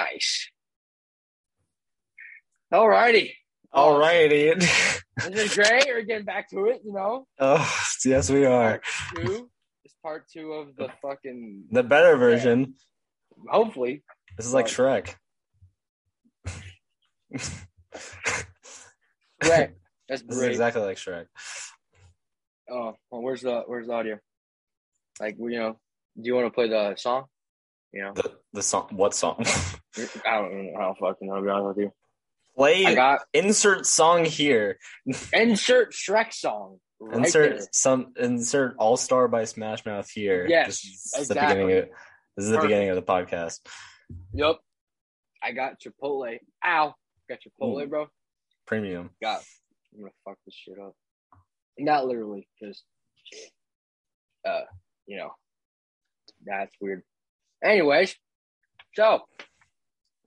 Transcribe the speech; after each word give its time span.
Nice. 0.00 0.48
All 2.72 2.86
Alrighty. 2.86 3.32
Alrighty. 3.74 4.58
This 5.28 5.50
is 5.50 5.54
great. 5.54 5.84
We're 5.88 6.02
getting 6.02 6.24
back 6.24 6.48
to 6.50 6.66
it, 6.66 6.80
you 6.84 6.92
know. 6.92 7.26
oh, 7.38 7.78
yes, 8.04 8.30
we 8.30 8.46
are. 8.46 8.80
Part 9.14 9.26
two. 9.26 9.50
It's 9.84 9.94
part 10.02 10.24
two 10.32 10.52
of 10.54 10.74
the 10.76 10.88
fucking 11.02 11.64
The 11.70 11.82
better 11.82 12.16
version. 12.16 12.74
hopefully. 13.48 14.02
This 14.36 14.46
is 14.46 14.54
like 14.54 14.66
Shrek. 14.66 15.14
Great. 19.40 19.70
That's 20.08 20.22
This 20.22 20.38
great. 20.38 20.50
exactly 20.50 20.82
like 20.82 20.96
Shrek. 20.96 21.26
Oh, 22.70 22.94
well, 23.10 23.22
where's 23.22 23.42
the 23.42 23.62
where's 23.66 23.86
the 23.88 23.92
audio? 23.92 24.18
Like, 25.20 25.36
you 25.38 25.58
know, 25.58 25.72
do 26.16 26.22
you 26.26 26.34
want 26.34 26.46
to 26.46 26.50
play 26.50 26.68
the 26.68 26.94
song? 26.96 27.24
You 27.92 28.02
know, 28.02 28.12
The 28.14 28.32
the 28.52 28.62
song. 28.62 28.88
What 28.92 29.14
song? 29.14 29.44
I 29.96 30.36
don't 30.36 30.72
know 30.72 30.78
how 30.78 30.94
fucking 31.00 31.28
know, 31.28 31.36
to 31.36 31.42
be 31.42 31.48
honest 31.48 31.66
with 31.76 31.78
you. 31.78 31.92
Play. 32.56 32.84
I 32.86 32.94
got 32.94 33.20
insert 33.32 33.86
song 33.86 34.24
here. 34.24 34.78
insert 35.32 35.92
Shrek 35.92 36.32
song. 36.32 36.78
Right 37.00 37.18
insert 37.24 37.58
there. 37.58 37.68
some. 37.72 38.12
Insert 38.18 38.74
All 38.78 38.96
Star 38.96 39.28
by 39.28 39.44
Smash 39.44 39.86
Mouth 39.86 40.10
here. 40.10 40.46
Yes, 40.48 40.66
This 40.66 40.84
is 40.84 41.12
the 41.28 41.34
exactly. 41.34 41.56
beginning. 41.64 41.78
Of, 41.84 41.88
this 42.36 42.44
is 42.44 42.50
the 42.50 42.56
Perfect. 42.56 42.68
beginning 42.68 42.88
of 42.90 42.96
the 42.96 43.02
podcast. 43.02 43.60
Yep. 44.34 44.56
I 45.42 45.52
got 45.52 45.80
Chipotle. 45.80 46.38
Ow. 46.66 46.94
Got 47.28 47.38
Chipotle, 47.38 47.82
Ooh. 47.84 47.86
bro. 47.86 48.06
Premium. 48.66 49.10
God, 49.22 49.40
I'm 49.94 50.00
gonna 50.00 50.12
fuck 50.24 50.36
this 50.44 50.54
shit 50.54 50.78
up. 50.78 50.94
Not 51.78 52.06
literally, 52.06 52.46
because, 52.60 52.82
uh, 54.46 54.62
you 55.06 55.16
know, 55.16 55.30
that's 56.44 56.74
weird. 56.80 57.02
Anyways, 57.64 58.14
so 58.94 59.20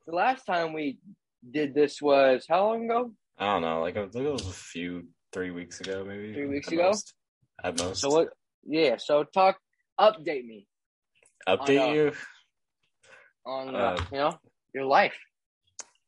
the 0.07 0.13
last 0.15 0.45
time 0.45 0.73
we 0.73 0.97
did 1.49 1.73
this 1.73 2.01
was 2.01 2.45
how 2.47 2.67
long 2.67 2.85
ago? 2.85 3.11
I 3.37 3.53
don't 3.53 3.61
know. 3.61 3.81
Like 3.81 3.97
I 3.97 4.07
think 4.07 4.25
it 4.25 4.31
was 4.31 4.47
a 4.47 4.51
few, 4.51 5.07
three 5.31 5.51
weeks 5.51 5.79
ago, 5.81 6.03
maybe. 6.07 6.33
Three 6.33 6.47
weeks 6.47 6.67
at 6.67 6.73
ago? 6.73 6.83
most. 6.89 7.13
At 7.63 7.79
most. 7.79 8.01
So 8.01 8.09
what? 8.09 8.27
Yeah. 8.65 8.97
So 8.97 9.23
talk, 9.23 9.57
update 9.99 10.45
me 10.45 10.67
Update 11.47 11.69
I 11.81 11.87
know. 11.87 11.93
you. 11.93 12.11
on 13.45 13.75
uh, 13.75 13.79
Uh, 13.79 14.05
you 14.11 14.17
know 14.17 14.37
your 14.73 14.85
life. 14.85 15.15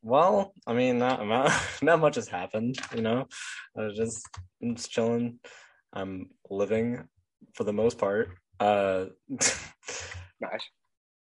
Well, 0.02 0.52
I 0.66 0.72
mean, 0.72 0.98
not 0.98 1.26
not, 1.26 1.52
not 1.82 2.00
much 2.00 2.14
has 2.14 2.28
happened. 2.28 2.78
You 2.94 3.02
know, 3.02 3.26
I 3.76 3.82
was 3.82 3.96
just 3.96 4.22
I'm 4.62 4.76
just 4.76 4.90
chilling. 4.90 5.38
I'm 5.92 6.30
living 6.50 7.06
for 7.54 7.64
the 7.64 7.72
most 7.72 7.98
part. 7.98 8.30
Uh, 8.60 9.06
Nice. 10.40 10.68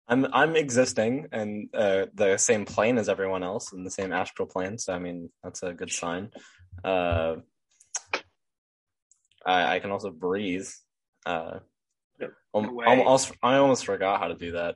I'm 0.08 0.26
I'm 0.32 0.56
existing 0.56 1.28
in 1.32 1.70
uh, 1.74 2.06
the 2.14 2.38
same 2.38 2.66
plane 2.66 2.98
as 2.98 3.10
everyone 3.10 3.44
else 3.44 3.74
in 3.74 3.84
the 3.84 3.92
same 3.92 4.14
astral 4.14 4.48
plane. 4.48 4.78
So 4.78 4.94
I 4.94 5.00
mean, 5.00 5.32
that's 5.44 5.64
a 5.64 5.74
good 5.74 5.92
sign. 5.92 6.32
Uh, 6.84 7.38
I 9.46 9.76
I 9.76 9.80
can 9.80 9.92
also 9.92 10.12
breathe. 10.12 10.68
Uh, 11.26 11.60
No 12.20 12.74
way. 12.74 12.86
almost 12.86 13.32
I 13.42 13.56
almost 13.58 13.86
forgot 13.86 14.20
how 14.20 14.28
to 14.28 14.36
do 14.36 14.52
that 14.54 14.76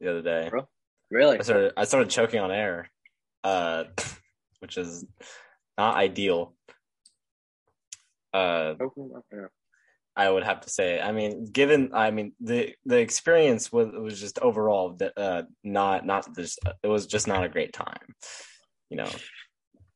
the 0.00 0.10
other 0.10 0.22
day. 0.22 0.50
Really? 1.10 1.38
I 1.38 1.42
started 1.42 1.72
I 1.76 1.84
started 1.84 2.10
choking 2.10 2.40
on 2.40 2.50
air, 2.50 2.90
uh, 3.44 3.84
which 4.60 4.78
is 4.78 5.04
not 5.76 5.96
ideal. 5.96 6.54
Uh, 8.32 8.74
I 10.18 10.28
would 10.28 10.42
have 10.42 10.60
to 10.62 10.68
say. 10.70 11.00
I 11.00 11.12
mean, 11.12 11.46
given 11.52 11.90
I 11.94 12.10
mean 12.10 12.32
the 12.40 12.74
the 12.84 12.98
experience 12.98 13.72
was 13.72 13.88
was 13.92 14.18
just 14.20 14.40
overall 14.40 14.98
uh, 15.16 15.42
not 15.62 16.04
not 16.04 16.34
this. 16.34 16.58
It 16.82 16.88
was 16.88 17.06
just 17.06 17.28
not 17.28 17.44
a 17.44 17.48
great 17.48 17.72
time. 17.72 18.14
You 18.90 18.96
know, 18.98 19.10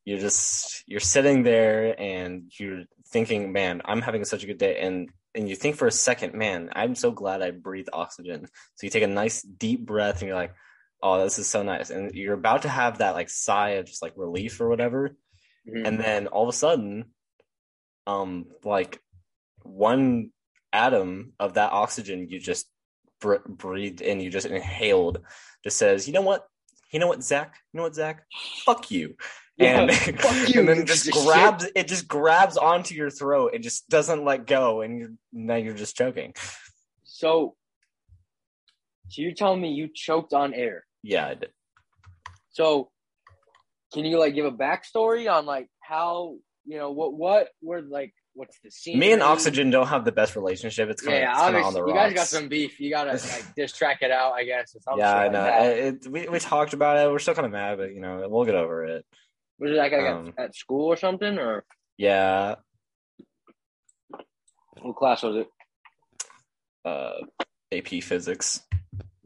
you're 0.05 0.19
just 0.19 0.83
you're 0.87 1.01
sitting 1.01 1.43
there 1.43 1.99
and 1.99 2.49
you're 2.57 2.83
thinking, 3.11 3.51
man, 3.51 3.81
I'm 3.83 4.01
having 4.01 4.23
such 4.23 4.43
a 4.43 4.47
good 4.47 4.57
day, 4.57 4.79
and 4.79 5.09
and 5.35 5.49
you 5.49 5.55
think 5.57 5.75
for 5.75 5.87
a 5.87 5.91
second, 5.91 6.33
man, 6.35 6.69
I'm 6.73 6.95
so 6.95 7.11
glad 7.11 7.41
I 7.41 7.51
breathe 7.51 7.87
oxygen. 7.91 8.47
So 8.75 8.85
you 8.85 8.89
take 8.91 9.03
a 9.03 9.07
nice 9.07 9.41
deep 9.41 9.85
breath 9.85 10.21
and 10.21 10.27
you're 10.27 10.37
like, 10.37 10.53
oh, 11.01 11.21
this 11.21 11.37
is 11.37 11.49
so 11.49 11.63
nice, 11.63 11.89
and 11.89 12.15
you're 12.15 12.39
about 12.41 12.61
to 12.61 12.69
have 12.69 12.99
that 12.99 13.13
like 13.13 13.29
sigh 13.29 13.71
of 13.71 13.87
just 13.87 14.01
like 14.01 14.13
relief 14.15 14.61
or 14.61 14.69
whatever, 14.69 15.17
Mhm. 15.67 15.85
and 15.87 15.99
then 15.99 16.27
all 16.27 16.43
of 16.43 16.49
a 16.49 16.57
sudden, 16.57 17.11
um, 18.07 18.45
like 18.63 18.99
one 19.63 20.31
atom 20.71 21.33
of 21.39 21.53
that 21.55 21.71
oxygen 21.71 22.29
you 22.29 22.39
just 22.39 22.67
br- 23.21 23.47
breathed 23.47 24.01
in, 24.01 24.19
you 24.19 24.29
just 24.29 24.45
inhaled, 24.45 25.19
just 25.63 25.77
says, 25.77 26.07
you 26.07 26.13
know 26.13 26.21
what, 26.21 26.45
you 26.91 26.99
know 26.99 27.07
what, 27.07 27.23
Zach, 27.23 27.55
you 27.71 27.77
know 27.77 27.83
what, 27.83 27.95
Zach, 27.95 28.23
fuck 28.65 28.91
you, 28.91 29.15
Yeah, 29.57 29.81
and, 29.81 29.93
fuck 30.19 30.49
you, 30.49 30.59
and 30.59 30.69
then 30.69 30.85
just 30.85 31.11
grabs 31.11 31.65
it, 31.75 31.87
just 31.87 32.07
grabs 32.07 32.57
onto 32.57 32.95
your 32.95 33.09
throat 33.09 33.51
and 33.53 33.63
just 33.63 33.89
doesn't 33.89 34.23
let 34.23 34.45
go, 34.45 34.81
and 34.81 34.99
you're 34.99 35.13
now 35.31 35.55
you're 35.55 35.73
just 35.73 35.95
choking. 35.95 36.33
So, 37.03 37.55
so 39.09 39.21
you're 39.21 39.33
telling 39.33 39.61
me 39.61 39.71
you 39.71 39.89
choked 39.93 40.33
on 40.33 40.53
air? 40.53 40.85
Yeah, 41.03 41.27
I 41.27 41.33
did. 41.35 41.49
So, 42.49 42.91
can 43.93 44.05
you 44.05 44.19
like 44.19 44.35
give 44.35 44.45
a 44.45 44.51
backstory 44.51 45.31
on 45.31 45.45
like 45.45 45.67
how 45.81 46.35
you 46.65 46.77
know 46.77 46.91
what 46.91 47.13
what 47.13 47.49
were 47.61 47.81
like 47.81 48.13
what's 48.33 48.57
the 48.59 48.71
scene? 48.71 48.99
Me 48.99 49.11
and 49.11 49.21
Oxygen 49.21 49.69
don't 49.69 49.87
have 49.87 50.05
the 50.05 50.11
best 50.11 50.35
relationship. 50.35 50.89
It's 50.89 51.01
kind 51.01 51.15
of, 51.17 51.21
Yeah, 51.21 51.31
it's 51.31 51.39
kind 51.39 51.55
of 51.55 51.61
on 51.61 51.65
obviously 51.67 51.81
the 51.81 51.87
you 51.87 51.93
rocks. 51.95 52.07
guys 52.09 52.15
got 52.15 52.27
some 52.27 52.47
beef. 52.49 52.79
You 52.79 52.89
gotta 52.89 53.11
like 53.13 53.55
just 53.57 53.75
track 53.77 54.01
it 54.01 54.11
out, 54.11 54.33
I 54.33 54.43
guess. 54.43 54.75
Yeah, 54.97 55.15
I 55.15 55.27
know. 55.29 55.43
that. 55.43 55.77
It, 55.77 56.07
we 56.07 56.27
we 56.29 56.39
talked 56.39 56.73
about 56.73 56.97
it. 56.97 57.11
We're 57.11 57.19
still 57.19 57.35
kind 57.35 57.45
of 57.45 57.51
mad, 57.51 57.77
but 57.77 57.93
you 57.93 57.99
know, 58.01 58.27
we'll 58.29 58.45
get 58.45 58.55
over 58.55 58.83
it. 58.85 59.05
Was 59.59 59.71
it 59.71 59.75
like, 59.75 59.91
like 59.91 60.01
at- 60.01 60.11
um, 60.13 60.33
at, 60.37 60.55
school 60.55 60.87
or 60.87 60.97
something, 60.97 61.37
or 61.37 61.63
Yeah. 61.97 62.55
what 64.81 64.95
class 64.95 65.23
was 65.23 65.37
it? 65.37 65.47
Uh, 66.83 67.13
AP 67.71 68.01
Physics. 68.03 68.61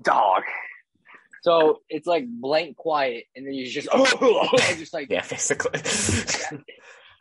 Dog. 0.01 0.44
So 1.41 1.81
it's 1.90 2.06
like 2.07 2.25
blank 2.28 2.75
quiet, 2.75 3.23
and 3.35 3.46
then 3.47 3.53
you 3.53 3.66
just 3.67 3.88
oh, 3.94 4.50
just 4.78 4.94
like 4.94 5.07
Yeah, 5.09 5.25
basically. 5.28 5.79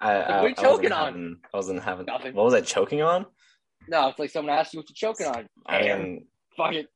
I, 0.01 0.13
I, 0.13 0.19
what 0.19 0.31
are 0.45 0.49
you 0.49 0.55
I 0.59 0.63
choking 0.63 0.93
on? 0.93 1.05
having- 1.07 1.37
I 1.53 1.57
wasn't 1.57 1.83
having. 1.83 2.07
Nothing. 2.07 2.35
What 2.35 2.45
was 2.45 2.55
I 2.55 2.61
choking 2.61 3.03
on? 3.03 3.27
no, 3.89 4.09
it's 4.09 4.19
like 4.19 4.31
someone 4.31 4.57
asked 4.59 4.75
you 4.75 4.81
what 4.81 4.87
you're 4.91 5.13
choking 5.13 5.27
on. 5.27 5.47
I 5.67 5.83
mean, 5.83 6.27
Fuck 6.57 6.75
it. 6.75 6.87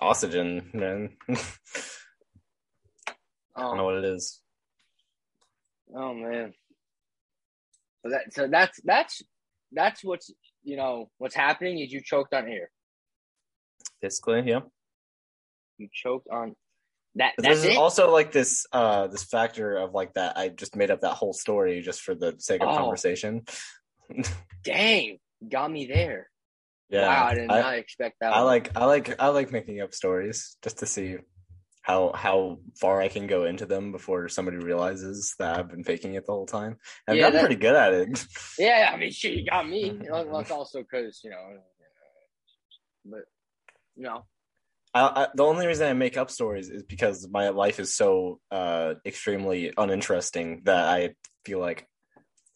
oxygen, 0.00 0.70
man. 0.74 1.16
I 1.28 1.34
don't 3.62 3.76
know 3.76 3.82
Oh, 3.82 3.84
what 3.86 3.94
it 3.96 4.04
is. 4.04 4.40
oh 5.94 6.14
man. 6.14 6.52
So 8.02 8.10
that 8.10 8.32
so 8.32 8.48
that's 8.48 8.80
that's 8.84 9.22
that's 9.72 10.04
what's 10.04 10.30
you 10.62 10.76
know 10.76 11.10
what's 11.18 11.34
happening 11.34 11.78
is 11.78 11.92
you 11.92 12.00
choked 12.04 12.34
on 12.34 12.48
air. 12.48 12.70
Basically, 14.02 14.42
yeah. 14.46 14.60
You 15.78 15.88
choked 15.92 16.28
on 16.30 16.54
that. 17.16 17.32
That's 17.38 17.62
there's 17.62 17.64
it. 17.74 17.76
also 17.76 18.10
like 18.12 18.32
this 18.32 18.66
uh 18.72 19.06
this 19.08 19.24
factor 19.24 19.76
of 19.76 19.92
like 19.92 20.14
that 20.14 20.36
I 20.38 20.48
just 20.48 20.76
made 20.76 20.90
up 20.90 21.00
that 21.02 21.14
whole 21.14 21.32
story 21.32 21.80
just 21.82 22.00
for 22.02 22.14
the 22.14 22.34
sake 22.38 22.62
of 22.62 22.68
Oh. 22.68 22.76
conversation. 22.76 23.42
Dang, 24.64 25.18
got 25.48 25.70
me 25.70 25.86
there. 25.86 26.30
Yeah. 26.88 27.06
wow, 27.08 27.26
I 27.26 27.34
did 27.34 27.50
I- 27.50 27.60
not 27.60 27.74
expect 27.78 28.16
that. 28.20 28.32
I 28.32 28.38
one. 28.38 28.46
like 28.46 28.76
I 28.76 28.84
like 28.84 29.20
I 29.20 29.28
like 29.28 29.50
making 29.52 29.80
up 29.80 29.92
stories 29.94 30.56
just 30.62 30.78
to 30.78 30.86
see 30.86 31.16
how 31.82 32.12
how 32.14 32.58
far 32.80 33.00
I 33.00 33.08
can 33.08 33.26
go 33.28 33.44
into 33.44 33.64
them 33.66 33.92
before 33.92 34.28
somebody 34.28 34.56
realizes 34.58 35.34
that 35.38 35.58
I've 35.58 35.68
been 35.68 35.84
faking 35.84 36.14
it 36.14 36.26
the 36.26 36.32
whole 36.32 36.46
time. 36.46 36.78
I've 37.08 37.16
Yeah, 37.16 37.22
gotten 37.22 37.36
that- 37.36 37.40
pretty 37.46 37.60
good 37.60 37.74
at 37.76 37.92
it. 37.94 38.26
Yeah, 38.58 38.90
I 38.92 38.96
mean, 38.96 39.10
she 39.12 39.44
got 39.48 39.68
me. 39.68 39.86
You 39.90 39.92
know, 40.10 40.24
well, 40.26 40.40
it's 40.40 40.50
also 40.50 40.80
because 40.82 41.20
you 41.24 41.30
know, 41.30 41.58
but 43.04 43.20
you 43.96 44.02
know, 44.04 44.24
I, 44.96 45.24
I, 45.24 45.28
the 45.34 45.44
only 45.44 45.66
reason 45.66 45.86
I 45.86 45.92
make 45.92 46.16
up 46.16 46.30
stories 46.30 46.70
is 46.70 46.82
because 46.82 47.28
my 47.28 47.50
life 47.50 47.78
is 47.78 47.94
so 47.94 48.40
uh, 48.50 48.94
extremely 49.04 49.72
uninteresting 49.76 50.62
that 50.64 50.88
I 50.88 51.14
feel 51.44 51.58
like 51.58 51.86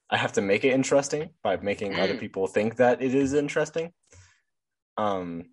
I 0.08 0.16
have 0.16 0.32
to 0.32 0.40
make 0.40 0.64
it 0.64 0.72
interesting 0.72 1.30
by 1.42 1.58
making 1.58 1.96
other 1.96 2.14
Mm. 2.14 2.20
people 2.20 2.46
think 2.46 2.76
that 2.76 3.02
it 3.02 3.14
is 3.14 3.34
interesting. 3.34 3.92
Um, 4.96 5.50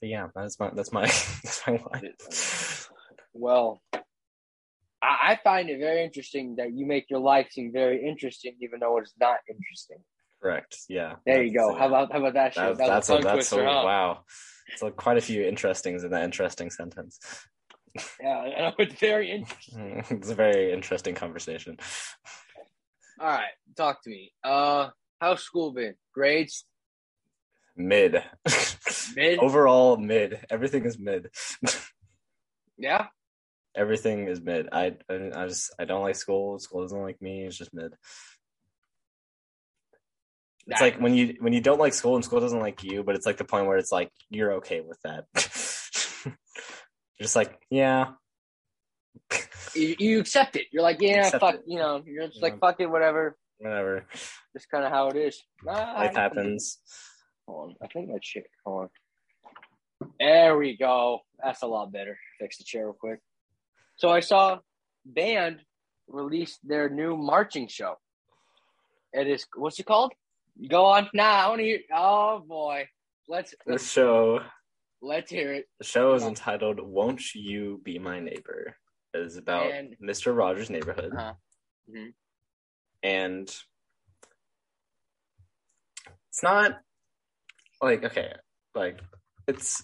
but 0.00 0.08
yeah, 0.08 0.28
that's 0.34 0.58
my 0.58 0.70
that's 0.74 0.90
my 0.92 1.02
that's 1.44 1.62
my 1.66 1.78
life. 1.92 2.88
well, 3.34 3.82
I, 5.02 5.12
I 5.32 5.38
find 5.44 5.68
it 5.68 5.80
very 5.80 6.02
interesting 6.02 6.56
that 6.56 6.72
you 6.72 6.86
make 6.86 7.10
your 7.10 7.20
life 7.20 7.48
seem 7.50 7.72
very 7.72 8.02
interesting, 8.08 8.56
even 8.62 8.80
though 8.80 8.96
it's 8.98 9.12
not 9.20 9.38
interesting. 9.48 9.98
Correct. 10.42 10.76
Yeah. 10.88 11.14
There 11.26 11.42
you 11.42 11.54
go. 11.56 11.74
uh, 11.74 11.78
How 11.78 11.86
about 11.88 12.12
how 12.12 12.18
about 12.18 12.34
that 12.34 12.54
shit? 12.54 12.62
That, 12.62 12.78
That 12.78 12.86
that's 12.88 13.10
a 13.10 13.18
that's 13.18 13.52
a, 13.52 13.56
wow. 13.62 14.20
So 14.76 14.90
quite 14.90 15.18
a 15.18 15.20
few 15.20 15.42
interestings 15.42 16.04
in 16.04 16.10
that 16.12 16.22
interesting 16.24 16.70
sentence. 16.70 17.18
Yeah, 18.22 18.70
it's 18.78 18.98
very 19.00 19.30
interesting. 19.36 20.04
it's 20.10 20.30
a 20.30 20.34
very 20.34 20.72
interesting 20.72 21.14
conversation. 21.14 21.76
All 23.20 23.26
right, 23.28 23.50
talk 23.76 24.02
to 24.04 24.10
me. 24.10 24.32
Uh, 24.42 24.88
how's 25.20 25.42
school 25.42 25.72
been? 25.72 25.94
Grades? 26.14 26.64
Mid. 27.76 28.22
Mid? 29.14 29.38
Overall 29.42 29.96
mid. 29.96 30.40
Everything 30.50 30.84
is 30.84 30.98
mid. 30.98 31.28
Yeah. 32.78 33.08
Everything 33.76 34.26
is 34.26 34.40
mid. 34.40 34.70
I, 34.72 34.96
I 35.10 35.30
I 35.36 35.46
just 35.46 35.70
I 35.78 35.84
don't 35.84 36.00
like 36.00 36.14
school. 36.16 36.58
School 36.58 36.80
doesn't 36.80 37.02
like 37.02 37.20
me. 37.20 37.44
It's 37.44 37.58
just 37.58 37.74
mid. 37.74 37.92
It's 40.70 40.80
like 40.80 41.00
when 41.00 41.14
you 41.14 41.36
when 41.40 41.52
you 41.52 41.60
don't 41.60 41.80
like 41.80 41.94
school 41.94 42.14
and 42.16 42.24
school 42.24 42.40
doesn't 42.40 42.60
like 42.60 42.82
you, 42.84 43.02
but 43.02 43.14
it's 43.16 43.26
like 43.26 43.36
the 43.38 43.44
point 43.44 43.66
where 43.66 43.76
it's 43.78 43.90
like 43.92 44.10
you're 44.28 44.52
okay 44.54 44.80
with 44.80 44.98
that. 45.02 45.24
You're 46.24 46.34
just 47.22 47.36
like, 47.36 47.58
yeah, 47.70 48.12
you, 49.74 49.96
you 49.98 50.20
accept 50.20 50.56
it. 50.56 50.66
You're 50.72 50.82
like, 50.82 51.00
yeah, 51.00 51.24
Accept 51.26 51.40
fuck, 51.40 51.54
it. 51.56 51.62
you 51.66 51.78
know, 51.78 52.02
you're 52.06 52.26
just 52.26 52.38
Yeah. 52.38 52.42
like, 52.42 52.60
fuck 52.60 52.80
it, 52.80 52.86
whatever. 52.86 53.36
whatever. 53.58 54.06
Just 54.54 54.70
kind 54.70 54.84
of 54.84 54.90
how 54.92 55.08
it 55.08 55.16
is. 55.16 55.42
Nah, 55.64 55.72
Life 55.72 56.14
happens. 56.14 56.78
Hold 57.46 57.70
on. 57.70 57.76
I 57.82 57.86
think 57.92 58.08
that 58.12 58.24
shit. 58.24 58.46
Hold 58.64 58.90
on. 60.02 60.10
There 60.18 60.56
we 60.56 60.76
go. 60.76 61.20
That's 61.42 61.62
a 61.62 61.66
lot 61.66 61.92
better. 61.92 62.16
Fix 62.38 62.58
the 62.58 62.64
chair 62.64 62.84
real 62.86 62.94
quick. 62.98 63.20
So 63.96 64.08
I 64.08 64.20
saw 64.20 64.58
band 65.04 65.60
released 66.08 66.60
their 66.66 66.88
new 66.88 67.16
marching 67.16 67.68
show. 67.68 67.96
It 69.12 69.26
is 69.28 69.46
what's 69.56 69.78
it 69.78 69.86
called? 69.86 70.12
Go 70.68 70.84
on. 70.84 71.08
Nah, 71.14 71.24
I 71.24 71.48
want 71.48 71.60
to 71.60 71.64
hear. 71.64 71.80
Oh 71.94 72.40
boy, 72.46 72.86
let's 73.28 73.54
The 73.66 73.78
show 73.78 74.40
let's 75.00 75.30
hear 75.30 75.54
it. 75.54 75.66
the 75.78 75.84
show 75.86 76.14
is 76.14 76.22
entitled 76.22 76.80
"Won't 76.80 77.34
You 77.34 77.80
Be 77.82 77.98
My 77.98 78.20
Neighbor." 78.20 78.76
It 79.14 79.20
is 79.22 79.36
about 79.36 79.70
And- 79.72 79.96
Mister 80.00 80.32
Rogers' 80.32 80.70
neighborhood, 80.70 81.12
Uh-huh. 81.16 81.34
Mhm. 81.90 82.12
and 83.02 83.48
it's 86.28 86.42
not 86.42 86.80
like 87.80 88.04
okay, 88.04 88.34
like 88.74 89.00
it's 89.48 89.82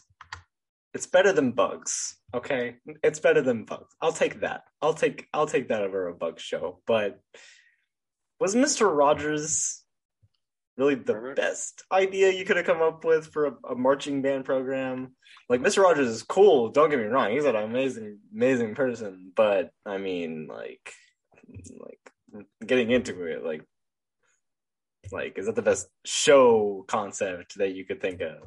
it's 0.95 1.07
better 1.07 1.33
than 1.33 1.53
bugs. 1.53 2.19
Okay, 2.35 2.77
it's 3.03 3.19
better 3.19 3.41
than 3.43 3.65
bugs. 3.65 3.95
I'll 4.01 4.13
take 4.13 4.41
that. 4.41 4.65
I'll 4.83 4.95
take 4.95 5.27
I'll 5.33 5.47
take 5.47 5.69
that 5.69 5.83
over 5.83 6.09
a 6.09 6.15
bug 6.15 6.39
show. 6.39 6.83
But 6.87 7.19
was 8.39 8.55
Mister 8.55 8.87
Rogers 8.87 9.83
really 10.77 10.95
the 10.95 11.33
best 11.37 11.83
idea 11.91 12.31
you 12.33 12.45
could 12.45 12.57
have 12.57 12.67
come 12.67 12.83
up 12.83 13.05
with 13.05 13.29
for 13.33 13.47
a, 13.47 13.53
a 13.71 13.75
marching 13.75 14.23
band 14.23 14.45
program? 14.45 15.15
Like 15.49 15.61
Mister 15.61 15.83
Rogers 15.83 16.09
is 16.09 16.23
cool. 16.23 16.71
Don't 16.71 16.91
get 16.91 16.99
me 16.99 17.05
wrong. 17.07 17.31
He's 17.33 17.45
an 17.45 17.57
amazing 17.57 18.19
amazing 18.35 18.75
person. 18.75 19.33
But 19.35 19.71
I 19.85 19.99
mean, 19.99 20.49
like 20.49 20.93
like 21.79 22.43
getting 22.67 22.91
into 22.91 23.25
it, 23.27 23.45
like 23.45 23.63
like 25.13 25.39
is 25.39 25.47
that 25.47 25.55
the 25.55 25.63
best 25.63 25.89
show 26.05 26.85
concept 26.89 27.59
that 27.59 27.75
you 27.75 27.85
could 27.85 28.01
think 28.01 28.21
of 28.21 28.39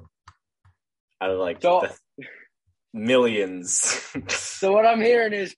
out 1.21 1.31
of 1.31 1.39
like 1.39 1.61
So- 1.61 1.87
millions 2.93 4.05
So 4.29 4.73
what 4.73 4.85
I'm 4.85 5.01
hearing 5.01 5.33
is 5.33 5.55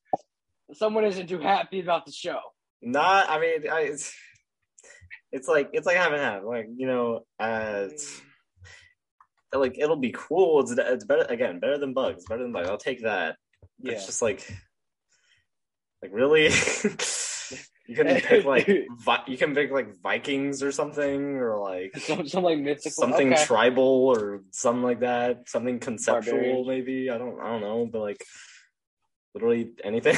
someone 0.74 1.06
isn't 1.06 1.28
too 1.28 1.40
happy 1.40 1.80
about 1.80 2.06
the 2.06 2.12
show. 2.12 2.40
not 2.82 3.30
i 3.30 3.40
mean 3.40 3.70
I, 3.70 3.82
it's, 3.82 4.14
it's 5.32 5.48
like 5.48 5.70
it's 5.74 5.86
like 5.88 5.98
having 5.98 6.20
half 6.20 6.44
like 6.44 6.68
you 6.76 6.88
know 6.88 7.22
uh 7.40 7.88
like 9.54 9.78
it'll 9.78 9.96
be 9.98 10.14
cool 10.16 10.62
it's, 10.62 10.72
it's 10.72 11.06
better 11.06 11.24
again 11.24 11.60
better 11.60 11.78
than 11.78 11.94
bugs 11.94 12.26
better 12.28 12.44
than 12.44 12.52
bugs 12.52 12.70
i'll 12.70 12.78
take 12.78 13.04
that 13.04 13.36
Yeah. 13.80 13.94
it's 13.94 14.06
just 14.06 14.22
like 14.22 14.48
like 16.02 16.12
really 16.14 16.44
you 17.88 17.96
can 17.96 18.08
pick 18.22 18.46
like 18.46 18.68
vi- 19.04 19.24
you 19.28 19.38
can 19.38 19.54
pick 19.54 19.72
like 19.72 20.02
vikings 20.02 20.64
or 20.64 20.72
something 20.72 21.36
or 21.36 21.60
like 21.60 21.96
Some, 21.98 22.28
some 22.28 22.44
like 22.44 22.60
mythical 22.60 22.92
something 22.92 23.34
okay. 23.34 23.44
tribal 23.46 23.84
or 23.84 24.42
something 24.52 24.84
like 24.84 25.02
that 25.02 25.50
something 25.50 25.80
conceptual 25.80 26.34
Barbarians. 26.34 26.68
maybe 26.68 27.10
i 27.10 27.18
don't 27.18 27.40
i 27.42 27.48
don't 27.52 27.62
know 27.62 27.90
but 27.92 28.02
like 28.02 28.24
literally 29.34 29.72
anything 29.84 30.16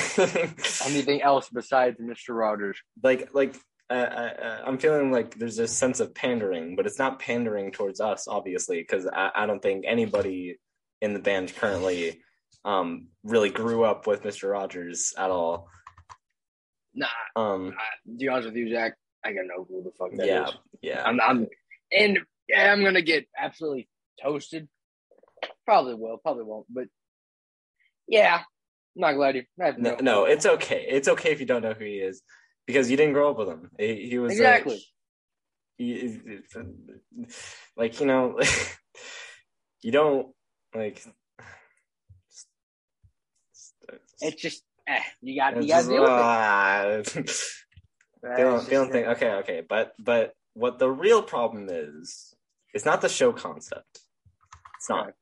anything 0.86 1.22
else 1.22 1.48
besides 1.54 2.00
Mr. 2.00 2.30
Rogers. 2.30 2.78
like 3.04 3.30
like 3.34 3.56
uh, 3.90 3.94
uh, 3.94 4.62
i'm 4.66 4.78
feeling 4.78 5.12
like 5.12 5.38
there's 5.38 5.60
a 5.60 5.68
sense 5.68 6.00
of 6.00 6.14
pandering 6.16 6.76
but 6.76 6.86
it's 6.86 7.00
not 7.00 7.20
pandering 7.20 7.72
towards 7.72 8.00
us 8.00 8.28
obviously 8.28 8.80
because 8.80 9.08
I, 9.08 9.32
I 9.36 9.46
don't 9.46 9.62
think 9.62 9.86
anybody 9.88 10.58
in 11.02 11.14
the 11.14 11.20
band 11.20 11.54
currently 11.56 12.22
um 12.66 13.08
really 13.24 13.50
grew 13.50 13.84
up 13.84 14.08
with 14.08 14.24
mr 14.24 14.52
rogers 14.52 15.14
at 15.18 15.30
all 15.30 15.68
Nah, 16.96 17.08
um 17.36 17.74
to 18.06 18.18
be 18.18 18.28
honest 18.28 18.50
with 18.50 18.56
you, 18.56 18.72
Zach, 18.72 18.94
I 19.26 19.34
got 19.34 19.46
no 19.48 19.66
clue 19.66 19.78
who 19.78 19.84
the 19.84 19.92
fuck 19.98 20.12
that 20.18 20.24
is. 20.24 20.28
yeah 20.28 20.48
yeah 20.82 21.04
I'm, 21.04 21.20
I'm, 21.20 21.48
and 21.92 22.20
yeah, 22.48 22.72
I'm 22.72 22.84
gonna 22.84 23.02
get 23.02 23.26
absolutely 23.38 23.88
toasted. 24.22 24.68
Probably 25.66 25.96
will, 25.96 26.18
probably 26.18 26.44
won't, 26.44 26.68
but 26.70 26.86
yeah, 28.08 28.42
I'm 28.96 29.02
not 29.02 29.14
glad 29.14 29.36
you. 29.36 29.44
I 29.60 29.66
have 29.66 29.80
no, 29.80 29.98
no 30.02 30.26
it's 30.26 30.46
okay 30.46 30.86
it's 30.88 31.08
okay 31.08 31.32
if 31.32 31.40
you 31.40 31.46
don't 31.46 31.64
know 31.64 31.74
who 31.74 31.86
he 31.86 31.96
is 31.96 32.22
because 32.66 32.90
you 32.90 32.98
didn't 32.98 33.14
grow 33.14 33.32
up 33.32 33.38
with 33.38 33.50
him 33.50 33.70
he, 33.78 34.10
he 34.10 34.20
was 34.20 34.32
Exactly. 34.32 34.84
he, 35.78 36.20
like 37.76 38.00
you 38.00 38.06
know 38.06 38.40
you 39.82 39.92
don't 39.92 40.28
like 40.76 41.04
It's 44.22 44.42
just, 44.42 44.64
eh, 44.88 45.02
you 45.22 45.36
got, 45.36 45.62
you 45.62 45.68
got 45.68 45.82
to 45.82 45.90
deal 45.90 46.04
with 46.04 47.16
it. 47.18 47.42
feeling, 48.38 48.60
feeling 48.62 48.92
thing. 48.92 49.06
Okay, 49.06 49.32
okay, 49.32 49.62
but 49.68 49.94
but 50.00 50.34
what 50.54 50.80
the 50.80 50.90
real 50.90 51.22
problem 51.22 51.68
is, 51.70 52.34
it's 52.74 52.86
not 52.86 53.02
the 53.02 53.10
show 53.10 53.34
concept. 53.34 54.00
It's 54.78 54.90
not 54.90 55.06
Right. 55.06 55.14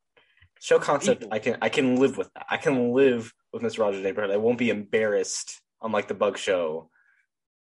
show 0.60 0.78
concept. 0.78 1.22
People. 1.22 1.34
I 1.34 1.40
can 1.40 1.58
I 1.62 1.70
can 1.70 1.96
live 1.96 2.18
with 2.18 2.32
that. 2.34 2.46
I 2.50 2.58
can 2.58 2.92
live 2.94 3.34
with 3.52 3.64
Mr. 3.64 3.80
Rogers' 3.80 4.04
Neighborhood. 4.04 4.32
I 4.32 4.38
won't 4.38 4.60
be 4.60 4.70
embarrassed 4.70 5.60
unlike 5.82 6.08
the 6.08 6.14
Bug 6.14 6.38
Show 6.38 6.91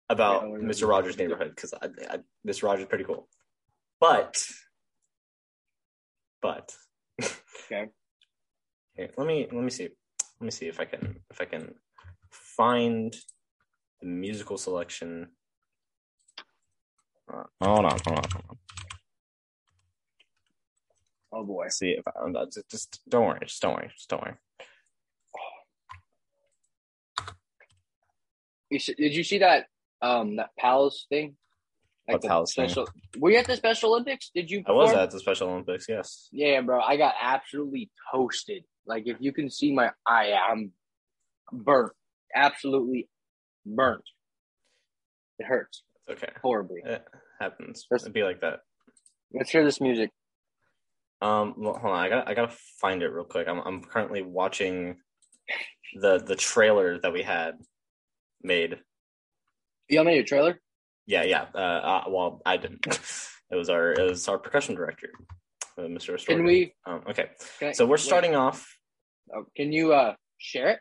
about 0.09 0.43
Yeah, 0.45 0.59
Mr. 0.59 0.89
Rogers' 0.89 1.19
Neighborhood 1.19 1.51
because 1.55 1.75
I, 1.75 1.87
I, 2.11 2.19
Mr. 2.47 2.65
Rogers 2.65 2.83
is 2.83 2.89
pretty 2.89 3.05
cool. 3.05 3.29
But 4.01 4.43
but 6.43 6.75
Okay. 7.23 7.89
Okay, 8.99 9.11
let 9.17 9.27
me 9.27 9.47
let 9.53 9.63
me 9.65 9.71
see. 9.71 9.89
Let 10.41 10.45
me 10.45 10.51
see 10.51 10.67
if 10.67 10.81
I 10.81 10.85
can 10.85 11.17
if 11.31 11.41
I 11.41 11.45
can 11.47 11.75
find 12.31 13.15
the 14.01 14.07
musical 14.07 14.59
selection. 14.59 15.29
Uh, 17.33 17.45
hold 17.61 17.87
on, 17.87 17.91
hold 18.07 18.19
on, 18.19 18.25
hold 18.33 18.45
on. 18.51 18.57
Oh 21.33 21.45
boy. 21.45 21.65
Let's 21.65 21.79
see 21.79 21.91
if 21.91 22.05
I, 22.07 22.13
I'm 22.25 22.33
not- 22.33 22.53
just, 22.53 22.71
just 22.71 23.01
don't 23.09 23.27
worry, 23.27 23.41
just 23.47 23.61
don't 23.61 23.75
worry, 23.75 23.91
just 23.95 24.09
don't 24.09 24.23
worry. 24.23 24.35
You, 28.71 28.77
s- 28.77 28.91
did 28.97 29.15
you 29.15 29.25
see 29.25 29.39
that, 29.39 29.67
um, 30.03 30.37
that 30.37 30.51
Palace 30.59 31.07
thing? 31.09 31.37
What 32.07 32.23
the 32.23 32.29
Palace 32.29 32.55
thing? 32.55 32.69
special, 32.69 32.89
Were 33.19 33.31
you 33.31 33.39
at 33.39 33.47
the 33.47 33.57
Special 33.57 33.91
Olympics? 33.91 34.31
Did 34.35 34.51
you? 34.51 34.63
I 34.67 34.73
was 34.73 34.93
at 34.93 35.11
the 35.11 35.19
Special 35.19 35.49
Olympics, 35.51 35.87
yes. 35.89 36.29
Yeah, 36.33 36.61
bro. 36.61 36.81
I 36.81 36.97
got 36.97 37.15
absolutely 37.21 37.91
toasted. 38.13 38.65
Like 38.87 39.05
if 39.07 39.17
you 39.21 39.33
can 39.33 39.51
see 39.51 39.73
my 39.73 39.91
eye, 40.07 40.33
I'm 40.33 40.71
burnt. 41.53 41.93
Absolutely 42.35 43.09
burnt. 43.65 44.05
It 45.39 45.47
hurts 45.47 45.83
It's 46.07 46.23
okay. 46.23 46.33
horribly. 46.43 46.81
It 46.85 47.05
happens. 47.41 47.87
It'd 47.93 48.13
be 48.13 48.23
like 48.23 48.41
that. 48.41 48.61
Let's 49.33 49.51
hear 49.51 49.65
this 49.65 49.81
music. 49.81 50.11
Um, 51.21 51.55
well, 51.57 51.75
hold 51.79 51.93
on. 51.95 51.99
I 52.05 52.09
got 52.09 52.29
I 52.29 52.35
gotta 52.35 52.55
find 52.81 53.03
it 53.03 53.09
real 53.09 53.25
quick. 53.25 53.49
I'm 53.49 53.59
I'm 53.61 53.83
currently 53.83 54.23
watching 54.23 54.97
the 56.01 56.19
the 56.19 56.37
trailer 56.37 56.99
that 57.01 57.13
we 57.13 57.23
had 57.23 57.55
made. 58.43 58.77
You 59.89 60.03
made 60.05 60.19
a 60.19 60.25
trailer? 60.25 60.61
Yeah, 61.07 61.23
yeah. 61.25 61.47
Uh, 61.55 61.59
uh 61.59 62.05
well, 62.09 62.43
I 62.45 62.57
didn't. 62.57 62.87
It 63.49 63.55
was 63.55 63.69
our 63.71 63.93
it 63.93 64.03
was 64.11 64.27
our 64.27 64.39
percussion 64.39 64.75
director, 64.75 65.09
uh, 65.79 65.83
Mr. 65.83 66.15
Astorga. 66.15 66.27
Can 66.27 66.45
we? 66.45 66.75
Um, 66.85 67.03
okay, 67.09 67.27
Can 67.61 67.69
I- 67.69 67.73
so 67.73 67.87
we're 67.87 67.93
wait. 67.93 68.01
starting 68.01 68.35
off. 68.35 68.77
Oh, 69.33 69.45
can 69.57 69.71
you 69.73 69.93
uh 69.93 70.17
share 70.37 70.71
it? 70.71 70.81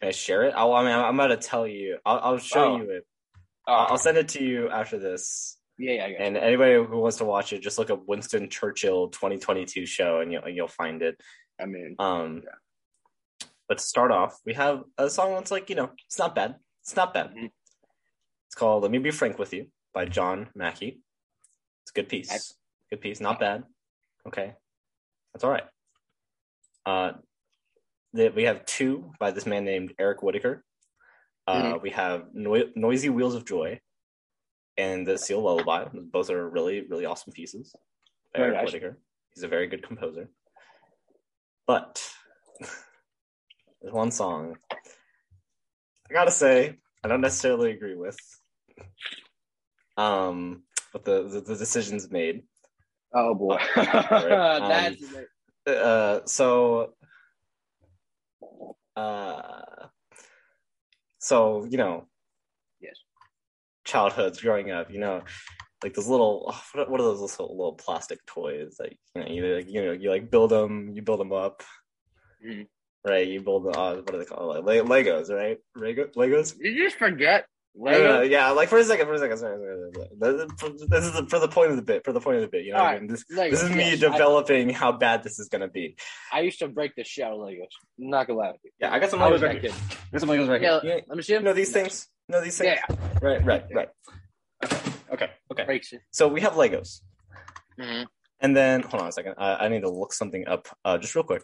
Can 0.00 0.08
I 0.08 0.10
share 0.10 0.42
it? 0.42 0.54
I'll, 0.56 0.72
I 0.72 0.82
mean, 0.82 0.90
I'm 0.92 1.14
about 1.14 1.28
to 1.28 1.36
tell 1.36 1.64
you. 1.68 1.98
I'll, 2.04 2.18
I'll 2.18 2.38
show 2.38 2.72
Oh. 2.74 2.76
you 2.78 2.90
it. 2.90 3.06
Oh, 3.68 3.72
I'll, 3.72 3.96
send 3.96 4.18
it 4.18 4.26
to 4.30 4.42
you 4.42 4.68
after 4.70 4.98
this. 4.98 5.56
yeah, 5.78 6.08
yeah, 6.08 6.16
And 6.18 6.36
anybody 6.36 6.74
who 6.74 6.98
wants 6.98 7.18
to 7.18 7.24
watch 7.24 7.52
it, 7.52 7.60
just 7.62 7.78
look 7.78 7.90
up 7.90 8.02
Winston 8.08 8.50
Churchill 8.50 9.06
2022 9.10 9.86
show, 9.86 10.18
and 10.18 10.32
you'll 10.32 10.48
you'll 10.48 10.66
find 10.82 11.00
it. 11.02 11.14
I 11.60 11.66
mean, 11.66 11.94
Um, 12.00 12.42
but 13.68 13.78
to 13.78 13.84
start 13.84 14.10
off, 14.10 14.40
we 14.44 14.54
have 14.54 14.82
a 14.98 15.08
song 15.08 15.34
that's 15.34 15.52
like 15.52 15.70
you 15.70 15.76
know, 15.76 15.90
it's 16.08 16.18
not 16.18 16.34
bad. 16.34 16.56
It's 16.82 16.96
not 16.96 17.14
bad. 17.14 17.30
Mhm. 17.36 17.50
It's 18.48 18.54
called 18.54 18.82
"Let 18.82 18.90
Me 18.92 18.98
Be 18.98 19.10
Frank 19.10 19.38
with 19.38 19.52
You" 19.52 19.66
by 19.92 20.04
John 20.06 20.48
Mackey. 20.54 21.00
It's 21.82 21.90
a 21.90 21.94
good 21.94 22.08
piece. 22.08 22.30
Nice. 22.30 22.54
Good 22.90 23.00
piece. 23.00 23.20
Not 23.20 23.40
bad. 23.40 23.64
Okay, 24.26 24.54
that's 25.32 25.44
all 25.44 25.50
right. 25.50 25.64
Uh, 26.84 27.12
the, 28.12 28.28
we 28.30 28.44
have 28.44 28.64
two 28.66 29.12
by 29.18 29.30
this 29.30 29.46
man 29.46 29.64
named 29.64 29.92
Eric 29.98 30.22
Whitacre. 30.22 30.64
Uh, 31.46 31.78
We 31.82 31.90
have 31.90 32.26
Noi- 32.34 32.72
"Noisy 32.74 33.08
Wheels 33.08 33.34
of 33.34 33.44
Joy" 33.44 33.80
and 34.76 35.06
"The 35.06 35.16
Seal 35.18 35.42
Lullaby." 35.42 35.86
Both 35.92 36.30
are 36.30 36.48
really, 36.48 36.82
really 36.88 37.04
awesome 37.06 37.32
pieces. 37.32 37.74
by 38.34 38.40
Eric 38.40 38.54
nice. 38.54 38.64
Whitacre. 38.66 38.98
He's 39.34 39.44
a 39.44 39.48
very 39.48 39.66
good 39.66 39.82
composer. 39.86 40.28
But 41.66 42.02
there's 43.80 43.92
one 43.92 44.10
song 44.10 44.56
I 46.08 46.12
gotta 46.12 46.30
say, 46.30 46.78
I 47.06 47.08
don't 47.08 47.20
necessarily 47.20 47.70
agree 47.70 47.94
with 47.94 48.18
um 49.96 50.64
what 50.90 51.04
the 51.04 51.22
the, 51.28 51.40
the 51.40 51.54
decisions 51.56 52.10
made. 52.10 52.42
Oh 53.14 53.32
boy, 53.36 53.58
Um, 53.76 54.58
that's 54.58 55.04
Uh, 55.68 56.20
so, 56.26 56.94
uh, 58.96 59.86
so 61.18 61.64
you 61.70 61.78
know, 61.78 62.08
yes. 62.80 62.96
childhoods 63.84 64.40
growing 64.40 64.72
up, 64.72 64.90
you 64.90 64.98
know, 64.98 65.22
like 65.84 65.94
those 65.94 66.08
little 66.08 66.52
what, 66.72 66.90
what 66.90 67.00
are 67.00 67.04
those 67.04 67.20
little, 67.20 67.56
little 67.56 67.74
plastic 67.74 68.18
toys? 68.26 68.78
Like 68.80 68.98
you 69.14 69.20
know, 69.22 69.28
you 69.28 69.56
like 69.56 69.68
you 69.70 69.84
know 69.84 69.92
you 69.92 70.10
like 70.10 70.28
build 70.28 70.50
them, 70.50 70.90
you 70.92 71.02
build 71.02 71.20
them 71.20 71.32
up, 71.32 71.62
Mhm. 72.44 72.66
Right? 73.06 73.26
You 73.26 73.40
build 73.40 73.64
them. 73.64 73.74
Uh, 73.76 73.94
what 73.96 74.06
do 74.12 74.18
they 74.18 74.24
call 74.24 74.52
it? 74.52 74.64
Like, 74.64 74.82
Legos, 74.82 75.30
right? 75.30 75.58
Lego, 75.74 76.06
Legos. 76.16 76.58
Did 76.58 76.74
you 76.74 76.84
just 76.84 76.96
forget? 76.96 77.46
No, 77.78 77.90
no, 77.90 77.98
no, 77.98 78.22
yeah, 78.22 78.48
like 78.52 78.70
for 78.70 78.78
a 78.78 78.84
second, 78.84 79.04
for 79.06 79.12
a 79.12 79.18
second. 79.18 79.36
Sorry, 79.36 79.58
sorry, 79.58 79.92
sorry. 80.18 80.72
This 80.88 81.04
is 81.04 81.12
the, 81.12 81.26
for 81.28 81.38
the 81.38 81.48
point 81.48 81.70
of 81.72 81.76
the 81.76 81.82
bit. 81.82 82.06
For 82.06 82.12
the 82.12 82.20
point 82.20 82.36
of 82.36 82.42
the 82.42 82.48
bit, 82.48 82.64
you 82.64 82.72
know, 82.72 82.78
what 82.78 82.94
I 82.94 82.98
mean? 83.00 83.08
this 83.08 83.24
Legos, 83.30 83.50
this 83.50 83.62
is 83.64 83.70
me 83.70 83.90
yes. 83.90 84.02
I- 84.02 84.12
developing 84.12 84.70
how 84.70 84.92
bad 84.92 85.22
this 85.22 85.38
is 85.38 85.48
gonna 85.50 85.68
be. 85.68 85.94
I, 86.32 86.40
used 86.40 86.58
to 86.60 86.68
break 86.68 86.94
the 86.96 87.04
shit 87.04 87.24
out 87.24 87.32
of 87.32 87.38
Legos. 87.38 87.66
I'm 88.00 88.08
not 88.08 88.28
gonna 88.28 88.38
lie 88.38 88.52
with 88.52 88.60
you. 88.64 88.70
Yeah, 88.80 88.94
I 88.94 88.98
got 88.98 89.10
some 89.10 89.20
I 89.20 89.30
Legos 89.30 89.42
right 89.42 89.60
here. 89.60 89.70
kid. 89.70 89.74
Got 90.10 90.20
some 90.22 90.30
Legos 90.30 90.48
right 90.48 90.62
Yeah, 90.62 90.80
here. 90.80 91.02
let 91.06 91.16
me 91.18 91.22
see 91.22 91.34
You 91.34 91.38
them. 91.40 91.44
know 91.44 91.52
these 91.52 91.70
things? 91.70 92.08
Know 92.30 92.40
these 92.42 92.56
things? 92.56 92.78
Yeah, 92.88 92.96
Right, 93.20 93.44
right, 93.44 93.64
right. 93.74 93.88
Okay, 94.64 94.76
okay, 95.12 95.30
okay. 95.52 95.64
breaks 95.64 95.92
it. 95.92 96.00
So 96.12 96.28
we 96.28 96.40
have 96.40 96.54
Legos. 96.54 97.02
Mm-hmm. 97.78 98.04
And 98.40 98.56
then, 98.56 98.82
hold 98.82 99.02
on 99.02 99.08
a 99.08 99.12
second. 99.12 99.34
I, 99.36 99.66
I 99.66 99.68
need 99.68 99.82
to 99.82 99.90
look 99.90 100.14
something 100.14 100.48
up 100.48 100.66
uh, 100.82 100.96
just 100.96 101.14
real 101.14 101.24
quick. 101.24 101.42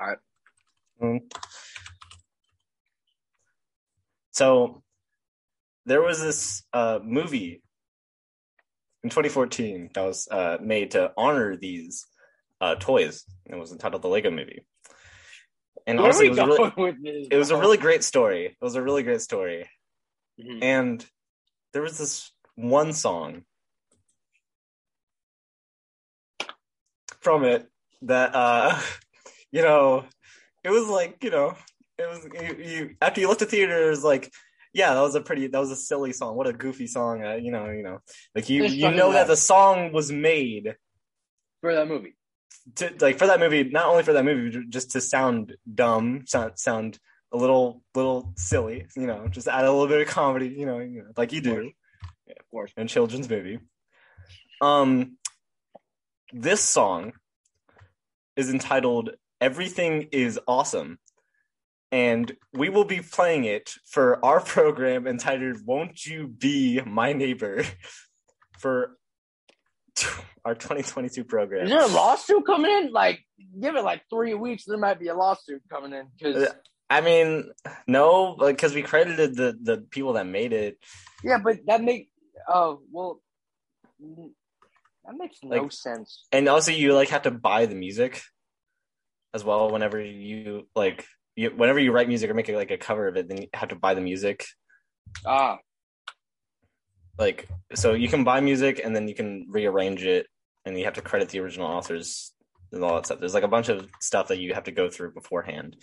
All 0.00 0.06
right. 0.06 0.18
Mm. 1.02 1.20
So 4.32 4.82
there 5.86 6.02
was 6.02 6.20
this 6.20 6.62
uh, 6.72 6.98
movie 7.02 7.62
in 9.02 9.10
2014 9.10 9.90
that 9.94 10.04
was 10.04 10.28
uh, 10.30 10.58
made 10.60 10.90
to 10.92 11.12
honor 11.16 11.56
these 11.56 12.06
uh, 12.60 12.74
toys. 12.74 13.24
It 13.46 13.56
was 13.56 13.72
entitled 13.72 14.02
The 14.02 14.08
Lego 14.08 14.30
Movie. 14.30 14.66
And 15.86 15.98
Where 15.98 16.06
honestly, 16.06 16.26
it 16.26 16.30
was, 16.30 16.38
a 16.38 16.46
really, 16.46 16.70
going 16.70 16.72
with 16.76 17.04
this? 17.04 17.28
it 17.30 17.36
was 17.36 17.50
a 17.50 17.56
really 17.56 17.76
great 17.76 18.02
story. 18.02 18.46
It 18.46 18.56
was 18.60 18.74
a 18.74 18.82
really 18.82 19.04
great 19.04 19.20
story. 19.20 19.68
Mhm. 20.40 20.62
And 20.62 21.06
there 21.72 21.82
was 21.82 21.98
this 21.98 22.32
one 22.56 22.92
song 22.92 23.44
from 27.20 27.44
it 27.44 27.68
that 28.02 28.34
uh 28.34 28.78
you 29.52 29.62
know 29.62 30.04
it 30.64 30.70
was 30.70 30.88
like 30.88 31.22
you 31.22 31.30
know 31.30 31.54
it 31.98 32.08
was 32.08 32.26
you, 32.42 32.64
you 32.64 32.96
after 33.00 33.20
you 33.20 33.28
left 33.28 33.40
the 33.40 33.46
theater 33.46 33.86
it 33.86 33.90
was 33.90 34.04
like 34.04 34.32
yeah 34.74 34.94
that 34.94 35.00
was 35.00 35.14
a 35.14 35.20
pretty 35.20 35.46
that 35.46 35.58
was 35.58 35.70
a 35.70 35.76
silly 35.76 36.12
song 36.12 36.36
what 36.36 36.46
a 36.46 36.52
goofy 36.52 36.86
song 36.86 37.24
uh, 37.24 37.34
you 37.34 37.50
know 37.50 37.70
you 37.70 37.82
know 37.82 37.98
like 38.34 38.48
you 38.48 38.64
you 38.64 38.90
know 38.90 39.12
that 39.12 39.20
laugh. 39.20 39.26
the 39.28 39.36
song 39.36 39.92
was 39.92 40.12
made 40.12 40.74
for 41.60 41.74
that 41.74 41.88
movie. 41.88 42.14
to 42.76 42.92
like 43.00 43.18
for 43.18 43.26
that 43.26 43.40
movie 43.40 43.64
not 43.64 43.86
only 43.86 44.02
for 44.02 44.12
that 44.12 44.24
movie 44.24 44.64
just 44.68 44.90
to 44.92 45.00
sound 45.00 45.56
dumb 45.72 46.22
sound 46.26 46.58
sound 46.58 46.98
a 47.32 47.36
little 47.36 47.82
little 47.94 48.32
silly 48.36 48.86
you 48.96 49.06
know 49.06 49.26
just 49.28 49.48
add 49.48 49.64
a 49.64 49.70
little 49.72 49.88
bit 49.88 50.00
of 50.06 50.08
comedy 50.08 50.48
you 50.48 50.66
know, 50.66 50.78
you 50.78 51.02
know 51.02 51.10
like 51.16 51.32
you 51.32 51.38
Of 51.38 51.44
do 51.44 51.54
course. 51.54 51.72
Of 52.28 52.50
course. 52.50 52.72
in 52.76 52.86
children's 52.88 53.28
movie. 53.30 53.58
Um, 54.60 55.16
this 56.32 56.60
song 56.60 57.12
is 58.36 58.50
entitled 58.50 59.10
"Everything 59.40 60.08
Is 60.12 60.38
Awesome," 60.46 60.98
and 61.92 62.36
we 62.52 62.68
will 62.68 62.84
be 62.84 63.00
playing 63.00 63.44
it 63.44 63.72
for 63.86 64.24
our 64.24 64.40
program 64.54 65.06
entitled 65.06 65.58
"Won't 65.64 66.04
You 66.06 66.26
Be 66.28 66.80
My 66.86 67.12
Neighbor" 67.12 67.64
for 68.58 68.96
our 70.44 70.54
2022 70.54 71.24
program. 71.24 71.64
Is 71.64 71.70
there 71.70 71.82
a 71.82 71.86
lawsuit 71.86 72.44
coming 72.46 72.70
in? 72.70 72.92
Like, 72.92 73.20
give 73.60 73.74
it 73.76 73.82
like 73.84 74.02
three 74.10 74.34
weeks. 74.34 74.64
There 74.66 74.78
might 74.78 75.00
be 75.00 75.08
a 75.08 75.14
lawsuit 75.14 75.62
coming 75.70 75.92
in 75.92 76.06
because 76.18 76.48
Uh, 76.48 76.52
I 76.88 77.00
mean, 77.00 77.50
no, 77.88 78.36
because 78.38 78.74
we 78.74 78.82
credited 78.82 79.34
the 79.36 79.56
the 79.60 79.78
people 79.90 80.12
that 80.14 80.26
made 80.26 80.52
it. 80.52 80.78
yeah, 81.24 81.38
but 81.42 81.58
that 81.66 81.82
make 81.82 82.10
oh 82.48 82.80
well, 82.92 83.20
mm, 84.00 84.30
that 85.04 85.16
makes 85.16 85.38
no 85.42 85.62
Like- 85.62 85.72
sense. 85.72 86.26
and 86.30 86.48
also 86.48 86.70
you 86.72 86.94
like 86.94 87.08
have 87.08 87.22
to 87.22 87.30
buy 87.32 87.66
the 87.66 87.74
music 87.74 88.22
as 89.34 89.44
well 89.44 89.70
whenever 89.70 90.00
you 90.00 90.66
like 90.74 91.06
you 91.34 91.50
whenever 91.50 91.78
you 91.78 91.92
write 91.92 92.08
music 92.08 92.30
or 92.30 92.34
make 92.34 92.48
a, 92.48 92.52
like 92.52 92.70
a 92.70 92.78
cover 92.78 93.08
of 93.08 93.16
it 93.16 93.28
then 93.28 93.42
you 93.42 93.48
have 93.54 93.68
to 93.68 93.76
buy 93.76 93.94
the 93.94 94.00
music 94.00 94.46
Ah, 95.24 95.58
like 97.18 97.48
so 97.74 97.94
you 97.94 98.08
can 98.08 98.24
buy 98.24 98.40
music 98.40 98.80
and 98.82 98.94
then 98.94 99.08
you 99.08 99.14
can 99.14 99.46
rearrange 99.48 100.04
it 100.04 100.26
and 100.64 100.78
you 100.78 100.84
have 100.84 100.94
to 100.94 101.02
credit 101.02 101.28
the 101.28 101.40
original 101.40 101.66
authors 101.66 102.32
and 102.72 102.82
all 102.82 102.94
that 102.96 103.06
stuff 103.06 103.20
there's 103.20 103.34
like 103.34 103.44
a 103.44 103.48
bunch 103.48 103.68
of 103.68 103.88
stuff 104.00 104.28
that 104.28 104.38
you 104.38 104.54
have 104.54 104.64
to 104.64 104.72
go 104.72 104.90
through 104.90 105.12
beforehand 105.12 105.76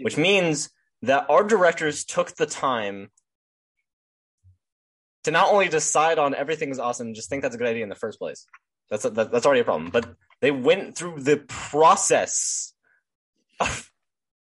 which 0.00 0.16
means 0.16 0.70
that 1.02 1.26
our 1.28 1.44
directors 1.44 2.04
took 2.04 2.34
the 2.36 2.46
time 2.46 3.10
to 5.26 5.32
not 5.32 5.52
only 5.52 5.68
decide 5.68 6.18
on 6.20 6.36
everything 6.36 6.70
is 6.70 6.78
awesome, 6.78 7.12
just 7.12 7.28
think 7.28 7.42
that's 7.42 7.54
a 7.54 7.58
good 7.58 7.66
idea 7.66 7.82
in 7.82 7.88
the 7.88 7.96
first 7.96 8.18
place. 8.18 8.46
That's 8.90 9.02
that, 9.02 9.32
that's 9.32 9.44
already 9.44 9.60
a 9.60 9.64
problem. 9.64 9.90
But 9.90 10.14
they 10.40 10.52
went 10.52 10.96
through 10.96 11.22
the 11.22 11.38
process 11.48 12.72
of, 13.60 13.90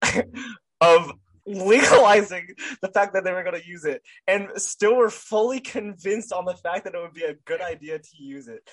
of 0.81 1.13
legalizing 1.47 2.49
the 2.81 2.89
fact 2.89 3.15
that 3.15 3.25
they 3.25 3.33
were 3.33 3.43
going 3.43 3.61
to 3.61 3.69
use 3.69 3.85
it, 3.85 4.03
and 4.27 4.49
still 4.57 4.97
were 4.97 5.11
fully 5.11 5.61
convinced 5.61 6.33
on 6.33 6.45
the 6.45 6.55
fact 6.55 6.85
that 6.85 6.95
it 6.95 7.01
would 7.01 7.15
be 7.15 7.25
a 7.25 7.35
good 7.45 7.61
idea 7.61 7.99
to 7.99 8.23
use 8.23 8.49
it. 8.49 8.69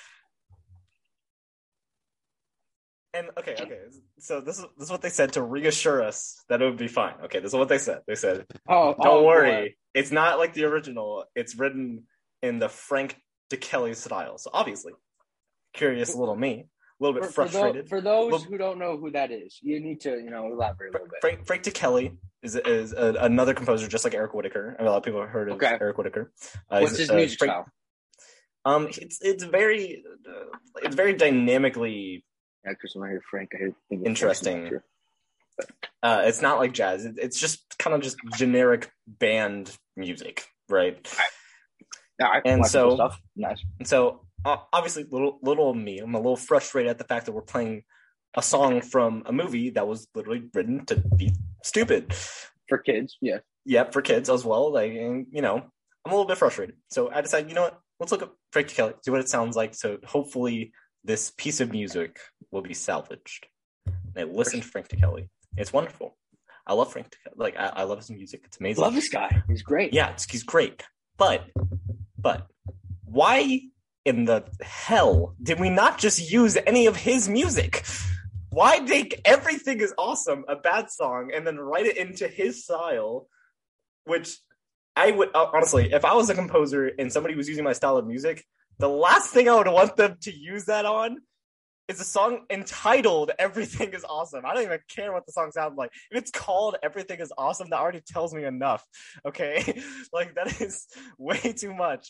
And 3.13 3.27
okay, 3.37 3.55
okay. 3.59 3.79
So 4.19 4.39
this 4.39 4.59
is 4.59 4.65
this 4.77 4.85
is 4.85 4.91
what 4.91 5.01
they 5.01 5.09
said 5.09 5.33
to 5.33 5.41
reassure 5.41 6.03
us 6.03 6.43
that 6.47 6.61
it 6.61 6.65
would 6.65 6.77
be 6.77 6.87
fine. 6.87 7.15
Okay, 7.23 7.39
this 7.39 7.51
is 7.51 7.55
what 7.55 7.69
they 7.69 7.79
said. 7.79 8.01
They 8.07 8.15
said, 8.15 8.45
oh, 8.67 8.95
oh 8.99 9.03
"Don't 9.03 9.07
oh, 9.07 9.23
worry, 9.23 9.51
boy. 9.51 9.75
it's 9.95 10.11
not 10.11 10.37
like 10.37 10.53
the 10.53 10.65
original. 10.65 11.25
It's 11.35 11.57
written 11.57 12.03
in 12.43 12.59
the 12.59 12.69
Frank 12.69 13.19
Ticheli 13.49 13.95
style." 13.95 14.37
So 14.37 14.51
obviously, 14.53 14.93
curious 15.73 16.13
little 16.13 16.35
me, 16.35 16.67
a 16.99 17.03
little 17.03 17.19
bit 17.19 17.25
For, 17.27 17.31
for, 17.31 17.47
frustrated. 17.47 17.87
for 17.89 18.01
those 18.01 18.31
Well- 18.31 18.41
who 18.41 18.57
don't 18.57 18.77
know 18.79 18.97
who 18.97 19.11
that 19.11 19.31
is, 19.31 19.57
you 19.61 19.79
need 19.79 20.01
to 20.01 20.11
you 20.11 20.29
know 20.29 20.47
elaborate 20.51 20.89
a 20.89 20.97
little 20.97 21.07
bit. 21.07 21.21
Frank 21.21 21.45
Frank 21.45 21.63
Ticheli 21.63 22.17
is 22.43 22.55
is 22.55 22.93
a, 22.93 23.13
another 23.21 23.53
composer 23.53 23.87
just 23.87 24.03
like 24.03 24.13
Eric 24.13 24.33
Whitacre. 24.33 24.75
I 24.77 24.81
mean, 24.81 24.87
a 24.87 24.91
lot 24.91 24.97
of 24.97 25.03
people 25.03 25.21
have 25.21 25.29
heard 25.29 25.49
of 25.49 25.55
Okay. 25.55 25.77
Eric 25.79 25.97
Whitacre. 25.97 26.31
Uh, 26.69 26.79
What's 26.79 26.97
his 26.97 27.09
uh, 27.09 27.15
music 27.15 27.39
Frank- 27.39 27.51
style? 27.51 27.65
Um, 28.65 28.87
it's 28.89 29.19
it's 29.21 29.43
very 29.43 30.03
uh, 30.27 30.57
it's 30.83 30.95
very 30.95 31.13
dynamically 31.13 32.25
Yeah, 32.65 32.71
because 32.71 32.91
when 32.95 33.07
I 33.07 33.11
hear 33.13 33.21
Frank, 33.31 33.51
I 33.55 33.57
hear 33.57 33.73
Interesting. 34.05 34.79
Uh 36.01 36.21
it's 36.25 36.41
not 36.41 36.57
like 36.59 36.71
jazz 36.73 37.05
it, 37.05 37.15
it's 37.17 37.37
just 37.39 37.77
kind 37.77 37.93
of 37.93 38.01
just 38.01 38.17
generic 38.37 38.91
band 39.07 39.75
music 39.97 40.47
right 40.69 40.95
All 42.21 42.29
right, 42.31 42.41
And 42.45 42.65
so- 42.65 42.95
stuff. 42.95 43.19
nice. 43.35 43.61
and 43.79 43.87
so 43.87 44.25
uh, 44.45 44.57
obviously 44.71 45.03
little 45.03 45.39
little 45.41 45.73
me. 45.73 45.99
I'm 45.99 46.15
a 46.15 46.17
little 46.17 46.35
frustrated 46.35 46.89
at 46.89 46.97
the 46.97 47.03
fact 47.03 47.25
that 47.25 47.31
we're 47.33 47.41
playing 47.41 47.83
a 48.35 48.41
song 48.41 48.81
from 48.81 49.23
a 49.25 49.31
movie 49.31 49.71
that 49.71 49.87
was 49.87 50.07
literally 50.13 50.43
written 50.53 50.85
to 50.85 50.95
be 51.17 51.33
stupid. 51.63 52.13
For 52.67 52.77
kids. 52.77 53.17
Yeah, 53.21 53.39
yep 53.65 53.93
for 53.93 54.01
kids 54.01 54.29
as 54.29 54.45
well 54.45 54.71
like 54.71 54.91
and 54.91 55.27
you 55.31 55.41
know 55.41 55.57
i'm 55.57 56.11
a 56.11 56.15
little 56.15 56.25
bit 56.25 56.37
frustrated. 56.37 56.75
So 56.89 57.11
i 57.11 57.21
decided 57.21 57.49
you 57.49 57.55
know 57.55 57.63
what? 57.63 57.79
Let's 57.99 58.11
look 58.11 58.21
at 58.21 58.29
frank 58.51 58.69
kelly 58.69 58.93
see 59.01 59.11
what 59.11 59.19
it 59.21 59.29
sounds 59.29 59.55
like. 59.55 59.75
So 59.75 59.97
hopefully 60.05 60.71
this 61.03 61.31
piece 61.37 61.59
of 61.61 61.71
music 61.71 62.19
will 62.51 62.61
be 62.61 62.73
salvaged. 62.73 63.47
And 63.85 64.17
i 64.17 64.23
listened 64.23 64.63
to 64.63 64.69
frank 64.69 64.89
kelly 64.89 65.29
it's 65.57 65.73
wonderful. 65.73 66.15
I 66.65 66.73
love 66.73 66.91
frank 66.91 67.07
kelly 67.11 67.35
like 67.37 67.57
I, 67.57 67.67
I 67.67 67.83
love 67.83 67.99
his 67.99 68.11
music. 68.11 68.41
It's 68.45 68.59
amazing. 68.59 68.83
Love 68.83 68.93
this 68.93 69.09
guy. 69.09 69.43
He's 69.47 69.63
great. 69.63 69.93
yeah, 69.93 70.15
he's 70.29 70.43
great. 70.43 70.83
But, 71.17 71.43
but, 72.17 72.47
why 73.03 73.59
in 74.05 74.25
the 74.25 74.45
hell 74.61 75.35
did 75.41 75.59
we 75.59 75.69
not 75.69 75.97
just 75.97 76.31
use 76.31 76.57
any 76.65 76.85
of 76.85 76.95
his 76.95 77.29
music? 77.29 77.85
Why 78.49 78.79
make 78.79 79.21
everything 79.25 79.79
is 79.79 79.93
awesome 79.97 80.45
a 80.47 80.55
bad 80.55 80.89
song 80.89 81.31
and 81.33 81.45
then 81.45 81.57
write 81.57 81.85
it 81.85 81.97
into 81.97 82.27
his 82.27 82.63
style? 82.63 83.27
Which 84.05 84.37
I 84.95 85.11
would 85.11 85.29
uh, 85.35 85.47
honestly, 85.53 85.93
if 85.93 86.03
I 86.03 86.13
was 86.13 86.29
a 86.29 86.35
composer 86.35 86.91
and 86.97 87.11
somebody 87.11 87.35
was 87.35 87.47
using 87.47 87.63
my 87.63 87.73
style 87.73 87.97
of 87.97 88.07
music, 88.07 88.43
the 88.79 88.89
last 88.89 89.31
thing 89.31 89.47
I 89.47 89.55
would 89.55 89.67
want 89.67 89.95
them 89.95 90.17
to 90.21 90.33
use 90.35 90.65
that 90.65 90.85
on 90.85 91.19
is 91.89 91.99
a 91.99 92.03
song 92.05 92.45
entitled 92.49 93.31
Everything 93.39 93.93
is 93.93 94.05
Awesome. 94.07 94.45
I 94.45 94.53
don't 94.53 94.63
even 94.63 94.79
care 94.87 95.11
what 95.11 95.25
the 95.25 95.31
song 95.31 95.51
sounds 95.51 95.75
like. 95.77 95.91
If 96.11 96.17
it's 96.19 96.31
called 96.31 96.77
Everything 96.83 97.19
is 97.19 97.33
Awesome, 97.37 97.69
that 97.71 97.79
already 97.79 98.01
tells 98.01 98.33
me 98.33 98.45
enough. 98.45 98.85
Okay? 99.25 99.81
like 100.13 100.35
that 100.35 100.61
is 100.61 100.87
way 101.17 101.39
too 101.39 101.73
much. 101.73 102.09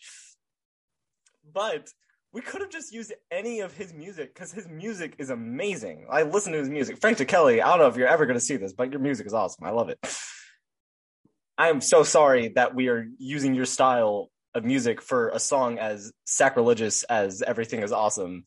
But 1.54 1.90
we 2.32 2.42
could 2.42 2.62
have 2.62 2.70
just 2.70 2.94
used 2.94 3.14
any 3.32 3.62
of 3.62 3.74
his 3.74 3.94
music 3.94 4.34
because 4.34 4.52
his 4.52 4.68
music 4.68 5.16
is 5.18 5.30
amazing. 5.30 6.06
I 6.10 6.24
listen 6.24 6.54
to 6.54 6.60
his 6.60 6.70
music. 6.70 7.00
Frank 7.02 7.18
Ticheli, 7.18 7.62
I 7.62 7.70
don't 7.70 7.80
know 7.80 7.88
if 7.88 7.98
you're 7.98 8.08
ever 8.08 8.26
going 8.26 8.38
to 8.38 8.44
see 8.44 8.58
this, 8.58 8.74
but 8.74 8.92
your 8.92 9.00
music 9.00 9.26
is 9.26 9.34
awesome. 9.34 9.66
I 9.66 9.72
love 9.72 9.90
it. 9.90 10.00
I'm 11.58 11.82
so 11.82 12.04
sorry 12.04 12.50
that 12.50 12.74
we 12.74 12.88
are 12.88 13.06
using 13.18 13.54
your 13.54 13.66
style 13.66 14.30
of 14.56 14.64
music 14.64 15.02
for 15.02 15.30
a 15.30 15.40
song 15.40 15.78
as 15.78 16.12
sacrilegious 16.26 17.04
as 17.04 17.42
everything 17.42 17.84
is 17.84 17.92
awesome 17.92 18.46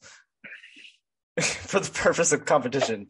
for 1.40 1.80
the 1.80 1.90
purpose 1.90 2.32
of 2.32 2.44
competition. 2.44 3.08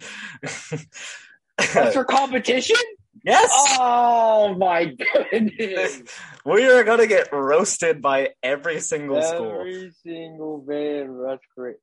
That's 1.58 1.94
for 1.94 2.04
competition? 2.04 2.76
Yes. 3.24 3.50
Oh 3.78 4.54
my 4.56 4.94
goodness. 5.30 6.02
we 6.44 6.66
are 6.66 6.84
going 6.84 6.98
to 6.98 7.06
get 7.06 7.32
roasted 7.32 8.02
by 8.02 8.30
every 8.42 8.80
single 8.80 9.22
school. 9.22 9.60
Every 9.60 9.92
single 10.04 10.58
band. 10.58 11.18
That's 11.24 11.44
great. 11.56 11.76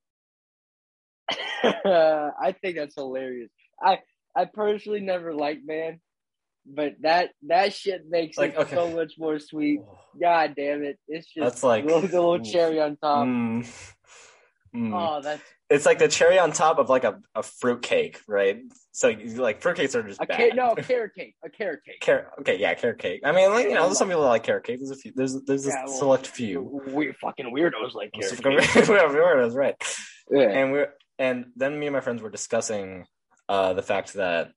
I 1.64 2.56
think 2.62 2.78
that's 2.78 2.96
hilarious. 2.96 3.50
I 3.82 4.00
I 4.36 4.46
personally 4.46 5.02
never 5.02 5.34
liked 5.34 5.66
band, 5.66 6.00
but 6.66 6.96
that 7.02 7.32
that 7.48 7.74
shit 7.74 8.04
makes 8.10 8.38
Like, 8.38 8.54
it 8.54 8.60
okay. 8.60 8.76
so 8.76 8.90
much 8.92 9.14
more 9.18 9.40
sweet. 9.40 9.82
God 10.20 10.54
damn 10.56 10.84
it! 10.84 11.00
It's 11.08 11.28
just 11.28 11.44
That's 11.44 11.64
like 11.64 11.86
the 11.86 11.98
little 11.98 12.40
cherry 12.40 12.80
on 12.80 12.98
top. 12.98 13.28
Mm. 13.28 13.68
Mm. 14.76 14.94
Oh, 14.94 15.22
that's 15.22 15.44
It's 15.70 15.86
like 15.86 16.00
the 16.00 16.08
cherry 16.08 16.40
on 16.40 16.52
top 16.52 16.80
of 16.80 16.90
like 16.90 17.04
a, 17.04 17.20
a 17.36 17.44
fruit 17.44 17.84
cake, 17.84 18.22
right? 18.28 18.62
So 18.92 19.14
like 19.36 19.62
fruit 19.62 19.78
cakes 19.78 19.96
are 19.96 20.02
just 20.02 20.20
a 20.20 20.26
bad. 20.26 20.38
car- 20.38 20.56
no 20.56 20.72
a 20.72 20.82
carrot 20.82 21.14
cake. 21.14 21.36
A 21.46 21.50
carrot 21.50 21.82
cake. 21.86 22.00
Carrot, 22.02 22.26
okay, 22.40 22.58
yeah, 22.58 22.74
carrot 22.74 22.98
cake. 22.98 23.22
I 23.24 23.32
mean, 23.32 23.52
like 23.52 23.68
you 23.68 23.76
know, 23.76 23.86
there's 23.86 24.00
some 24.00 24.08
people 24.08 24.24
that 24.24 24.30
like 24.30 24.44
carrot 24.44 24.64
cake. 24.64 24.80
There's 24.80 24.90
a 24.90 24.96
few. 24.96 25.12
There's 25.16 25.40
there's 25.44 25.68
a 25.68 25.70
well, 25.70 25.88
select 25.88 26.26
few. 26.26 26.82
Weird 26.88 27.18
fucking 27.18 27.54
weirdos 27.54 27.94
like 27.94 28.12
carrot 28.14 28.42
cake. 28.42 28.84
is, 29.46 29.56
right? 29.56 29.76
Yeah. 30.32 30.50
And 30.50 30.72
we're 30.72 30.94
and 31.20 31.46
then 31.56 31.80
me 31.80 31.86
and 31.86 31.94
my 31.94 32.02
friends 32.02 32.24
were 32.24 32.32
discussing 32.32 33.06
uh 33.48 33.74
the 33.74 33.84
fact 33.84 34.14
that 34.14 34.52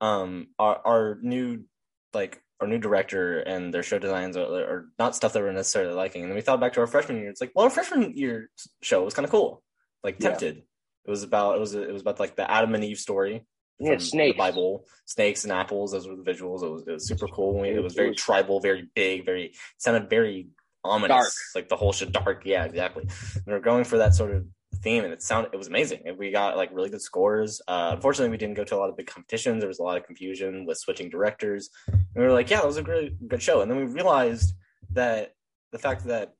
um 0.00 0.48
our 0.58 0.80
our 0.84 1.18
new 1.20 1.64
like 2.12 2.40
our 2.60 2.68
new 2.68 2.78
director 2.78 3.40
and 3.40 3.74
their 3.74 3.82
show 3.82 3.98
designs 3.98 4.36
are, 4.36 4.44
are 4.44 4.86
not 4.98 5.16
stuff 5.16 5.32
that 5.32 5.42
we're 5.42 5.52
necessarily 5.52 5.94
liking. 5.94 6.22
And 6.22 6.30
then 6.30 6.36
we 6.36 6.42
thought 6.42 6.60
back 6.60 6.72
to 6.74 6.80
our 6.80 6.86
freshman 6.86 7.18
year. 7.18 7.28
It's 7.28 7.40
like, 7.40 7.50
well, 7.54 7.64
our 7.64 7.70
freshman 7.70 8.16
year 8.16 8.48
show 8.80 9.02
was 9.02 9.14
kind 9.14 9.24
of 9.24 9.30
cool. 9.30 9.63
Like 10.04 10.16
Yeah. 10.20 10.28
tempted. 10.28 10.58
It 11.06 11.10
was 11.10 11.22
about 11.22 11.56
it 11.56 11.60
was 11.60 11.74
it 11.74 11.92
was 11.92 12.02
about 12.02 12.20
like 12.20 12.36
the 12.36 12.48
Adam 12.48 12.74
and 12.74 12.84
Eve 12.84 12.98
story. 12.98 13.46
Yeah, 13.80 13.98
snakes. 13.98 14.34
The 14.34 14.38
Bible, 14.38 14.86
snakes 15.04 15.42
and 15.42 15.52
apples. 15.52 15.90
Those 15.90 16.06
were 16.06 16.14
the 16.14 16.22
visuals. 16.22 16.62
It 16.62 16.70
was, 16.70 16.84
it 16.86 16.92
was 16.92 17.08
super 17.08 17.26
cool. 17.26 17.64
It 17.64 17.82
was 17.82 17.94
very 17.94 18.14
tribal, 18.14 18.60
very 18.60 18.88
big, 18.94 19.24
very 19.24 19.54
sounded 19.78 20.08
very 20.08 20.48
ominous. 20.84 21.08
Dark. 21.16 21.32
Like 21.56 21.68
the 21.68 21.76
whole 21.76 21.92
shit 21.92 22.12
dark. 22.12 22.42
Yeah, 22.44 22.64
exactly. 22.64 23.08
We 23.46 23.52
were 23.52 23.60
going 23.60 23.84
for 23.84 23.98
that 23.98 24.14
sort 24.14 24.30
of 24.30 24.46
theme, 24.76 25.04
and 25.04 25.12
it 25.12 25.22
sounded 25.22 25.52
it 25.52 25.56
was 25.56 25.66
amazing. 25.66 26.02
And 26.06 26.16
we 26.16 26.30
got 26.30 26.56
like 26.56 26.70
really 26.72 26.90
good 26.90 27.02
scores. 27.02 27.60
Uh, 27.66 27.90
unfortunately, 27.94 28.30
we 28.30 28.36
didn't 28.36 28.54
go 28.54 28.64
to 28.64 28.76
a 28.76 28.78
lot 28.78 28.90
of 28.90 28.96
big 28.96 29.06
competitions. 29.06 29.60
There 29.60 29.68
was 29.68 29.80
a 29.80 29.82
lot 29.82 29.96
of 29.96 30.04
confusion 30.04 30.66
with 30.66 30.78
switching 30.78 31.10
directors. 31.10 31.70
And 31.88 32.04
we 32.14 32.22
were 32.22 32.32
like, 32.32 32.50
yeah, 32.50 32.58
that 32.58 32.66
was 32.66 32.76
a 32.76 32.82
really 32.82 33.16
good 33.26 33.42
show. 33.42 33.60
And 33.60 33.70
then 33.70 33.78
we 33.78 33.84
realized 33.84 34.54
that 34.92 35.32
the 35.72 35.78
fact 35.78 36.04
that 36.04 36.34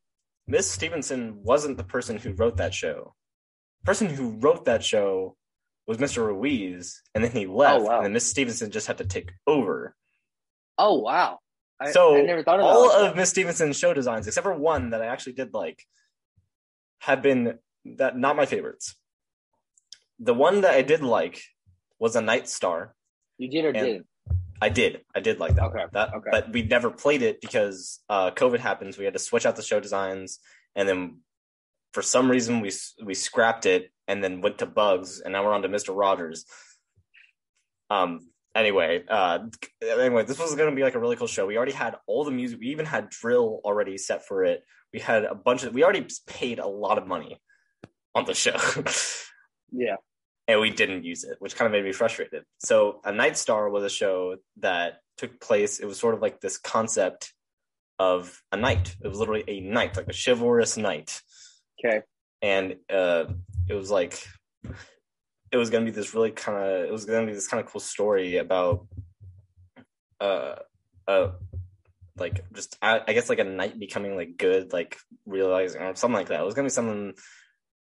Miss 0.47 0.71
Stevenson 0.71 1.43
wasn't 1.43 1.79
the 1.79 1.85
person 1.85 2.17
who 2.19 2.33
wrote 2.33 2.59
that 2.59 2.73
show. 2.73 3.15
The 3.85 3.91
person 3.91 4.09
who 4.09 4.31
wrote 4.31 4.65
that 4.65 4.83
show 4.83 5.37
was 5.87 5.99
Mr. 5.99 6.27
Ruiz, 6.27 7.03
and 7.15 7.23
then 7.23 7.33
he 7.33 7.45
left, 7.45 7.85
wow. 7.85 7.97
and 7.97 8.07
then 8.07 8.13
Miss 8.15 8.27
Stevenson 8.27 8.71
just 8.71 8.87
had 8.87 8.97
to 8.99 9.05
take 9.05 9.33
over. 9.47 9.95
Oh 10.79 11.01
wow. 11.01 11.39
I, 11.79 11.91
So 11.91 12.17
I 12.17 12.23
never 12.23 12.43
thought 12.43 12.61
of 12.61 12.65
all 12.65 12.89
like 12.89 13.11
of 13.11 13.17
Miss 13.17 13.29
Stevenson's 13.29 13.79
show 13.79 13.93
designs, 13.93 14.27
except 14.27 14.45
for 14.45 14.55
one 14.55 14.91
that 14.91 15.03
I 15.03 15.07
actually 15.07 15.35
did 15.35 15.53
like, 15.53 15.83
have 17.01 17.21
been 17.21 17.59
that 17.97 18.17
not 18.17 18.37
my 18.37 18.47
favorites. 18.47 18.95
The 20.19 20.33
one 20.33 20.63
that 20.63 20.73
I 20.73 20.81
did 20.81 21.03
like 21.03 21.43
was 21.99 22.17
a 22.17 22.23
Night 22.23 22.49
Star. 22.49 22.95
You 23.37 23.51
did 23.51 23.67
or 23.67 23.73
didn't? 23.73 24.07
I 24.63 24.71
did, 24.71 25.03
I 25.15 25.21
did 25.21 25.41
like 25.41 25.57
that. 25.57 25.65
Okay, 25.65 25.79
one. 25.81 25.91
That, 25.93 26.15
okay. 26.15 26.31
but 26.31 26.53
we 26.53 26.63
never 26.63 26.91
played 26.91 27.21
it 27.21 27.43
because 27.43 28.01
uh, 28.09 28.31
COVID 28.31 28.61
happens. 28.61 28.97
We 28.97 29.05
had 29.05 29.13
to 29.13 29.19
switch 29.19 29.45
out 29.45 29.57
the 29.57 29.63
show 29.63 29.79
designs, 29.79 30.39
and 30.75 30.89
then 30.89 31.19
for 31.95 32.03
some 32.03 32.31
reason 32.31 32.61
we 32.61 32.71
we 33.03 33.15
scrapped 33.15 33.65
it, 33.65 33.91
and 34.09 34.23
then 34.23 34.41
went 34.43 34.59
to 34.59 34.67
Bugs, 34.67 35.21
and 35.21 35.33
now 35.33 35.45
we're 35.45 35.55
on 35.55 35.63
to 35.63 35.69
Mister 35.69 35.93
Rogers. 35.93 36.45
Um. 37.89 38.21
Anyway, 38.57 39.03
uh, 39.09 39.41
anyway, 39.83 40.25
this 40.25 40.39
was 40.39 40.55
going 40.55 40.71
to 40.71 40.77
be 40.77 40.85
like 40.85 40.95
a 40.95 41.01
really 41.01 41.17
cool 41.17 41.27
show. 41.27 41.45
We 41.45 41.57
already 41.57 41.73
had 41.73 41.97
all 42.07 42.23
the 42.25 42.31
music. 42.31 42.61
We 42.61 42.69
even 42.69 42.87
had 42.87 43.11
drill 43.11 43.61
already 43.65 43.99
set 43.99 44.25
for 44.29 44.45
it. 44.45 44.63
We 44.93 45.01
had 45.01 45.25
a 45.25 45.35
bunch 45.35 45.65
of. 45.65 45.75
We 45.75 45.83
already 45.83 46.07
paid 46.29 46.61
a 46.61 46.67
lot 46.67 46.99
of 46.99 47.07
money 47.09 47.41
on 48.15 48.25
the 48.27 48.35
show. 48.35 48.59
Yeah. 49.77 49.97
and 50.47 50.61
we 50.61 50.71
didn't 50.71 51.03
use 51.05 51.25
it, 51.25 51.37
which 51.41 51.57
kind 51.57 51.67
of 51.67 51.73
made 51.73 51.83
me 51.85 51.91
frustrated. 51.91 52.45
So, 52.59 53.01
A 53.05 53.11
Night 53.11 53.37
Star 53.37 53.69
was 53.69 53.83
a 53.83 53.91
show 53.91 54.37
that 54.61 54.99
took 55.19 55.41
place. 55.41 55.81
It 55.81 55.87
was 55.87 55.99
sort 55.99 56.15
of 56.15 56.23
like 56.23 56.41
this 56.41 56.59
concept 56.59 57.33
of 57.99 58.41
a 58.53 58.57
knight. 58.57 58.95
It 59.03 59.09
was 59.09 59.19
literally 59.19 59.43
a 59.49 59.59
knight, 59.61 59.97
like 59.97 60.07
a 60.09 60.15
chivalrous 60.15 60.77
knight, 60.77 61.21
Okay. 61.85 62.03
and 62.41 62.77
uh, 62.91 63.27
it 63.69 63.75
was 63.75 63.91
like 63.91 64.27
it 65.53 65.57
was 65.57 65.71
to 65.71 65.81
be 65.81 65.91
this 65.91 66.15
really 66.15 66.31
kind 66.31 66.59
of 66.59 66.85
it 66.85 66.93
was 66.93 67.05
to 67.05 67.27
be 67.27 67.33
this 67.33 67.47
kind 67.47 67.63
of 67.63 67.71
cool 67.71 67.81
story 67.81 68.39
about 68.39 68.87
uh 70.21 70.57
uh 71.07 71.29
like 72.17 72.45
just 72.53 72.77
I, 72.81 73.01
I 73.07 73.13
guess 73.13 73.29
like 73.29 73.39
a 73.39 73.45
knight 73.45 73.79
becoming 73.79 74.17
like 74.17 74.37
good 74.37 74.73
like 74.73 74.97
realizing 75.27 75.83
or 75.83 75.95
something 75.95 76.15
like 76.15 76.29
that. 76.29 76.41
It 76.41 76.45
was 76.45 76.55
gonna 76.55 76.67
be 76.67 76.71
something 76.71 77.15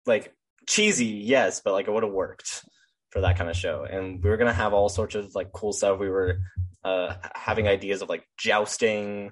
like 0.06 0.34
cheesy 0.68 1.06
yes 1.06 1.62
but 1.64 1.74
like 1.74 1.88
it 1.88 1.92
would 1.92 2.04
have 2.04 2.12
worked 2.12 2.64
for 3.10 3.22
that 3.22 3.38
kind 3.38 3.50
of 3.50 3.56
show. 3.56 3.84
And 3.90 4.24
we 4.24 4.30
were 4.30 4.38
gonna 4.38 4.54
have 4.54 4.74
all 4.74 4.90
sorts 4.90 5.16
of 5.16 5.34
like 5.34 5.52
cool 5.52 5.74
stuff. 5.74 6.00
We 6.00 6.10
were 6.10 6.40
uh 6.84 7.16
having 7.36 7.68
ideas 7.68 8.02
of 8.02 8.10
like 8.10 8.26
jousting 8.38 9.32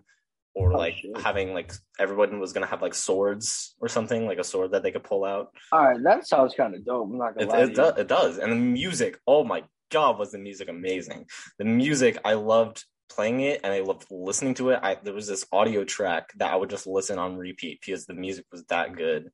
or 0.55 0.73
Oh, 0.73 0.77
like 0.77 0.95
shit. 0.95 1.17
having 1.21 1.53
like 1.53 1.73
everyone 1.99 2.39
was 2.39 2.53
gonna 2.53 2.65
have 2.65 2.81
like 2.81 2.93
swords 2.93 3.75
or 3.79 3.87
something 3.89 4.25
like 4.25 4.37
a 4.39 4.43
sword 4.43 4.71
that 4.71 4.83
they 4.83 4.91
could 4.91 5.03
pull 5.03 5.23
out 5.25 5.49
All 5.71 5.85
right, 5.85 6.01
that 6.03 6.25
sounds 6.27 6.53
kind 6.55 6.73
of 6.75 6.85
dope. 6.85 7.09
I'm 7.11 7.17
not 7.17 7.35
gonna 7.37 7.45
it, 7.47 7.49
lie. 7.49 7.59
it, 7.63 7.75
do, 7.75 8.01
it 8.01 8.07
does. 8.07 8.37
And 8.37 8.51
the 8.51 8.55
music, 8.55 9.19
oh 9.27 9.43
my 9.43 9.63
god, 9.91 10.17
was 10.17 10.31
the 10.31 10.39
music 10.39 10.69
amazing. 10.69 11.25
The 11.59 11.65
music, 11.65 12.17
I 12.25 12.33
loved 12.33 12.83
playing 13.09 13.41
it 13.41 13.61
and 13.63 13.71
I 13.71 13.81
loved 13.81 14.05
listening 14.09 14.55
to 14.55 14.69
it. 14.71 14.79
I 14.81 14.95
there 15.03 15.13
was 15.13 15.27
this 15.27 15.45
audio 15.51 15.83
track 15.83 16.31
that 16.37 16.51
I 16.51 16.55
would 16.55 16.69
just 16.71 16.87
listen 16.87 17.19
on 17.19 17.37
repeat 17.37 17.79
because 17.85 18.05
the 18.05 18.13
music 18.15 18.45
was 18.51 18.63
that 18.65 18.95
good. 18.95 19.29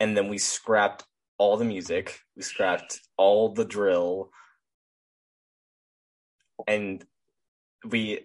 And 0.00 0.16
then 0.16 0.28
we 0.28 0.38
scrapped 0.38 1.04
all 1.38 1.56
the 1.56 1.64
music, 1.64 2.20
we 2.36 2.42
scrapped 2.42 3.00
all 3.16 3.52
the 3.52 3.64
drill, 3.64 4.30
and 6.68 7.04
we 7.88 8.20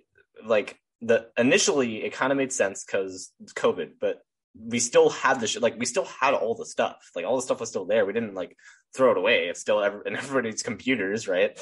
like 0.46 0.80
the 1.02 1.28
initially 1.38 2.04
it 2.04 2.14
kind 2.14 2.32
of 2.32 2.38
made 2.38 2.52
sense 2.52 2.84
because 2.84 3.32
COVID, 3.56 3.94
but 4.00 4.22
we 4.60 4.80
still 4.80 5.10
had 5.10 5.40
the 5.40 5.48
sh- 5.48 5.58
like 5.60 5.78
we 5.78 5.86
still 5.86 6.06
had 6.06 6.34
all 6.34 6.56
the 6.56 6.66
stuff. 6.66 7.12
Like 7.16 7.26
all 7.26 7.36
the 7.36 7.42
stuff 7.42 7.60
was 7.60 7.70
still 7.70 7.86
there. 7.86 8.06
We 8.06 8.14
didn't 8.14 8.34
like 8.34 8.56
throw 8.96 9.12
it 9.12 9.18
away. 9.18 9.48
It's 9.48 9.60
still 9.60 9.82
ever 9.82 10.02
in 10.02 10.16
everybody's 10.18 10.64
computers 10.64 11.28
right? 11.28 11.60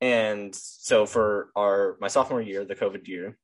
And 0.00 0.54
so 0.54 1.06
for 1.06 1.50
our 1.56 1.96
my 2.00 2.08
sophomore 2.08 2.40
year 2.40 2.64
the 2.64 2.76
covid 2.76 3.08
year 3.08 3.36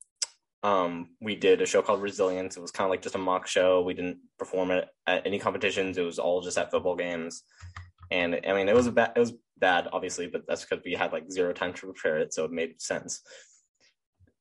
um 0.62 1.08
we 1.20 1.34
did 1.34 1.60
a 1.60 1.66
show 1.66 1.82
called 1.82 2.02
resilience. 2.02 2.56
It 2.56 2.60
was 2.60 2.70
kind 2.70 2.86
of 2.86 2.90
like 2.90 3.02
just 3.02 3.14
a 3.14 3.18
mock 3.18 3.46
show. 3.46 3.82
We 3.82 3.94
didn't 3.94 4.18
perform 4.38 4.70
it 4.70 4.88
at 5.06 5.26
any 5.26 5.38
competitions. 5.38 5.98
It 5.98 6.02
was 6.02 6.18
all 6.18 6.42
just 6.42 6.58
at 6.58 6.70
football 6.70 6.96
games. 6.96 7.42
And 8.10 8.38
i 8.46 8.52
mean 8.52 8.68
it 8.68 8.74
was 8.74 8.86
a 8.86 8.92
bad 8.92 9.12
it 9.16 9.20
was 9.20 9.32
bad 9.56 9.88
obviously 9.92 10.26
but 10.26 10.42
that's 10.46 10.64
because 10.64 10.84
we 10.84 10.92
had 10.92 11.12
like 11.12 11.30
zero 11.30 11.52
time 11.52 11.72
to 11.72 11.86
prepare 11.86 12.18
it 12.18 12.34
so 12.34 12.44
it 12.44 12.50
made 12.50 12.80
sense 12.80 13.22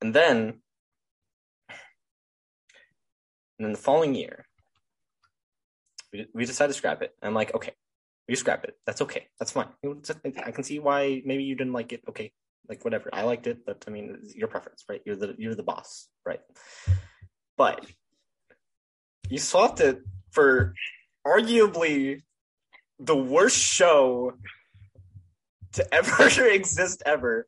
and 0.04 0.14
then 0.14 0.60
and 3.58 3.66
then 3.66 3.72
the 3.72 3.78
following 3.78 4.14
year, 4.14 4.46
we, 6.12 6.28
we 6.34 6.46
decided 6.46 6.74
to 6.74 6.78
scrap 6.78 7.02
it. 7.02 7.16
I'm 7.22 7.34
like, 7.34 7.56
okay, 7.56 7.72
you 8.28 8.36
scrap 8.36 8.66
it. 8.66 8.76
That's 8.86 9.02
okay. 9.02 9.28
That's 9.40 9.52
fine. 9.52 9.68
I 10.46 10.52
can 10.52 10.64
see 10.64 10.80
why 10.80 11.22
maybe 11.26 11.44
you 11.44 11.56
didn't 11.56 11.72
like 11.72 11.94
it. 11.94 12.02
Okay, 12.10 12.34
like 12.68 12.84
whatever. 12.84 13.10
I 13.14 13.24
liked 13.24 13.48
it, 13.48 13.66
but 13.66 13.86
I 13.88 13.92
mean, 13.92 14.18
your 14.36 14.50
preference, 14.50 14.84
right? 14.90 15.02
You're 15.06 15.16
the 15.16 15.36
you're 15.38 15.56
the 15.56 15.64
boss, 15.64 16.10
right? 16.26 16.42
But 17.58 17.86
you 19.30 19.38
swapped 19.38 19.80
it 19.80 20.02
for 20.32 20.74
arguably 21.26 22.24
the 23.00 23.16
worst 23.16 23.58
show 23.58 24.34
to 25.74 25.94
ever 25.94 26.46
exist 26.48 27.04
ever. 27.06 27.48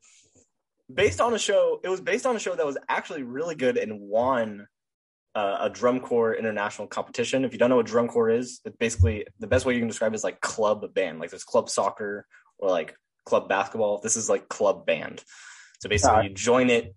Based 0.92 1.20
on 1.20 1.34
a 1.34 1.38
show, 1.38 1.80
it 1.82 1.88
was 1.88 2.00
based 2.00 2.26
on 2.26 2.36
a 2.36 2.38
show 2.38 2.54
that 2.54 2.64
was 2.64 2.78
actually 2.88 3.22
really 3.22 3.54
good 3.54 3.76
and 3.76 4.00
won 4.00 4.66
uh, 5.34 5.58
a 5.62 5.70
drum 5.70 6.00
corps 6.00 6.34
international 6.34 6.88
competition. 6.88 7.44
If 7.44 7.52
you 7.52 7.58
don't 7.58 7.70
know 7.70 7.76
what 7.76 7.86
drum 7.86 8.08
corps 8.08 8.30
is, 8.30 8.60
it's 8.64 8.76
basically 8.76 9.26
the 9.38 9.46
best 9.46 9.66
way 9.66 9.74
you 9.74 9.80
can 9.80 9.88
describe 9.88 10.12
it 10.12 10.16
is 10.16 10.24
like 10.24 10.40
club 10.40 10.94
band. 10.94 11.18
Like 11.18 11.30
there's 11.30 11.44
club 11.44 11.68
soccer 11.68 12.26
or 12.58 12.70
like 12.70 12.96
club 13.24 13.48
basketball. 13.48 14.00
This 14.00 14.16
is 14.16 14.30
like 14.30 14.48
club 14.48 14.86
band. 14.86 15.22
So 15.80 15.88
basically, 15.88 16.24
you 16.24 16.30
join 16.30 16.70
it 16.70 16.94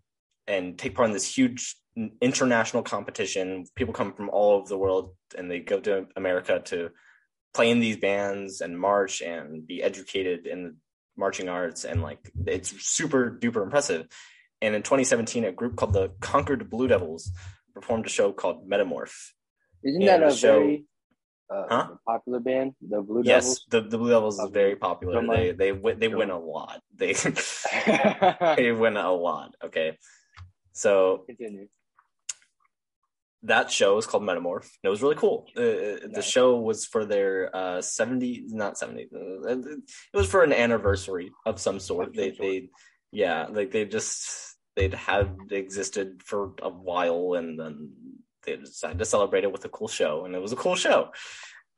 and 0.47 0.77
take 0.77 0.95
part 0.95 1.07
in 1.07 1.13
this 1.13 1.37
huge 1.37 1.75
international 2.21 2.83
competition. 2.83 3.65
People 3.75 3.93
come 3.93 4.13
from 4.13 4.29
all 4.29 4.53
over 4.53 4.69
the 4.69 4.77
world 4.77 5.15
and 5.37 5.51
they 5.51 5.59
go 5.59 5.79
to 5.81 6.07
America 6.15 6.61
to 6.65 6.91
play 7.53 7.69
in 7.69 7.79
these 7.79 7.97
bands 7.97 8.61
and 8.61 8.79
march 8.79 9.21
and 9.21 9.67
be 9.67 9.83
educated 9.83 10.47
in 10.47 10.63
the 10.63 10.75
marching 11.19 11.49
arts 11.49 11.83
and 11.83 12.01
like 12.01 12.19
it's 12.47 12.69
super 12.97 13.29
duper 13.41 13.61
impressive 13.63 14.07
and 14.61 14.75
in 14.75 14.81
2017, 14.83 15.45
a 15.45 15.51
group 15.53 15.77
called 15.77 15.93
the 15.93 16.11
Concord 16.19 16.69
Blue 16.69 16.87
Devils 16.87 17.31
performed 17.73 18.05
a 18.05 18.09
show 18.09 18.33
called 18.33 18.67
Metamorph. 18.69 19.15
Isn't 19.85 20.01
Yeah, 20.01 20.17
that 20.17 20.31
a 20.31 20.35
show- 20.35 20.59
very 20.59 20.85
uh, 21.49 21.65
Huh? 21.69 21.87
popular 22.05 22.39
band, 22.41 22.73
the 22.81 23.01
Blue 23.01 23.21
yes, 23.23 23.43
Devils? 23.45 23.65
the, 23.69 23.81
the 23.91 23.97
Blue 23.97 24.09
Devils 24.09 24.37
is 24.39 24.49
very 24.51 24.75
popular. 24.75 25.25
They 25.25 25.51
they 25.51 25.71
win 25.71 25.97
they 25.99 26.09
win 26.09 26.29
a 26.29 26.37
lot. 26.39 26.81
They 26.93 27.13
they 28.57 28.71
win 28.71 28.97
a 28.97 29.11
lot. 29.13 29.55
Okay, 29.63 29.97
so 30.73 31.25
that 33.43 33.71
show 33.71 33.97
is 33.97 34.05
called 34.05 34.23
Metamorph. 34.23 34.63
and 34.63 34.83
It 34.83 34.89
was 34.89 35.01
really 35.01 35.15
cool. 35.15 35.45
Uh, 35.55 36.07
The 36.17 36.21
show 36.21 36.57
was 36.59 36.85
for 36.85 37.05
their 37.05 37.55
uh, 37.55 37.81
70, 37.81 38.43
not 38.47 38.77
70. 38.77 39.03
uh, 39.15 39.49
It 39.49 39.81
was 40.13 40.29
for 40.29 40.43
an 40.43 40.53
anniversary 40.53 41.31
of 41.45 41.59
some 41.59 41.79
sort. 41.79 42.09
Of 42.09 42.13
They 42.15 42.29
sort. 42.29 42.39
they 42.39 42.69
yeah, 43.11 43.47
like 43.49 43.71
they 43.71 43.85
just 43.85 44.55
they'd 44.75 44.93
had 44.93 45.35
existed 45.51 46.21
for 46.23 46.53
a 46.61 46.69
while 46.69 47.33
and 47.33 47.59
then 47.59 47.91
they 48.45 48.55
decided 48.57 48.99
to 48.99 49.05
celebrate 49.05 49.43
it 49.43 49.51
with 49.51 49.65
a 49.65 49.69
cool 49.69 49.87
show 49.87 50.25
and 50.25 50.35
it 50.35 50.41
was 50.41 50.51
a 50.53 50.55
cool 50.57 50.75
show. 50.75 51.11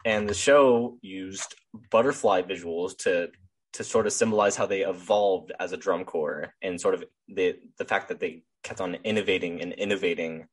And 0.03 0.27
the 0.27 0.33
show 0.33 0.97
used 1.01 1.55
butterfly 1.91 2.41
visuals 2.41 2.97
to 2.99 3.29
to 3.73 3.83
sort 3.85 4.05
of 4.07 4.11
symbolize 4.13 4.55
how 4.57 4.65
they 4.65 4.81
evolved 4.81 5.53
as 5.59 5.71
a 5.71 5.77
drum 5.77 6.03
corps 6.03 6.53
and 6.61 6.81
sort 6.81 6.95
of 6.95 7.03
the 7.29 7.55
the 7.77 7.85
fact 7.85 8.09
that 8.09 8.19
they 8.19 8.43
kept 8.63 8.81
on 8.81 8.95
innovating 9.03 9.61
and 9.61 9.71
innovating 9.73 10.47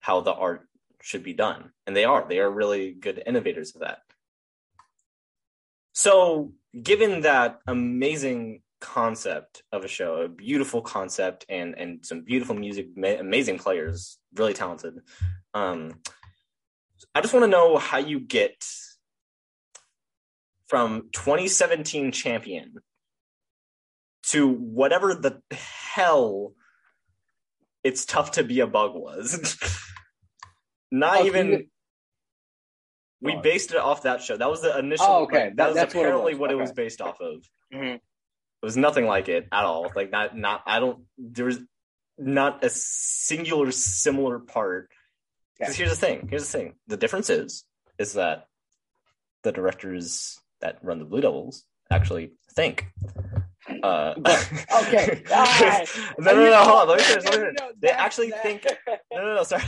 how 0.00 0.20
the 0.20 0.32
art 0.32 0.68
should 1.00 1.22
be 1.22 1.32
done. 1.32 1.70
And 1.86 1.96
they 1.96 2.04
are. 2.04 2.26
They 2.28 2.38
are 2.38 2.50
really 2.50 2.92
good 2.92 3.22
innovators 3.24 3.74
of 3.74 3.82
that. 3.82 4.00
So, 5.92 6.52
given 6.80 7.22
that 7.22 7.60
amazing 7.66 8.62
concept 8.80 9.62
of 9.72 9.84
a 9.84 9.88
show, 9.88 10.22
a 10.22 10.28
beautiful 10.28 10.82
concept 10.82 11.44
and 11.48 11.76
and 11.76 12.04
some 12.06 12.22
beautiful 12.22 12.54
music, 12.54 12.88
ma- 12.96 13.18
amazing 13.18 13.58
players, 13.58 14.18
really 14.34 14.54
talented. 14.54 15.00
Um 15.54 16.00
I 17.14 17.20
just 17.20 17.34
want 17.34 17.44
to 17.44 17.50
know 17.50 17.78
how 17.78 17.98
you 17.98 18.20
get 18.20 18.64
from 20.66 21.08
2017 21.12 22.12
champion 22.12 22.74
to 24.24 24.48
whatever 24.48 25.14
the 25.14 25.40
hell 25.50 26.52
it's 27.84 28.04
tough 28.04 28.32
to 28.32 28.44
be 28.44 28.60
a 28.60 28.66
bug 28.66 28.94
was. 28.94 29.56
Not 30.90 31.20
Oh, 31.22 31.26
even 31.26 31.46
you- 31.48 31.66
we 33.20 33.32
Go 33.34 33.40
based 33.42 33.72
it 33.72 33.76
off 33.78 34.02
that 34.02 34.22
show. 34.22 34.36
That 34.36 34.48
was 34.48 34.62
the 34.62 34.78
initial. 34.78 35.06
Oh, 35.06 35.22
okay. 35.24 35.46
like, 35.46 35.48
that, 35.50 35.56
That- 35.56 35.66
was 35.68 35.74
that's 35.76 35.94
what 35.94 36.00
it 36.02 36.04
apparently 36.06 36.34
was. 36.34 36.40
what 36.40 36.50
it 36.52 36.54
was 36.54 36.72
based 36.72 37.00
off 37.00 37.20
of. 37.20 37.44
Mhm. 37.72 37.94
It 37.96 38.02
was 38.66 38.76
nothing 38.76 39.06
like 39.06 39.28
it 39.28 39.46
at 39.52 39.64
all. 39.64 39.90
Like 39.94 40.10
not 40.10 40.36
not. 40.36 40.62
I 40.66 40.78
don't. 40.80 41.04
There 41.16 41.44
was 41.46 41.58
not 42.16 42.64
a 42.64 42.70
singular 42.70 43.70
similar 43.72 44.38
part. 44.40 44.90
Because 45.58 45.74
Okay. 45.74 45.84
here's 45.84 45.98
the 45.98 46.06
thing. 46.06 46.28
Here's 46.28 46.50
the 46.50 46.58
thing. 46.58 46.74
The 46.86 46.96
difference 46.96 47.28
is 47.30 47.64
is 47.98 48.14
that 48.14 48.46
the 49.42 49.52
directors 49.52 50.38
that 50.60 50.78
run 50.82 50.98
the 51.00 51.04
Blue 51.04 51.20
Devils 51.20 51.64
actually 51.90 52.32
think. 52.54 52.86
Uh, 53.82 54.14
But- 54.18 54.52
okay. 54.82 55.22
Ah, 55.30 55.82
no, 56.18 56.34
no, 56.34 56.50
no, 56.50 56.62
hold 56.64 56.80
on. 56.80 56.88
Let 56.88 56.98
me 56.98 57.04
finish. 57.04 57.24
Let 57.24 57.32
me 57.34 57.38
finish. 57.40 57.56
no, 57.60 57.70
They 57.80 57.88
actually 57.90 58.30
that- 58.30 58.42
think 58.42 58.64
no, 59.12 59.22
no, 59.24 59.34
no. 59.36 59.42
Sorry, 59.42 59.62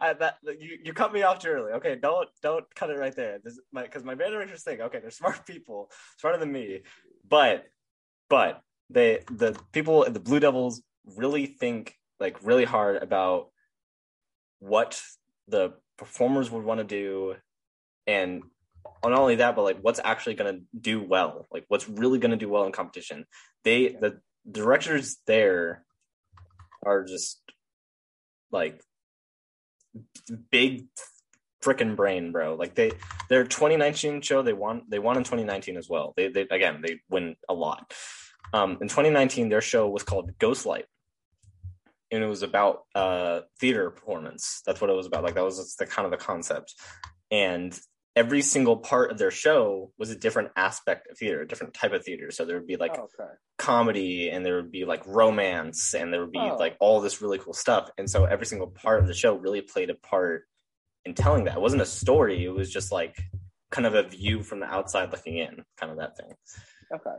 I, 0.00 0.12
that 0.14 0.36
you 0.44 0.78
you 0.82 0.92
cut 0.92 1.12
me 1.12 1.22
off 1.22 1.38
too 1.38 1.48
early. 1.48 1.72
Okay, 1.72 1.96
don't 1.96 2.28
don't 2.42 2.64
cut 2.74 2.90
it 2.90 2.98
right 2.98 3.14
there. 3.14 3.38
This 3.42 3.58
my 3.72 3.82
because 3.82 4.04
my 4.04 4.14
band 4.14 4.32
directors 4.32 4.62
think 4.62 4.80
okay, 4.80 5.00
they're 5.00 5.10
smart 5.10 5.46
people, 5.46 5.90
smarter 6.18 6.38
than 6.38 6.52
me, 6.52 6.82
but 7.28 7.64
but 8.28 8.60
they 8.90 9.20
the 9.30 9.58
people 9.72 10.04
the 10.10 10.20
Blue 10.20 10.40
Devils 10.40 10.82
really 11.16 11.46
think 11.46 11.94
like 12.20 12.36
really 12.44 12.64
hard 12.64 13.02
about 13.02 13.48
what 14.58 15.00
the 15.48 15.74
performers 15.98 16.50
would 16.50 16.64
want 16.64 16.78
to 16.78 16.84
do, 16.84 17.36
and 18.06 18.42
not 19.04 19.20
only 19.20 19.36
that, 19.36 19.56
but 19.56 19.62
like 19.62 19.78
what's 19.80 20.00
actually 20.02 20.34
going 20.34 20.54
to 20.54 20.62
do 20.78 21.02
well, 21.02 21.46
like 21.50 21.64
what's 21.68 21.88
really 21.88 22.18
going 22.18 22.30
to 22.30 22.36
do 22.36 22.48
well 22.48 22.64
in 22.64 22.72
competition. 22.72 23.26
They 23.64 23.88
the 23.88 24.20
directors 24.50 25.18
there 25.26 25.84
are 26.84 27.04
just 27.04 27.40
like 28.50 28.82
big 30.50 30.86
freaking 31.62 31.96
brain, 31.96 32.32
bro. 32.32 32.54
Like 32.54 32.74
they 32.74 32.92
their 33.28 33.44
2019 33.44 34.22
show 34.22 34.42
they 34.42 34.52
won 34.52 34.82
they 34.88 34.98
won 34.98 35.16
in 35.16 35.24
2019 35.24 35.76
as 35.76 35.88
well. 35.88 36.14
They 36.16 36.28
they 36.28 36.42
again 36.42 36.82
they 36.82 37.00
win 37.08 37.36
a 37.48 37.54
lot. 37.54 37.92
Um, 38.52 38.78
in 38.80 38.88
2019, 38.88 39.48
their 39.48 39.60
show 39.60 39.88
was 39.88 40.04
called 40.04 40.38
Ghostlight, 40.38 40.84
and 42.10 42.22
it 42.22 42.26
was 42.26 42.42
about 42.42 42.84
uh 42.94 43.40
theater 43.60 43.90
performance. 43.90 44.62
That's 44.64 44.80
what 44.80 44.90
it 44.90 44.96
was 44.96 45.06
about. 45.06 45.24
Like 45.24 45.34
that 45.34 45.44
was 45.44 45.74
the 45.76 45.86
kind 45.86 46.06
of 46.06 46.12
the 46.12 46.24
concept, 46.24 46.74
and 47.30 47.78
every 48.16 48.40
single 48.40 48.78
part 48.78 49.10
of 49.12 49.18
their 49.18 49.30
show 49.30 49.92
was 49.98 50.10
a 50.10 50.16
different 50.16 50.50
aspect 50.56 51.06
of 51.10 51.18
theater, 51.18 51.42
a 51.42 51.46
different 51.46 51.74
type 51.74 51.92
of 51.92 52.02
theater. 52.02 52.30
So 52.30 52.46
there 52.46 52.56
would 52.56 52.66
be 52.66 52.76
like 52.76 52.96
Oh, 52.98 53.02
okay. 53.20 53.30
comedy 53.58 54.30
and 54.30 54.44
there 54.44 54.56
would 54.56 54.72
be 54.72 54.86
like 54.86 55.06
romance 55.06 55.94
and 55.94 56.12
there 56.12 56.22
would 56.22 56.32
be 56.32 56.38
Oh. 56.50 56.56
like 56.56 56.76
all 56.80 57.00
this 57.02 57.20
really 57.22 57.38
cool 57.38 57.52
stuff 57.52 57.90
and 57.98 58.08
so 58.10 58.24
every 58.24 58.46
single 58.46 58.68
part 58.68 59.00
of 59.00 59.06
the 59.06 59.14
show 59.14 59.34
really 59.34 59.60
played 59.60 59.90
a 59.90 59.94
part 59.94 60.44
in 61.04 61.14
telling 61.14 61.44
that 61.44 61.56
it 61.56 61.60
wasn't 61.60 61.80
a 61.82 61.86
story 61.86 62.44
it 62.44 62.50
was 62.54 62.70
just 62.72 62.90
like 62.92 63.16
kind 63.70 63.86
of 63.86 63.94
a 63.94 64.02
view 64.02 64.42
from 64.42 64.60
the 64.60 64.66
outside 64.66 65.10
looking 65.12 65.38
in 65.38 65.62
kind 65.78 65.90
of 65.92 65.98
that 65.98 66.16
thing 66.16 66.32
Okay. 66.94 67.16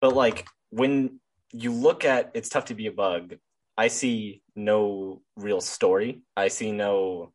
but 0.00 0.14
like 0.14 0.46
when 0.70 1.20
you 1.52 1.72
look 1.72 2.04
at 2.04 2.30
it's 2.34 2.48
tough 2.48 2.66
to 2.66 2.74
be 2.74 2.86
a 2.86 2.92
bug 2.92 3.34
i 3.76 3.88
see 3.88 4.42
no 4.54 5.22
real 5.36 5.60
story 5.60 6.22
i 6.36 6.48
see 6.48 6.70
no 6.72 7.32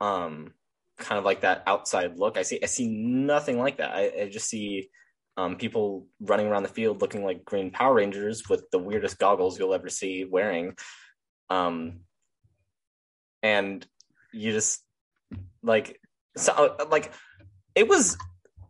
um 0.00 0.52
kind 0.98 1.18
of 1.18 1.24
like 1.24 1.40
that 1.42 1.62
outside 1.66 2.18
look. 2.18 2.36
I 2.36 2.42
see 2.42 2.60
i 2.62 2.66
see 2.66 2.88
nothing 2.88 3.58
like 3.58 3.78
that. 3.78 3.90
I, 3.94 4.22
I 4.22 4.28
just 4.28 4.48
see 4.48 4.88
um, 5.36 5.56
people 5.56 6.06
running 6.20 6.46
around 6.46 6.62
the 6.62 6.68
field 6.68 7.00
looking 7.00 7.24
like 7.24 7.44
green 7.44 7.70
power 7.70 7.94
rangers 7.94 8.48
with 8.48 8.70
the 8.70 8.78
weirdest 8.78 9.18
goggles 9.18 9.58
you'll 9.58 9.74
ever 9.74 9.88
see 9.88 10.24
wearing. 10.24 10.74
Um 11.50 12.00
and 13.42 13.86
you 14.32 14.52
just 14.52 14.80
like 15.62 16.00
so 16.36 16.76
like 16.90 17.12
it 17.74 17.88
was 17.88 18.16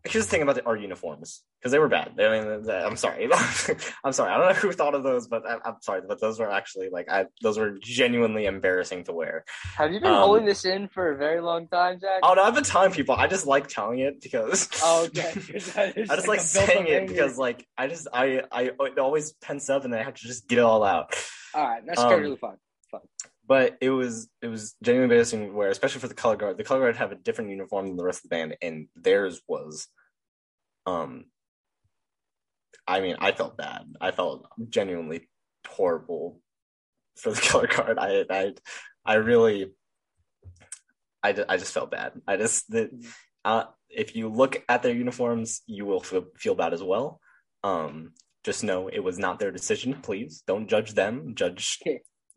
here's 0.03 0.25
the 0.25 0.31
thing 0.31 0.41
about 0.41 0.55
the, 0.55 0.65
our 0.65 0.75
uniforms 0.75 1.41
because 1.65 1.71
they 1.71 1.79
were 1.79 1.87
bad. 1.87 2.11
I 2.19 2.39
mean, 2.43 2.69
I'm 2.69 2.95
sorry. 2.95 3.27
I'm 4.03 4.13
sorry. 4.13 4.31
I 4.31 4.37
don't 4.37 4.49
know 4.49 4.53
who 4.53 4.71
thought 4.71 4.93
of 4.93 5.01
those, 5.01 5.27
but 5.27 5.49
I, 5.49 5.57
I'm 5.65 5.81
sorry. 5.81 6.01
But 6.07 6.21
those 6.21 6.39
were 6.39 6.51
actually 6.51 6.89
like 6.91 7.09
I 7.09 7.25
those 7.41 7.57
were 7.57 7.79
genuinely 7.81 8.45
embarrassing 8.45 9.05
to 9.05 9.13
wear. 9.13 9.45
Have 9.75 9.91
you 9.91 9.99
been 9.99 10.11
Um, 10.11 10.17
holding 10.17 10.45
this 10.45 10.63
in 10.63 10.87
for 10.89 11.11
a 11.11 11.17
very 11.17 11.41
long 11.41 11.67
time, 11.67 11.99
Zach? 11.99 12.19
Oh 12.21 12.35
no, 12.35 12.43
I've 12.43 12.53
been 12.53 12.63
telling 12.63 12.91
people. 12.91 13.15
I 13.15 13.25
just 13.25 13.47
like 13.47 13.67
telling 13.67 13.97
it 13.97 14.21
because. 14.21 14.69
Oh, 14.87 15.05
okay. 15.05 15.31
I 15.75 16.15
just 16.15 16.27
like 16.27 16.41
saying 16.41 16.85
it 16.85 17.07
because 17.07 17.39
like 17.39 17.65
I 17.75 17.87
just 17.87 18.07
I 18.13 18.43
I 18.51 18.69
it 18.79 18.99
always 18.99 19.33
pens 19.33 19.67
up 19.71 19.85
and 19.85 19.91
then 19.91 20.01
I 20.01 20.03
have 20.03 20.13
to 20.13 20.27
just 20.27 20.47
get 20.47 20.59
it 20.59 20.63
all 20.63 20.83
out. 20.83 21.15
All 21.55 21.63
right, 21.63 21.81
that's 21.83 21.99
um, 21.99 22.09
totally 22.11 22.35
fine. 22.35 22.57
But 23.47 23.77
it 23.81 23.89
was 23.89 24.29
it 24.43 24.47
was 24.47 24.75
genuinely 24.83 25.15
embarrassing 25.15 25.47
to 25.47 25.51
wear, 25.53 25.69
especially 25.69 26.01
for 26.01 26.07
the 26.07 26.13
color 26.13 26.35
guard. 26.35 26.57
The 26.57 26.63
color 26.63 26.81
guard 26.81 26.97
have 26.97 27.11
a 27.11 27.15
different 27.15 27.49
uniform 27.49 27.87
than 27.87 27.97
the 27.97 28.03
rest 28.03 28.19
of 28.19 28.29
the 28.29 28.35
band, 28.35 28.57
and 28.61 28.87
theirs 28.95 29.41
was, 29.47 29.87
um, 30.85 31.25
I 32.87 33.01
mean, 33.01 33.15
I 33.19 33.31
felt 33.31 33.57
bad. 33.57 33.83
I 33.99 34.11
felt 34.11 34.45
genuinely 34.69 35.29
horrible 35.67 36.39
for 37.17 37.31
the 37.31 37.41
color 37.49 37.67
guard. 37.67 37.97
I 37.99 38.25
I 38.29 38.53
I 39.05 39.15
really, 39.15 39.71
I, 41.23 41.35
I 41.49 41.57
just 41.57 41.73
felt 41.73 41.91
bad. 41.91 42.13
I 42.27 42.37
just 42.37 42.69
the, 42.69 42.89
uh, 43.43 43.65
if 43.89 44.15
you 44.15 44.29
look 44.29 44.63
at 44.69 44.83
their 44.83 44.93
uniforms, 44.93 45.61
you 45.67 45.85
will 45.85 46.01
feel, 46.01 46.25
feel 46.37 46.55
bad 46.55 46.73
as 46.73 46.83
well. 46.83 47.19
Um, 47.63 48.13
just 48.43 48.63
know 48.63 48.87
it 48.87 48.99
was 48.99 49.17
not 49.17 49.39
their 49.39 49.51
decision. 49.51 49.95
Please 50.01 50.43
don't 50.45 50.67
judge 50.67 50.93
them. 50.93 51.33
Judge 51.35 51.79
Uh, 51.85 51.91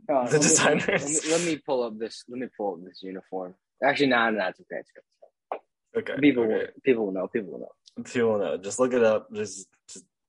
the 0.08 0.14
let 0.24 0.32
me- 0.32 0.38
designers. 0.38 0.88
Let 0.88 1.04
me, 1.24 1.30
let 1.32 1.44
me 1.46 1.62
pull 1.66 1.82
up 1.82 1.98
this. 1.98 2.24
Let 2.28 2.38
me 2.40 2.46
pull 2.56 2.74
up 2.74 2.84
this 2.84 3.02
uniform. 3.02 3.54
Actually, 3.82 4.08
no, 4.08 4.30
no, 4.30 4.46
it's 4.48 4.61
okay. 4.61 4.80
It's 4.80 4.90
okay. 4.96 5.61
Okay. 6.12 6.20
People, 6.20 6.44
okay. 6.44 6.52
will, 6.54 6.66
people 6.84 7.06
will 7.06 7.12
know. 7.12 7.28
People 7.28 7.52
will 7.52 7.61
know. 7.61 8.04
People 8.04 8.30
will 8.32 8.38
know. 8.38 8.56
Just 8.58 8.78
look 8.78 8.92
it 8.92 9.02
up. 9.02 9.28
Just 9.34 9.68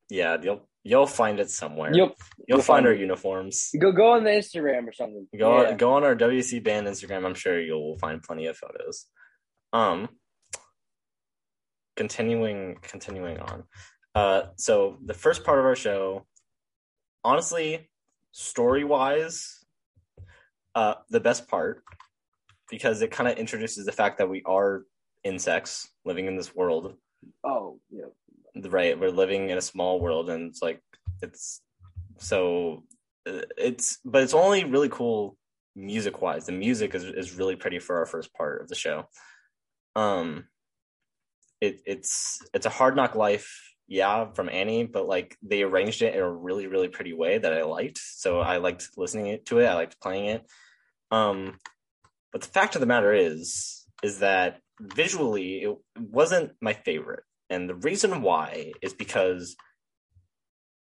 yeah, 0.10 0.38
you'll 0.42 0.68
you'll 0.84 1.08
find 1.08 1.40
it 1.40 1.50
somewhere. 1.50 1.90
Yep. 1.94 1.96
You'll, 1.98 2.16
you'll 2.48 2.58
find 2.60 2.66
find 2.84 2.88
our 2.88 2.94
uniforms. 2.94 3.70
Go, 3.80 3.92
go 3.92 4.12
on 4.14 4.24
the 4.24 4.32
Instagram 4.32 4.88
or 4.88 4.94
something. 4.94 5.28
Go 5.38 5.62
Yeah. 5.62 5.74
go 5.74 5.94
on 5.94 6.04
our 6.04 6.16
WC 6.16 6.64
band 6.64 6.88
Instagram. 6.88 7.26
I'm 7.26 7.36
sure 7.36 7.60
you'll 7.60 7.98
find 7.98 8.22
plenty 8.24 8.48
of 8.48 8.58
photos. 8.58 9.06
Um, 9.74 10.10
continuing 11.96 12.78
continuing 12.82 13.40
on. 13.40 13.64
Uh, 14.16 14.42
so 14.56 14.98
the 15.06 15.14
first 15.14 15.44
part 15.44 15.60
of 15.60 15.66
our 15.66 15.76
show, 15.76 16.26
honestly, 17.24 17.90
story 18.32 18.84
wise, 18.84 19.60
uh, 20.76 20.96
the 21.10 21.20
best 21.20 21.48
part 21.48 21.84
because 22.70 23.02
it 23.02 23.12
kind 23.12 23.28
of 23.30 23.38
introduces 23.38 23.86
the 23.86 23.92
fact 23.92 24.18
that 24.20 24.30
we 24.30 24.42
are 24.46 24.84
insects 25.24 25.90
living 26.06 26.28
in 26.28 26.36
this 26.38 26.56
world 26.56 26.96
Oh, 27.44 27.80
yeah. 27.90 28.06
Right 28.56 29.00
we're 29.00 29.10
living 29.10 29.50
in 29.50 29.58
a 29.58 29.62
small 29.62 30.00
world 30.00 30.30
and 30.30 30.50
it's 30.50 30.62
like 30.62 30.82
it's 31.22 31.62
so 32.18 32.84
it's 33.26 34.00
but 34.04 34.24
it's 34.24 34.34
only 34.34 34.64
really 34.64 34.90
cool 34.90 35.38
music 35.76 36.22
wise. 36.22 36.46
The 36.46 36.52
music 36.52 36.94
is 36.96 37.04
is 37.04 37.36
really 37.36 37.56
pretty 37.56 37.80
for 37.80 37.98
our 37.98 38.06
first 38.06 38.34
part 38.34 38.62
of 38.62 38.68
the 38.68 38.76
show. 38.76 39.06
Um, 39.96 40.46
it 41.62 41.82
it's 41.86 42.42
it's 42.54 42.66
a 42.66 42.72
hard 42.72 42.96
knock 42.96 43.16
life, 43.16 43.74
yeah, 43.88 44.32
from 44.34 44.50
Annie, 44.50 44.86
but 44.86 45.08
like 45.08 45.38
they 45.42 45.64
arranged 45.64 46.02
it 46.02 46.14
in 46.14 46.22
a 46.22 46.32
really 46.32 46.68
really 46.68 46.90
pretty 46.90 47.14
way 47.14 47.38
that 47.38 47.54
I 47.54 47.64
liked. 47.64 48.00
So 48.00 48.40
I 48.40 48.58
liked 48.58 48.90
listening 48.98 49.40
to 49.46 49.60
it. 49.60 49.66
I 49.66 49.76
liked 49.76 50.02
playing 50.02 50.26
it. 50.26 50.46
Um, 51.12 51.58
but 52.32 52.42
the 52.42 52.48
fact 52.48 52.76
of 52.76 52.82
the 52.82 52.88
matter 52.88 53.14
is, 53.14 53.86
is 54.04 54.20
that 54.20 54.60
visually 54.80 55.64
it 55.64 55.76
wasn't 55.98 56.52
my 56.62 56.74
favorite, 56.74 57.24
and 57.50 57.70
the 57.70 57.76
reason 57.76 58.22
why 58.22 58.74
is 58.82 58.94
because 58.94 59.56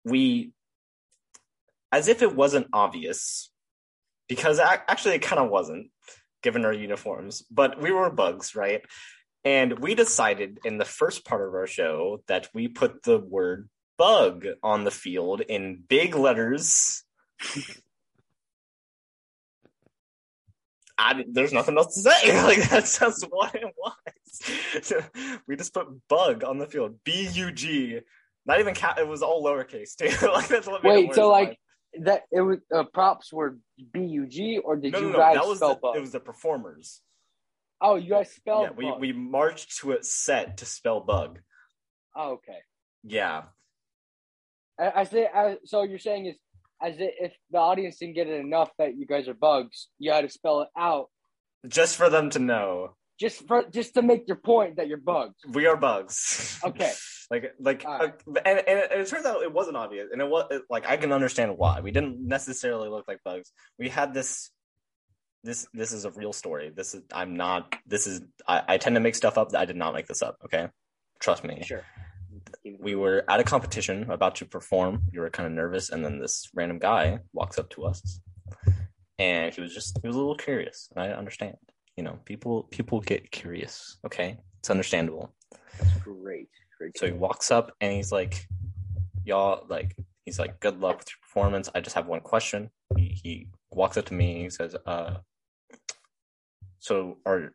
we, 0.05 0.51
as 1.91 2.07
if 2.07 2.21
it 2.21 2.35
wasn't 2.35 2.67
obvious, 2.73 3.51
because 4.27 4.59
actually 4.59 5.15
it 5.15 5.21
kind 5.21 5.41
of 5.41 5.49
wasn't, 5.49 5.89
given 6.41 6.65
our 6.65 6.73
uniforms, 6.73 7.43
but 7.51 7.79
we 7.79 7.91
were 7.91 8.09
bugs, 8.09 8.55
right? 8.55 8.81
And 9.43 9.79
we 9.79 9.95
decided 9.95 10.59
in 10.65 10.77
the 10.77 10.85
first 10.85 11.25
part 11.25 11.47
of 11.47 11.53
our 11.53 11.67
show 11.67 12.23
that 12.27 12.49
we 12.53 12.67
put 12.67 13.03
the 13.03 13.19
word 13.19 13.69
bug 13.97 14.45
on 14.63 14.83
the 14.83 14.91
field 14.91 15.41
in 15.41 15.83
big 15.87 16.15
letters. 16.15 17.03
I, 21.01 21.25
there's 21.27 21.53
nothing 21.53 21.77
else 21.77 21.95
to 21.95 22.01
say. 22.01 22.43
Like 22.43 22.69
that's 22.69 22.99
just 22.99 23.25
what 23.29 23.55
it 23.55 23.73
was. 23.77 25.03
we 25.47 25.55
just 25.55 25.73
put 25.73 25.87
bug 26.07 26.43
on 26.43 26.57
the 26.57 26.67
field. 26.67 26.95
B 27.03 27.27
U 27.33 27.51
G. 27.51 27.99
Not 28.45 28.59
even 28.59 28.73
cat. 28.73 28.97
It 28.99 29.07
was 29.07 29.21
all 29.21 29.43
lowercase 29.43 29.95
too. 29.95 30.27
like 30.33 30.47
that's 30.47 30.67
what. 30.67 30.83
Wait, 30.83 31.13
so 31.13 31.29
like 31.29 31.57
that 32.01 32.23
it 32.31 32.41
was 32.41 32.59
uh, 32.73 32.83
props 32.93 33.33
were 33.33 33.57
B 33.91 34.01
U 34.01 34.27
G 34.27 34.59
or 34.63 34.75
did 34.75 34.93
no, 34.93 34.99
you 34.99 35.05
no, 35.07 35.11
no, 35.13 35.17
guys 35.17 35.35
that 35.35 35.47
was 35.47 35.57
spell 35.57 35.75
the, 35.75 35.79
bug? 35.79 35.95
It 35.95 36.01
was 36.01 36.11
the 36.11 36.19
performers. 36.19 37.01
Oh, 37.81 37.95
you 37.95 38.11
guys 38.11 38.31
spelled. 38.31 38.63
Yeah, 38.63 38.71
we 38.75 38.85
bug. 38.85 39.01
we 39.01 39.13
marched 39.13 39.77
to 39.79 39.93
a 39.93 40.03
set 40.03 40.57
to 40.57 40.65
spell 40.65 40.99
bug. 40.99 41.39
Oh, 42.15 42.33
okay. 42.33 42.59
Yeah. 43.03 43.43
I, 44.79 44.91
I 44.97 45.03
say. 45.05 45.27
I, 45.33 45.57
so 45.65 45.83
you're 45.83 45.99
saying 45.99 46.27
is 46.27 46.37
as 46.81 46.95
if 46.97 47.33
the 47.51 47.57
audience 47.57 47.97
didn't 47.97 48.15
get 48.15 48.27
it 48.27 48.39
enough 48.39 48.69
that 48.77 48.97
you 48.97 49.05
guys 49.05 49.27
are 49.27 49.33
bugs, 49.33 49.87
you 49.99 50.11
had 50.11 50.21
to 50.21 50.29
spell 50.29 50.61
it 50.61 50.69
out 50.77 51.07
just 51.67 51.95
for 51.95 52.09
them 52.09 52.29
to 52.31 52.39
know. 52.39 52.95
Just 53.19 53.47
for 53.47 53.63
just 53.69 53.93
to 53.93 54.01
make 54.01 54.27
your 54.27 54.37
point 54.37 54.77
that 54.77 54.87
you're 54.87 54.97
bugs. 54.97 55.35
We 55.47 55.67
are 55.67 55.77
bugs. 55.77 56.59
Okay. 56.63 56.91
like 57.29 57.53
like 57.59 57.83
right. 57.83 58.01
uh, 58.01 58.39
and, 58.45 58.59
and, 58.67 58.79
and, 58.91 59.01
it 59.01 59.07
turns 59.07 59.27
out 59.27 59.43
it 59.43 59.53
wasn't 59.53 59.77
obvious, 59.77 60.07
and 60.11 60.19
it 60.19 60.27
was 60.27 60.47
it, 60.49 60.63
like 60.71 60.89
I 60.89 60.97
can 60.97 61.11
understand 61.11 61.55
why 61.55 61.81
we 61.81 61.91
didn't 61.91 62.27
necessarily 62.27 62.89
look 62.89 63.07
like 63.07 63.19
bugs. 63.23 63.51
We 63.77 63.89
had 63.89 64.13
this. 64.13 64.49
This 65.43 65.67
this 65.73 65.91
is 65.91 66.05
a 66.05 66.11
real 66.11 66.33
story. 66.33 66.71
This 66.75 66.93
is 66.95 67.03
I'm 67.13 67.35
not. 67.35 67.75
This 67.85 68.07
is 68.07 68.21
I, 68.47 68.63
I 68.67 68.77
tend 68.77 68.95
to 68.95 68.99
make 68.99 69.15
stuff 69.15 69.37
up. 69.37 69.55
I 69.55 69.65
did 69.65 69.75
not 69.75 69.93
make 69.93 70.07
this 70.07 70.21
up. 70.21 70.37
Okay, 70.45 70.69
trust 71.19 71.43
me. 71.43 71.61
Sure 71.63 71.83
we 72.79 72.95
were 72.95 73.23
at 73.29 73.39
a 73.39 73.43
competition 73.43 74.09
about 74.09 74.35
to 74.35 74.45
perform. 74.45 75.03
You 75.11 75.21
were 75.21 75.29
kind 75.29 75.47
of 75.47 75.53
nervous, 75.53 75.89
and 75.89 76.03
then 76.03 76.19
this 76.19 76.47
random 76.53 76.79
guy 76.79 77.19
walks 77.33 77.57
up 77.57 77.69
to 77.71 77.85
us, 77.85 78.21
and 79.19 79.53
he 79.53 79.61
was 79.61 79.73
just 79.73 79.99
he 80.01 80.07
was 80.07 80.15
a 80.15 80.19
little 80.19 80.35
curious. 80.35 80.89
And 80.95 81.03
I 81.03 81.09
understand, 81.15 81.57
you 81.97 82.03
know, 82.03 82.19
people 82.25 82.63
people 82.63 82.99
get 83.01 83.31
curious. 83.31 83.97
Okay, 84.05 84.37
it's 84.59 84.69
understandable. 84.69 85.33
That's 85.79 85.97
great. 85.97 86.49
great. 86.77 86.97
So 86.97 87.05
he 87.05 87.13
walks 87.13 87.51
up 87.51 87.71
and 87.81 87.91
he's 87.93 88.11
like, 88.11 88.47
"Y'all 89.23 89.65
like." 89.67 89.95
He's 90.25 90.37
like, 90.37 90.59
"Good 90.59 90.79
luck 90.79 90.99
with 90.99 91.09
your 91.09 91.17
performance. 91.23 91.67
I 91.73 91.81
just 91.81 91.95
have 91.95 92.05
one 92.05 92.21
question." 92.21 92.69
He, 92.95 93.07
he 93.23 93.47
walks 93.71 93.97
up 93.97 94.05
to 94.05 94.13
me 94.13 94.33
and 94.33 94.41
he 94.43 94.49
says, 94.51 94.75
"Uh, 94.85 95.15
so 96.79 97.17
are 97.25 97.53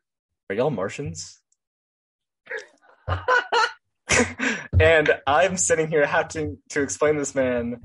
are 0.51 0.57
y'all 0.57 0.71
Martians?" 0.71 1.41
and 4.81 5.11
I'm 5.27 5.57
sitting 5.57 5.89
here 5.89 6.07
having 6.07 6.59
to 6.71 6.83
explain 6.83 7.17
this 7.17 7.35
man 7.35 7.81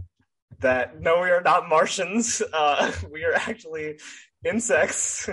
that 0.59 1.01
no, 1.01 1.21
we 1.21 1.29
are 1.29 1.41
not 1.41 1.67
Martians. 1.67 2.41
Uh, 2.53 2.91
we 3.11 3.23
are 3.23 3.33
actually 3.33 3.97
insects. 4.45 5.27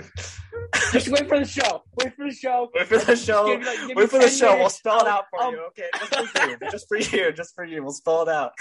Just 0.91 1.09
wait 1.09 1.27
for 1.27 1.39
the 1.39 1.45
show. 1.45 1.83
Wait 1.95 2.15
for 2.15 2.25
the 2.25 2.35
show. 2.35 2.69
Wait 2.73 2.87
for 2.87 2.97
the 2.97 3.15
show. 3.15 3.45
Give, 3.47 3.65
like, 3.65 3.87
give 3.87 3.97
wait 3.97 4.09
for 4.09 4.19
the 4.19 4.29
show. 4.29 4.53
Minutes. 4.53 4.59
We'll 4.59 4.69
spell 4.69 5.01
it 5.01 5.07
out 5.07 5.25
for 5.29 5.43
um, 5.43 5.53
you. 5.53 5.61
Okay, 5.67 5.89
just 6.01 6.07
for 6.37 6.47
you. 6.47 6.57
Just 6.71 6.87
for 6.87 6.97
you. 6.97 7.31
Just 7.31 7.55
for 7.55 7.65
you. 7.65 7.83
We'll 7.83 7.93
spell 7.93 8.23
it 8.23 8.29
out. 8.29 8.53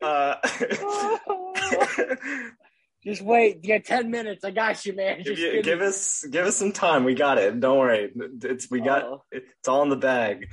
Uh, 0.00 0.34
just 3.04 3.22
wait. 3.22 3.58
You 3.62 3.74
got 3.74 3.84
ten 3.84 4.10
minutes. 4.10 4.44
I 4.44 4.50
got 4.50 4.84
you, 4.86 4.94
man. 4.94 5.22
Give, 5.22 5.38
you, 5.38 5.62
give 5.62 5.80
us 5.80 6.24
give 6.30 6.46
us 6.46 6.56
some 6.56 6.72
time. 6.72 7.04
We 7.04 7.14
got 7.14 7.38
it. 7.38 7.60
Don't 7.60 7.78
worry. 7.78 8.12
It's 8.42 8.68
we 8.70 8.80
got. 8.80 9.04
Oh. 9.04 9.22
It's 9.32 9.68
all 9.68 9.82
in 9.82 9.88
the 9.88 9.96
bag. 9.96 10.48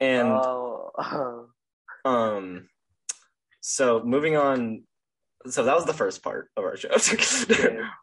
And 0.00 0.28
oh. 0.28 1.46
um 2.04 2.68
so 3.60 4.02
moving 4.04 4.36
on 4.36 4.84
so 5.46 5.64
that 5.64 5.74
was 5.74 5.84
the 5.84 5.94
first 5.94 6.22
part 6.22 6.50
of 6.56 6.64
our 6.64 6.76
show. 6.76 6.88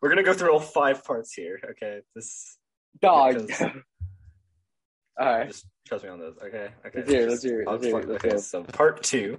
We're 0.01 0.10
gonna 0.10 0.23
go 0.23 0.34
through 0.34 0.53
all 0.53 0.60
five 0.60 1.03
parts 1.03 1.34
here. 1.34 1.60
Okay. 1.71 1.99
This 2.15 2.58
dog. 3.01 3.51
all 3.62 5.25
right. 5.25 5.47
Just 5.47 5.65
trust 5.88 6.03
me 6.03 6.10
on 6.10 6.19
those. 6.19 6.36
Okay. 6.41 6.69
Okay. 6.86 6.99
Let's 6.99 7.10
hear, 7.10 7.29
let's 7.29 7.43
hear, 7.43 7.63
let's 7.67 7.86
hear, 7.86 7.95
let's 7.95 8.25
okay, 8.25 8.38
so 8.38 8.63
part 8.63 9.03
two. 9.03 9.38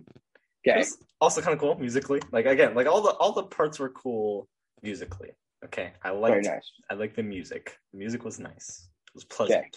Okay. 0.66 0.84
Also 1.20 1.40
kind 1.40 1.54
of 1.54 1.60
cool 1.60 1.78
musically. 1.78 2.20
Like 2.32 2.46
again, 2.46 2.74
like 2.74 2.86
all 2.86 3.02
the 3.02 3.10
all 3.10 3.32
the 3.32 3.44
parts 3.44 3.78
were 3.78 3.90
cool 3.90 4.46
musically. 4.82 5.30
Okay. 5.64 5.92
I 6.04 6.10
liked 6.10 6.44
nice. 6.44 6.70
I 6.90 6.94
liked 6.94 7.16
the 7.16 7.22
music. 7.22 7.78
The 7.92 7.98
music 7.98 8.24
was 8.24 8.38
nice. 8.38 8.88
It 9.08 9.14
was 9.14 9.24
pleasant. 9.24 9.58
Okay. 9.58 9.70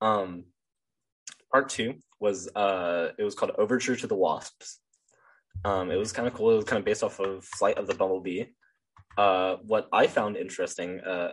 Um 0.00 0.44
part 1.50 1.68
two 1.68 1.94
was 2.20 2.48
uh 2.54 3.10
it 3.18 3.22
was 3.22 3.34
called 3.34 3.52
Overture 3.58 3.96
to 3.96 4.06
the 4.06 4.14
Wasps. 4.14 4.80
Um, 5.64 5.90
it 5.90 5.96
was 5.96 6.12
kind 6.12 6.28
of 6.28 6.34
cool. 6.34 6.52
It 6.52 6.56
was 6.56 6.64
kind 6.64 6.78
of 6.78 6.84
based 6.84 7.02
off 7.02 7.18
of 7.20 7.44
Flight 7.44 7.78
of 7.78 7.86
the 7.86 7.94
Bumblebee. 7.94 8.44
Uh, 9.16 9.56
what 9.66 9.88
I 9.92 10.06
found 10.06 10.36
interesting, 10.36 11.00
uh, 11.00 11.32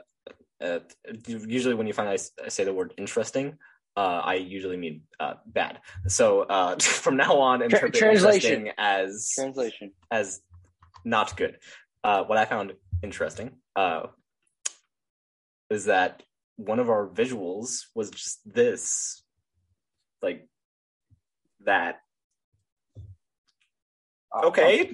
uh, 0.59 0.79
usually 1.27 1.75
when 1.75 1.85
you 1.85 1.93
find 1.93 2.09
I, 2.09 2.17
I, 2.43 2.47
say 2.47 2.63
the 2.63 2.73
word 2.73 2.95
interesting, 2.97 3.57
uh, 3.95 4.21
I 4.23 4.35
usually 4.35 4.77
mean 4.77 5.01
uh, 5.19 5.35
bad. 5.45 5.79
So 6.07 6.41
uh, 6.41 6.77
from 6.79 7.17
now 7.17 7.37
on, 7.37 7.61
interpret 7.61 7.93
translation 7.93 8.71
as 8.77 9.31
translation 9.35 9.91
as 10.11 10.41
not 11.03 11.37
good. 11.37 11.57
Uh, 12.03 12.23
what 12.23 12.37
I 12.37 12.45
found 12.45 12.73
interesting 13.03 13.51
uh, 13.75 14.07
is 15.69 15.85
that 15.85 16.23
one 16.57 16.79
of 16.79 16.89
our 16.89 17.07
visuals 17.07 17.85
was 17.93 18.09
just 18.11 18.39
this 18.45 19.21
like 20.25 20.47
that. 21.65 21.99
Uh, 24.35 24.47
okay, 24.47 24.93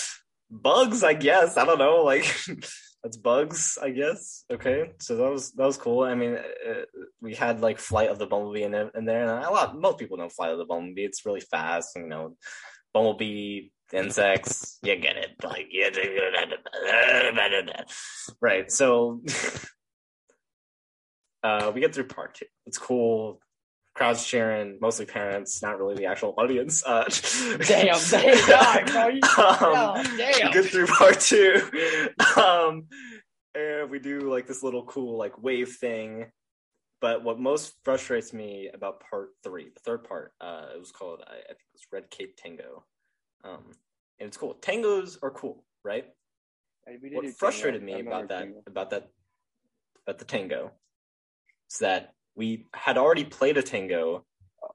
bugs. 0.50 1.02
I 1.02 1.14
guess 1.14 1.56
I 1.56 1.64
don't 1.64 1.78
know. 1.78 2.04
Like 2.04 2.24
that's 3.02 3.16
bugs. 3.16 3.78
I 3.82 3.90
guess. 3.90 4.44
Okay, 4.52 4.92
so 5.00 5.16
that 5.16 5.30
was 5.30 5.52
that 5.52 5.64
was 5.64 5.78
cool. 5.78 6.02
I 6.02 6.14
mean, 6.14 6.36
uh, 6.36 6.84
we 7.20 7.34
had 7.34 7.60
like 7.60 7.78
Flight 7.78 8.10
of 8.10 8.18
the 8.18 8.26
Bumblebee 8.26 8.62
in, 8.62 8.74
in 8.74 9.04
there, 9.04 9.22
and 9.22 9.44
a 9.44 9.50
lot 9.50 9.78
most 9.78 9.98
people 9.98 10.18
know 10.18 10.28
Flight 10.28 10.52
of 10.52 10.58
the 10.58 10.66
Bumblebee. 10.66 11.04
It's 11.04 11.26
really 11.26 11.40
fast. 11.40 11.96
You 11.96 12.06
know, 12.06 12.36
Bumblebee 12.92 13.70
insects. 13.92 14.78
You 14.82 14.96
get 14.96 15.16
it. 15.16 15.30
Like 15.42 15.68
yeah, 15.70 15.90
right. 18.40 18.70
So. 18.70 19.22
Uh, 21.42 21.70
we 21.72 21.80
get 21.80 21.94
through 21.94 22.08
part 22.08 22.34
two. 22.34 22.46
It's 22.64 22.78
cool 22.78 23.40
crowds 23.96 24.24
cheering, 24.24 24.78
mostly 24.80 25.06
parents, 25.06 25.62
not 25.62 25.78
really 25.78 25.94
the 25.94 26.06
actual 26.06 26.34
audience. 26.36 26.84
Uh, 26.84 27.04
damn, 27.66 27.98
damn, 28.10 28.84
bro, 28.86 29.08
you, 29.08 29.20
um, 29.42 30.16
damn. 30.16 30.52
Get 30.52 30.66
through 30.66 30.86
part 30.86 31.18
two. 31.20 31.62
Um, 32.36 32.86
and 33.54 33.90
we 33.90 33.98
do 33.98 34.20
like 34.20 34.46
this 34.46 34.62
little 34.62 34.84
cool 34.84 35.16
like 35.16 35.42
wave 35.42 35.76
thing. 35.80 36.26
But 37.00 37.24
what 37.24 37.38
most 37.38 37.74
frustrates 37.84 38.32
me 38.32 38.70
about 38.72 39.02
part 39.10 39.30
three, 39.42 39.68
the 39.74 39.80
third 39.80 40.04
part, 40.04 40.32
uh, 40.40 40.66
it 40.74 40.78
was 40.78 40.92
called 40.92 41.22
I, 41.26 41.34
I 41.34 41.46
think 41.48 41.60
it 41.60 41.74
was 41.74 41.86
Red 41.92 42.10
Cape 42.10 42.36
Tango, 42.36 42.84
um, 43.44 43.72
and 44.18 44.28
it's 44.28 44.36
cool. 44.36 44.54
Tangos 44.60 45.18
are 45.22 45.30
cool, 45.30 45.64
right? 45.84 46.06
What 47.12 47.26
frustrated 47.36 47.80
tango. 47.80 47.96
me 47.96 48.06
about 48.06 48.28
that 48.28 48.48
about 48.66 48.90
that 48.90 49.08
about 50.06 50.18
the 50.18 50.24
tango 50.24 50.72
is 51.70 51.78
that 51.78 52.14
we 52.36 52.66
had 52.74 52.98
already 52.98 53.24
played 53.24 53.56
a 53.56 53.62
tango 53.62 54.24
uh, 54.62 54.68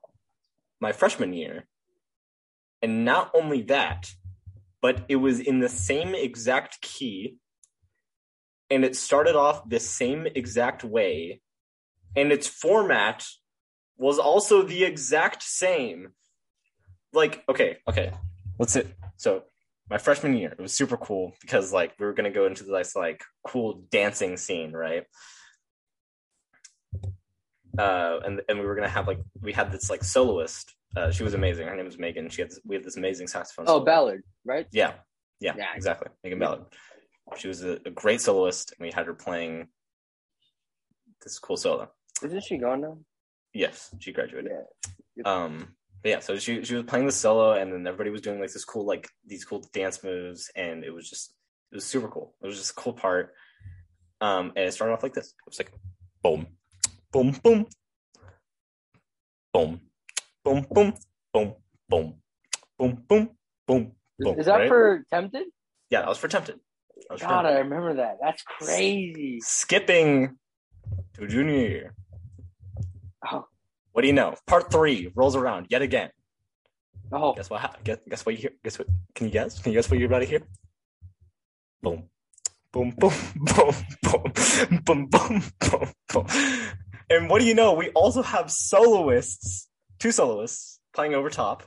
my 0.80 0.92
freshman 0.92 1.34
year. 1.34 1.68
And 2.82 3.06
not 3.06 3.32
only 3.34 3.62
that, 3.64 4.12
but 4.82 5.06
it 5.08 5.18
was 5.18 5.40
in 5.40 5.60
the 5.60 5.70
same 5.70 6.16
exact 6.16 6.82
key 6.82 7.38
and 8.70 8.84
it 8.84 8.96
started 8.96 9.36
off 9.36 9.70
the 9.70 9.80
same 9.80 10.28
exact 10.34 10.84
way 10.84 11.42
and 12.16 12.32
its 12.32 12.48
format 12.48 13.26
was 13.98 14.18
also 14.18 14.64
the 14.64 14.84
exact 14.84 15.44
same 15.44 16.10
like 17.14 17.44
okay 17.48 17.78
okay 17.88 18.12
let's 18.58 18.76
it 18.76 18.88
so 19.18 19.44
my 19.92 19.98
freshman 19.98 20.38
year. 20.38 20.56
It 20.58 20.62
was 20.62 20.74
super 20.74 20.96
cool 20.96 21.34
because 21.42 21.74
like 21.74 21.92
we 22.00 22.06
were 22.06 22.14
gonna 22.14 22.32
go 22.32 22.46
into 22.46 22.64
this 22.64 22.96
like 22.96 23.22
cool 23.46 23.84
dancing 23.92 24.38
scene, 24.38 24.72
right? 24.72 25.04
Uh, 27.78 28.20
and 28.26 28.42
and 28.50 28.60
we 28.60 28.66
were 28.66 28.76
gonna 28.76 28.90
have 28.90 29.08
like 29.08 29.20
we 29.42 29.54
had 29.54 29.72
this 29.72 29.90
like 29.90 30.04
soloist. 30.04 30.74
Uh, 30.96 31.10
she 31.12 31.24
was 31.24 31.34
amazing. 31.34 31.68
Her 31.68 31.76
name 31.76 31.86
was 31.86 31.98
Megan. 31.98 32.30
She 32.30 32.42
had 32.42 32.52
this, 32.52 32.60
we 32.66 32.76
had 32.76 32.84
this 32.84 32.98
amazing 32.98 33.28
saxophone. 33.28 33.66
Oh, 33.68 33.76
solo. 33.76 33.86
Ballard, 33.86 34.24
right? 34.46 34.68
Yeah, 34.74 34.94
yeah, 35.40 35.54
Yeah. 35.58 35.68
exactly. 35.76 36.10
Megan 36.24 36.40
Ballard. 36.40 36.66
She 37.38 37.48
was 37.48 37.64
a, 37.64 37.78
a 37.86 37.90
great 37.92 38.20
soloist, 38.20 38.74
and 38.78 38.86
we 38.86 38.92
had 38.92 39.06
her 39.08 39.14
playing 39.14 39.68
this 41.24 41.40
cool 41.40 41.56
solo. 41.58 41.90
Isn't 42.24 42.44
she 42.44 42.58
gone 42.58 42.82
now? 42.82 42.98
Yes, 43.54 43.94
she 44.00 44.12
graduated. 44.12 44.52
Yeah. 45.16 45.24
Um, 45.26 45.76
but 46.04 46.10
yeah, 46.10 46.20
so 46.20 46.38
she 46.38 46.64
she 46.64 46.76
was 46.76 46.84
playing 46.86 47.06
the 47.06 47.12
solo, 47.12 47.54
and 47.54 47.72
then 47.72 47.86
everybody 47.88 48.10
was 48.10 48.22
doing 48.22 48.40
like 48.40 48.52
this 48.52 48.66
cool 48.66 48.86
like 48.86 49.08
these 49.26 49.46
cool 49.46 49.64
dance 49.74 50.04
moves, 50.04 50.52
and 50.56 50.84
it 50.84 50.92
was 50.94 51.10
just 51.10 51.34
it 51.72 51.76
was 51.76 51.86
super 51.86 52.10
cool. 52.10 52.34
It 52.44 52.48
was 52.48 52.58
just 52.58 52.72
a 52.72 52.76
cool 52.76 52.94
part. 52.94 53.34
Um, 54.20 54.52
and 54.56 54.66
it 54.66 54.74
started 54.74 54.94
off 54.94 55.04
like 55.04 55.14
this. 55.14 55.28
It 55.28 55.34
was 55.50 55.58
like 55.60 55.72
boom, 56.22 56.48
boom, 57.12 57.32
boom, 57.44 57.66
boom, 59.54 59.82
boom, 60.44 60.66
boom, 60.74 60.94
boom, 61.34 61.56
boom, 61.90 62.16
boom, 62.80 63.04
boom, 63.08 63.30
boom. 63.68 63.92
Is, 64.20 64.26
boom, 64.26 64.40
is 64.40 64.46
that 64.46 64.58
right? 64.60 64.68
for 64.68 65.04
Tempted? 65.12 65.48
Yeah, 65.90 66.02
that 66.02 66.10
was 66.10 66.18
for 66.18 66.28
Tempted. 66.28 66.56
That 67.10 67.12
was 67.12 67.22
for 67.22 67.28
God, 67.28 67.42
Tempted. 67.44 67.58
I 67.58 67.60
remember 67.60 67.94
that. 67.96 68.18
That's 68.22 68.44
crazy. 68.44 69.40
Skipping 69.42 70.38
to 71.16 71.28
junior 71.28 71.56
year. 71.56 71.96
Oh, 73.32 73.46
What 73.92 74.02
do 74.02 74.08
you 74.08 74.14
know? 74.14 74.36
Part 74.48 74.72
three 74.72 75.12
rolls 75.16 75.36
around 75.36 75.68
yet 75.70 75.82
again. 75.82 76.10
oh, 77.12 77.34
Guess 77.34 77.50
what? 77.50 77.84
Guess, 77.84 77.98
guess 78.10 78.26
what 78.26 78.36
you 78.36 78.42
hear? 78.42 78.52
Guess 78.64 78.80
what? 78.80 78.88
Can 79.16 79.28
you 79.28 79.32
guess? 79.34 79.60
Can 79.60 79.72
you 79.74 79.78
guess 79.78 79.90
what 79.90 80.00
you're 80.00 80.08
about 80.08 80.20
to 80.20 80.26
hear? 80.26 80.42
Boom, 81.82 82.10
boom, 82.72 82.92
boom, 82.98 83.12
boom, 83.36 83.74
boom, 84.04 84.24
boom, 84.86 85.08
boom, 85.10 85.44
boom, 85.60 85.92
boom. 86.14 86.26
And 87.12 87.30
what 87.30 87.42
do 87.42 87.48
you 87.48 87.54
know? 87.54 87.74
We 87.74 87.90
also 87.90 88.22
have 88.22 88.50
soloists, 88.50 89.70
two 90.00 90.12
soloists 90.12 90.80
playing 90.94 91.14
over 91.14 91.30
top, 91.30 91.64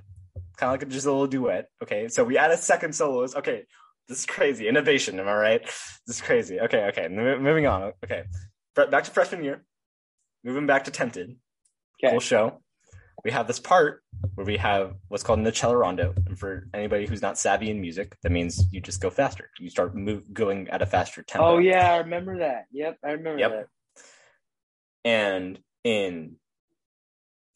kind 0.57 0.75
of 0.75 0.81
like 0.81 0.89
just 0.89 1.07
a 1.07 1.11
little 1.13 1.27
duet. 1.27 1.69
Okay, 1.83 2.09
so 2.09 2.25
we 2.25 2.39
add 2.39 2.51
a 2.51 2.57
second 2.57 2.95
soloist. 2.95 3.37
Okay, 3.37 3.65
this 4.09 4.21
is 4.21 4.27
crazy 4.27 4.69
innovation. 4.69 5.21
Am 5.21 5.29
I 5.29 5.35
right? 5.35 5.63
This 6.07 6.17
is 6.17 6.21
crazy. 6.23 6.61
Okay, 6.61 6.85
okay. 6.87 7.09
mo- 7.09 7.39
Moving 7.39 7.67
on. 7.67 7.93
Okay, 8.05 8.25
back 8.75 9.05
to 9.05 9.11
freshman 9.11 9.45
year. 9.45 9.65
Moving 10.45 10.67
back 10.67 10.85
to 10.85 10.91
Tempted 10.91 11.37
okay. 12.03 12.11
cool 12.13 12.21
show. 12.21 12.61
We 13.25 13.31
have 13.31 13.47
this 13.47 13.59
part 13.61 14.03
where 14.35 14.45
we 14.47 14.59
have 14.59 14.95
what's 15.09 15.23
called 15.23 15.39
an 15.39 15.47
accelerando. 15.47 16.15
And 16.27 16.39
for 16.39 16.69
anybody 16.75 17.07
who's 17.07 17.23
not 17.23 17.39
savvy 17.39 17.71
in 17.71 17.81
music, 17.81 18.17
that 18.23 18.31
means 18.33 18.67
you 18.71 18.81
just 18.83 19.01
go 19.01 19.09
faster. 19.09 19.49
You 19.59 19.71
start 19.71 19.95
move 19.97 20.31
going 20.35 20.69
at 20.69 20.83
a 20.83 20.87
faster 20.87 21.23
tempo. 21.23 21.47
Oh 21.55 21.59
yeah, 21.59 21.93
I 21.95 21.97
remember 21.99 22.39
that. 22.41 22.65
Yep, 22.73 22.99
I 23.05 23.11
remember 23.13 23.39
Yep. 23.41 23.51
that. 23.51 23.67
And 25.05 25.59
in 25.85 26.37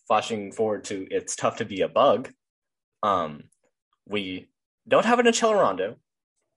flashing 0.06 0.52
forward 0.52 0.84
to 0.84 1.06
it's 1.10 1.36
tough 1.36 1.56
to 1.56 1.64
be 1.64 1.80
a 1.80 1.88
bug, 1.88 2.30
um, 3.02 3.44
we 4.06 4.48
don't 4.86 5.04
have 5.04 5.18
an 5.18 5.26
accelerando. 5.26 5.96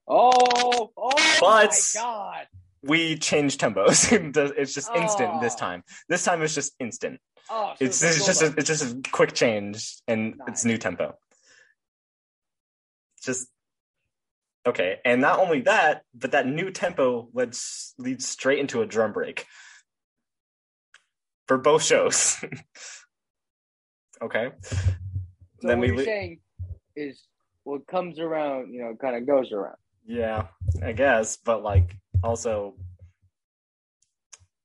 Oh, 0.08 0.92
oh 0.98 1.12
But- 1.40 1.70
my 1.70 1.70
god. 2.02 2.48
We 2.84 3.16
change 3.16 3.60
tempos. 3.60 4.12
it's 4.58 4.74
just 4.74 4.90
instant 4.96 5.40
this 5.40 5.54
Oh. 5.54 5.60
time. 5.60 5.84
This 6.10 6.24
time 6.24 6.42
it's 6.42 6.56
just 6.56 6.74
instant. 6.80 7.20
Oh, 7.48 7.74
so 7.78 7.86
It's, 7.86 8.02
it's 8.02 8.26
just 8.26 8.42
a, 8.42 8.48
it's 8.58 8.68
just 8.68 8.84
a 8.84 9.10
quick 9.12 9.34
change 9.34 10.02
and 10.08 10.34
it's 10.48 10.66
new 10.66 10.78
tempo. 10.80 11.16
Just 13.24 13.48
okay, 14.66 14.98
and 15.06 15.22
not 15.22 15.38
only 15.40 15.62
that, 15.62 16.02
but 16.16 16.32
that 16.32 16.48
new 16.48 16.72
tempo 16.72 17.30
leads 17.34 17.94
leads 18.00 18.28
straight 18.28 18.58
into 18.60 18.82
a 18.82 18.88
drum 18.88 19.14
break 19.14 19.46
for 21.52 21.58
both 21.58 21.84
shows. 21.84 22.38
okay, 24.22 24.52
So 24.62 25.68
then 25.68 25.80
what 25.80 25.82
we 25.82 25.88
you're 25.88 25.96
le- 25.98 26.04
saying 26.06 26.40
is 26.96 27.24
what 27.64 27.86
comes 27.88 28.20
around, 28.20 28.74
you 28.74 28.82
know, 28.82 28.96
kind 28.96 29.18
of 29.18 29.28
goes 29.28 29.52
around. 29.52 29.76
yeah, 30.06 30.48
I 30.82 30.94
guess, 30.94 31.36
but 31.36 31.62
like 31.62 31.98
also 32.24 32.76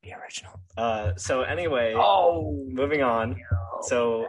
be 0.01 0.13
original. 0.15 0.61
Uh, 0.77 1.17
so 1.17 1.43
anyway, 1.43 1.95
Oh, 1.97 2.65
moving 2.69 3.03
on. 3.03 3.37
So, 3.83 4.29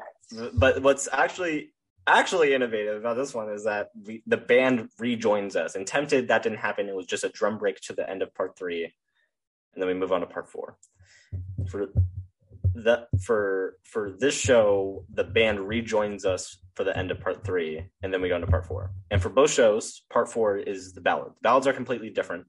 but 0.56 0.82
what's 0.82 1.08
actually 1.14 1.74
actually 2.08 2.56
innovative 2.56 2.98
about 2.98 3.18
this 3.18 3.36
one 3.36 3.50
is 3.50 3.66
that 3.66 3.90
we, 4.04 4.24
the 4.26 4.38
band 4.38 4.90
rejoins 4.98 5.56
us. 5.56 5.76
And 5.76 5.86
Tempted, 5.86 6.30
that 6.30 6.42
didn't 6.42 6.58
happen. 6.60 6.88
It 6.90 6.96
was 6.96 7.06
just 7.06 7.24
a 7.24 7.30
drum 7.30 7.58
break 7.60 7.80
to 7.82 7.94
the 7.94 8.10
end 8.10 8.22
of 8.24 8.34
part 8.34 8.58
three, 8.58 8.84
and 8.86 9.80
then 9.82 9.88
we 9.88 9.94
move 9.94 10.12
on 10.12 10.22
to 10.22 10.26
part 10.28 10.50
four. 10.50 10.78
For 11.70 11.90
the 12.84 13.08
for 13.22 13.78
for 13.84 14.12
this 14.12 14.38
show, 14.38 15.06
the 15.12 15.24
band 15.24 15.60
rejoins 15.60 16.26
us 16.26 16.58
for 16.76 16.84
the 16.84 16.96
end 16.96 17.12
of 17.12 17.20
part 17.20 17.44
three, 17.44 17.90
and 18.02 18.14
then 18.14 18.22
we 18.22 18.30
go 18.30 18.36
into 18.36 18.48
part 18.48 18.66
four. 18.66 18.92
And 19.10 19.22
for 19.22 19.30
both 19.30 19.52
shows, 19.52 20.04
part 20.10 20.32
four 20.32 20.58
is 20.58 20.94
the 20.94 21.02
ballad. 21.02 21.34
The 21.36 21.42
ballads 21.42 21.68
are 21.68 21.74
completely 21.74 22.10
different. 22.10 22.46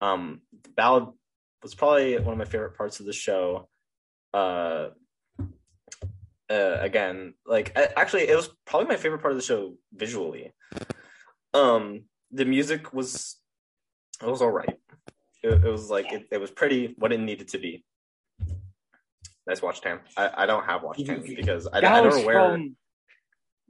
Um, 0.00 0.42
the 0.62 0.70
ballad 0.70 1.06
was 1.62 1.74
probably 1.74 2.16
one 2.18 2.32
of 2.32 2.38
my 2.38 2.44
favorite 2.44 2.76
parts 2.76 3.00
of 3.00 3.06
the 3.06 3.12
show. 3.12 3.68
Uh, 4.32 4.88
uh, 6.50 6.76
again, 6.80 7.34
like 7.44 7.76
actually, 7.76 8.28
it 8.28 8.36
was 8.36 8.48
probably 8.64 8.88
my 8.88 8.96
favorite 8.96 9.20
part 9.20 9.32
of 9.32 9.38
the 9.38 9.44
show 9.44 9.74
visually. 9.92 10.54
Um, 11.52 12.04
the 12.30 12.44
music 12.44 12.92
was 12.92 13.36
it 14.22 14.26
was 14.26 14.42
all 14.42 14.50
right. 14.50 14.78
It, 15.42 15.64
it 15.64 15.70
was 15.70 15.90
like 15.90 16.12
it, 16.12 16.26
it 16.30 16.40
was 16.40 16.50
pretty, 16.50 16.94
what 16.98 17.12
it 17.12 17.20
needed 17.20 17.48
to 17.48 17.58
be. 17.58 17.84
Nice 19.48 19.62
watch 19.62 19.80
tan. 19.80 20.00
I, 20.16 20.30
I 20.42 20.46
don't 20.46 20.64
have 20.64 20.82
watch 20.82 21.02
tan 21.02 21.22
because 21.36 21.66
I, 21.66 21.78
I 21.78 21.80
don't 21.80 22.26
where. 22.26 22.34
from 22.34 22.76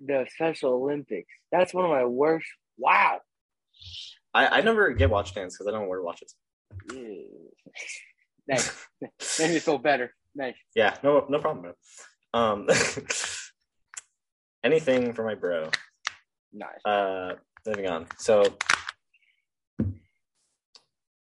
the 0.04 0.26
Special 0.34 0.72
Olympics. 0.72 1.32
That's 1.52 1.72
one 1.72 1.84
of 1.84 1.90
my 1.90 2.04
worst. 2.04 2.46
Wow. 2.76 3.20
I, 4.34 4.58
I 4.58 4.60
never 4.60 4.92
get 4.92 5.08
watch 5.08 5.32
tans 5.32 5.56
because 5.56 5.68
I 5.68 5.70
don't 5.70 5.88
wear 5.88 6.02
watches. 6.02 6.34
nice. 8.48 8.86
Made 9.38 9.50
me 9.50 9.58
feel 9.60 9.78
better. 9.78 10.12
Nice. 10.34 10.56
Yeah, 10.74 10.96
no 11.02 11.26
no 11.28 11.38
problem. 11.38 11.72
Um, 12.34 12.68
anything 14.64 15.12
for 15.12 15.24
my 15.24 15.34
bro. 15.34 15.70
Nice. 16.52 16.84
Uh, 16.84 17.34
moving 17.66 17.88
on. 17.88 18.06
So, 18.18 18.44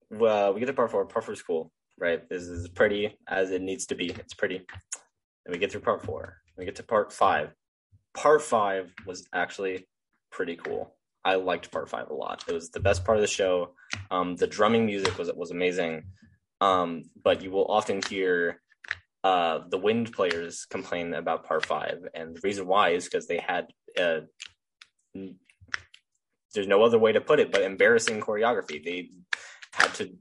well, 0.10 0.54
we 0.54 0.60
get 0.60 0.68
to 0.68 0.74
part 0.74 0.92
four. 0.92 1.06
Part 1.06 1.26
four 1.26 1.34
is 1.34 1.42
cool, 1.42 1.72
right? 1.98 2.28
This 2.30 2.44
is 2.44 2.68
pretty 2.70 3.18
as 3.28 3.52
it 3.52 3.62
needs 3.62 3.86
to 3.88 3.96
be. 3.96 4.10
It's 4.10 4.34
pretty. 4.34 4.58
And 5.46 5.54
we 5.54 5.58
get 5.58 5.72
through 5.72 5.82
part 5.82 6.04
four. 6.04 6.38
We 6.58 6.66
get 6.66 6.76
to 6.78 6.84
part 6.84 7.12
five. 7.14 7.52
Part 8.16 8.42
five 8.42 8.94
was 9.06 9.28
actually 9.34 9.88
pretty 10.32 10.56
cool. 10.56 10.96
I 11.24 11.36
liked 11.36 11.72
part 11.72 11.90
five 11.90 12.10
a 12.10 12.14
lot. 12.14 12.44
It 12.48 12.54
was 12.54 12.70
the 12.70 12.80
best 12.80 13.04
part 13.04 13.18
of 13.18 13.22
the 13.22 13.28
show. 13.28 13.74
Um, 14.12 14.36
the 14.36 14.48
drumming 14.48 14.86
music 14.86 15.18
was 15.18 15.32
was 15.34 15.52
amazing. 15.52 16.04
Um, 16.62 17.04
but 17.24 17.42
you 17.42 17.52
will 17.52 17.66
often 17.66 18.02
hear 18.08 18.62
uh, 19.24 19.60
the 19.70 19.78
wind 19.78 20.14
players 20.14 20.66
complain 20.66 21.14
about 21.14 21.46
part 21.46 21.66
five, 21.66 22.08
and 22.14 22.36
the 22.36 22.42
reason 22.44 22.68
why 22.68 22.90
is 22.90 23.06
because 23.06 23.28
they 23.28 23.40
had 23.40 23.68
uh, 24.00 24.22
there's 26.54 26.68
no 26.68 26.84
other 26.84 27.00
way 27.00 27.12
to 27.12 27.22
put 27.22 27.40
it 27.40 27.52
but 27.52 27.64
embarrassing 27.64 28.22
choreography. 28.22 28.84
They 28.84 29.10
had 29.74 29.94
to 29.96 30.12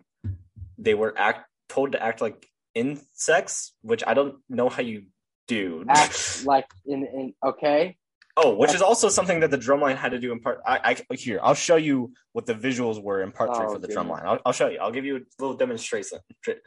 they 0.79 0.95
were 0.95 1.15
act 1.17 1.47
told 1.75 1.93
to 1.93 2.03
act 2.03 2.21
like 2.21 2.47
insects, 2.75 3.75
which 3.83 4.03
I 4.07 4.15
don't 4.15 4.37
know 4.49 4.69
how 4.69 4.83
you 4.83 5.07
do. 5.49 5.85
Act 5.89 6.45
like 6.47 6.69
in 6.87 7.01
in 7.19 7.35
okay. 7.45 7.97
oh, 8.37 8.55
which 8.55 8.75
is 8.75 8.83
also 8.83 9.09
something 9.09 9.41
that 9.41 9.51
the 9.51 9.59
drumline 9.59 9.97
had 9.97 10.13
to 10.13 10.21
do 10.25 10.33
in 10.33 10.41
part. 10.41 10.61
I, 10.67 10.97
I 11.11 11.15
here 11.15 11.41
I'll 11.43 11.61
show 11.69 11.77
you 11.77 12.13
what 12.33 12.47
the 12.47 12.55
visuals 12.55 13.03
were 13.03 13.23
in 13.23 13.31
part 13.33 13.55
three 13.57 13.67
Oh, 13.67 13.73
for 13.75 13.79
the 13.79 13.89
drumline. 13.89 14.25
I'll, 14.25 14.41
I'll 14.47 14.53
show 14.61 14.69
you. 14.69 14.79
I'll 14.79 14.93
give 14.99 15.05
you 15.05 15.17
a 15.17 15.23
little 15.43 15.57
demonstration. 15.57 16.19
tr- 16.43 16.63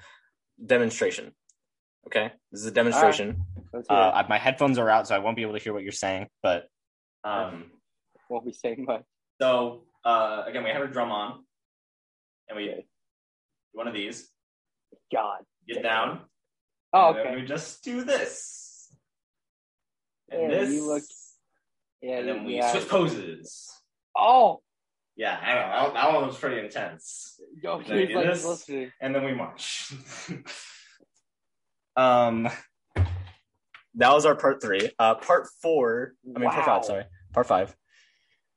Demonstration. 0.74 1.26
Okay, 2.08 2.32
this 2.52 2.62
is 2.62 2.68
a 2.68 2.72
demonstration. 2.72 3.44
Let's 3.74 3.88
Uh. 3.90 4.24
My 4.30 4.40
headphones 4.40 4.78
are 4.78 4.90
out, 4.90 5.08
so 5.08 5.16
I 5.16 5.20
won't 5.20 5.36
be 5.36 5.44
able 5.44 5.54
to 5.54 5.60
hear 5.60 5.74
what 5.74 5.84
you're 5.84 6.02
saying. 6.06 6.28
But 6.42 6.68
um, 7.24 7.72
Won't 8.30 8.46
be 8.46 8.54
saying 8.54 8.86
much. 8.86 9.04
so 9.42 9.84
uh, 10.04 10.44
again, 10.48 10.64
we 10.64 10.70
have 10.70 10.82
a 10.82 10.88
drum 10.88 11.12
on, 11.12 11.44
and 12.48 12.58
we 12.58 12.64
one 13.74 13.88
of 13.88 13.94
these. 13.94 14.18
God. 15.14 15.40
Get 15.68 15.84
down. 15.84 16.22
Oh, 16.94 17.10
okay. 17.16 17.36
we 17.36 17.46
just 17.46 17.84
do 17.84 18.04
this, 18.04 18.92
and 20.32 20.52
Yeah, 20.52 20.60
this, 20.60 20.74
you 20.74 20.88
look- 20.88 21.04
Yeah. 22.02 22.20
and 22.20 22.28
then 22.28 22.44
we 22.46 22.56
yeah. 22.56 22.72
switch 22.72 22.88
poses. 22.88 23.70
Oh. 24.16 24.62
Yeah, 25.16 25.38
I 25.42 25.54
don't 25.56 25.70
know. 25.70 25.94
That, 25.96 26.14
one 26.14 26.28
was 26.28 26.38
pretty 26.38 26.64
intense. 26.64 27.40
Yo, 27.62 27.80
he's 27.80 28.16
like 28.16 28.26
this. 28.28 28.46
listening. 28.46 28.92
and 29.02 29.16
then 29.16 29.24
we 29.24 29.34
march. 29.34 29.92
um, 31.96 32.48
that 33.96 34.14
was 34.14 34.26
our 34.28 34.36
part 34.36 34.62
three. 34.62 34.92
Uh, 35.00 35.16
part 35.16 35.48
four. 35.62 36.14
I 36.36 36.40
mean, 36.40 36.50
part 36.52 36.66
five. 36.66 36.86
Sorry, 36.86 37.04
part 37.34 37.48
five. 37.48 37.76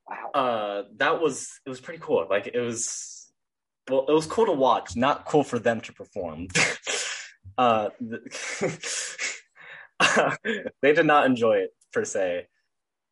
Wow. 0.06 0.30
uh 0.34 0.82
that 0.96 1.22
was 1.22 1.60
it 1.64 1.68
was 1.68 1.80
pretty 1.80 2.00
cool 2.02 2.26
like 2.28 2.48
it 2.52 2.58
was 2.58 3.09
well 3.88 4.06
it 4.08 4.12
was 4.12 4.26
cool 4.26 4.46
to 4.46 4.52
watch 4.52 4.96
not 4.96 5.24
cool 5.24 5.44
for 5.44 5.58
them 5.58 5.80
to 5.80 5.92
perform 5.92 6.48
uh 7.58 7.88
they 10.82 10.92
did 10.92 11.06
not 11.06 11.26
enjoy 11.26 11.54
it 11.56 11.70
per 11.92 12.04
se 12.04 12.46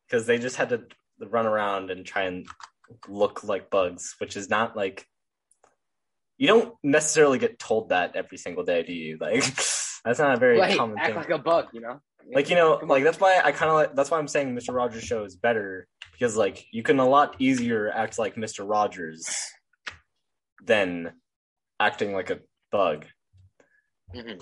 because 0.07 0.25
they 0.25 0.37
just 0.37 0.55
had 0.55 0.69
to 0.69 0.83
run 1.19 1.45
around 1.45 1.91
and 1.91 2.05
try 2.05 2.23
and 2.23 2.47
look 3.07 3.43
like 3.43 3.69
bugs 3.69 4.15
which 4.19 4.35
is 4.35 4.49
not 4.49 4.75
like 4.75 5.05
you 6.37 6.47
don't 6.47 6.73
necessarily 6.83 7.37
get 7.37 7.59
told 7.59 7.89
that 7.89 8.15
every 8.15 8.37
single 8.37 8.63
day 8.63 8.81
do 8.83 8.93
you 8.93 9.17
like 9.19 9.43
that's 10.05 10.19
not 10.19 10.33
a 10.33 10.37
very 10.37 10.59
Wait, 10.59 10.77
common 10.77 10.97
act 10.97 11.07
thing 11.07 11.15
like 11.15 11.29
a 11.29 11.37
bug, 11.37 11.67
you 11.73 11.81
know? 11.81 11.99
like 12.33 12.49
you 12.49 12.55
know 12.55 12.77
Come 12.77 12.89
like 12.89 12.99
on. 12.99 13.05
that's 13.05 13.19
why 13.19 13.41
i 13.43 13.51
kind 13.51 13.69
of 13.69 13.75
like 13.75 13.95
that's 13.95 14.09
why 14.11 14.17
i'm 14.17 14.27
saying 14.27 14.55
mr 14.55 14.73
rogers 14.73 15.03
show 15.03 15.23
is 15.23 15.35
better 15.35 15.87
because 16.11 16.35
like 16.35 16.65
you 16.71 16.83
can 16.83 16.99
a 16.99 17.07
lot 17.07 17.35
easier 17.39 17.91
act 17.91 18.19
like 18.19 18.35
mr 18.35 18.67
rogers 18.67 19.29
than 20.65 21.13
acting 21.79 22.13
like 22.13 22.29
a 22.29 22.39
bug 22.71 23.05
Mhm. 24.15 24.41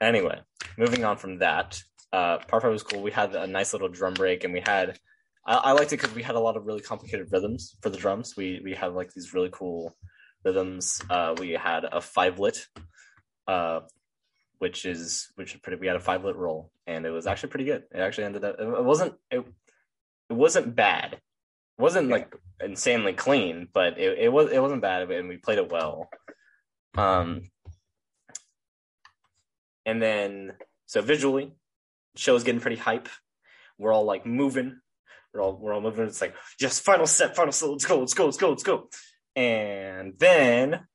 anyway 0.00 0.40
moving 0.76 1.04
on 1.04 1.16
from 1.16 1.38
that 1.38 1.82
uh 2.12 2.38
part 2.38 2.62
five 2.62 2.72
was 2.72 2.82
cool. 2.82 3.02
We 3.02 3.10
had 3.12 3.34
a 3.34 3.46
nice 3.46 3.72
little 3.72 3.88
drum 3.88 4.14
break 4.14 4.44
and 4.44 4.52
we 4.52 4.60
had 4.60 4.98
i, 5.46 5.54
I 5.56 5.72
liked 5.72 5.92
it 5.92 6.00
because 6.00 6.14
we 6.14 6.22
had 6.22 6.34
a 6.34 6.40
lot 6.40 6.56
of 6.56 6.66
really 6.66 6.80
complicated 6.80 7.28
rhythms 7.32 7.76
for 7.82 7.88
the 7.90 7.98
drums. 7.98 8.36
We 8.36 8.60
we 8.64 8.74
had 8.74 8.92
like 8.94 9.12
these 9.12 9.32
really 9.34 9.50
cool 9.52 9.96
rhythms. 10.44 11.00
Uh 11.08 11.34
we 11.38 11.50
had 11.52 11.84
a 11.84 12.00
five 12.00 12.38
lit 12.38 12.66
uh 13.46 13.80
which 14.58 14.84
is 14.84 15.30
which 15.36 15.54
is 15.54 15.60
pretty 15.60 15.78
we 15.80 15.86
had 15.86 15.96
a 15.96 16.00
five 16.00 16.24
lit 16.24 16.36
roll 16.36 16.70
and 16.86 17.06
it 17.06 17.10
was 17.10 17.26
actually 17.26 17.50
pretty 17.50 17.64
good. 17.64 17.84
It 17.92 18.00
actually 18.00 18.24
ended 18.24 18.44
up 18.44 18.56
it 18.60 18.84
wasn't 18.84 19.14
it, 19.30 19.40
it 20.28 20.34
wasn't 20.34 20.74
bad 20.76 21.20
wasn't 21.80 22.08
like 22.08 22.34
insanely 22.62 23.12
clean 23.12 23.68
but 23.72 23.98
it, 23.98 24.18
it 24.18 24.32
was 24.32 24.50
it 24.52 24.60
wasn't 24.60 24.82
bad 24.82 25.10
and 25.10 25.28
we 25.28 25.36
played 25.36 25.58
it 25.58 25.70
well. 25.70 26.08
Um 26.96 27.50
and 29.86 30.00
then 30.00 30.52
so 30.86 31.02
visually 31.02 31.52
show's 32.16 32.44
getting 32.44 32.60
pretty 32.60 32.76
hype. 32.76 33.08
We're 33.78 33.92
all 33.92 34.04
like 34.04 34.26
moving. 34.26 34.80
We're 35.32 35.40
all 35.40 35.56
we're 35.56 35.72
all 35.72 35.80
moving. 35.80 36.06
It's 36.06 36.20
like 36.20 36.34
yes 36.60 36.80
final 36.80 37.06
set 37.06 37.34
final 37.34 37.52
set 37.52 37.70
let's 37.70 37.84
go 37.84 37.98
let's 37.98 38.14
go 38.14 38.26
let's 38.26 38.36
go 38.36 38.50
let's 38.50 38.62
go. 38.62 38.88
And 39.36 40.14
then 40.18 40.86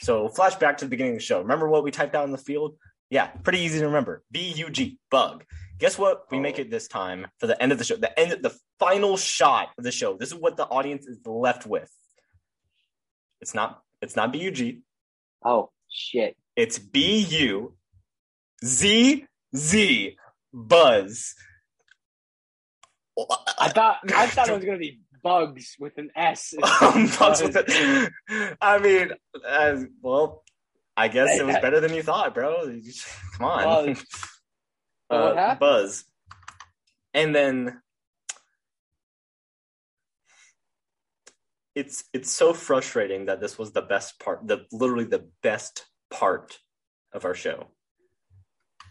so 0.00 0.28
flashback 0.28 0.78
to 0.78 0.84
the 0.84 0.90
beginning 0.90 1.14
of 1.14 1.18
the 1.18 1.24
show. 1.24 1.40
Remember 1.40 1.68
what 1.68 1.84
we 1.84 1.90
typed 1.90 2.14
out 2.14 2.24
in 2.24 2.32
the 2.32 2.38
field 2.38 2.76
yeah 3.10 3.26
pretty 3.44 3.60
easy 3.60 3.78
to 3.78 3.86
remember 3.86 4.22
b-u-g 4.30 4.98
bug 5.10 5.44
guess 5.78 5.98
what 5.98 6.22
we 6.30 6.38
make 6.40 6.56
Oh. 6.58 6.62
it 6.62 6.70
this 6.70 6.88
time 6.88 7.26
for 7.38 7.46
the 7.46 7.60
end 7.62 7.72
of 7.72 7.78
the 7.78 7.84
show 7.84 7.96
the 7.96 8.18
end 8.18 8.32
the 8.42 8.54
final 8.78 9.16
shot 9.16 9.68
of 9.78 9.84
the 9.84 9.92
show 9.92 10.16
this 10.16 10.30
is 10.30 10.34
what 10.34 10.56
the 10.56 10.64
audience 10.66 11.06
is 11.06 11.18
left 11.26 11.66
with 11.66 11.90
it's 13.40 13.54
not 13.54 13.82
it's 14.02 14.16
not 14.16 14.32
b-u-g 14.32 14.82
Oh, 15.44 15.70
shit. 15.90 16.36
it's 16.56 16.78
B 16.78 17.18
U 17.30 17.76
Z 18.64 19.26
Z 19.54 20.16
Buzz. 20.52 21.34
I 23.58 23.68
thought 23.68 23.98
I 24.14 24.26
thought 24.26 24.48
it 24.48 24.54
was 24.54 24.64
gonna 24.64 24.78
be 24.78 25.00
bugs 25.22 25.76
with 25.78 25.96
an 25.98 26.10
S. 26.16 26.54
Buzz 27.18 27.42
with 27.42 27.56
it. 27.56 28.12
I 28.60 28.78
mean, 28.78 29.12
as 29.48 29.86
well, 30.02 30.42
I 30.96 31.08
guess 31.08 31.38
it 31.38 31.44
was 31.44 31.56
better 31.56 31.80
than 31.80 31.92
you 31.92 32.02
thought, 32.02 32.34
bro. 32.34 32.80
Come 33.36 33.46
on, 33.46 33.96
what 35.08 35.38
uh? 35.38 35.54
Buzz. 35.56 36.04
And 37.12 37.34
then 37.34 37.80
it's 41.74 42.04
it's 42.14 42.30
so 42.30 42.54
frustrating 42.54 43.26
that 43.26 43.40
this 43.40 43.58
was 43.58 43.72
the 43.72 43.82
best 43.82 44.18
part, 44.18 44.46
the 44.48 44.64
literally 44.72 45.04
the 45.04 45.28
best 45.42 45.86
part 46.10 46.58
of 47.12 47.24
our 47.26 47.34
show. 47.34 47.66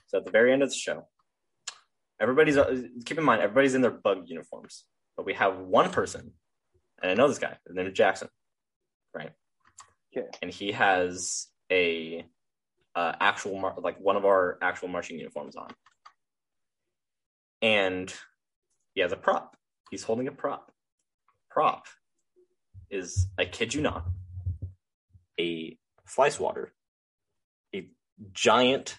So 0.07 0.19
at 0.19 0.25
the 0.25 0.31
very 0.31 0.53
end 0.53 0.61
of 0.61 0.69
the 0.69 0.75
show, 0.75 1.07
everybody's 2.21 2.57
uh, 2.57 2.83
keep 3.05 3.17
in 3.17 3.23
mind 3.23 3.41
everybody's 3.41 3.73
in 3.73 3.81
their 3.81 3.91
bug 3.91 4.23
uniforms, 4.27 4.85
but 5.17 5.25
we 5.25 5.33
have 5.33 5.57
one 5.57 5.89
person, 5.89 6.33
and 7.01 7.11
I 7.11 7.15
know 7.15 7.27
this 7.27 7.39
guy. 7.39 7.57
His 7.65 7.75
name 7.75 7.87
is 7.87 7.93
Jackson, 7.93 8.29
right? 9.15 9.31
Okay. 10.15 10.27
And 10.43 10.51
he 10.51 10.71
has 10.71 11.47
a 11.71 12.25
uh, 12.95 13.13
actual 13.19 13.59
mar- 13.59 13.75
like 13.77 13.99
one 13.99 14.15
of 14.15 14.25
our 14.25 14.57
actual 14.61 14.87
marching 14.87 15.17
uniforms 15.17 15.55
on, 15.55 15.69
and 17.61 18.13
he 18.93 19.01
has 19.01 19.11
a 19.11 19.17
prop. 19.17 19.55
He's 19.91 20.03
holding 20.03 20.27
a 20.27 20.31
prop. 20.31 20.71
Prop 21.49 21.85
is 22.89 23.27
I 23.37 23.45
kid 23.45 23.73
you 23.73 23.81
not, 23.81 24.05
a 25.39 25.77
fly 26.05 26.29
swatter, 26.29 26.73
a 27.73 27.89
giant, 28.33 28.97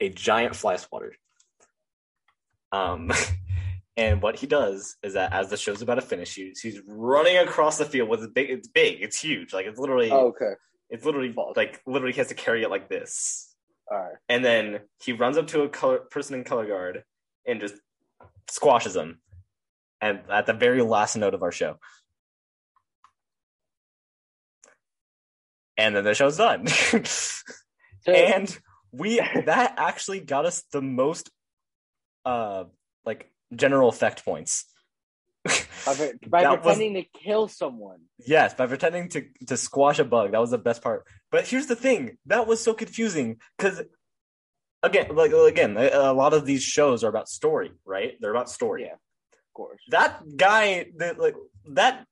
a 0.00 0.08
giant 0.08 0.56
fly 0.56 0.76
swatter. 0.76 1.14
Um, 2.72 3.12
and 3.96 4.20
what 4.20 4.36
he 4.36 4.46
does 4.46 4.96
is 5.02 5.14
that 5.14 5.32
as 5.32 5.48
the 5.48 5.56
show's 5.56 5.82
about 5.82 5.94
to 5.94 6.02
finish, 6.02 6.34
he's, 6.34 6.60
he's 6.60 6.80
running 6.86 7.38
across 7.38 7.78
the 7.78 7.84
field 7.84 8.08
with 8.08 8.22
a 8.22 8.28
big. 8.28 8.50
It's 8.50 8.68
big. 8.68 9.00
It's 9.00 9.20
huge. 9.20 9.52
Like 9.52 9.66
it's 9.66 9.78
literally. 9.78 10.10
Oh, 10.10 10.28
okay. 10.28 10.54
It's 10.90 11.04
literally 11.04 11.34
like 11.56 11.80
literally 11.86 12.12
he 12.12 12.18
has 12.18 12.28
to 12.28 12.34
carry 12.34 12.62
it 12.62 12.70
like 12.70 12.88
this, 12.88 13.54
All 13.90 13.98
right. 13.98 14.14
and 14.28 14.44
then 14.44 14.80
he 15.02 15.12
runs 15.12 15.36
up 15.36 15.48
to 15.48 15.62
a 15.62 15.68
color, 15.68 15.98
person 15.98 16.34
in 16.36 16.44
color 16.44 16.66
guard 16.66 17.04
and 17.46 17.60
just 17.60 17.74
squashes 18.48 18.94
him. 18.94 19.20
And 20.00 20.20
at 20.30 20.46
the 20.46 20.52
very 20.52 20.82
last 20.82 21.16
note 21.16 21.34
of 21.34 21.42
our 21.42 21.52
show, 21.52 21.78
and 25.76 25.94
then 25.96 26.04
the 26.04 26.14
show's 26.14 26.36
done. 26.36 26.66
And 28.06 28.56
we 28.92 29.16
that 29.16 29.74
actually 29.78 30.20
got 30.20 30.46
us 30.46 30.62
the 30.72 30.80
most, 30.80 31.28
uh, 32.24 32.64
like 33.04 33.32
general 33.52 33.88
effect 33.88 34.24
points. 34.24 34.64
By, 35.86 36.12
by 36.28 36.42
that 36.42 36.64
was- 36.64 36.76
pretending 36.76 36.94
to 37.02 37.18
kill 37.18 37.48
someone. 37.48 38.00
Yes, 38.18 38.54
by 38.54 38.66
pretending 38.66 39.08
to 39.10 39.24
to 39.46 39.56
squash 39.56 39.98
a 39.98 40.04
bug, 40.04 40.32
that 40.32 40.40
was 40.40 40.50
the 40.50 40.58
best 40.58 40.82
part. 40.82 41.04
But 41.30 41.46
here's 41.46 41.66
the 41.66 41.76
thing: 41.76 42.18
that 42.26 42.46
was 42.46 42.62
so 42.62 42.74
confusing 42.74 43.38
because, 43.56 43.82
again, 44.82 45.14
like 45.14 45.32
again, 45.32 45.76
a, 45.76 45.90
a 45.92 46.12
lot 46.12 46.32
of 46.32 46.46
these 46.46 46.62
shows 46.62 47.04
are 47.04 47.08
about 47.08 47.28
story, 47.28 47.72
right? 47.84 48.14
They're 48.20 48.30
about 48.30 48.50
story. 48.50 48.82
Yeah, 48.84 48.94
of 48.94 49.52
course. 49.54 49.80
That 49.90 50.22
guy, 50.36 50.86
that 50.96 51.18
like 51.18 51.36
that, 51.70 52.06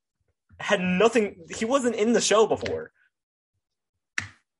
had 0.61 0.81
nothing. 0.81 1.37
He 1.57 1.65
wasn't 1.65 1.97
in 1.97 2.13
the 2.13 2.21
show 2.21 2.47
before 2.47 2.93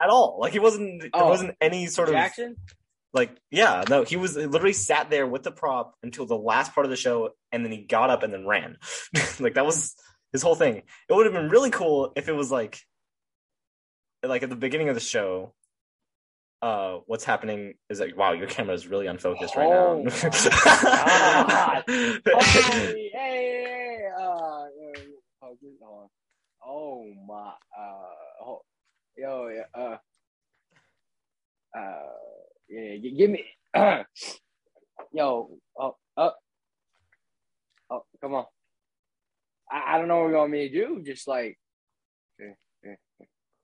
at 0.01 0.09
all. 0.09 0.39
Like 0.41 0.53
he 0.53 0.59
wasn't. 0.59 1.03
There 1.03 1.11
Oh, 1.13 1.29
wasn't 1.29 1.57
any 1.61 1.87
sort 1.87 2.09
of 2.09 2.15
Jackson. 2.15 2.57
Like 3.15 3.37
yeah 3.51 3.85
no 3.89 4.03
he 4.03 4.17
was 4.17 4.35
he 4.35 4.47
literally 4.47 4.73
sat 4.73 5.09
there 5.09 5.27
with 5.27 5.43
the 5.43 5.53
prop 5.53 5.95
until 6.03 6.27
the 6.27 6.37
last 6.37 6.75
part 6.75 6.85
of 6.85 6.91
the 6.91 6.97
show 6.97 7.31
and 7.53 7.65
then 7.65 7.73
he 7.73 7.79
got 7.79 8.11
up 8.11 8.23
and 8.23 8.33
then 8.33 8.47
ran. 8.47 8.77
Like 9.41 9.55
that 9.55 9.65
was 9.65 9.95
his 10.33 10.43
whole 10.43 10.55
thing. 10.55 10.83
It 11.09 11.13
would 11.13 11.27
have 11.27 11.35
been 11.35 11.49
really 11.49 11.71
cool 11.71 12.13
if 12.17 12.29
it 12.29 12.33
was 12.35 12.51
like 12.51 12.81
like 14.23 14.43
at 14.43 14.51
the 14.51 14.57
beginning 14.57 14.89
of 14.89 14.95
the 14.95 15.01
show 15.01 15.55
uh 16.63 16.99
what's 17.07 17.25
happening 17.25 17.75
is 17.91 18.01
like 18.01 18.17
wow 18.17 18.33
your 18.33 18.47
camera 18.47 18.75
is 18.75 18.87
really 18.87 19.07
unfocused 19.07 19.55
right 19.55 19.67
Oh 19.67 20.03
now 20.03 20.11
hey, 21.87 22.21
hey, 22.23 23.11
hey, 23.13 23.99
uh, 24.19 24.23
uh, 24.23 24.67
oh. 25.83 26.11
Oh 26.67 27.05
my, 27.29 27.53
uh, 27.79 28.45
oh, 28.47 28.63
yo, 29.19 29.49
yeah, 29.49 29.65
uh, 29.75 29.97
uh, 31.77 31.99
yeah, 32.69 32.97
give 32.97 33.31
me, 33.31 33.45
yo, 35.13 35.51
oh, 35.79 35.97
uh, 36.17 36.31
oh, 37.91 38.05
come 38.21 38.35
on. 38.35 38.45
I, 39.71 39.95
I 39.95 39.99
don't 39.99 40.09
know 40.09 40.21
what 40.21 40.29
you 40.29 40.37
want 40.37 40.51
me 40.51 40.69
to 40.69 40.75
do. 40.75 41.03
Just 41.05 41.29
like, 41.29 41.59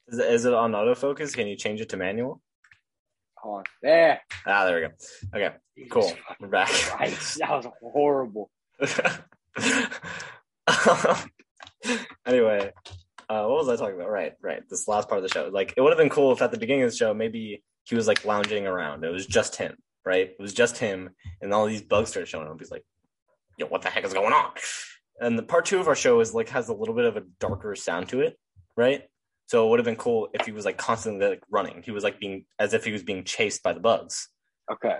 is, 0.09 0.19
it, 0.19 0.33
is 0.33 0.45
it 0.45 0.55
on 0.55 0.73
autofocus 0.73 1.35
can 1.35 1.47
you 1.47 1.57
change 1.57 1.81
it 1.81 1.89
to 1.91 1.97
manual 1.97 2.41
hold 3.37 3.59
on, 3.59 3.65
there. 3.83 4.21
ah 4.47 4.65
there 4.65 4.75
we 4.75 4.81
go 4.81 4.89
okay 5.37 5.55
cool 5.89 6.13
we're 6.41 6.49
back 6.49 6.69
Christ, 6.69 7.39
that 7.39 7.51
was 7.51 7.67
horrible. 7.81 8.51
anyway, 12.27 12.73
uh, 13.29 13.45
what 13.45 13.59
was 13.59 13.69
I 13.69 13.77
talking 13.77 13.95
about? 13.95 14.11
Right, 14.11 14.35
right. 14.43 14.69
This 14.69 14.89
last 14.89 15.09
part 15.09 15.23
of 15.23 15.29
the 15.29 15.33
show. 15.33 15.49
Like, 15.53 15.75
it 15.77 15.81
would 15.81 15.91
have 15.91 15.99
been 15.99 16.11
cool 16.11 16.33
if 16.33 16.43
at 16.43 16.51
the 16.51 16.59
beginning 16.59 16.83
of 16.85 16.91
the 16.91 16.97
show, 16.97 17.15
maybe 17.15 17.63
he 17.85 17.95
was 17.95 18.07
like 18.07 18.25
lounging 18.25 18.67
around. 18.67 19.05
It 19.05 19.11
was 19.11 19.27
just 19.27 19.57
him, 19.57 19.77
right? 20.05 20.29
It 20.31 20.41
was 20.41 20.55
just 20.55 20.79
him, 20.79 21.11
and 21.41 21.53
all 21.53 21.67
these 21.67 21.83
bugs 21.83 22.11
started 22.11 22.27
showing 22.29 22.49
up. 22.49 22.59
He's 22.59 22.71
like, 22.71 22.85
"Yo, 23.59 23.67
what 23.67 23.83
the 23.83 23.91
heck 23.91 24.05
is 24.05 24.15
going 24.15 24.33
on?" 24.33 24.53
And 25.21 25.39
the 25.39 25.43
part 25.43 25.67
two 25.67 25.79
of 25.81 25.89
our 25.89 25.97
show 25.97 26.21
is 26.21 26.35
like 26.35 26.49
has 26.51 26.69
a 26.69 26.75
little 26.75 26.95
bit 26.95 27.05
of 27.05 27.17
a 27.17 27.23
darker 27.41 27.75
sound 27.75 28.09
to 28.11 28.21
it, 28.21 28.39
right? 28.77 29.03
So 29.47 29.67
it 29.67 29.71
would 29.71 29.79
have 29.81 29.85
been 29.85 29.97
cool 29.97 30.29
if 30.33 30.47
he 30.47 30.53
was 30.53 30.65
like 30.65 30.77
constantly 30.79 31.27
like 31.27 31.43
running. 31.51 31.83
He 31.83 31.91
was 31.91 32.05
like 32.05 32.21
being 32.21 32.47
as 32.59 32.73
if 32.73 32.85
he 32.85 32.93
was 32.93 33.03
being 33.03 33.25
chased 33.25 33.63
by 33.63 33.73
the 33.73 33.81
bugs 33.81 34.29
Okay. 34.71 34.99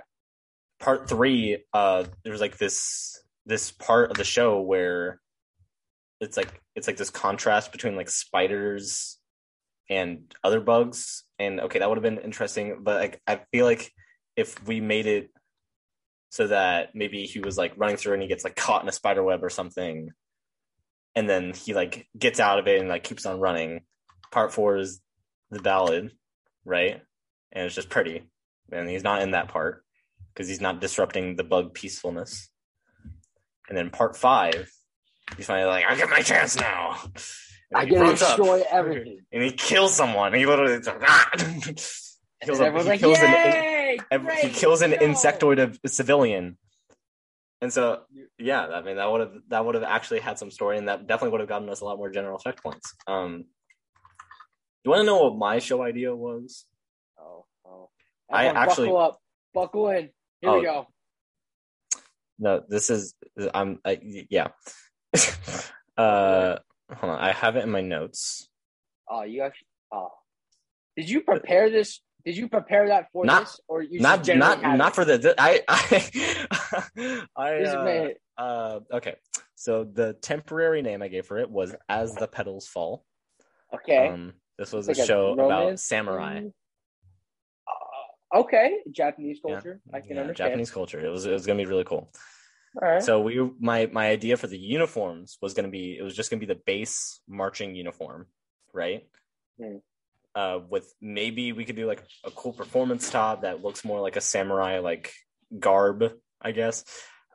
part 0.79 1.07
three, 1.07 1.63
uh, 1.73 2.03
there 2.23 2.33
was 2.33 2.41
like 2.41 2.57
this 2.57 3.17
this 3.45 3.71
part 3.71 4.11
of 4.11 4.17
the 4.17 4.23
show 4.23 4.61
where 4.61 5.19
it's 6.19 6.37
like 6.37 6.61
it's 6.75 6.87
like 6.87 6.97
this 6.97 7.09
contrast 7.09 7.71
between 7.71 7.95
like 7.95 8.09
spiders 8.09 9.17
and 9.89 10.33
other 10.43 10.59
bugs 10.59 11.23
and 11.39 11.59
okay 11.59 11.79
that 11.79 11.89
would 11.89 11.97
have 11.97 12.03
been 12.03 12.23
interesting 12.23 12.79
but 12.83 12.99
like 12.99 13.21
i 13.27 13.39
feel 13.51 13.65
like 13.65 13.91
if 14.35 14.65
we 14.65 14.79
made 14.79 15.05
it 15.05 15.29
so 16.29 16.47
that 16.47 16.95
maybe 16.95 17.23
he 17.23 17.39
was 17.39 17.57
like 17.57 17.73
running 17.75 17.97
through 17.97 18.13
and 18.13 18.21
he 18.21 18.27
gets 18.27 18.43
like 18.43 18.55
caught 18.55 18.81
in 18.81 18.89
a 18.89 18.93
spider 18.93 19.23
web 19.23 19.43
or 19.43 19.49
something 19.49 20.11
and 21.15 21.29
then 21.29 21.53
he 21.53 21.73
like 21.73 22.07
gets 22.17 22.39
out 22.39 22.57
of 22.57 22.67
it 22.67 22.79
and 22.79 22.89
like 22.89 23.03
keeps 23.03 23.25
on 23.25 23.39
running 23.39 23.81
part 24.31 24.53
four 24.53 24.77
is 24.77 25.01
the 25.49 25.59
ballad 25.59 26.11
right? 26.63 27.01
And 27.51 27.65
it's 27.65 27.75
just 27.75 27.89
pretty 27.89 28.23
and 28.71 28.89
he's 28.89 29.03
not 29.03 29.21
in 29.21 29.31
that 29.31 29.49
part 29.49 29.83
because 30.33 30.47
he's 30.47 30.61
not 30.61 30.79
disrupting 30.79 31.35
the 31.35 31.43
bug 31.43 31.73
peacefulness. 31.73 32.49
And 33.67 33.77
then 33.77 33.89
part 33.89 34.15
five 34.15 34.71
he's 35.37 35.45
finally 35.45 35.69
like 35.69 35.85
i 35.85 35.95
get 35.95 36.09
my 36.09 36.21
chance 36.21 36.57
now 36.57 36.97
I 37.73 37.85
get 37.85 37.95
to 37.95 38.01
runs 38.01 38.21
up 38.21 38.37
destroy 38.37 38.63
everything. 38.71 39.19
and 39.31 39.43
he 39.43 39.51
kills 39.51 39.95
someone 39.95 40.33
he 40.33 40.45
literally 40.45 40.73
it's 40.73 40.87
like, 40.87 41.01
ah! 41.07 41.29
kills, 41.37 42.13
And 42.41 42.49
a, 42.59 42.65
everyone's 42.65 42.83
he 42.85 42.89
like, 42.89 42.99
kills 42.99 43.19
an 43.19 44.37
he 44.41 44.49
kills 44.49 44.81
an 44.81 44.91
insectoid 44.91 45.77
civilian 45.87 46.57
and 47.61 47.71
so 47.71 48.01
yeah 48.39 48.65
i 48.67 48.81
mean 48.81 48.95
that 48.97 49.09
would 49.11 49.21
have 49.21 49.33
that 49.49 49.65
would 49.65 49.75
have 49.75 49.83
actually 49.83 50.19
had 50.19 50.37
some 50.39 50.49
story 50.51 50.77
and 50.77 50.87
that 50.87 51.07
definitely 51.07 51.29
would 51.31 51.39
have 51.41 51.49
gotten 51.49 51.69
us 51.69 51.81
a 51.81 51.85
lot 51.85 51.97
more 51.97 52.09
general 52.09 52.35
effect 52.35 52.61
points 52.63 52.93
um 53.07 53.45
you 54.83 54.89
want 54.91 55.01
to 55.01 55.05
know 55.05 55.23
what 55.23 55.37
my 55.37 55.59
show 55.59 55.81
idea 55.81 56.15
was 56.15 56.65
Oh, 57.19 57.45
oh. 57.65 57.89
I 58.31 58.45
Everyone 58.47 58.63
actually- 58.69 58.87
buckle 58.87 59.01
up, 59.01 59.19
buckle 59.53 59.89
in. 59.89 60.09
Here 60.41 60.49
Oh. 60.49 60.57
we 60.59 60.65
go. 60.65 60.87
no 62.39 62.63
this 62.67 62.89
is 62.89 63.13
i'm 63.53 63.79
I, 63.85 63.99
yeah 64.29 64.47
uh 65.97 66.57
hold 66.95 67.13
on 67.13 67.19
i 67.19 67.31
have 67.31 67.55
it 67.55 67.63
in 67.63 67.71
my 67.71 67.81
notes 67.81 68.47
Oh, 69.13 69.23
you 69.23 69.41
actually. 69.41 69.67
Oh, 69.91 70.07
did 70.95 71.09
you 71.09 71.19
prepare 71.21 71.69
this? 71.69 71.99
Did 72.23 72.37
you 72.37 72.47
prepare 72.47 72.87
that 72.87 73.07
for 73.11 73.25
Not- 73.25 73.41
this, 73.41 73.59
or 73.67 73.81
you 73.81 73.99
not 73.99 74.25
not 74.25 74.61
not 74.61 74.91
it? 74.93 74.95
for 74.95 75.03
the 75.03 75.35
i 75.37 75.61
i 75.67 77.25
i 77.35 77.63
uh, 77.63 78.07
uh 78.37 78.79
okay 78.93 79.15
so 79.55 79.83
the 79.83 80.13
temporary 80.21 80.81
name 80.81 81.01
i 81.01 81.09
gave 81.09 81.25
for 81.25 81.37
it 81.39 81.49
was 81.49 81.75
as 81.89 82.15
the 82.15 82.27
petals 82.27 82.67
fall 82.67 83.03
okay. 83.75 84.07
um 84.07 84.33
this 84.57 84.71
was 84.71 84.87
a 84.87 84.91
like 84.91 84.99
a 84.99 85.05
show 85.05 85.33
about 85.33 85.77
samurai? 85.79 86.43
Uh, 87.67 88.39
okay, 88.39 88.77
Japanese 88.91 89.39
Yeah. 89.43 89.55
culture. 89.55 89.81
I 89.93 89.99
can 89.99 90.15
Yeah, 90.15 90.21
understand. 90.21 90.49
Japanese 90.49 90.71
culture. 90.71 91.03
It 91.03 91.09
was 91.09 91.25
it 91.25 91.31
was 91.31 91.45
gonna 91.45 91.57
be 91.57 91.65
really 91.65 91.83
cool. 91.83 92.11
Right. 92.79 93.03
So 93.03 93.19
we 93.21 93.51
my 93.59 93.89
my 93.91 94.07
idea 94.07 94.37
for 94.37 94.47
the 94.47 94.57
uniforms 94.57 95.37
was 95.41 95.53
gonna 95.53 95.67
be 95.67 95.97
it 95.97 96.03
was 96.03 96.15
just 96.15 96.29
gonna 96.29 96.39
be 96.39 96.45
the 96.45 96.59
base 96.65 97.19
marching 97.27 97.75
uniform, 97.75 98.27
right? 98.73 99.07
Hmm. 99.59 99.77
Uh, 100.33 100.59
with 100.69 100.93
maybe 101.01 101.51
we 101.51 101.65
could 101.65 101.75
do 101.75 101.85
like 101.85 102.03
a 102.23 102.31
cool 102.31 102.53
performance 102.53 103.09
top 103.09 103.41
that 103.41 103.61
looks 103.61 103.83
more 103.83 103.99
like 103.99 104.15
a 104.15 104.21
samurai 104.21 104.79
like 104.79 105.13
garb, 105.59 106.13
I 106.41 106.51
guess. 106.51 106.85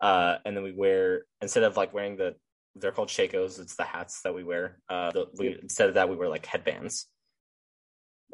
Uh, 0.00 0.36
and 0.44 0.56
then 0.56 0.64
we 0.64 0.72
wear 0.72 1.24
instead 1.42 1.64
of 1.64 1.76
like 1.76 1.92
wearing 1.92 2.16
the 2.16 2.36
they're 2.74 2.92
called 2.92 3.08
shakos. 3.08 3.60
It's 3.60 3.76
the 3.76 3.84
hats 3.84 4.22
that 4.22 4.34
we 4.34 4.44
wear. 4.44 4.78
Uh, 4.88 5.10
the, 5.10 5.26
we, 5.38 5.58
instead 5.60 5.88
of 5.88 5.94
that 5.94 6.08
we 6.08 6.16
wear 6.16 6.28
like 6.28 6.46
headbands. 6.46 7.06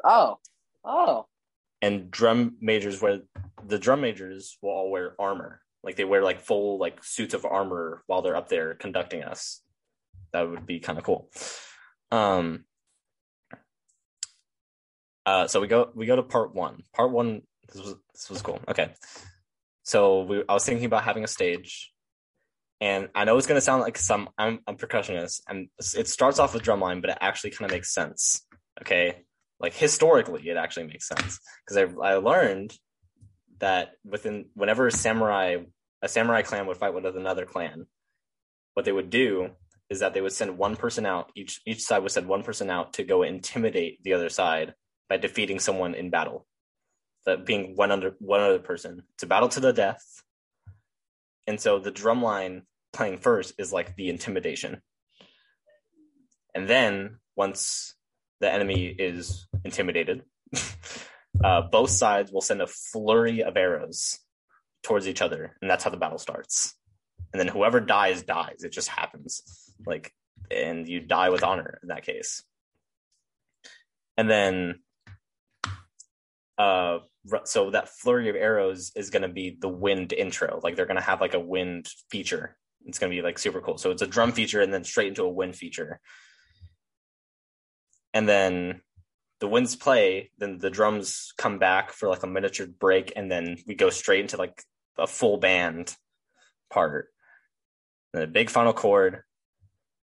oh, 0.05 0.37
oh, 0.85 1.25
and 1.81 2.09
drum 2.09 2.55
majors 2.61 3.01
wear 3.01 3.19
the 3.65 3.77
drum 3.77 3.99
majors 3.99 4.57
will 4.61 4.69
all 4.69 4.89
wear 4.89 5.15
armor 5.19 5.62
like 5.83 5.95
they 5.95 6.03
wear 6.03 6.23
like 6.23 6.39
full 6.39 6.77
like 6.77 7.03
suits 7.03 7.33
of 7.33 7.45
armor 7.45 8.03
while 8.07 8.21
they're 8.21 8.35
up 8.35 8.49
there 8.49 8.73
conducting 8.73 9.23
us. 9.23 9.61
That 10.31 10.49
would 10.49 10.65
be 10.65 10.79
kind 10.79 10.97
of 10.97 11.03
cool. 11.03 11.29
Um 12.11 12.65
uh 15.25 15.47
so 15.47 15.61
we 15.61 15.67
go 15.67 15.89
we 15.95 16.05
go 16.05 16.15
to 16.15 16.23
part 16.23 16.53
one. 16.53 16.83
Part 16.93 17.11
one 17.11 17.41
this 17.71 17.81
was 17.81 17.95
this 18.13 18.29
was 18.29 18.41
cool. 18.41 18.59
Okay. 18.67 18.93
So 19.83 20.23
we 20.23 20.43
i 20.47 20.53
was 20.53 20.65
thinking 20.65 20.85
about 20.85 21.03
having 21.03 21.23
a 21.23 21.27
stage 21.27 21.91
and 22.79 23.09
i 23.13 23.25
know 23.25 23.37
it's 23.37 23.47
going 23.47 23.57
to 23.57 23.61
sound 23.61 23.81
like 23.81 23.97
some 23.97 24.29
i'm 24.37 24.59
a 24.65 24.73
percussionist 24.73 25.41
and 25.47 25.67
it 25.95 26.07
starts 26.07 26.39
off 26.39 26.53
with 26.53 26.63
drumline 26.63 27.01
but 27.01 27.09
it 27.09 27.17
actually 27.19 27.51
kind 27.51 27.69
of 27.69 27.71
makes 27.75 27.93
sense 27.93 28.45
okay? 28.81 29.23
Like 29.59 29.73
historically 29.73 30.49
it 30.49 30.57
actually 30.57 30.87
makes 30.87 31.07
sense 31.07 31.39
because 31.65 31.77
I, 31.77 32.05
I 32.05 32.15
learned 32.15 32.73
that 33.59 33.91
within 34.03 34.45
whenever 34.55 34.89
samurai 34.89 35.57
a 36.03 36.09
samurai 36.09 36.41
clan 36.41 36.67
would 36.67 36.77
fight 36.77 36.93
with 36.93 37.05
another 37.05 37.45
clan. 37.45 37.87
What 38.73 38.85
they 38.85 38.91
would 38.91 39.09
do 39.09 39.51
is 39.89 40.01
that 40.01 40.13
they 40.13 40.21
would 40.21 40.33
send 40.33 40.57
one 40.57 40.75
person 40.75 41.05
out 41.05 41.31
each 41.35 41.61
each 41.65 41.81
side 41.81 42.03
would 42.03 42.11
send 42.11 42.27
one 42.27 42.43
person 42.43 42.69
out 42.69 42.93
to 42.93 43.03
go 43.03 43.23
intimidate 43.23 44.03
the 44.03 44.13
other 44.13 44.29
side 44.29 44.73
by 45.09 45.17
defeating 45.17 45.59
someone 45.59 45.95
in 45.95 46.09
battle. 46.09 46.45
That 47.25 47.45
being 47.45 47.75
one 47.75 47.91
under 47.91 48.15
one 48.19 48.41
other 48.41 48.59
person 48.59 49.03
it's 49.13 49.23
a 49.23 49.27
battle 49.27 49.49
to 49.49 49.61
the 49.61 49.71
death. 49.71 50.03
And 51.47 51.59
so 51.59 51.79
the 51.79 51.91
drum 51.91 52.21
line 52.21 52.63
playing 52.91 53.19
first 53.19 53.53
is 53.57 53.71
like 53.71 53.95
the 53.95 54.09
intimidation. 54.09 54.81
And 56.53 56.67
then 56.67 57.17
once 57.35 57.95
the 58.41 58.51
enemy 58.51 58.87
is 58.87 59.47
intimidated 59.63 60.23
uh, 61.43 61.61
both 61.61 61.89
sides 61.89 62.31
will 62.31 62.41
send 62.41 62.61
a 62.61 62.67
flurry 62.67 63.41
of 63.41 63.55
arrows 63.55 64.19
towards 64.83 65.07
each 65.07 65.21
other 65.21 65.55
and 65.61 65.69
that's 65.69 65.83
how 65.83 65.89
the 65.89 65.97
battle 65.97 66.17
starts. 66.17 66.75
And 67.31 67.39
then 67.39 67.47
whoever 67.47 67.79
dies 67.79 68.21
dies. 68.23 68.63
It 68.63 68.71
just 68.71 68.89
happens. 68.89 69.41
Like 69.85 70.13
and 70.51 70.87
you 70.87 70.99
die 70.99 71.29
with 71.29 71.43
honor 71.43 71.79
in 71.81 71.89
that 71.89 72.05
case. 72.05 72.43
And 74.17 74.29
then 74.29 74.79
uh 76.57 76.99
so 77.45 77.71
that 77.71 77.89
flurry 77.89 78.29
of 78.29 78.35
arrows 78.35 78.91
is 78.95 79.09
going 79.09 79.21
to 79.21 79.29
be 79.29 79.57
the 79.59 79.69
wind 79.69 80.11
intro. 80.11 80.59
Like 80.61 80.75
they're 80.75 80.85
going 80.85 80.97
to 80.97 81.03
have 81.03 81.21
like 81.21 81.33
a 81.33 81.39
wind 81.39 81.87
feature. 82.09 82.57
It's 82.85 82.99
going 82.99 83.11
to 83.11 83.15
be 83.15 83.21
like 83.21 83.39
super 83.39 83.61
cool. 83.61 83.77
So 83.77 83.91
it's 83.91 84.01
a 84.01 84.07
drum 84.07 84.33
feature 84.33 84.61
and 84.61 84.73
then 84.73 84.83
straight 84.83 85.07
into 85.07 85.23
a 85.23 85.29
wind 85.29 85.55
feature. 85.55 86.01
And 88.13 88.27
then 88.27 88.81
the 89.43 89.49
winds 89.49 89.75
play 89.75 90.31
then 90.37 90.57
the 90.57 90.69
drums 90.69 91.33
come 91.37 91.59
back 91.59 91.91
for 91.91 92.07
like 92.07 92.23
a 92.23 92.27
miniature 92.27 92.65
break 92.65 93.11
and 93.17 93.29
then 93.29 93.57
we 93.67 93.75
go 93.75 93.89
straight 93.89 94.21
into 94.21 94.37
like 94.37 94.63
a 94.97 95.07
full 95.07 95.37
band 95.37 95.95
part. 96.69 97.07
A 98.13 98.27
big 98.27 98.49
final 98.49 98.73
chord 98.73 99.23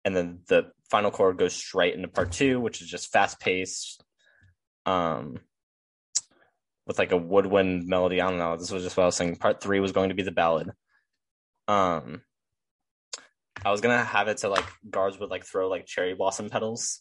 and 0.05 0.14
then 0.14 0.41
the 0.49 0.70
final 0.91 1.11
chord 1.11 1.39
goes 1.39 1.55
straight 1.55 1.95
into 1.95 2.09
part 2.09 2.31
two 2.31 2.61
which 2.61 2.81
is 2.81 2.89
just 2.89 3.11
fast 3.11 3.41
paced 3.41 4.05
um 4.87 5.39
with 6.87 6.99
like 6.99 7.11
a 7.11 7.16
woodwind 7.16 7.89
melody. 7.89 8.20
I 8.20 8.29
don't 8.31 8.39
know. 8.39 8.57
This 8.57 8.70
was 8.70 8.85
just 8.85 8.97
what 8.97 9.03
i 9.03 9.07
was 9.07 9.16
saying. 9.16 9.35
Part 9.37 9.61
three 9.61 9.81
was 9.81 9.91
going 9.91 10.11
to 10.11 10.14
be 10.14 10.22
the 10.22 10.31
ballad. 10.31 10.70
Um 11.68 12.22
i 13.64 13.70
was 13.70 13.81
gonna 13.81 14.05
have 14.05 14.29
it 14.29 14.39
so 14.39 14.51
like 14.51 14.66
guards 14.89 15.18
would 15.18 15.31
like 15.31 15.45
throw 15.45 15.68
like 15.68 15.87
cherry 15.87 16.14
blossom 16.14 16.51
petals. 16.51 17.01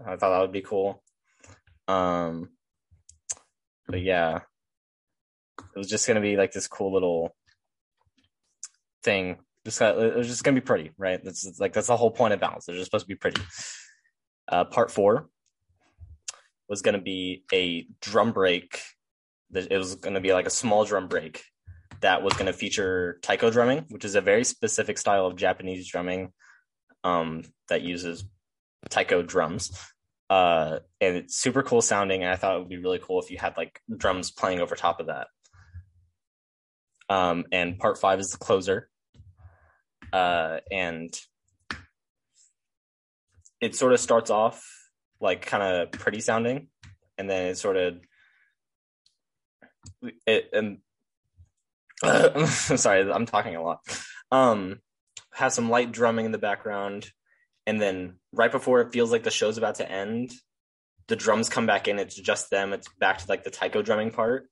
I 0.00 0.16
thought 0.16 0.30
that 0.30 0.40
would 0.40 0.52
be 0.52 0.62
cool. 0.62 1.02
Um 1.88 2.50
but 3.86 4.00
yeah 4.00 4.40
it 5.58 5.78
was 5.78 5.88
just 5.88 6.06
gonna 6.06 6.20
be 6.20 6.36
like 6.36 6.52
this 6.52 6.68
cool 6.68 6.92
little 6.92 7.34
thing. 9.02 9.38
Just 9.64 9.80
it 9.80 10.16
was 10.16 10.28
just 10.28 10.44
gonna 10.44 10.54
be 10.54 10.64
pretty 10.64 10.92
right? 10.96 11.22
That's 11.22 11.58
like 11.58 11.72
that's 11.72 11.88
the 11.88 11.96
whole 11.96 12.10
point 12.10 12.34
of 12.34 12.40
balance 12.40 12.66
they're 12.66 12.76
just 12.76 12.86
supposed 12.86 13.04
to 13.04 13.08
be 13.08 13.16
pretty. 13.16 13.40
Uh 14.48 14.64
part 14.64 14.90
four 14.90 15.28
was 16.68 16.82
gonna 16.82 17.00
be 17.00 17.44
a 17.52 17.86
drum 18.00 18.32
break. 18.32 18.80
It 19.52 19.76
was 19.76 19.96
gonna 19.96 20.20
be 20.20 20.32
like 20.32 20.46
a 20.46 20.50
small 20.50 20.84
drum 20.84 21.08
break 21.08 21.42
that 22.00 22.22
was 22.22 22.34
gonna 22.34 22.52
feature 22.52 23.18
taiko 23.22 23.50
drumming 23.50 23.84
which 23.88 24.04
is 24.04 24.14
a 24.14 24.20
very 24.20 24.44
specific 24.44 24.98
style 24.98 25.26
of 25.26 25.36
japanese 25.36 25.88
drumming 25.88 26.32
um 27.04 27.42
that 27.68 27.82
uses 27.82 28.24
taiko 28.90 29.22
drums. 29.22 29.72
Uh 30.28 30.80
and 31.00 31.16
it's 31.16 31.36
super 31.36 31.62
cool 31.62 31.80
sounding 31.80 32.22
and 32.22 32.32
i 32.32 32.36
thought 32.36 32.56
it 32.56 32.58
would 32.58 32.68
be 32.68 32.78
really 32.78 33.00
cool 33.02 33.20
if 33.20 33.30
you 33.30 33.38
had 33.38 33.56
like 33.56 33.80
drums 33.96 34.30
playing 34.30 34.60
over 34.60 34.74
top 34.74 35.00
of 35.00 35.06
that 35.06 35.28
um 37.08 37.44
and 37.52 37.78
part 37.78 37.98
five 37.98 38.20
is 38.20 38.30
the 38.30 38.38
closer. 38.38 38.88
Uh 40.12 40.58
and 40.70 41.14
it 43.60 43.74
sort 43.74 43.92
of 43.92 44.00
starts 44.00 44.30
off 44.30 44.64
like 45.20 45.46
kind 45.46 45.62
of 45.62 45.92
pretty 45.92 46.20
sounding 46.20 46.68
and 47.18 47.28
then 47.28 47.46
it 47.46 47.58
sort 47.58 47.76
of 47.76 47.98
it 50.26 50.50
and 50.52 50.78
sorry 52.48 53.10
i'm 53.10 53.26
talking 53.26 53.56
a 53.56 53.62
lot. 53.62 53.80
Um 54.30 54.80
has 55.32 55.54
some 55.54 55.70
light 55.70 55.92
drumming 55.92 56.26
in 56.26 56.32
the 56.32 56.38
background 56.38 57.10
and 57.66 57.80
then 57.80 58.14
right 58.32 58.52
before 58.52 58.80
it 58.80 58.92
feels 58.92 59.10
like 59.10 59.22
the 59.22 59.30
show's 59.30 59.58
about 59.58 59.76
to 59.76 59.90
end 59.90 60.32
the 61.08 61.16
drums 61.16 61.48
come 61.48 61.66
back 61.66 61.88
in. 61.88 61.98
It's 61.98 62.14
just 62.14 62.50
them. 62.50 62.72
It's 62.72 62.88
back 62.98 63.18
to 63.18 63.26
like 63.28 63.44
the 63.44 63.50
taiko 63.50 63.82
drumming 63.82 64.10
part 64.10 64.48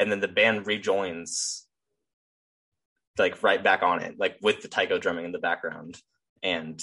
and 0.00 0.10
then 0.10 0.18
the 0.18 0.26
band 0.28 0.66
rejoins 0.66 1.66
like 3.18 3.42
right 3.42 3.62
back 3.62 3.82
on 3.82 4.00
it, 4.02 4.18
like 4.18 4.36
with 4.42 4.62
the 4.62 4.68
taiko 4.68 4.98
drumming 4.98 5.26
in 5.26 5.32
the 5.32 5.38
background, 5.38 6.00
and 6.42 6.82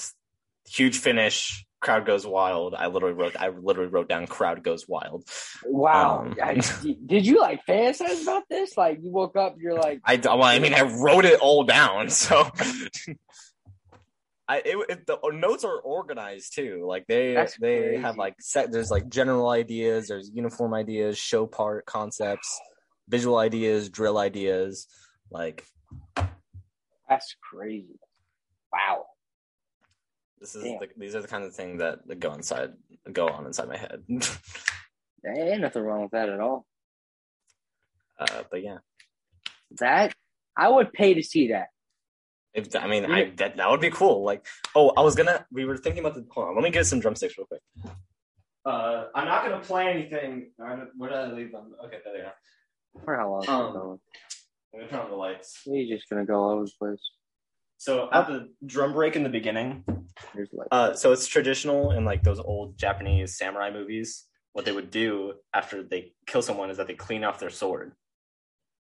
huge 0.68 0.98
finish. 1.00 1.66
Crowd 1.80 2.06
goes 2.08 2.26
wild. 2.26 2.74
I 2.74 2.88
literally 2.88 3.14
wrote. 3.14 3.36
I 3.40 3.50
literally 3.50 3.90
wrote 3.90 4.10
down 4.10 4.26
"crowd 4.26 4.64
goes 4.64 4.88
wild." 4.88 5.24
Wow. 5.66 6.22
Um, 6.22 6.36
I- 6.42 6.56
did 7.06 7.26
you 7.26 7.40
like 7.40 7.62
fantasize 7.68 8.24
about 8.24 8.44
this? 8.50 8.76
Like 8.78 9.00
you 9.02 9.12
woke 9.12 9.36
up, 9.36 9.58
you're 9.60 9.76
like, 9.76 10.00
I 10.04 10.16
well, 10.16 10.42
I 10.44 10.58
mean, 10.60 10.74
I 10.74 10.82
wrote 10.82 11.26
it 11.26 11.40
all 11.40 11.64
down, 11.66 12.10
so. 12.24 12.50
I 14.50 14.58
it, 14.64 14.78
it, 14.90 15.06
the 15.06 15.20
notes 15.34 15.66
are 15.66 15.78
organized 15.80 16.56
too. 16.56 16.86
Like 16.88 17.06
they 17.08 17.34
That's 17.34 17.58
they 17.60 17.80
crazy. 17.80 18.02
have 18.02 18.18
like 18.18 18.36
set. 18.40 18.72
There's 18.72 18.90
like 18.90 19.10
general 19.10 19.50
ideas. 19.50 20.08
There's 20.08 20.32
uniform 20.34 20.74
ideas, 20.74 21.18
show 21.18 21.46
part 21.46 21.86
concepts, 21.86 22.60
visual 23.08 23.38
ideas, 23.38 23.90
drill 23.90 24.18
ideas. 24.18 24.88
Like 25.32 25.66
that's 27.10 27.36
crazy. 27.42 28.00
Wow. 28.72 29.06
this 30.40 30.56
is 30.56 30.64
the, 30.64 30.88
these 30.98 31.16
are 31.16 31.22
the 31.22 31.28
kind 31.28 31.44
of 31.44 31.54
thing 31.56 31.78
that, 31.78 32.06
that 32.08 32.20
go 32.20 32.34
inside 32.34 32.74
go 33.12 33.28
on 33.30 33.46
inside 33.46 33.68
my 33.70 33.78
head. 33.78 34.04
There 35.24 35.34
ain't 35.52 35.62
nothing 35.62 35.82
wrong 35.82 36.04
with 36.04 36.12
that 36.12 36.30
at 36.30 36.40
all. 36.40 36.66
uh, 38.20 38.44
but 38.52 38.62
yeah, 38.64 38.78
That 39.80 40.14
I 40.56 40.70
would 40.70 40.94
pay 40.94 41.16
to 41.16 41.24
see 41.24 41.48
that. 41.50 41.68
if 42.54 42.74
I 42.76 42.88
mean 42.88 43.12
I 43.12 43.32
that 43.38 43.58
that 43.58 43.70
would 43.70 43.82
be 43.82 43.90
cool. 43.90 44.24
Like 44.24 44.46
oh, 44.76 44.94
I 44.96 45.02
was 45.02 45.16
gonna 45.16 45.46
we 45.52 45.66
were 45.66 45.76
thinking 45.76 46.02
about 46.06 46.14
the. 46.16 46.26
Hold 46.32 46.50
on, 46.50 46.56
let 46.56 46.64
me 46.64 46.70
get 46.70 46.86
some 46.86 47.00
drumsticks 47.00 47.36
real 47.38 47.48
quick. 47.48 47.62
Uh, 48.64 49.06
I'm 49.16 49.26
not 49.26 49.44
gonna 49.44 49.60
play 49.60 49.88
anything. 49.90 50.52
Where 50.58 51.10
did 51.10 51.18
I 51.18 51.32
leave 51.34 51.52
them? 51.52 51.74
Okay, 51.86 51.98
there 52.06 52.14
they 52.14 52.22
are. 52.22 52.36
For 53.06 53.16
how 53.18 53.30
long? 53.32 53.46
Um, 53.48 53.76
Um, 53.76 54.00
I'm 54.74 54.80
gonna 54.80 54.90
turn 54.90 55.00
on 55.00 55.10
the 55.10 55.16
lights. 55.16 55.62
He's 55.64 55.90
just 55.90 56.10
gonna 56.10 56.26
go 56.26 56.36
all 56.42 56.52
over 56.52 56.66
the 56.66 56.72
place. 56.80 57.02
So 57.78 58.10
at 58.12 58.28
the 58.28 58.50
drum 58.66 58.94
break 58.94 59.16
in 59.16 59.24
the 59.24 59.30
beginning, 59.30 59.86
uh, 60.72 60.94
so 60.94 61.12
it's 61.12 61.28
traditional 61.28 61.92
in 61.92 62.06
like 62.06 62.24
those 62.24 62.40
old 62.40 62.78
Japanese 62.78 63.38
samurai 63.38 63.72
movies. 63.72 64.26
What 64.54 64.66
they 64.66 64.72
would 64.72 64.90
do 64.90 65.34
after 65.54 65.84
they 65.84 66.14
kill 66.26 66.42
someone 66.42 66.72
is 66.72 66.78
that 66.78 66.88
they 66.88 66.96
clean 66.96 67.24
off 67.24 67.40
their 67.40 67.52
sword, 67.52 67.94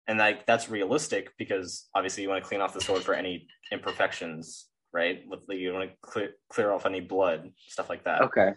and 0.08 0.18
like 0.18 0.46
that's 0.46 0.70
realistic 0.70 1.34
because 1.38 1.90
obviously 1.94 2.24
you 2.24 2.30
want 2.30 2.42
to 2.42 2.48
clean 2.48 2.62
off 2.62 2.74
the 2.74 2.80
sword 2.80 3.04
for 3.04 3.14
any 3.14 3.48
imperfections, 3.72 4.68
right? 4.94 5.22
You 5.50 5.74
want 5.74 5.90
to 5.90 5.96
clear 6.02 6.32
clear 6.50 6.72
off 6.72 6.86
any 6.86 7.02
blood, 7.02 7.52
stuff 7.68 7.90
like 7.90 8.06
that. 8.06 8.22
okay. 8.22 8.52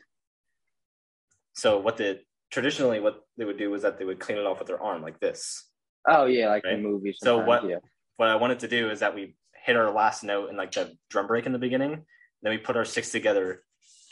So 1.54 1.78
what 1.78 1.96
the 1.96 2.20
traditionally 2.50 3.00
what 3.00 3.20
they 3.36 3.44
would 3.44 3.58
do 3.58 3.70
was 3.70 3.82
that 3.82 3.98
they 3.98 4.04
would 4.04 4.18
clean 4.20 4.38
it 4.38 4.46
off 4.46 4.58
with 4.58 4.68
their 4.68 4.82
arm 4.82 5.02
like 5.02 5.20
this. 5.20 5.68
Oh 6.08 6.26
yeah, 6.26 6.48
like 6.48 6.64
Right. 6.64 6.76
the 6.76 6.82
movies. 6.82 7.18
So 7.22 7.38
what- 7.38 7.64
Yeah. 7.64 7.78
what 8.16 8.28
I 8.28 8.36
wanted 8.36 8.60
to 8.60 8.68
do 8.68 8.90
is 8.90 9.00
that 9.00 9.14
we 9.14 9.36
hit 9.54 9.76
our 9.76 9.90
last 9.90 10.24
note 10.24 10.50
in 10.50 10.56
like 10.56 10.72
the 10.72 10.96
drum 11.10 11.26
break 11.26 11.46
in 11.46 11.52
the 11.52 11.58
beginning, 11.58 12.06
then 12.42 12.50
we 12.52 12.58
put 12.58 12.76
our 12.76 12.84
sticks 12.84 13.10
together 13.10 13.62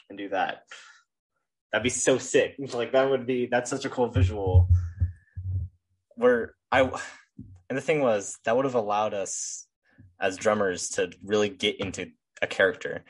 and 0.08 0.18
do 0.18 0.28
that. 0.30 0.64
That'd 1.72 1.82
be 1.82 1.90
so 1.90 2.18
sick. 2.18 2.56
Like 2.74 2.92
that 2.92 3.08
would 3.10 3.26
be 3.26 3.46
that's 3.46 3.70
such 3.70 3.84
a 3.84 3.90
cool 3.90 4.08
visual. 4.08 4.68
Where 6.14 6.54
I 6.72 6.82
and 7.68 7.76
the 7.76 7.82
thing 7.82 8.00
was 8.00 8.38
that 8.44 8.56
would 8.56 8.64
have 8.64 8.74
allowed 8.74 9.14
us 9.14 9.66
as 10.20 10.36
drummers 10.36 10.90
to 10.90 11.10
really 11.22 11.48
get 11.48 11.80
into 11.80 12.10
a 12.42 12.46
character. 12.46 13.04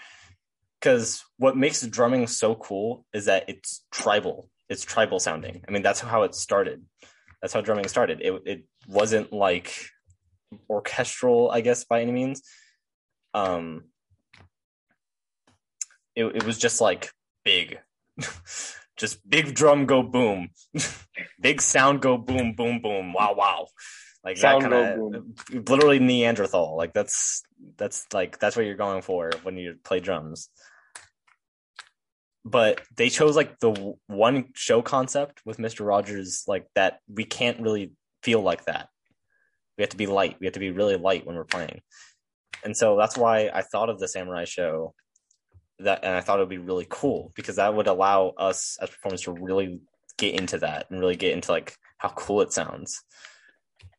Because 0.81 1.25
what 1.39 1.57
makes 1.57 1.83
drumming 1.87 2.27
so 2.29 2.55
cool 2.55 3.05
is 3.13 3.25
that 3.27 3.49
it's 3.49 3.85
tribal. 3.91 4.49
It's 4.69 4.85
tribal 4.85 5.19
sounding. 5.21 5.63
I 5.67 5.71
mean, 5.71 5.83
that's 5.83 6.01
how 6.01 6.23
it 6.23 6.35
started. 6.35 6.85
That's 7.41 7.55
how 7.55 7.61
drumming 7.61 7.89
started. 7.89 8.21
It 8.21 8.43
it 8.45 8.65
wasn't 8.87 9.33
like 9.33 9.73
orchestral, 10.69 11.51
I 11.51 11.61
guess, 11.61 11.85
by 11.85 12.03
any 12.03 12.13
means. 12.13 12.43
Um, 13.35 13.85
it 16.15 16.25
it 16.25 16.45
was 16.45 16.59
just 16.59 16.81
like 16.81 17.11
big, 17.45 17.79
just 18.97 19.29
big 19.29 19.55
drum 19.55 19.87
go 19.87 20.03
boom, 20.03 20.51
big 21.41 21.63
sound 21.63 22.03
go 22.03 22.19
boom 22.19 22.55
boom 22.55 22.81
boom 22.81 23.13
wow 23.13 23.35
wow, 23.35 23.69
like 24.25 24.37
Sound 24.37 24.65
that 24.65 24.97
kind 24.97 25.15
of 25.15 25.71
literally 25.71 25.99
Neanderthal. 25.99 26.77
Like 26.77 26.93
that's 26.93 27.43
that's 27.77 28.07
like 28.13 28.39
that's 28.39 28.57
what 28.57 28.67
you're 28.67 28.75
going 28.75 29.03
for 29.03 29.31
when 29.43 29.57
you 29.57 29.77
play 29.85 30.01
drums. 30.01 30.51
But 32.45 32.81
they 32.97 33.11
chose 33.11 33.37
like 33.37 33.59
the 33.61 33.95
one 34.07 34.47
show 34.55 34.81
concept 34.81 35.43
with 35.45 35.59
Mr. 35.59 35.87
Rogers, 35.87 36.45
like 36.47 36.67
that 36.75 37.01
we 37.13 37.25
can't 37.25 37.61
really 37.61 37.93
feel 38.23 38.41
like 38.41 38.65
that 38.65 38.89
we 39.79 39.83
have 39.83 39.91
to 39.91 39.97
be 39.97 40.07
light. 40.07 40.37
We 40.41 40.47
have 40.47 40.55
to 40.55 40.61
be 40.61 40.73
really 40.73 40.97
light 40.97 41.25
when 41.25 41.37
we're 41.37 41.45
playing. 41.45 41.81
And 42.65 42.77
so 42.77 42.97
that's 42.97 43.17
why 43.17 43.51
I 43.55 43.63
thought 43.63 43.89
of 43.89 44.01
the 44.01 44.09
samurai 44.09 44.45
show 44.45 44.95
that 45.79 46.01
and 46.03 46.15
I 46.15 46.21
thought 46.21 46.41
it 46.41 46.43
would 46.43 46.49
be 46.49 46.59
really 46.59 46.87
cool 46.91 47.33
because 47.37 47.57
that 47.57 47.73
would 47.73 47.87
allow 47.87 48.31
us 48.37 48.77
as 48.83 48.91
performers 48.91 49.23
to 49.23 49.33
really 49.33 49.81
get 50.19 50.35
into 50.35 50.59
that 50.59 50.91
and 50.91 50.99
really 50.99 51.15
get 51.15 51.33
into 51.33 51.53
like 51.53 51.77
how 51.99 52.09
cool 52.09 52.41
it 52.41 52.53
sounds. 52.53 53.05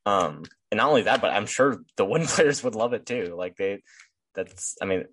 Um 0.05 0.43
and 0.71 0.77
not 0.77 0.89
only 0.89 1.03
that, 1.03 1.21
but 1.21 1.31
I'm 1.31 1.45
sure 1.45 1.77
the 1.95 2.03
wooden 2.03 2.27
players 2.27 2.63
would 2.63 2.75
love 2.75 2.91
it 2.91 3.05
too. 3.05 3.33
Like 3.37 3.55
they 3.55 3.81
that's 4.35 4.75
I 4.81 4.85
mean 4.85 5.05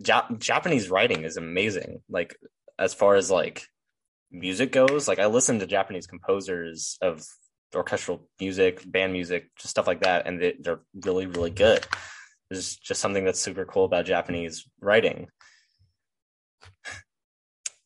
Jap- 0.00 0.38
Japanese 0.38 0.88
writing 0.88 1.24
is 1.24 1.36
amazing. 1.36 2.00
Like 2.08 2.34
as 2.78 2.94
far 2.94 3.14
as 3.16 3.30
like 3.30 3.66
music 4.30 4.72
goes, 4.72 5.08
like 5.08 5.18
I 5.18 5.26
listen 5.26 5.58
to 5.58 5.66
Japanese 5.66 6.06
composers 6.06 6.98
of 7.00 7.24
orchestral 7.74 8.28
music, 8.40 8.82
band 8.90 9.12
music, 9.12 9.50
just 9.56 9.70
stuff 9.70 9.86
like 9.86 10.00
that, 10.00 10.26
and 10.26 10.40
they, 10.40 10.54
they're 10.60 10.80
really, 11.04 11.26
really 11.26 11.50
good. 11.50 11.86
There's 12.50 12.76
just 12.76 13.00
something 13.00 13.24
that's 13.24 13.40
super 13.40 13.64
cool 13.64 13.84
about 13.84 14.06
Japanese 14.06 14.68
writing. 14.80 15.28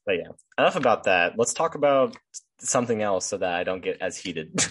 But 0.05 0.17
yeah, 0.17 0.33
enough 0.59 0.75
about 0.75 1.05
that. 1.05 1.35
Let's 1.39 1.55
talk 1.55 1.77
about 1.77 2.17
something 2.59 3.03
else 3.03 3.25
so 3.27 3.37
that 3.37 3.55
I 3.55 3.63
don't 3.63 3.83
get 3.83 3.99
as 4.01 4.17
heated. 4.17 4.53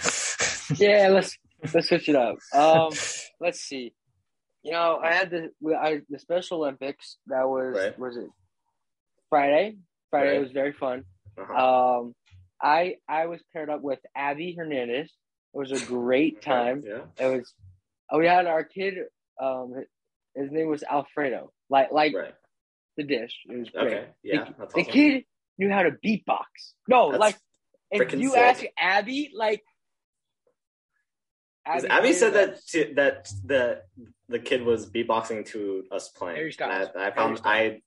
Yeah, 0.78 1.10
let's 1.10 1.38
let's 1.74 1.90
switch 1.90 2.08
it 2.08 2.16
up. 2.16 2.38
Um, 2.54 2.94
let's 3.42 3.60
see. 3.60 3.94
You 4.64 4.72
know, 4.72 5.00
I 5.04 5.14
had 5.14 5.30
the 5.30 5.50
I, 5.76 6.02
the 6.10 6.18
Special 6.18 6.60
Olympics. 6.60 7.18
That 7.28 7.48
was 7.48 7.76
Right. 7.76 8.00
was 8.00 8.16
it 8.16 8.30
Friday? 9.30 9.76
Friday 10.12 10.34
Right. 10.34 10.42
was 10.42 10.52
very 10.52 10.74
fun. 10.74 11.04
Uh-huh. 11.40 12.00
Um, 12.02 12.16
I 12.62 12.98
I 13.10 13.26
was 13.26 13.42
paired 13.52 13.70
up 13.72 13.82
with 13.82 14.00
Abby 14.16 14.54
Hernandez. 14.56 15.08
It 15.54 15.58
was 15.58 15.72
a 15.72 15.84
great 15.86 16.42
time. 16.44 16.84
Yeah. 16.86 17.06
It 17.18 17.38
was. 17.40 17.54
Oh, 18.12 18.20
we 18.20 18.28
had 18.28 18.46
our 18.46 18.64
kid. 18.64 18.96
Um, 19.42 19.74
his 20.36 20.52
name 20.52 20.68
was 20.68 20.84
Alfredo. 20.84 21.52
Like 21.70 21.92
like 21.92 22.14
Right. 22.14 22.36
the 22.98 23.04
dish. 23.04 23.34
It 23.50 23.58
was 23.58 23.70
great. 23.70 23.88
Okay. 23.88 24.06
Yeah. 24.22 24.44
The, 24.46 24.56
That's 24.60 24.74
the 24.76 24.84
kid 24.84 25.24
knew 25.58 25.72
how 25.72 25.84
to 25.84 25.92
beatbox. 25.92 26.46
No, 26.88 27.12
That's 27.12 27.20
like 27.20 27.38
if 27.90 28.14
you 28.14 28.30
sick. 28.32 28.40
ask 28.40 28.64
Abby, 28.78 29.32
like. 29.34 29.64
Abby, 31.66 31.88
Abby 31.90 32.14
said 32.14 32.34
that 32.34 32.60
she, 32.66 32.92
that 32.94 33.30
the 33.46 33.82
the 34.30 34.40
kid 34.40 34.64
was 34.64 34.90
beatboxing 34.90 35.46
to 35.48 35.84
us 35.92 36.10
playing. 36.10 36.38
Harry 36.38 36.52
Styles. 36.52 36.90
I, 36.98 37.08
I 37.08 37.12
found 37.12 37.40
I 37.44 37.82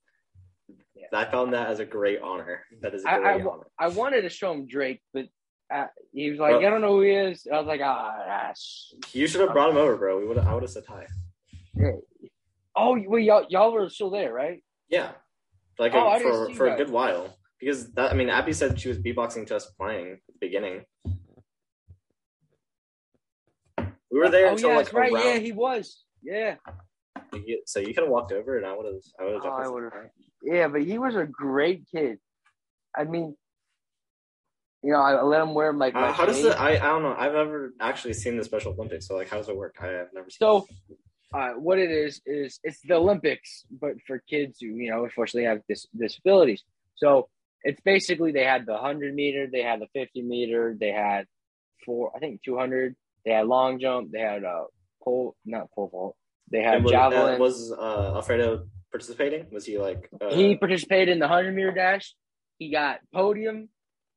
Yeah. 0.95 1.07
I 1.13 1.25
found 1.25 1.53
that 1.55 1.69
as 1.69 1.81
a 1.81 1.85
great 1.85 2.21
honor. 2.23 2.65
That 2.81 2.95
is 2.95 3.03
a 3.05 3.09
great 3.09 3.25
I- 3.25 3.41
honor. 3.41 3.65
I 3.79 3.89
wanted 3.89 4.23
to 4.23 4.29
show 4.31 4.53
him 4.53 4.67
Drake, 4.67 5.01
but 5.13 5.27
uh, 5.73 5.87
he 6.13 6.31
was 6.31 6.39
like, 6.39 6.53
Well- 6.53 6.67
I 6.67 6.71
don't 6.71 6.81
know 6.81 6.97
who 6.97 7.03
he 7.03 7.11
is. 7.11 7.47
I 7.53 7.59
was 7.59 7.67
like, 7.67 7.81
ah, 7.83 8.15
gosh. 8.27 8.93
You 9.13 9.27
should 9.27 9.41
have 9.41 9.53
brought 9.53 9.71
him 9.71 9.77
over, 9.77 9.97
bro. 9.97 10.19
We 10.19 10.27
would 10.27 10.39
I 10.39 10.55
would 10.55 10.63
have 10.63 10.71
said 10.71 10.85
hi. 10.89 11.07
Oh, 12.77 12.99
well, 13.07 13.21
y'all, 13.21 13.47
y'all 13.49 13.73
were 13.73 13.89
still 13.89 14.11
there, 14.11 14.33
right? 14.33 14.63
Yeah, 14.89 15.13
like 15.79 15.95
Oh, 15.95 16.07
a- 16.07 16.09
I 16.11 16.19
didn't 16.19 16.33
for 16.51 16.55
for 16.55 16.67
a 16.69 16.77
good 16.77 16.91
while 16.91 17.37
because 17.59 17.93
that 17.95 18.13
I 18.13 18.15
mean 18.15 18.29
Abby 18.29 18.53
said 18.53 18.79
she 18.79 18.89
was 18.89 18.99
beatboxing 18.99 19.47
to 19.49 19.57
us 19.57 19.67
playing 19.79 20.13
at 20.13 20.19
the 20.29 20.39
beginning. 20.41 20.85
We 24.11 24.21
were 24.21 24.29
there 24.29 24.47
oh, 24.49 24.53
until 24.53 24.71
yeah, 24.71 24.77
like 24.77 24.93
right. 24.93 25.13
around. 25.13 25.25
Yeah, 25.25 25.39
he 25.39 25.53
was. 25.53 26.05
Yeah. 26.23 26.57
So 27.67 27.81
you 27.81 27.95
could 27.95 28.05
have 28.05 28.09
walked 28.11 28.33
over 28.33 28.57
and 28.57 28.67
I 28.67 28.77
would 28.77 28.87
have 28.87 29.03
I 29.21 29.25
would 29.25 29.35
have 29.35 29.45
Oh, 29.45 29.49
I 29.51 29.69
would've- 29.69 29.93
Yeah, 30.43 30.69
but 30.69 30.83
he 30.83 30.99
was 30.99 31.15
a 31.17 31.25
great 31.25 31.85
kid. 31.91 32.19
I 32.97 33.05
mean, 33.05 33.37
you 34.83 34.93
know, 34.93 34.99
I 35.01 35.21
let 35.23 35.41
him 35.43 35.55
wear 35.55 35.73
like 35.73 35.95
my 35.95 36.09
Uh, 36.09 36.13
how 36.13 36.27
does 36.27 36.45
it? 36.45 36.59
I, 36.61 36.73
I 36.77 36.79
don't 36.79 37.03
know. 37.03 37.15
I've 37.17 37.33
never 37.33 37.73
actually 37.81 38.15
seen 38.15 38.37
the 38.37 38.45
Special 38.45 38.73
Olympics. 38.73 39.07
So 39.09 39.17
like, 39.17 39.29
how 39.29 39.39
does 39.39 39.49
it 39.49 39.57
work? 39.57 39.77
I 39.81 39.87
have 39.87 40.09
never 40.13 40.29
seen. 40.31 40.39
So, 40.41 40.67
uh, 41.33 41.53
what 41.55 41.79
it 41.79 41.91
is 41.91 42.21
is 42.27 42.61
it's 42.63 42.81
the 42.83 42.95
Olympics, 42.95 43.65
but 43.71 43.95
for 44.07 44.19
kids 44.29 44.59
who 44.61 44.69
you 44.69 44.91
know 44.91 45.05
unfortunately 45.05 45.49
have 45.49 45.63
dis- 45.69 45.89
disabilities. 45.99 46.63
So 46.97 47.29
it's 47.63 47.81
basically 47.81 48.31
they 48.33 48.45
had 48.45 48.67
the 48.67 48.77
hundred 48.77 49.15
meter, 49.15 49.47
they 49.51 49.63
had 49.63 49.81
the 49.81 49.89
fifty 49.95 50.23
meter, 50.23 50.77
they 50.79 50.93
had 50.93 51.27
four, 51.85 52.13
I 52.15 52.19
think 52.19 52.43
two 52.43 52.57
hundred. 52.59 52.95
They 53.25 53.33
had 53.33 53.47
long 53.47 53.79
jump, 53.81 54.13
they 54.13 54.21
had 54.21 54.45
uh 54.45 54.65
pole, 55.03 55.35
not 55.47 55.71
pole 55.73 55.89
vault. 55.89 56.17
They 56.51 56.63
had 56.63 56.83
was, 56.85 56.93
javelin. 56.93 57.35
uh, 57.35 57.39
was 57.39 57.73
uh, 57.73 58.15
Alfredo 58.17 58.67
participating? 58.91 59.47
Was 59.51 59.65
he 59.67 59.79
like? 59.79 60.09
Uh, 60.21 60.35
he 60.35 60.57
participated 60.57 61.09
in 61.11 61.19
the 61.19 61.29
hundred 61.29 61.55
meter 61.55 61.73
dash. 61.73 62.15
He 62.59 62.71
got 62.71 63.01
podium 63.13 63.69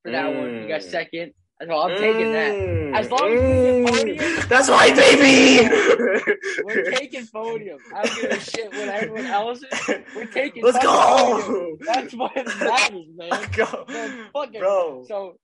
for 0.03 0.11
that 0.11 0.27
one. 0.35 0.61
He 0.63 0.67
got 0.67 0.81
Mm. 0.81 0.91
second. 0.91 1.33
So 1.59 1.75
I'm 1.75 1.97
taking 1.97 2.31
that. 2.33 2.99
As 2.99 3.09
long 3.09 3.33
as 3.33 3.41
we 3.41 3.81
get 3.81 3.95
podium- 3.95 4.17
Mm. 4.19 4.47
That's 4.47 4.69
my 4.69 4.91
baby. 4.91 5.67
We're 6.63 6.91
taking 6.91 7.25
podium. 7.33 7.79
I 7.95 8.03
don't 8.05 8.21
give 8.21 8.31
a 8.31 8.39
shit 8.39 8.69
what 8.71 8.87
everyone 8.89 9.25
else 9.25 9.63
is. 9.63 9.89
We're 10.15 10.25
taking 10.27 10.63
Let's 10.63 10.77
go. 10.77 11.41
podium. 11.41 11.77
That's 11.81 12.13
what 12.13 12.35
matters, 12.35 13.05
man. 13.15 13.29
Let's 13.31 13.47
go, 13.55 13.85
Man, 13.89 14.27
fucking- 14.33 14.59
bro. 14.61 15.05
So, 15.07 15.37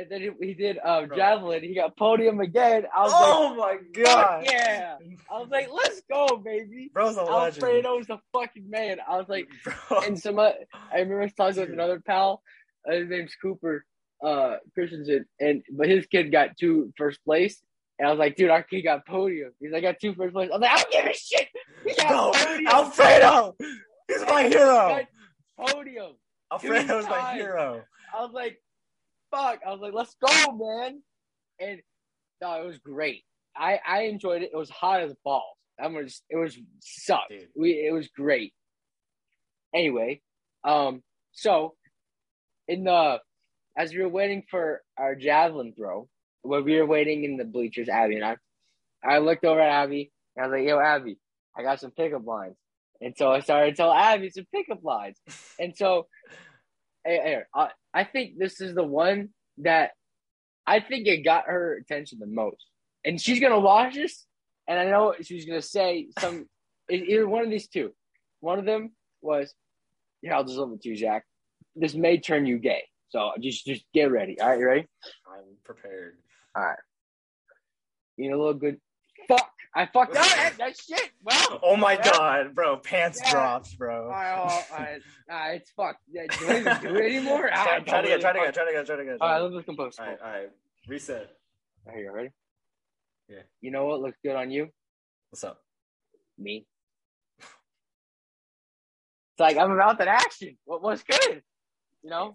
and 0.00 0.10
then 0.10 0.20
he, 0.20 0.46
he 0.48 0.54
did 0.54 0.78
uh, 0.84 1.06
javelin. 1.14 1.62
He 1.62 1.74
got 1.74 1.96
podium 1.96 2.40
again. 2.40 2.84
I 2.96 3.02
was 3.02 3.12
Oh 3.14 3.54
my 3.54 3.60
like, 3.66 3.80
fuck 3.94 4.04
god, 4.04 4.44
yeah. 4.46 4.96
I 5.30 5.38
was 5.38 5.48
like, 5.50 5.68
let's 5.72 6.00
go, 6.10 6.36
baby. 6.44 6.90
bro's 6.92 7.16
a 7.16 7.22
legend. 7.22 7.62
Alfredo's 7.64 8.06
the 8.06 8.18
fucking 8.32 8.68
man. 8.70 8.98
I 9.06 9.16
was 9.18 9.28
like, 9.28 9.48
Bro. 9.88 10.00
and 10.00 10.18
some, 10.18 10.38
uh, 10.38 10.50
I 10.92 11.00
remember 11.00 11.28
talking 11.36 11.60
with 11.60 11.70
another 11.72 12.00
pal. 12.00 12.42
Uh, 12.88 12.94
his 12.94 13.08
name's 13.10 13.34
Cooper 13.40 13.84
uh, 14.24 14.56
Christensen, 14.74 15.26
and 15.38 15.62
but 15.72 15.88
his 15.88 16.06
kid 16.06 16.32
got 16.32 16.56
two 16.58 16.92
first 16.96 17.22
place. 17.24 17.60
And 17.98 18.08
I 18.08 18.10
was 18.12 18.18
like, 18.18 18.36
dude, 18.36 18.48
our 18.50 18.62
kid 18.62 18.80
got 18.82 19.06
podium. 19.06 19.52
He's 19.60 19.70
like, 19.72 19.84
I 19.84 19.92
got 19.92 20.00
two 20.00 20.14
first 20.14 20.32
place. 20.32 20.48
I 20.50 20.56
was 20.56 20.62
like, 20.62 20.70
I 20.70 20.76
don't 20.76 20.92
give 20.92 21.04
a 21.06 21.14
shit. 21.14 21.48
He 21.84 21.94
got 21.94 22.34
podium. 22.34 22.66
Alfredo, 22.66 23.56
he's 24.08 24.22
my 24.26 24.42
hero. 24.44 25.04
Got 25.58 25.72
podium. 25.72 26.12
Alfredo's 26.52 27.06
my 27.08 27.34
hero. 27.34 27.82
I 28.18 28.22
was 28.22 28.32
like, 28.32 28.58
fuck. 29.30 29.60
I 29.66 29.70
was 29.70 29.80
like, 29.80 29.92
let's 29.92 30.14
go, 30.14 30.52
man. 30.52 31.02
And 31.60 31.80
no, 32.40 32.62
it 32.62 32.66
was 32.66 32.78
great. 32.78 33.24
I 33.56 33.80
I 33.86 34.02
enjoyed 34.02 34.42
it. 34.42 34.50
It 34.52 34.56
was 34.56 34.70
hot 34.70 35.02
as 35.02 35.14
balls. 35.24 35.56
I'm 35.78 35.92
gonna 35.92 36.06
just, 36.06 36.22
it 36.30 36.36
was 36.36 36.58
sucked. 36.80 37.30
Dude. 37.30 37.48
We 37.56 37.72
it 37.72 37.92
was 37.92 38.08
great. 38.08 38.52
Anyway, 39.74 40.20
um, 40.64 41.02
so 41.32 41.74
in 42.68 42.84
the 42.84 43.20
as 43.76 43.92
we 43.92 44.00
were 44.00 44.08
waiting 44.08 44.44
for 44.50 44.82
our 44.98 45.14
javelin 45.14 45.74
throw, 45.76 46.08
when 46.42 46.64
we 46.64 46.76
were 46.76 46.86
waiting 46.86 47.24
in 47.24 47.36
the 47.36 47.44
bleachers, 47.44 47.88
Abby 47.88 48.16
and 48.16 48.24
I, 48.24 48.36
I 49.04 49.18
looked 49.18 49.44
over 49.44 49.60
at 49.60 49.84
Abby 49.84 50.12
and 50.36 50.44
I 50.44 50.48
was 50.48 50.58
like, 50.58 50.68
"Yo, 50.68 50.78
Abby, 50.78 51.18
I 51.56 51.62
got 51.62 51.80
some 51.80 51.90
pickup 51.90 52.26
lines." 52.26 52.56
And 53.00 53.14
so 53.16 53.32
I 53.32 53.40
started 53.40 53.70
to 53.70 53.76
tell 53.76 53.92
Abby 53.92 54.30
some 54.30 54.46
pickup 54.54 54.84
lines. 54.84 55.16
And 55.58 55.74
so, 55.76 56.06
I, 57.06 57.68
I 57.92 58.04
think 58.04 58.38
this 58.38 58.60
is 58.60 58.74
the 58.74 58.84
one 58.84 59.30
that 59.58 59.92
I 60.66 60.80
think 60.80 61.06
it 61.06 61.24
got 61.24 61.46
her 61.46 61.76
attention 61.76 62.18
the 62.18 62.26
most. 62.26 62.66
And 63.04 63.20
she's 63.20 63.40
gonna 63.40 63.60
watch 63.60 63.94
this, 63.94 64.26
and 64.68 64.78
I 64.78 64.84
know 64.84 65.14
she's 65.22 65.46
gonna 65.46 65.62
say 65.62 66.08
some 66.18 66.48
either 66.90 67.26
one 67.26 67.44
of 67.44 67.50
these 67.50 67.68
two. 67.68 67.92
One 68.40 68.58
of 68.58 68.64
them 68.64 68.92
was, 69.22 69.54
"Yeah, 70.22 70.36
I'll 70.36 70.44
just 70.44 70.58
love 70.58 70.72
it 70.72 70.82
to 70.82 70.88
you, 70.90 70.96
Zach. 70.96 71.24
This 71.74 71.94
may 71.94 72.18
turn 72.18 72.46
you 72.46 72.58
gay, 72.58 72.84
so 73.08 73.32
just 73.40 73.64
just 73.64 73.84
get 73.94 74.10
ready. 74.10 74.38
All 74.40 74.50
right, 74.50 74.58
you 74.58 74.66
ready? 74.66 74.86
I'm 75.26 75.44
prepared. 75.64 76.18
All 76.54 76.62
right. 76.62 76.78
You 78.16 78.30
know, 78.30 78.36
a 78.36 78.38
little 78.38 78.54
good. 78.54 78.80
Fuck, 79.28 79.50
I 79.74 79.86
fucked 79.86 80.16
up. 80.16 80.24
that, 80.36 80.54
that 80.58 80.76
shit. 80.76 81.10
Well, 81.22 81.60
Oh 81.62 81.76
my 81.76 81.92
Yeah. 81.94 82.10
god, 82.12 82.54
bro, 82.54 82.76
pants 82.78 83.20
Yeah. 83.22 83.30
drops, 83.30 83.74
bro. 83.74 84.08
right, 84.08 84.32
all 84.32 84.46
right, 84.46 84.64
all 84.72 84.78
right. 84.78 85.00
All 85.30 85.36
right, 85.38 85.54
it's 85.60 85.70
fucked. 85.72 86.00
Yeah, 86.10 86.22
do 86.38 86.48
I 86.48 86.58
even 86.58 86.80
do 86.82 86.96
it 86.96 87.04
anymore? 87.16 87.50
Ah, 87.52 87.64
Try, 87.64 87.76
it's 87.76 87.88
try 87.88 88.02
to 88.02 88.08
get, 88.08 88.20
try 88.20 88.32
to 88.32 88.38
get, 88.40 88.54
try 88.54 88.64
to 88.66 88.72
get, 88.72 88.86
try 88.86 88.96
to 88.96 89.04
get. 89.04 89.16
All 89.20 89.28
right, 89.28 89.38
let's 89.52 89.64
compose. 89.64 89.98
all 89.98 90.06
right, 90.06 90.18
all 90.24 90.30
right. 90.30 90.48
Reset. 90.88 91.30
Are 91.86 91.98
you 91.98 92.10
ready? 92.12 92.30
Yeah. 93.28 93.42
You 93.60 93.70
know 93.70 93.84
what 93.86 94.00
looks 94.00 94.18
good 94.24 94.34
on 94.34 94.50
you? 94.50 94.68
What's 95.30 95.44
up? 95.44 95.60
Me. 96.36 96.66
It's 97.38 97.48
like 99.38 99.56
I'm 99.56 99.70
about 99.70 99.98
that 99.98 100.08
action. 100.08 100.56
What 100.64 100.82
what's 100.82 101.02
good? 101.04 101.42
You 102.02 102.10
know? 102.10 102.34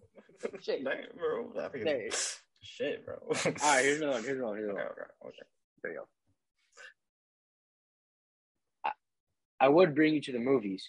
Shit. 0.61 0.83
Damn, 0.85 0.93
bro. 1.17 1.51
That 1.55 1.71
fucking- 1.71 1.83
There. 1.85 2.09
Shit, 2.61 3.05
bro. 3.05 3.15
All 3.21 3.33
right, 3.35 3.83
here's 3.83 3.99
another 4.01 4.13
one. 4.13 4.23
Here's 4.23 4.37
another 4.37 4.47
one. 4.47 4.57
Here's 4.57 4.69
another 4.69 4.85
one. 4.85 4.95
okay, 5.27 5.27
okay. 5.27 5.47
There 5.83 5.91
you 5.91 5.97
go. 5.99 6.07
I 9.65 9.67
would 9.67 9.95
bring 9.95 10.13
you 10.13 10.21
to 10.21 10.31
the 10.31 10.37
movies, 10.37 10.87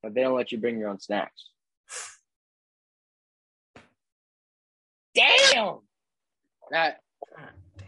but 0.00 0.14
they 0.14 0.20
don't 0.20 0.36
let 0.36 0.52
you 0.52 0.58
bring 0.58 0.78
your 0.78 0.90
own 0.90 1.00
snacks. 1.00 1.48
Damn. 5.12 5.80
That 6.70 6.98
God 7.36 7.48
damn. 7.76 7.86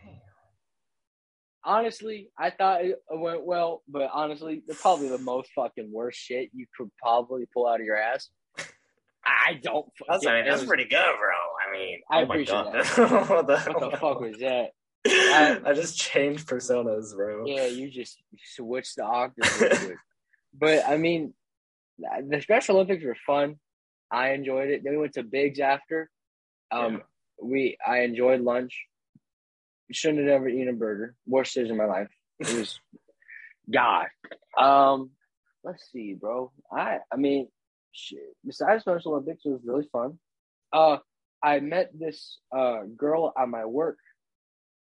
honestly, 1.63 2.31
I 2.37 2.51
thought 2.51 2.85
it 2.85 3.01
went 3.13 3.47
well, 3.47 3.85
but 3.89 4.11
honestly, 4.13 4.65
they're 4.67 4.75
probably 4.75 5.09
the 5.09 5.19
most 5.19 5.51
fucking 5.55 5.89
worst 5.93 6.19
shit 6.19 6.51
you 6.53 6.67
could 6.77 6.91
probably 7.01 7.47
pull 7.55 7.69
out 7.69 7.79
of 7.79 7.87
your 7.87 7.97
ass. 7.97 8.31
I 9.25 9.61
don't. 9.63 9.87
That's, 10.09 10.27
I 10.27 10.35
mean, 10.35 10.47
that's 10.47 10.63
was- 10.63 10.69
pretty 10.69 10.87
good, 10.87 11.15
bro. 11.17 11.31
I 11.65 11.73
mean, 11.73 12.01
I 12.11 12.23
oh 12.23 12.25
appreciate 12.25 12.73
that. 12.73 13.29
what 13.31 13.47
the, 13.47 13.59
What 13.73 13.93
the 13.93 13.97
fuck 13.99 14.21
was 14.21 14.37
that? 14.41 14.71
I, 15.67 15.73
just 15.75 15.99
changed 15.99 16.47
personas, 16.49 17.15
bro. 17.15 17.45
Yeah, 17.47 17.67
you 17.67 17.91
just 17.91 18.17
switched 18.55 18.97
the 18.97 19.05
octave. 19.05 19.93
but 20.59 20.87
I 20.89 20.97
mean, 20.97 21.35
the 21.99 22.41
Special 22.41 22.77
Olympics 22.77 23.05
were 23.05 23.17
fun. 23.27 23.57
I 24.11 24.31
enjoyed 24.31 24.71
it. 24.71 24.83
Then 24.85 24.95
we 24.95 24.99
went 25.01 25.15
to 25.15 25.23
Biggs 25.23 25.61
after. 25.61 26.11
Um, 26.71 26.95
Yeah. 26.95 26.99
we 27.43 27.77
I 27.87 28.01
enjoyed 28.01 28.41
lunch. 28.41 28.87
Shouldn't 29.93 30.21
have 30.21 30.29
ever 30.29 30.49
eaten 30.49 30.69
a 30.69 30.73
burger. 30.73 31.15
Worst 31.27 31.55
decision 31.55 31.73
in 31.73 31.79
my 31.79 31.85
life. 31.85 32.09
It 32.39 32.53
was 32.55 32.81
God. 33.71 34.07
Um, 34.59 35.11
let's 35.63 35.91
see, 35.93 36.15
bro. 36.15 36.51
I 36.73 36.99
I 37.13 37.17
mean, 37.17 37.49
shit. 37.93 38.35
Besides 38.45 38.83
Special 38.83 39.13
Olympics, 39.13 39.45
it 39.45 39.51
was 39.51 39.61
really 39.65 39.89
fun. 39.93 40.19
Uh, 40.73 40.99
I 41.43 41.61
met 41.61 41.91
this 41.93 42.39
uh 42.57 42.83
girl 42.97 43.33
at 43.39 43.49
my 43.49 43.67
work, 43.67 43.99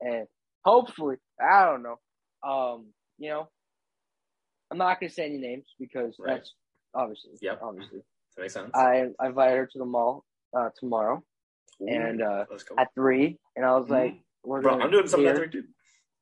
and 0.00 0.26
hopefully, 0.64 1.16
I 1.40 1.64
don't 1.64 1.82
know. 1.82 1.98
Um, 2.48 2.86
you 3.18 3.30
know, 3.30 3.48
I'm 4.70 4.78
not 4.78 5.00
gonna 5.00 5.10
say 5.10 5.26
any 5.26 5.38
names 5.38 5.66
because 5.78 6.16
Right. 6.18 6.36
that's 6.36 6.54
obviously, 6.94 7.32
Yep. 7.40 7.60
obviously. 7.62 8.00
That 8.36 8.42
makes 8.42 8.54
sense. 8.54 8.70
I 8.74 9.10
I 9.18 9.26
invited 9.28 9.56
her 9.58 9.66
to 9.66 9.78
the 9.78 9.84
mall 9.84 10.24
uh 10.56 10.70
tomorrow 10.78 11.22
Ooh, 11.82 11.86
and 11.88 12.22
uh 12.22 12.44
let's 12.50 12.64
at 12.78 12.92
three, 12.94 13.38
and 13.56 13.64
I 13.64 13.76
was 13.76 13.88
like, 13.88 14.14
we're 14.44 14.58
Mm-hmm. 14.60 14.62
Bro, 14.76 14.80
I'm 14.84 14.90
doing 14.90 15.06
something 15.06 15.24
here. 15.26 15.34
that 15.34 15.40
week, 15.40 15.50
dude. 15.52 15.68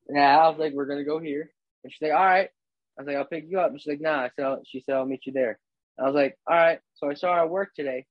Yeah, 0.08 0.38
I 0.38 0.48
was 0.48 0.58
like, 0.58 0.72
we're 0.72 0.86
gonna 0.86 1.04
go 1.04 1.18
here, 1.18 1.50
and 1.82 1.92
she's 1.92 2.02
like, 2.02 2.12
all 2.12 2.24
right. 2.24 2.50
I 2.96 3.02
was 3.02 3.08
like, 3.08 3.16
I'll 3.16 3.24
pick 3.24 3.46
you 3.48 3.58
up. 3.58 3.70
And 3.72 3.80
she's 3.80 3.88
like, 3.90 4.00
nah. 4.00 4.22
I 4.22 4.30
said, 4.36 4.58
she 4.66 4.80
said, 4.80 4.94
I'll 4.94 5.04
meet 5.04 5.26
you 5.26 5.32
there. 5.32 5.58
I 5.98 6.04
was 6.04 6.14
like, 6.14 6.38
all 6.46 6.54
right. 6.54 6.78
So 6.94 7.10
I 7.10 7.14
saw 7.14 7.34
her 7.34 7.40
at 7.40 7.50
work 7.50 7.70
today. 7.74 8.06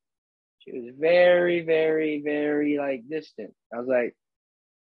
She 0.60 0.74
was 0.74 0.94
very, 1.00 1.62
very, 1.62 2.22
very 2.22 2.78
like 2.78 3.08
distant. 3.10 3.54
I 3.74 3.78
was 3.80 3.88
like, 3.88 4.14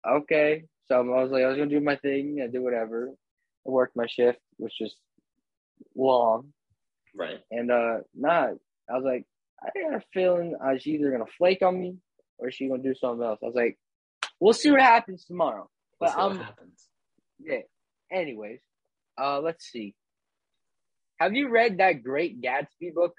okay. 0.09 0.65
So 0.87 0.97
I 0.97 1.23
was 1.23 1.31
like, 1.31 1.45
I 1.45 1.49
was 1.49 1.57
gonna 1.57 1.71
do 1.71 1.81
my 1.81 1.97
thing. 1.97 2.41
I 2.43 2.47
did 2.51 2.61
whatever. 2.61 3.11
I 3.67 3.71
worked 3.71 3.97
my 3.97 4.07
shift, 4.07 4.39
which 4.57 4.75
was 4.81 4.95
long, 5.97 6.53
Right. 7.15 7.41
and 7.51 7.71
uh, 7.71 7.99
nah. 8.15 8.49
I 8.89 8.95
was 8.95 9.05
like, 9.05 9.25
I 9.63 9.69
got 9.81 9.95
a 10.01 10.05
feeling 10.13 10.57
uh, 10.65 10.79
she's 10.79 10.99
either 11.01 11.13
gonna 11.13 11.25
flake 11.39 11.63
on 11.63 11.79
me 11.79 11.97
or 12.39 12.51
she's 12.51 12.69
gonna 12.71 12.83
do 12.83 12.95
something 12.95 13.25
else. 13.25 13.39
I 13.43 13.47
was 13.47 13.55
like, 13.55 13.79
we'll 14.41 14.53
see 14.53 14.71
what 14.71 14.81
happens 14.81 15.25
tomorrow. 15.25 15.69
But 16.01 16.17
what 16.17 16.37
happens. 16.39 16.89
yeah. 17.39 17.61
Anyways, 18.11 18.61
uh, 19.21 19.41
let's 19.41 19.65
see. 19.71 19.95
Have 21.19 21.35
you 21.35 21.51
read 21.51 21.79
that 21.79 22.03
Great 22.03 22.41
Gatsby 22.43 22.95
book? 22.95 23.15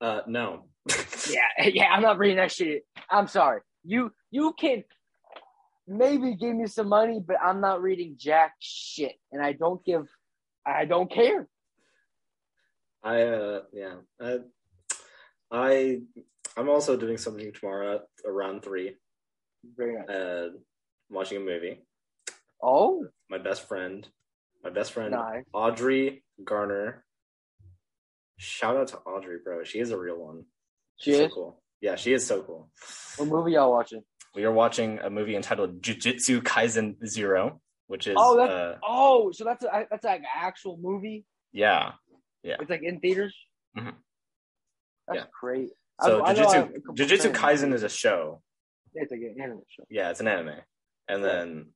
Uh, 0.00 0.20
no. 0.26 0.66
Yeah, 1.30 1.66
yeah. 1.74 1.88
I'm 1.92 2.00
not 2.02 2.16
reading 2.18 2.36
that 2.38 2.52
shit. 2.52 2.84
I'm 3.10 3.26
sorry. 3.26 3.60
You 3.84 4.12
you 4.30 4.54
can 4.58 4.84
maybe 5.88 6.34
give 6.34 6.54
me 6.54 6.66
some 6.66 6.88
money, 6.88 7.20
but 7.26 7.36
I'm 7.42 7.60
not 7.60 7.82
reading 7.82 8.14
jack 8.18 8.54
shit, 8.60 9.14
and 9.32 9.42
I 9.42 9.52
don't 9.52 9.84
give. 9.84 10.06
I 10.66 10.84
don't 10.84 11.10
care. 11.10 11.48
I 13.02 13.22
uh 13.22 13.60
yeah. 13.72 13.94
I 14.20 14.38
I 15.50 16.00
I'm 16.56 16.68
also 16.68 16.96
doing 16.96 17.16
something 17.16 17.52
tomorrow 17.52 18.02
around 18.26 18.62
three. 18.62 18.96
Very 19.76 19.94
nice. 19.96 20.08
Uh 20.08 20.48
watching 21.08 21.38
a 21.38 21.40
movie. 21.40 21.80
Oh, 22.62 23.06
My 23.30 23.38
best 23.38 23.66
friend. 23.68 24.06
My 24.64 24.70
best 24.70 24.92
friend 24.92 25.12
nice. 25.12 25.44
Audrey 25.52 26.24
Garner. 26.44 27.04
Shout 28.36 28.76
out 28.76 28.88
to 28.88 28.98
Audrey, 28.98 29.38
bro. 29.42 29.62
She 29.64 29.78
is 29.78 29.90
a 29.90 29.98
real 29.98 30.18
one. 30.18 30.44
She 30.96 31.12
She's 31.12 31.20
is. 31.20 31.28
so 31.30 31.34
cool. 31.34 31.62
Yeah, 31.80 31.94
she 31.94 32.12
is 32.12 32.26
so 32.26 32.42
cool. 32.42 32.70
What 33.16 33.28
movie 33.28 33.52
y'all 33.52 33.70
watching? 33.70 34.02
We 34.34 34.44
are 34.44 34.52
watching 34.52 34.98
a 35.00 35.10
movie 35.10 35.36
entitled 35.36 35.82
Jujutsu 35.82 36.40
Kaisen 36.42 36.96
Zero, 37.06 37.60
which 37.86 38.06
is 38.06 38.14
Oh, 38.18 38.36
that's- 38.36 38.56
uh 38.76 38.78
Oh, 38.86 39.32
so 39.32 39.44
that's 39.44 39.64
a, 39.64 39.86
that's 39.90 40.04
like 40.04 40.20
an 40.20 40.26
actual 40.34 40.76
movie. 40.80 41.24
yeah. 41.52 41.92
yeah, 42.42 42.56
It's 42.60 42.70
like 42.70 42.82
in 42.82 43.00
theaters. 43.00 43.34
Mhm. 43.76 43.94
That's 45.06 45.20
Yeah. 45.20 45.24
great. 45.40 45.70
So 46.00 46.22
I- 46.22 46.28
I 46.28 46.30
I 46.30 46.34
Jujutsu 46.34 46.82
Jujutsu. 46.94 47.32
Kaisen 47.34 47.72
is 47.72 47.82
a 47.82 47.88
show. 47.88 48.42
It's 48.94 49.10
like 49.10 49.20
an 49.20 49.36
anime 49.42 49.62
show. 49.68 49.84
Yeah, 49.90 50.10
it's 50.10 50.20
an 50.20 50.28
anime. 50.28 50.60
And 51.08 51.22
Yeah. 51.22 51.28
then 51.28 51.72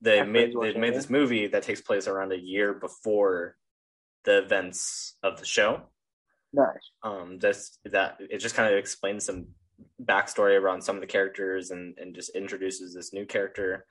they 0.00 0.20
My 0.20 0.26
made 0.26 0.54
they 0.60 0.74
made 0.74 0.94
this 0.94 1.10
movie 1.10 1.46
that 1.48 1.62
takes 1.62 1.80
place 1.80 2.06
around 2.08 2.32
a 2.32 2.38
year 2.38 2.72
before 2.74 3.56
the 4.24 4.38
events 4.38 5.16
of 5.22 5.38
the 5.38 5.44
show. 5.44 5.90
Nice. 6.52 6.90
Um, 7.02 7.38
that's 7.38 7.78
that 7.84 8.16
it 8.20 8.38
just 8.38 8.54
kind 8.54 8.72
of 8.72 8.78
explains 8.78 9.24
some 9.26 9.54
backstory 10.02 10.60
around 10.60 10.82
some 10.82 10.96
of 10.96 11.00
the 11.00 11.06
characters 11.06 11.70
and 11.70 11.96
and 11.98 12.14
just 12.14 12.34
introduces 12.34 12.94
this 12.94 13.12
new 13.12 13.26
character. 13.26 13.86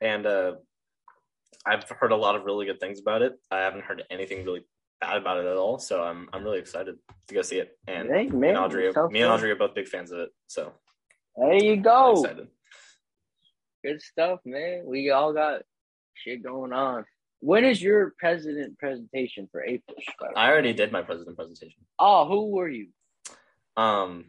And 0.00 0.26
uh, 0.26 0.52
I've 1.64 1.88
heard 1.88 2.12
a 2.12 2.16
lot 2.16 2.36
of 2.36 2.44
really 2.44 2.66
good 2.66 2.80
things 2.80 3.00
about 3.00 3.22
it. 3.22 3.32
I 3.50 3.58
haven't 3.58 3.84
heard 3.84 4.02
anything 4.10 4.44
really 4.44 4.64
bad 5.00 5.16
about 5.16 5.38
it 5.38 5.46
at 5.46 5.56
all, 5.56 5.78
so 5.78 6.02
I'm 6.02 6.28
I'm 6.32 6.44
really 6.44 6.58
excited 6.58 6.96
to 7.28 7.34
go 7.34 7.42
see 7.42 7.58
it. 7.58 7.78
And 7.86 8.08
Hey, 8.08 8.26
me 8.26 8.48
and 8.48 8.58
Audrey, 8.58 8.92
me 9.10 9.22
and. 9.22 9.32
Audrey 9.32 9.50
are 9.50 9.56
both 9.56 9.74
big 9.74 9.88
fans 9.88 10.12
of 10.12 10.20
it, 10.20 10.30
so 10.46 10.72
There 11.36 11.54
you 11.54 11.76
go. 11.76 12.24
Good 13.84 14.02
stuff, 14.02 14.40
man. 14.44 14.82
We 14.84 15.10
all 15.10 15.32
got 15.32 15.62
shit 16.14 16.42
going 16.42 16.72
on. 16.72 17.04
When 17.40 17.64
is 17.64 17.80
your 17.80 18.14
president 18.18 18.78
presentation 18.78 19.48
for 19.52 19.62
April? 19.62 19.96
by 20.18 20.28
the 20.28 20.34
way? 20.34 20.34
I 20.36 20.50
already 20.50 20.72
did 20.72 20.90
my 20.90 21.02
president 21.02 21.36
presentation. 21.36 21.78
Oh, 21.98 22.26
who 22.26 22.50
were 22.50 22.68
you? 22.68 22.88
Um, 23.76 24.26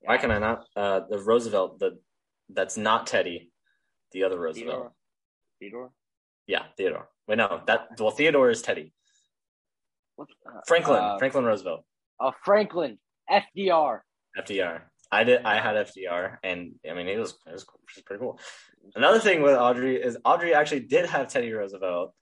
why 0.00 0.18
can 0.18 0.30
I 0.30 0.38
not? 0.38 0.66
Uh, 0.74 1.00
the 1.08 1.18
Roosevelt, 1.18 1.78
the 1.78 1.98
that's 2.48 2.76
not 2.76 3.06
Teddy, 3.06 3.50
the 4.12 4.24
other 4.24 4.38
Roosevelt. 4.38 4.66
Theodore? 4.66 4.92
Theodore? 5.60 5.90
Yeah, 6.46 6.62
Theodore. 6.76 7.08
Wait, 7.26 7.38
no, 7.38 7.60
that 7.66 7.88
well, 7.98 8.10
Theodore 8.10 8.50
is 8.50 8.62
Teddy. 8.62 8.92
What? 10.16 10.28
uh, 10.46 10.60
Franklin, 10.66 11.02
uh, 11.02 11.18
Franklin 11.18 11.44
Roosevelt, 11.44 11.84
uh, 12.20 12.30
Franklin. 12.44 12.98
FDR. 13.30 14.00
FDR. 14.38 14.82
I 15.10 15.24
did. 15.24 15.44
I 15.44 15.60
had 15.60 15.76
FDR, 15.76 16.38
and 16.42 16.74
I 16.88 16.94
mean, 16.94 17.08
it 17.08 17.18
was 17.18 17.38
it 17.46 17.52
was. 17.52 17.62
It 17.62 17.68
was 17.96 18.02
pretty 18.04 18.20
cool. 18.20 18.38
Another 18.94 19.18
thing 19.18 19.42
with 19.42 19.56
Audrey 19.56 19.96
is 19.96 20.16
Audrey 20.24 20.54
actually 20.54 20.80
did 20.80 21.06
have 21.06 21.28
Teddy 21.28 21.52
Roosevelt, 21.52 22.12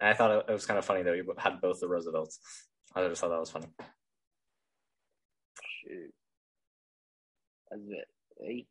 and 0.00 0.08
I 0.08 0.14
thought 0.14 0.30
it, 0.30 0.46
it 0.48 0.52
was 0.52 0.66
kind 0.66 0.78
of 0.78 0.84
funny 0.84 1.02
that 1.02 1.12
we 1.12 1.22
had 1.38 1.60
both 1.60 1.80
the 1.80 1.88
Roosevelts. 1.88 2.38
I 2.94 3.08
just 3.08 3.20
thought 3.20 3.30
that 3.30 3.40
was 3.40 3.50
funny. 3.50 3.66
Shoot. 5.84 6.12
That's 7.70 7.82
it. 7.88 8.08
Hey, 8.38 8.66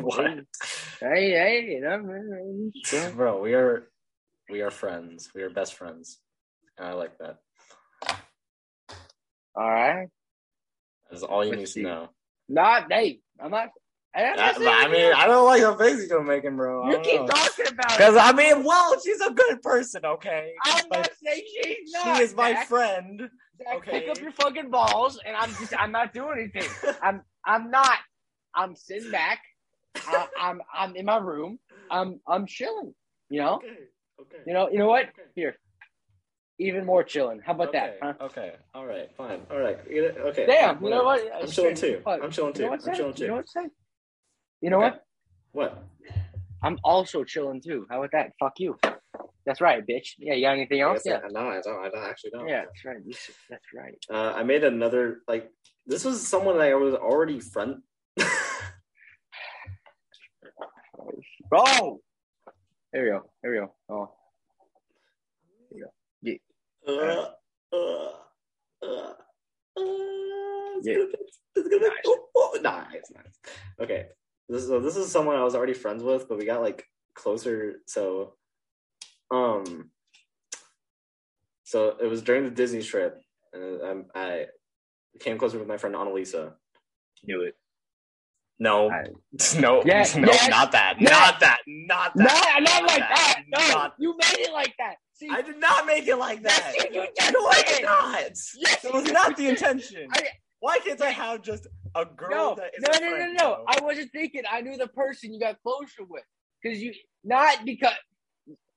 what? 0.00 0.30
hey, 1.00 1.30
hey, 1.30 1.66
you 1.68 1.80
know, 1.80 1.98
man. 1.98 2.72
Bro, 3.14 3.42
we 3.42 3.54
are 3.54 3.88
we 4.48 4.60
are 4.62 4.70
friends. 4.70 5.30
We 5.34 5.42
are 5.42 5.50
best 5.50 5.74
friends. 5.74 6.18
And 6.78 6.86
I 6.86 6.92
like 6.92 7.18
that. 7.18 7.38
All 9.54 9.70
right. 9.70 10.08
That's 11.10 11.22
all 11.22 11.44
you 11.44 11.50
Let's 11.50 11.60
need 11.60 11.68
see. 11.68 11.82
to 11.82 11.88
know. 11.88 12.08
Not, 12.48 12.92
hey, 12.92 13.20
I'm 13.40 13.50
not. 13.50 13.68
I'm 14.16 14.66
I, 14.66 14.88
mean, 14.88 15.12
I 15.12 15.26
don't 15.26 15.44
like 15.44 15.60
the 15.60 15.76
face 15.76 16.08
you're 16.08 16.22
making, 16.24 16.56
bro. 16.56 16.84
I 16.84 16.92
you 16.92 16.98
keep 17.00 17.20
know. 17.20 17.26
talking 17.26 17.66
about 17.68 17.92
it. 17.92 17.98
Because 17.98 18.16
I 18.16 18.32
mean, 18.32 18.64
well, 18.64 18.98
she's 19.00 19.20
a 19.20 19.30
good 19.30 19.60
person, 19.62 20.04
okay? 20.06 20.52
I'm 20.64 20.84
Like, 20.90 21.00
not 21.00 21.10
saying 21.22 21.42
she's 21.62 21.92
not. 21.92 22.16
she 22.16 22.22
is 22.22 22.34
my 22.34 22.52
Zach. 22.52 22.68
friend. 22.68 23.30
Zach, 23.58 23.76
okay. 23.76 24.00
Pick 24.00 24.08
up 24.08 24.20
your 24.20 24.32
fucking 24.32 24.70
balls, 24.70 25.20
and 25.26 25.36
I'm 25.36 25.50
just, 25.50 25.74
I'm 25.78 25.92
not 25.92 26.14
doing 26.14 26.38
anything. 26.38 26.70
I'm, 27.02 27.22
I'm 27.44 27.70
not. 27.70 27.98
I'm 28.54 28.74
sitting 28.74 29.10
back. 29.10 29.40
I, 30.06 30.26
I'm, 30.40 30.62
I'm 30.74 30.96
in 30.96 31.04
my 31.04 31.18
room. 31.18 31.58
I'm, 31.90 32.20
I'm 32.26 32.46
chilling. 32.46 32.94
You 33.28 33.40
know, 33.42 33.54
Okay. 33.56 33.68
Okay. 34.20 34.42
you 34.46 34.54
know, 34.54 34.70
you 34.70 34.78
know 34.78 34.86
what? 34.86 35.02
Okay. 35.08 35.22
Here, 35.34 35.56
even 36.58 36.86
more 36.86 37.02
chilling. 37.04 37.40
How 37.44 37.52
about 37.52 37.72
that? 37.72 37.96
okay. 37.96 37.98
Huh? 38.02 38.12
Okay. 38.26 38.52
All 38.74 38.86
right. 38.86 39.08
Fine. 39.16 39.40
All 39.50 39.58
right. 39.58 39.78
Okay. 39.90 40.46
Damn, 40.46 40.82
you 40.82 40.88
know 40.90 41.04
what? 41.04 41.22
I'm 41.34 41.48
chilling 41.48 41.74
too. 41.74 42.00
fuck. 42.02 42.20
I'm 42.22 42.30
chilling 42.30 42.54
You 42.54 42.62
know 42.70 42.76
too. 42.76 42.88
I'm 42.88 42.94
chilling 42.96 43.14
too. 43.14 43.22
You 43.24 43.28
know 43.28 43.36
what, 43.36 43.48
Zach? 43.50 43.70
You 44.60 44.70
know 44.70 44.82
Okay. 44.82 44.96
what? 45.52 45.72
What? 45.74 45.84
I'm 46.62 46.78
also 46.84 47.24
chilling 47.24 47.60
too. 47.60 47.86
How 47.90 47.98
about 47.98 48.10
that? 48.12 48.32
Fuck 48.40 48.54
you. 48.58 48.76
That's 49.44 49.60
right, 49.60 49.84
bitch. 49.86 50.14
Yeah, 50.18 50.34
you 50.34 50.42
got 50.46 50.52
anything 50.52 50.80
else? 50.80 51.02
Yeah. 51.04 51.20
No, 51.30 51.48
I 51.50 51.60
don't. 51.62 51.84
I 51.84 51.88
don't 51.88 52.04
actually 52.04 52.30
don't. 52.30 52.48
Yeah, 52.48 52.64
that's 52.64 52.84
right. 52.84 52.96
That's 53.48 53.64
right. 53.74 53.96
Uh, 54.12 54.32
I 54.34 54.42
made 54.42 54.64
another 54.64 55.20
like 55.28 55.50
this 55.86 56.04
was 56.04 56.26
someone 56.26 56.58
that 56.58 56.66
I 56.68 56.74
was 56.74 56.94
already 56.94 57.40
friend. 57.40 57.82
Bro! 61.50 62.00
There 62.92 63.02
we 63.04 63.10
go. 63.10 63.30
There 63.42 63.52
we 63.52 63.58
go. 63.58 63.74
Oh. 63.90 64.10
Uh, 66.88 67.26
uh, 67.72 67.76
uh, 67.76 68.86
uh, 68.86 69.12
it's 69.76 70.86
Yeah. 70.86 70.94
gonna 70.94 71.06
be- 71.08 71.18
it's 71.56 71.68
gonna 71.68 71.78
be- 71.90 71.96
oh, 72.06 72.28
oh, 72.36 72.58
nah, 72.62 72.84
it's 72.94 73.10
nice. 73.10 73.38
Okay, 73.80 74.06
this 74.48 74.62
is 74.62 74.68
this 74.82 74.96
is 74.96 75.10
someone 75.10 75.36
I 75.36 75.44
was 75.44 75.54
already 75.54 75.74
friends 75.74 76.02
with, 76.02 76.28
but 76.28 76.38
we 76.38 76.46
got 76.46 76.60
like 76.62 76.84
closer. 77.14 77.76
So, 77.86 78.34
um, 79.30 79.90
so 81.64 81.96
it 82.00 82.06
was 82.06 82.22
during 82.22 82.44
the 82.44 82.50
Disney 82.50 82.82
trip, 82.82 83.20
and 83.52 83.82
um, 83.82 84.04
I 84.14 84.46
came 85.20 85.38
closer 85.38 85.58
with 85.58 85.68
my 85.68 85.76
friend 85.78 85.94
Annalisa. 85.96 86.52
Knew 87.24 87.42
it. 87.42 87.54
No, 88.58 88.90
I- 88.90 89.04
no, 89.60 89.82
Yeah, 89.84 90.04
no, 90.16 90.26
yes, 90.28 90.48
not 90.48 90.72
that, 90.72 90.96
yes. 91.00 91.10
not 91.10 91.40
that, 91.40 91.58
not 91.66 92.16
No, 92.16 92.24
that, 92.24 92.60
not 92.62 92.82
like 92.86 92.98
that. 93.00 93.42
No, 93.48 93.68
not- 93.68 93.94
you 93.98 94.16
made 94.16 94.38
it 94.46 94.52
like 94.52 94.74
that. 94.78 94.96
See, 95.12 95.28
I 95.30 95.42
did 95.42 95.58
not 95.58 95.86
make 95.86 96.06
it 96.06 96.16
like 96.16 96.42
that. 96.42 96.72
Yes, 96.76 96.86
you 96.92 97.06
just 97.18 97.32
no, 97.32 97.46
I 97.46 97.54
did. 97.62 97.66
did 97.76 97.84
not. 97.84 98.20
Yes, 98.58 98.82
That 98.82 98.92
was 98.94 99.04
not 99.10 99.36
the 99.36 99.48
intention. 99.48 100.08
I- 100.12 100.28
Why 100.60 100.78
can't 100.78 101.00
I 101.02 101.10
have 101.10 101.42
just 101.42 101.66
a 101.96 102.04
girl 102.04 102.30
no, 102.30 102.54
that 102.56 102.72
is 102.76 103.00
no, 103.00 103.06
a 103.06 103.10
no, 103.10 103.16
no, 103.26 103.32
no. 103.32 103.64
I 103.66 103.80
wasn't 103.82 104.12
thinking. 104.12 104.42
I 104.50 104.60
knew 104.60 104.76
the 104.76 104.88
person 104.88 105.32
you 105.32 105.40
got 105.40 105.60
closer 105.62 106.04
with. 106.08 106.22
Because 106.62 106.82
you, 106.82 106.92
not 107.24 107.64
because. 107.64 107.92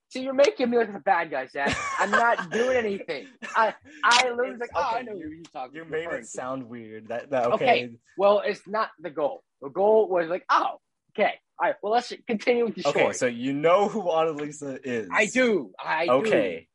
See, 0.08 0.22
you're 0.22 0.32
making 0.34 0.70
me 0.70 0.76
look 0.76 0.88
like 0.88 0.96
a 0.96 1.00
bad 1.00 1.30
guy, 1.30 1.46
Zach. 1.46 1.76
I'm 2.00 2.10
not 2.10 2.50
doing 2.52 2.76
anything. 2.76 3.28
I, 3.54 3.74
I 4.02 4.24
literally 4.30 4.50
was 4.52 4.60
like, 4.60 4.70
oh, 4.74 4.92
I 4.96 5.02
know 5.02 5.12
you- 5.14 5.22
who 5.22 5.30
you're 5.30 5.42
talking 5.52 5.76
You 5.76 5.84
made 5.84 6.06
it 6.08 6.20
to. 6.22 6.24
sound 6.24 6.68
weird. 6.68 7.08
That 7.08 7.30
that 7.30 7.46
Okay. 7.52 7.64
okay. 7.64 7.90
Well, 8.18 8.42
it's 8.44 8.66
not 8.66 8.90
the 8.98 9.10
goal. 9.10 9.42
The 9.62 9.68
goal 9.68 10.08
was 10.08 10.28
like, 10.28 10.44
oh, 10.50 10.78
okay. 11.16 11.34
All 11.60 11.66
right. 11.68 11.76
Well, 11.82 11.92
let's 11.92 12.12
continue 12.26 12.64
with 12.64 12.74
the 12.74 12.82
show. 12.82 12.90
Okay, 12.90 13.00
story. 13.00 13.14
so 13.14 13.26
you 13.26 13.52
know 13.52 13.88
who 13.88 14.02
Annalisa 14.02 14.80
is. 14.82 15.08
I 15.12 15.26
do. 15.26 15.70
I 15.78 16.06
do. 16.06 16.12
Okay. 16.12 16.66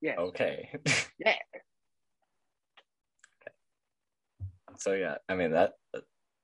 Yes. 0.00 0.16
Okay. 0.18 0.70
Yeah. 1.18 1.34
So 4.80 4.92
yeah, 4.94 5.16
I 5.28 5.34
mean 5.34 5.52
that 5.52 5.72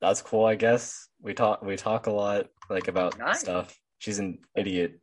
that's 0.01 0.23
cool. 0.23 0.45
I 0.45 0.55
guess 0.55 1.09
we 1.21 1.35
talk 1.35 1.63
we 1.63 1.77
talk 1.77 2.07
a 2.07 2.11
lot 2.13 2.47
like 2.71 2.89
about 2.89 3.19
Nice. 3.19 3.41
stuff. 3.41 3.77
She's 3.99 4.19
an 4.19 4.39
idiot. 4.57 5.01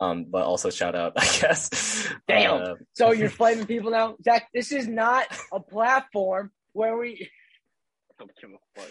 Um, 0.00 0.26
but 0.30 0.44
also 0.44 0.70
shout 0.70 0.94
out, 0.94 1.14
I 1.16 1.24
guess. 1.40 2.06
Damn. 2.28 2.62
Uh, 2.62 2.74
So 2.94 3.10
you're 3.12 3.30
flaming 3.30 3.66
people 3.66 3.90
now, 3.90 4.14
Zach. 4.22 4.48
This 4.54 4.70
is 4.70 4.86
not 4.86 5.26
a 5.52 5.58
platform 5.58 6.52
where 6.72 6.96
we. 6.96 7.28
Don't 8.18 8.30
give 8.40 8.50
a 8.50 8.80
fuck. 8.80 8.90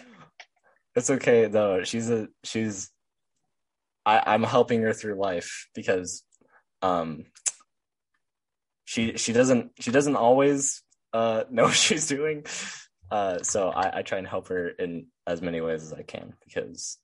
It's 0.96 1.10
okay 1.10 1.46
though. 1.46 1.84
She's 1.84 2.10
a 2.10 2.28
she's 2.44 2.90
I, 4.04 4.22
I'm 4.26 4.42
helping 4.42 4.82
her 4.82 4.92
through 4.92 5.14
life 5.14 5.68
because 5.74 6.24
um 6.82 7.24
she 8.84 9.16
she 9.16 9.32
doesn't 9.32 9.72
she 9.80 9.90
doesn't 9.92 10.16
always 10.16 10.82
uh 11.12 11.44
know 11.50 11.64
what 11.64 11.74
she's 11.74 12.06
doing. 12.08 12.44
Uh 13.10 13.42
so 13.42 13.70
I, 13.70 13.98
I 13.98 14.02
try 14.02 14.18
and 14.18 14.26
help 14.26 14.48
her 14.48 14.68
in 14.68 15.06
as 15.26 15.40
many 15.42 15.60
ways 15.60 15.82
as 15.82 15.92
I 15.92 16.02
can 16.02 16.34
because 16.44 16.98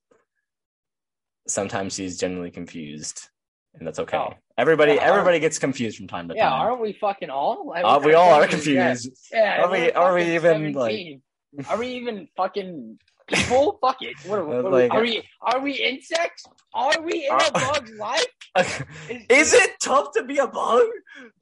sometimes 1.49 1.95
she's 1.95 2.19
genuinely 2.19 2.51
confused 2.51 3.29
and 3.75 3.87
that's 3.87 3.99
okay. 3.99 4.17
Oh. 4.17 4.35
Everybody 4.57 4.95
Yeah, 4.95 5.03
everybody 5.03 5.41
gets 5.41 5.59
confused 5.59 5.97
from 5.97 6.07
time 6.07 6.29
to 6.29 6.35
Yeah, 6.35 6.49
time. 6.49 6.61
Yeah, 6.61 6.67
aren't 6.67 6.81
we 6.81 6.93
fucking 6.93 7.31
all? 7.31 7.67
Like, 7.67 7.85
Uh, 7.85 8.01
we 8.05 8.15
all 8.15 8.31
are 8.33 8.47
fucking- 8.47 8.75
yeah. 8.75 8.89
confused. 8.95 9.29
Yeah, 9.33 9.63
Are 9.65 9.71
we- 9.71 9.91
we're 9.95 10.15
we 10.15 10.35
even, 10.37 10.73
like- 10.73 11.21
Are 11.69 11.77
we 11.79 11.89
even 11.89 12.29
fucking 12.37 12.99
people? 13.27 13.79
Fuck 13.83 13.97
it. 14.03 14.15
What, 14.27 14.39
are- 14.39 14.45
what 14.47 14.57
are, 14.65 14.71
Like- 14.71 14.93
we, 14.93 14.97
are 14.99 15.03
we? 15.03 15.29
Are 15.43 15.61
we 15.61 15.73
insects? 15.73 16.45
Are 16.73 17.01
we 17.03 17.27
in 17.27 17.33
Uh, 17.33 17.49
a 17.49 17.53
bug's 17.65 17.91
life? 17.99 18.27
Is 19.29 19.53
it 19.55 19.71
tough 19.81 20.13
to 20.15 20.23
be 20.23 20.39
a 20.39 20.47
bug? 20.47 20.87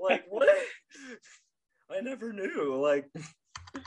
Like 0.01 0.25
what? 0.29 0.49
I 1.91 2.01
never 2.01 2.33
knew. 2.33 2.75
Like 2.77 3.07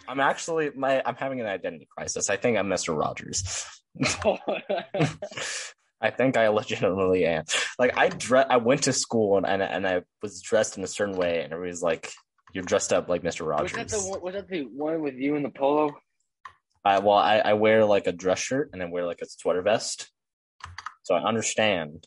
I'm 0.08 0.20
actually 0.20 0.72
my 0.76 1.02
I'm 1.06 1.16
having 1.16 1.42
an 1.42 1.48
identity 1.48 1.88
crisis. 1.90 2.30
I 2.30 2.38
think 2.38 2.58
I'm 2.58 2.68
Mr. 2.68 2.98
Rogers. 2.98 3.66
I 6.02 6.12
think 6.12 6.38
I 6.38 6.50
legitimately 6.50 7.26
am. 7.26 7.46
Like 7.80 7.98
I 7.98 8.10
dre- 8.10 8.46
I 8.50 8.58
went 8.58 8.84
to 8.84 8.94
school 8.94 9.38
and, 9.38 9.46
and 9.46 9.62
and 9.62 9.88
I 9.88 10.02
was 10.22 10.42
dressed 10.42 10.78
in 10.78 10.84
a 10.84 10.88
certain 10.88 11.16
way, 11.16 11.42
and 11.42 11.54
everybody's 11.54 11.82
like, 11.82 12.12
"You're 12.54 12.64
dressed 12.64 12.92
up 12.94 13.10
like 13.10 13.24
Mr. 13.24 13.42
was 13.42 13.42
Rogers." 13.42 13.72
that 13.74 13.90
the 13.90 14.00
one, 14.10 14.22
was 14.22 14.34
that 14.34 14.48
the 14.48 14.64
one 14.64 15.02
with 15.02 15.16
you 15.16 15.36
in 15.36 15.44
the 15.44 15.50
polo? 15.50 15.96
I, 16.84 17.00
well, 17.00 17.18
I, 17.18 17.38
I 17.40 17.54
wear 17.54 17.84
like 17.86 18.06
a 18.06 18.12
dress 18.12 18.40
shirt 18.40 18.70
and 18.72 18.84
I 18.84 18.86
wear 18.86 19.06
like 19.06 19.22
a 19.22 19.26
sweater 19.28 19.62
vest, 19.62 20.12
so 21.04 21.16
I 21.16 21.24
understand. 21.24 22.06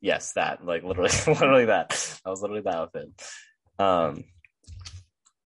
Yes, 0.00 0.32
that 0.34 0.64
like 0.64 0.82
literally, 0.82 1.10
literally 1.26 1.66
that. 1.66 1.90
That 2.24 2.30
was 2.30 2.42
literally 2.42 2.62
that 2.62 2.74
outfit. 2.74 3.08
Um, 3.78 4.24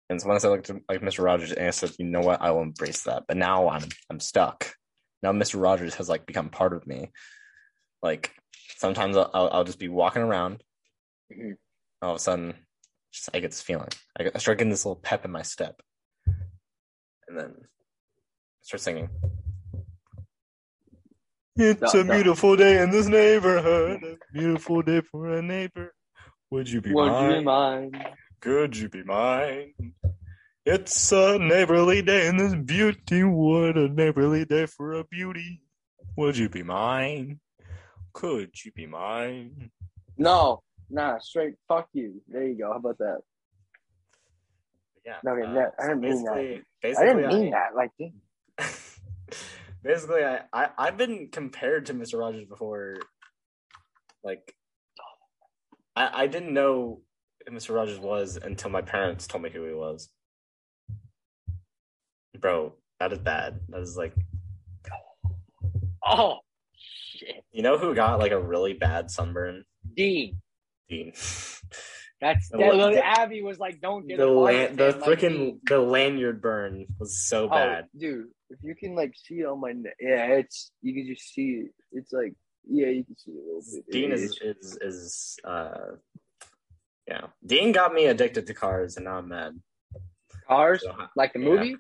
and 0.09 0.21
so 0.21 0.29
once 0.29 0.45
I 0.45 0.49
looked 0.49 0.71
at 0.71 0.77
like 0.89 1.01
Mr. 1.01 1.25
Rogers 1.25 1.53
and 1.53 1.67
I 1.67 1.71
said, 1.71 1.93
"You 1.99 2.07
know 2.07 2.21
what? 2.21 2.41
I 2.41 2.51
will 2.51 2.63
embrace 2.63 3.03
that." 3.05 3.25
But 3.27 3.37
now 3.37 3.69
I'm 3.69 3.85
I'm 4.11 4.21
stuck. 4.21 4.75
Now 5.23 5.33
Mr. 5.33 5.61
Rogers 5.61 5.95
has 5.97 6.09
like 6.09 6.27
become 6.27 6.49
part 6.51 6.73
of 6.73 6.87
me. 6.87 7.11
Like 8.03 8.33
sometimes 8.77 9.17
I'll 9.17 9.31
I'll, 9.35 9.49
I'll 9.51 9.65
just 9.65 9.79
be 9.79 9.89
walking 9.89 10.23
around. 10.23 10.63
Mhm. 11.33 11.55
All 12.03 12.11
of 12.11 12.17
a 12.17 12.21
sudden, 12.21 12.55
Just 13.13 13.31
I 13.35 13.41
get 13.41 13.51
this 13.51 13.63
feeling. 13.63 13.89
I, 14.19 14.25
get, 14.25 14.37
I 14.37 14.39
start 14.39 14.59
getting 14.59 14.71
this 14.71 14.85
little 14.85 15.01
pep 15.01 15.25
in 15.25 15.31
my 15.33 15.43
step, 15.43 15.81
and 17.29 17.37
then 17.39 17.55
I 17.57 18.63
start 18.63 18.81
singing. 18.81 19.09
It's 21.57 21.95
No, 21.95 22.01
a 22.01 22.05
no. 22.05 22.15
beautiful 22.15 22.55
day 22.55 22.83
in 22.83 22.91
this 22.91 23.07
neighborhood. 23.07 24.03
A 24.05 24.17
beautiful 24.33 24.83
day 24.83 25.01
for 25.01 25.31
a 25.39 25.43
neighbor. 25.43 25.95
Would 26.51 26.69
you 26.69 26.81
be 26.83 26.93
Would 26.93 27.09
mine? 27.11 27.33
you 27.37 27.41
mind? 27.43 27.97
Could 28.41 28.77
you 28.77 28.89
be 28.89 29.03
mine? 29.03 29.73
It's 30.65 31.13
a 31.13 31.39
neighborly 31.39 32.03
day 32.03 32.27
in 32.27 32.37
this 32.37 32.55
beauty 32.55 33.23
wood. 33.25 33.77
A 33.77 33.89
neighborly 33.89 34.45
day 34.45 34.67
for 34.67 34.95
a 34.95 35.05
beauty. 35.05 35.63
Would 36.17 36.37
you 36.37 36.49
be 36.49 36.63
mine? 36.63 37.41
Could 38.13 38.53
you 38.65 38.73
be 38.73 38.87
mine? 38.87 39.71
No, 40.17 40.63
nah, 40.91 41.19
straight 41.19 41.55
fuck 41.69 41.89
you. 41.93 42.23
There 42.29 42.45
you 42.45 42.57
go. 42.59 42.73
How 42.73 42.79
about 42.79 42.99
that? 42.99 43.19
Yeah. 45.05 45.17
No, 45.23 45.33
okay, 45.33 45.47
uh, 45.47 45.55
that- 45.55 45.75
I 45.79 45.87
didn't 45.89 46.01
mean 46.01 46.25
that. 46.25 46.63
I 46.85 47.05
didn't 47.05 47.29
mean 47.29 47.51
that. 47.51 47.75
Like, 47.75 47.91
basically, 49.83 50.25
I, 50.25 50.41
I 50.53 50.69
I've 50.79 50.97
been 50.97 51.29
compared 51.31 51.87
to 51.87 51.95
Mr. 51.95 52.19
Rogers 52.19 52.47
before. 52.47 52.97
Like, 54.25 54.55
I 55.95 56.23
I 56.23 56.27
didn't 56.27 56.53
know 56.55 57.03
Mr. 57.51 57.75
Rogers 57.75 57.99
was 57.99 58.37
until 58.43 58.71
my 58.71 58.83
parents 58.83 59.27
told 59.27 59.43
me 59.45 59.51
who 59.51 59.65
he 59.67 59.75
was. 59.75 60.09
Bro, 62.39 62.75
that 63.01 63.13
is 63.13 63.19
bad. 63.19 63.61
That 63.69 63.81
is 63.81 63.97
like, 63.97 64.15
oh 66.05 66.39
shit, 66.77 67.45
you 67.53 67.63
know 67.63 67.79
who 67.79 67.95
got 67.95 68.19
like 68.19 68.33
a 68.33 68.41
really 68.41 68.75
bad 68.75 69.11
sunburn? 69.11 69.65
Dean. 69.95 70.39
Dean. 70.89 71.13
That's 72.21 72.49
The 72.49 72.57
that, 72.59 72.93
the- 72.95 73.07
Abby 73.07 73.43
was 73.43 73.59
like, 73.59 73.81
"Don't 73.81 74.07
get 74.09 74.17
the 74.17 74.27
a 74.27 74.31
lan- 74.31 74.77
the 74.77 74.93
freaking 75.05 75.59
the 75.69 75.79
lanyard 75.79 76.41
burn 76.41 76.87
was 76.99 77.27
so 77.29 77.45
Oh, 77.45 77.49
bad. 77.49 77.87
dude, 77.99 78.29
if 78.49 78.59
you 78.63 78.75
can 78.75 78.95
like 78.95 79.13
see 79.15 79.41
it 79.41 79.47
on 79.47 79.61
my 79.61 79.73
neck, 79.73 79.95
yeah, 80.01 80.27
it's 80.29 80.71
you 80.81 80.95
can 80.95 81.07
just 81.15 81.35
see 81.35 81.65
it. 81.67 81.71
It's 81.93 82.13
like, 82.15 82.33
yeah, 82.71 82.87
you 82.87 83.05
can 83.05 83.17
see 83.19 83.33
it 83.33 83.35
a 83.35 83.47
little 83.47 83.63
bit. 83.71 83.93
Dean 83.93 84.13
It 84.13 84.15
is 84.15 84.39
is 84.43 84.79
is 84.81 85.37
uh 85.45 85.97
yeah. 87.07 87.27
Dean 87.45 87.73
got 87.73 87.95
me 87.95 88.07
addicted 88.07 88.47
to 88.49 88.55
cars 88.55 88.97
and 88.97 89.05
now 89.05 89.19
I'm 89.19 89.29
mad. 89.29 89.59
cars, 90.49 90.83
So, 90.83 90.95
like 91.17 91.33
the 91.33 91.41
Yeah. 91.41 91.47
movie. 91.47 91.77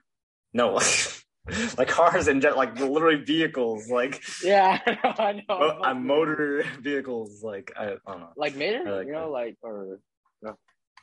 no, 0.52 0.80
like 1.78 1.88
cars 1.88 2.28
and 2.28 2.40
jet, 2.42 2.56
like 2.56 2.78
literally 2.78 3.22
vehicles, 3.22 3.90
like 3.90 4.22
Yeah, 4.42 4.78
I 4.86 4.92
know. 4.92 5.14
I 5.18 5.32
know. 5.32 5.58
mo- 5.58 5.80
uh, 5.82 5.94
motor 5.94 6.64
vehicles, 6.80 7.42
like 7.42 7.72
I, 7.78 7.84
I 7.84 7.88
don't 8.06 8.20
know, 8.20 8.28
like 8.36 8.54
Mater, 8.56 8.84
like 8.98 9.06
you 9.06 9.12
know, 9.12 9.30
like 9.30 9.56
or 9.62 9.98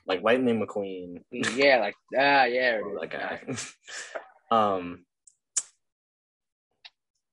like 0.05 0.21
Lightning 0.21 0.59
McQueen, 0.65 1.21
yeah, 1.31 1.79
like 1.79 1.95
ah, 2.17 2.43
yeah, 2.45 2.77
is. 2.79 2.99
that 2.99 3.09
guy. 4.51 4.55
um, 4.55 5.05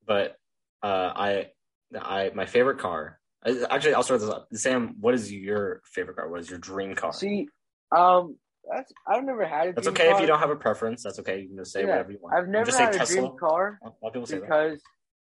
but 0.07 0.37
uh, 0.83 1.13
I, 1.17 1.51
I, 1.97 2.31
my 2.35 2.47
favorite 2.47 2.79
car. 2.79 3.20
Actually, 3.45 3.95
I'll 3.95 4.03
start 4.03 4.21
this 4.21 4.29
up. 4.29 4.49
Sam, 4.53 4.97
what 5.01 5.15
is 5.15 5.33
your 5.33 5.81
favorite 5.85 6.17
car? 6.17 6.29
What 6.29 6.41
is 6.41 6.51
your 6.51 6.59
dream 6.59 6.95
car? 6.95 7.13
See, 7.13 7.49
um, 7.95 8.37
that's 8.71 8.93
I've 9.07 9.25
never 9.25 9.47
had 9.47 9.69
a. 9.69 9.73
That's 9.73 9.89
okay 9.89 10.11
if 10.11 10.21
you 10.21 10.27
don't 10.27 10.39
have 10.41 10.51
a 10.51 10.57
preference. 10.57 11.03
That's 11.03 11.19
okay. 11.21 11.41
You 11.41 11.49
can 11.49 11.57
just 11.57 11.73
say 11.73 11.81
Yeah, 11.81 11.89
whatever 11.89 12.13
you 12.13 12.19
want. 12.21 12.37
I've 12.37 12.49
never 12.49 12.67
just 12.67 12.77
say 12.77 12.85
had 12.85 12.95
a 12.95 12.99
Tesla. 12.99 13.17
dream 13.17 13.33
car 13.39 13.79
A 13.83 13.87
lot 13.87 13.95
of 14.03 14.13
people 14.13 14.27
say 14.27 14.37
that. 14.39 14.43
because 14.43 14.81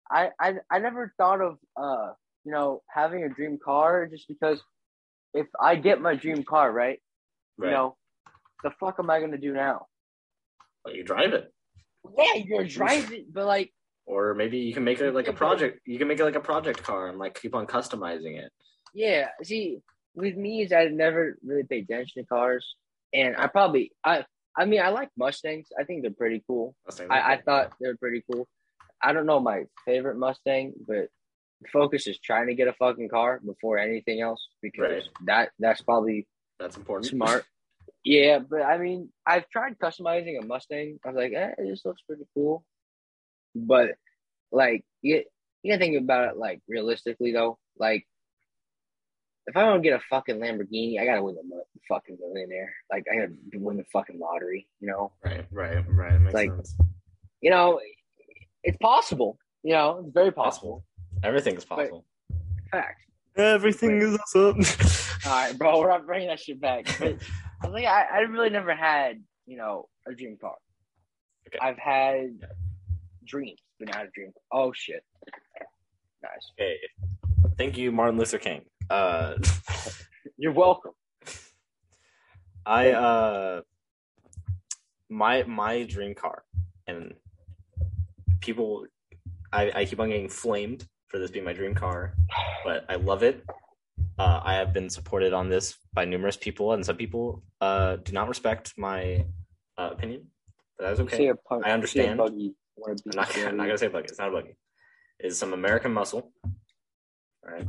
I, 0.09 0.29
I 0.39 0.53
I 0.71 0.79
never 0.79 1.13
thought 1.17 1.41
of 1.41 1.57
uh 1.75 2.13
you 2.45 2.51
know 2.53 2.81
having 2.89 3.23
a 3.23 3.29
dream 3.29 3.59
car 3.63 4.07
just 4.07 4.27
because 4.29 4.61
if 5.33 5.47
I 5.61 5.75
get 5.75 5.99
my 6.01 6.15
dream 6.15 6.43
car 6.43 6.71
right, 6.71 6.99
Right. 7.57 7.67
you 7.69 7.73
know, 7.75 7.97
the 8.63 8.71
fuck 8.79 8.95
am 8.99 9.09
I 9.09 9.19
gonna 9.19 9.37
do 9.37 9.53
now? 9.53 9.87
But 10.85 10.95
you 10.95 11.03
drive 11.03 11.33
it, 11.33 11.53
Yeah, 12.17 12.35
you're 12.35 12.61
it, 13.11 13.33
but 13.33 13.45
like 13.45 13.73
or 14.07 14.33
maybe 14.33 14.57
you 14.57 14.73
can 14.73 14.83
make 14.83 14.99
it 14.99 15.13
like 15.13 15.27
a 15.27 15.33
project. 15.43 15.81
You 15.85 15.99
can 15.99 16.07
make 16.07 16.19
it 16.19 16.23
like 16.25 16.35
a 16.35 16.39
project 16.51 16.81
car 16.81 17.07
and 17.09 17.19
like 17.19 17.39
keep 17.39 17.53
on 17.53 17.67
customizing 17.67 18.39
it. 18.43 18.51
yeah, 18.95 19.27
see, 19.43 19.79
with 20.15 20.35
me 20.35 20.61
is 20.63 20.71
I 20.73 20.85
never 20.85 21.37
really 21.45 21.63
paid 21.63 21.83
attention 21.89 22.23
to 22.23 22.27
cars, 22.27 22.65
and 23.13 23.35
I 23.37 23.45
probably 23.47 23.91
I 24.03 24.25
I 24.57 24.65
mean 24.65 24.81
I 24.81 24.89
like 24.89 25.09
Mustangs. 25.17 25.67
I 25.79 25.83
think 25.83 26.01
they're 26.01 26.11
pretty 26.23 26.41
cool. 26.47 26.73
I, 27.09 27.33
I 27.33 27.41
thought 27.45 27.73
they 27.79 27.87
were 27.89 27.97
pretty 27.97 28.23
cool. 28.31 28.47
I 29.03 29.13
don't 29.13 29.27
know 29.27 29.39
my 29.39 29.65
favorite 29.85 30.17
Mustang, 30.17 30.73
but 30.87 31.09
Focus 31.71 32.07
is 32.07 32.17
trying 32.19 32.47
to 32.47 32.55
get 32.55 32.67
a 32.67 32.73
fucking 32.73 33.09
car 33.09 33.39
before 33.45 33.77
anything 33.77 34.21
else 34.21 34.47
because 34.61 34.81
Right. 35.03 35.03
that 35.25 35.49
that's 35.59 35.81
probably 35.81 36.27
that's 36.59 36.77
important. 36.77 37.07
smart. 37.11 37.45
yeah, 38.03 38.39
but 38.39 38.61
I 38.63 38.77
mean, 38.79 39.09
I've 39.25 39.47
tried 39.49 39.77
customizing 39.77 40.41
a 40.41 40.45
Mustang. 40.45 40.97
I 41.05 41.09
was 41.09 41.15
like, 41.17 41.33
eh, 41.33 41.51
this 41.59 41.83
looks 41.85 42.01
pretty 42.07 42.25
cool. 42.33 42.63
But 43.65 43.91
like, 44.51 44.83
you, 45.01 45.23
you 45.63 45.71
gotta 45.73 45.83
think 45.83 45.97
about 46.01 46.29
it 46.31 46.37
like 46.37 46.61
realistically 46.67 47.31
though. 47.31 47.57
Like, 47.77 48.05
if 49.47 49.55
I 49.55 49.61
don't 49.65 49.81
get 49.81 49.93
a 49.93 50.01
fucking 50.09 50.37
Lamborghini, 50.39 50.99
I 50.99 51.05
gotta 51.05 51.23
win 51.23 51.35
the 51.35 51.63
fucking 51.87 52.17
millionaire. 52.19 52.73
Like, 52.91 53.05
I 53.11 53.15
gotta 53.15 53.33
win 53.55 53.77
the 53.77 53.85
fucking 53.93 54.19
lottery. 54.19 54.67
You 54.79 54.87
know, 54.89 55.11
Right, 55.23 55.45
right, 55.51 55.83
right. 55.89 56.19
Makes 56.19 56.33
Like, 56.33 56.49
sense. 56.51 56.75
you 57.41 57.49
know, 57.49 57.79
it's 58.63 58.77
possible. 58.81 59.37
You 59.63 59.73
know, 59.73 60.03
it's 60.05 60.13
very 60.13 60.31
possible. 60.31 60.85
Everything 61.23 61.55
is 61.55 61.65
possible. 61.65 62.05
Fact. 62.71 63.01
Everything 63.37 64.01
is 64.01 64.17
awesome. 64.17 64.61
All 65.25 65.31
right, 65.31 65.57
bro, 65.57 65.79
we're 65.79 65.89
not 65.89 66.05
bringing 66.05 66.27
that 66.27 66.39
shit 66.39 66.59
back. 66.59 66.85
But 66.99 67.17
I 67.63 67.67
was 67.67 67.73
like, 67.73 67.85
I, 67.85 68.03
I 68.11 68.19
really 68.21 68.49
never 68.49 68.75
had, 68.75 69.21
you 69.45 69.57
know, 69.57 69.87
a 70.07 70.13
dream 70.13 70.37
car. 70.39 70.55
Okay. 71.47 71.57
I've 71.61 71.77
had 71.77 72.31
dreams, 73.27 73.61
but 73.79 73.89
not 73.93 74.05
a 74.05 74.09
dream. 74.13 74.31
Oh 74.51 74.71
shit. 74.73 75.03
Nice. 76.23 76.51
okay. 76.59 76.77
Thank 77.57 77.77
you, 77.77 77.91
Martin 77.91 78.17
Luther 78.17 78.37
King. 78.37 78.61
Uh, 78.89 79.35
You're 80.37 80.53
welcome. 80.53 80.91
I 82.65 82.91
uh, 82.91 83.61
my 85.09 85.43
my 85.43 85.83
dream 85.83 86.13
car, 86.13 86.43
and 86.85 87.13
people, 88.41 88.85
I 89.53 89.71
I 89.73 89.85
keep 89.85 89.99
on 89.99 90.09
getting 90.09 90.29
flamed 90.29 90.85
for 91.07 91.17
this 91.17 91.31
being 91.31 91.45
my 91.45 91.53
dream 91.53 91.73
car, 91.73 92.13
but 92.65 92.85
I 92.89 92.95
love 92.95 93.23
it. 93.23 93.43
Uh, 94.19 94.41
I 94.43 94.55
have 94.55 94.73
been 94.73 94.89
supported 94.89 95.33
on 95.33 95.49
this 95.49 95.75
by 95.93 96.05
numerous 96.05 96.37
people, 96.37 96.73
and 96.73 96.85
some 96.85 96.97
people 96.97 97.43
uh, 97.61 97.97
do 97.97 98.11
not 98.11 98.27
respect 98.27 98.73
my 98.77 99.25
uh, 99.77 99.89
opinion. 99.91 100.27
But 100.77 100.87
that's 100.87 100.99
okay. 101.01 101.15
I 101.15 101.17
you 101.17 101.23
see 101.23 101.29
a 101.29 101.73
understand. 101.73 102.19
Buggy, 102.77 103.01
you 103.05 103.11
wanna 103.11 103.11
I'm 103.11 103.15
not, 103.15 103.29
the 103.33 103.47
I'm 103.47 103.57
not 103.57 103.65
gonna 103.65 103.77
say 103.77 103.87
buggy. 103.87 104.05
It's 104.05 104.19
not 104.19 104.29
a 104.29 104.31
buggy. 104.31 104.55
It's 105.19 105.37
some 105.37 105.53
American 105.53 105.93
muscle. 105.93 106.31
All 106.43 107.53
right. 107.53 107.67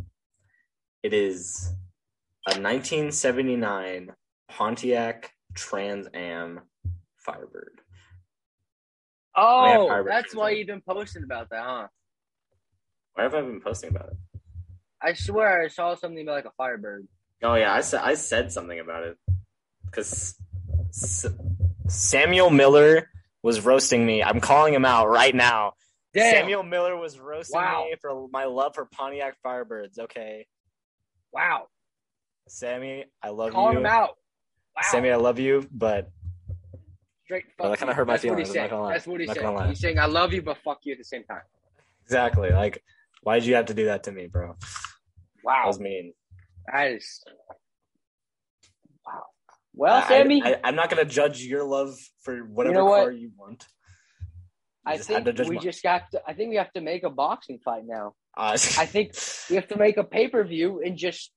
It 1.03 1.15
is 1.15 1.73
a 2.47 2.61
1979 2.61 4.11
Pontiac 4.49 5.33
Trans 5.55 6.09
Am 6.13 6.61
Firebird. 7.19 7.81
Oh, 9.37 9.89
Firebird 9.89 10.13
that's 10.13 10.35
why 10.35 10.51
you've 10.51 10.67
been 10.67 10.83
posting 10.83 11.23
about 11.23 11.49
that, 11.51 11.63
huh? 11.63 11.87
Why 13.15 13.23
have 13.25 13.35
I 13.35 13.43
been 13.43 13.61
posting 13.61 13.91
about 13.91 14.11
it? 14.11 14.41
I 15.01 15.13
swear 15.13 15.63
I 15.63 15.69
saw 15.69 15.95
something 15.95 16.23
about 16.23 16.37
like 16.37 16.45
a 16.47 16.53
Firebird. 16.57 17.07
Oh 17.43 17.55
yeah, 17.55 17.73
I 17.73 17.81
said 17.81 18.01
I 18.03 18.15
said 18.15 18.51
something 18.51 18.81
about 18.81 19.05
it 19.05 19.17
because 19.85 20.35
S- 20.91 21.27
Samuel 21.87 22.51
Miller 22.51 23.09
was 23.43 23.65
roasting 23.65 24.05
me. 24.05 24.23
I'm 24.23 24.41
calling 24.41 24.75
him 24.75 24.85
out 24.85 25.09
right 25.09 25.35
now. 25.35 25.73
Damn. 26.15 26.33
Samuel 26.33 26.63
Miller 26.63 26.97
was 26.97 27.19
roasting 27.19 27.61
Wow. 27.61 27.85
me 27.91 27.97
for 28.01 28.27
my 28.33 28.45
love 28.45 28.75
for 28.75 28.87
Pontiac 28.87 29.37
Firebirds. 29.45 29.99
Okay, 29.99 30.47
Wow. 31.33 31.67
Sammy, 32.49 33.05
I 33.23 33.29
love 33.29 33.53
Calling 33.53 33.73
you. 33.75 33.79
him 33.81 33.87
out. 33.87 34.17
Wow. 34.75 34.83
Sammy, 34.83 35.11
I 35.11 35.17
love 35.17 35.39
you, 35.39 35.69
but 35.71 36.11
Straight 37.25 37.45
Well, 37.59 37.69
that 37.71 37.79
kinda 37.79 37.93
you. 37.93 37.97
hurt 37.97 38.07
my 38.07 38.15
That's 38.15 38.25
what 38.25 38.31
feelings, 38.31 38.49
he's 38.49 38.57
I'm 38.57 38.63
not 38.63 38.63
saying. 38.63 38.71
gonna 38.71 38.83
lie. 38.83 38.93
That's 38.95 39.07
what 39.07 39.21
he's 39.21 39.27
Not 39.27 39.35
saying. 39.37 39.47
gonna 39.47 39.57
lie. 39.59 39.69
He's 39.69 39.81
saying 39.81 39.99
I 39.99 40.07
love 40.07 40.33
you, 40.33 40.41
but 40.41 40.57
fuck 40.65 40.79
you 40.85 40.93
at 40.93 40.99
the 40.99 41.05
same 41.05 41.25
time. 41.25 41.43
exactly 42.05 42.53
like, 42.53 42.83
why'd 43.23 43.45
you 43.45 43.55
have 43.55 43.67
to 43.67 43.75
do 43.75 43.85
that 43.85 44.05
to 44.05 44.13
me, 44.13 44.29
bro? 44.29 44.57
That 44.59 44.69
Wow. 45.45 45.67
was 45.67 45.79
mean. 45.79 46.15
That 46.73 46.93
is. 46.93 47.23
Well, 49.79 49.95
I- 49.95 50.09
Sammy, 50.09 50.43
I, 50.45 50.59
am 50.65 50.75
not 50.75 50.91
gonna 50.91 51.05
judge 51.05 51.41
your 51.41 51.63
love 51.63 51.97
for 52.23 52.39
whatever 52.39 52.75
know 52.75 52.85
what? 52.87 53.03
car 53.03 53.13
you 53.13 53.31
want. 53.39 53.65
You 54.85 54.93
I 54.95 54.99
think 54.99 55.25
we 55.25 55.55
my- 55.55 55.63
just 55.63 55.85
got. 55.85 56.11
To, 56.11 56.23
I 56.27 56.35
think 56.35 56.51
we 56.51 56.57
have 56.57 56.73
to 56.73 56.81
make 56.81 57.05
a 57.05 57.11
boxing 57.11 57.61
fight 57.65 57.85
now. 57.87 58.15
Uh, 58.37 58.53
I 58.79 58.87
think 58.87 59.13
we 59.49 59.55
have 59.55 59.69
to 59.69 59.77
make 59.77 59.97
a 59.97 60.03
pay 60.03 60.27
per 60.27 60.43
view 60.43 60.83
and 60.85 60.99
just 60.99 61.31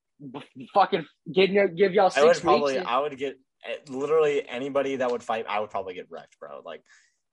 fucking 0.74 1.06
give 1.32 1.52
give 1.78 1.94
y'all 1.94 2.08
I 2.08 2.10
six 2.10 2.22
would 2.22 2.28
weeks. 2.30 2.40
probably, 2.40 2.78
and- 2.78 2.88
I 2.88 3.00
would 3.00 3.16
get 3.16 3.36
eh, 3.64 3.76
literally 3.90 4.48
anybody 4.50 4.96
that 4.96 5.12
would 5.12 5.22
fight. 5.22 5.46
I 5.48 5.60
would 5.60 5.70
probably 5.70 5.94
get 5.94 6.08
wrecked, 6.10 6.40
bro. 6.40 6.62
Like 6.66 6.82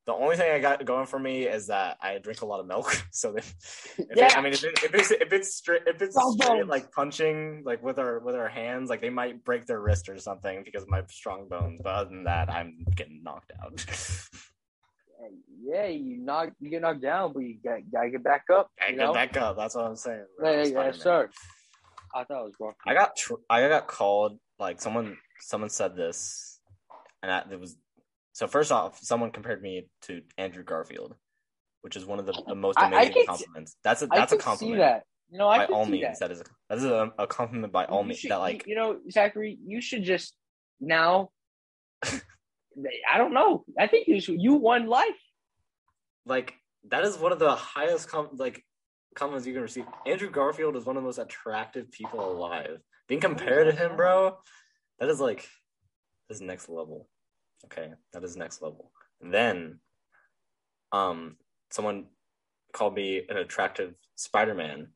The 0.08 0.14
only 0.14 0.36
thing 0.36 0.50
I 0.50 0.58
got 0.58 0.82
going 0.86 1.04
for 1.04 1.18
me 1.18 1.42
is 1.42 1.66
that 1.66 1.98
I 2.00 2.16
drink 2.16 2.40
a 2.40 2.46
lot 2.46 2.60
of 2.60 2.66
milk. 2.66 2.96
So 3.12 3.36
if, 3.36 3.54
if 3.98 4.16
Yeah. 4.16 4.26
it, 4.28 4.38
I 4.38 4.40
mean, 4.40 4.54
if, 4.54 4.64
it, 4.64 4.82
if 4.82 4.94
it's 4.94 5.10
if 5.10 5.32
it's 5.34 5.54
straight 5.54 5.82
if 5.86 6.00
it's 6.00 6.16
Well 6.16 6.32
straight 6.32 6.66
like 6.66 6.90
punching 6.92 7.62
like 7.66 7.82
with 7.82 7.98
our 7.98 8.18
with 8.20 8.34
our 8.34 8.48
hands, 8.48 8.88
like 8.88 9.02
they 9.02 9.10
might 9.10 9.44
break 9.44 9.66
their 9.66 9.80
wrist 9.80 10.08
or 10.08 10.18
something 10.18 10.62
because 10.64 10.84
of 10.84 10.88
my 10.88 11.02
strong 11.10 11.46
bones. 11.46 11.82
But 11.84 11.90
other 11.94 12.08
than 12.08 12.24
that, 12.24 12.50
I'm 12.50 12.86
getting 12.96 13.22
knocked 13.22 13.52
out. 13.62 13.84
Yeah, 15.60 15.86
you 15.88 16.16
knock 16.16 16.52
you 16.60 16.70
get 16.70 16.80
knocked 16.80 17.02
down, 17.02 17.32
but 17.34 17.40
you 17.40 17.58
got 17.62 17.80
gotta 17.92 18.08
get 18.08 18.22
back 18.24 18.44
up. 18.50 18.70
I 18.80 18.92
you 18.92 18.96
get 18.96 19.04
know? 19.04 19.12
back 19.12 19.36
up. 19.36 19.56
That's 19.56 19.74
what 19.74 19.84
I'm 19.84 19.96
saying. 19.96 20.24
Yeah, 20.42 20.64
yeah, 20.64 20.92
sir. 20.92 21.28
I 22.14 22.24
thought 22.24 22.42
it 22.42 22.44
was 22.44 22.54
wrong. 22.58 22.72
I 22.86 22.94
got 22.94 23.14
tr- 23.16 23.42
I 23.50 23.68
got 23.68 23.88
called 23.88 24.38
like 24.58 24.80
someone 24.80 25.18
someone 25.40 25.68
said 25.68 25.96
this, 25.96 26.60
and 27.22 27.30
I, 27.30 27.42
it 27.50 27.60
was 27.60 27.76
so. 28.38 28.46
First 28.46 28.70
off, 28.72 28.98
someone 29.02 29.30
compared 29.30 29.60
me 29.62 29.88
to 30.02 30.22
Andrew 30.36 30.62
Garfield, 30.64 31.14
which 31.82 31.96
is 31.96 32.04
one 32.06 32.18
of 32.18 32.26
the, 32.26 32.34
the 32.46 32.54
most 32.54 32.78
I- 32.78 32.84
I 32.84 32.86
amazing 32.88 33.12
can 33.12 33.20
see- 33.22 33.26
compliments. 33.26 33.76
That's 33.84 34.02
a 34.02 34.08
I 34.10 34.16
that's 34.18 34.32
a 34.32 34.38
compliment 34.38 34.76
see 34.78 34.80
that. 34.80 35.02
You 35.30 35.38
know, 35.38 35.48
I 35.48 35.58
by 35.58 35.72
all 35.72 35.84
means. 35.84 36.18
that. 36.18 36.28
That 36.28 36.30
is 36.32 36.40
a, 36.40 36.44
that 36.70 36.78
is 36.78 36.84
a, 36.84 37.12
a 37.18 37.26
compliment 37.26 37.72
by 37.72 37.84
all 37.84 38.02
You 38.02 38.08
means. 38.08 38.20
should- 38.20 38.30
That 38.30 38.38
like 38.38 38.66
you 38.66 38.74
know, 38.76 38.98
Zachary, 39.10 39.58
you 39.64 39.80
should 39.80 40.02
just 40.04 40.34
now. 40.80 41.30
I 42.04 43.18
don't 43.18 43.34
know. 43.34 43.64
I 43.78 43.88
think 43.88 44.06
you 44.08 44.20
should, 44.20 44.40
you 44.40 44.54
won 44.54 44.86
life. 44.86 45.20
like 46.26 46.54
that 46.90 47.02
is 47.04 47.16
one 47.18 47.32
of 47.32 47.38
the 47.40 47.54
highest 47.54 48.08
com- 48.08 48.30
like 48.36 48.64
compliments 49.16 49.46
you 49.46 49.52
can 49.52 49.62
receive. 49.62 49.84
Andrew 50.06 50.30
Garfield 50.30 50.76
is 50.76 50.84
one 50.84 50.96
of 50.96 51.02
the 51.02 51.06
most 51.06 51.18
attractive 51.18 51.90
people 51.90 52.30
alive. 52.32 52.78
Being 53.08 53.20
compared 53.20 53.66
to 53.66 53.72
him, 53.72 53.96
bro, 53.96 54.36
that 55.00 55.08
is 55.08 55.18
like 55.20 55.48
this 56.28 56.36
is 56.36 56.40
next 56.40 56.68
level. 56.68 57.08
Okay, 57.66 57.90
that 58.12 58.24
is 58.24 58.36
next 58.36 58.62
level. 58.62 58.92
And 59.20 59.32
then, 59.32 59.80
um, 60.92 61.36
someone 61.70 62.06
called 62.72 62.94
me 62.94 63.22
an 63.28 63.36
attractive 63.36 63.94
Spider-Man, 64.14 64.88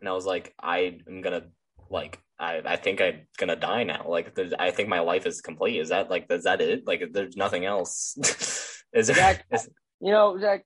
and 0.00 0.08
I 0.08 0.12
was 0.12 0.26
like, 0.26 0.54
I 0.60 0.98
am 1.08 1.20
gonna 1.20 1.46
like. 1.90 2.20
I, 2.40 2.62
I 2.64 2.76
think 2.76 3.00
I'm 3.00 3.26
gonna 3.36 3.56
die 3.56 3.82
now. 3.82 4.06
Like, 4.08 4.38
I 4.60 4.70
think 4.70 4.88
my 4.88 5.00
life 5.00 5.26
is 5.26 5.40
complete. 5.40 5.80
Is 5.80 5.88
that 5.88 6.08
like, 6.08 6.26
is 6.30 6.44
that 6.44 6.60
it? 6.60 6.86
Like, 6.86 7.02
there's 7.12 7.36
nothing 7.36 7.64
else. 7.64 8.16
is 8.92 9.10
is- 9.10 9.68
You 10.00 10.12
know, 10.12 10.38
Zach. 10.38 10.64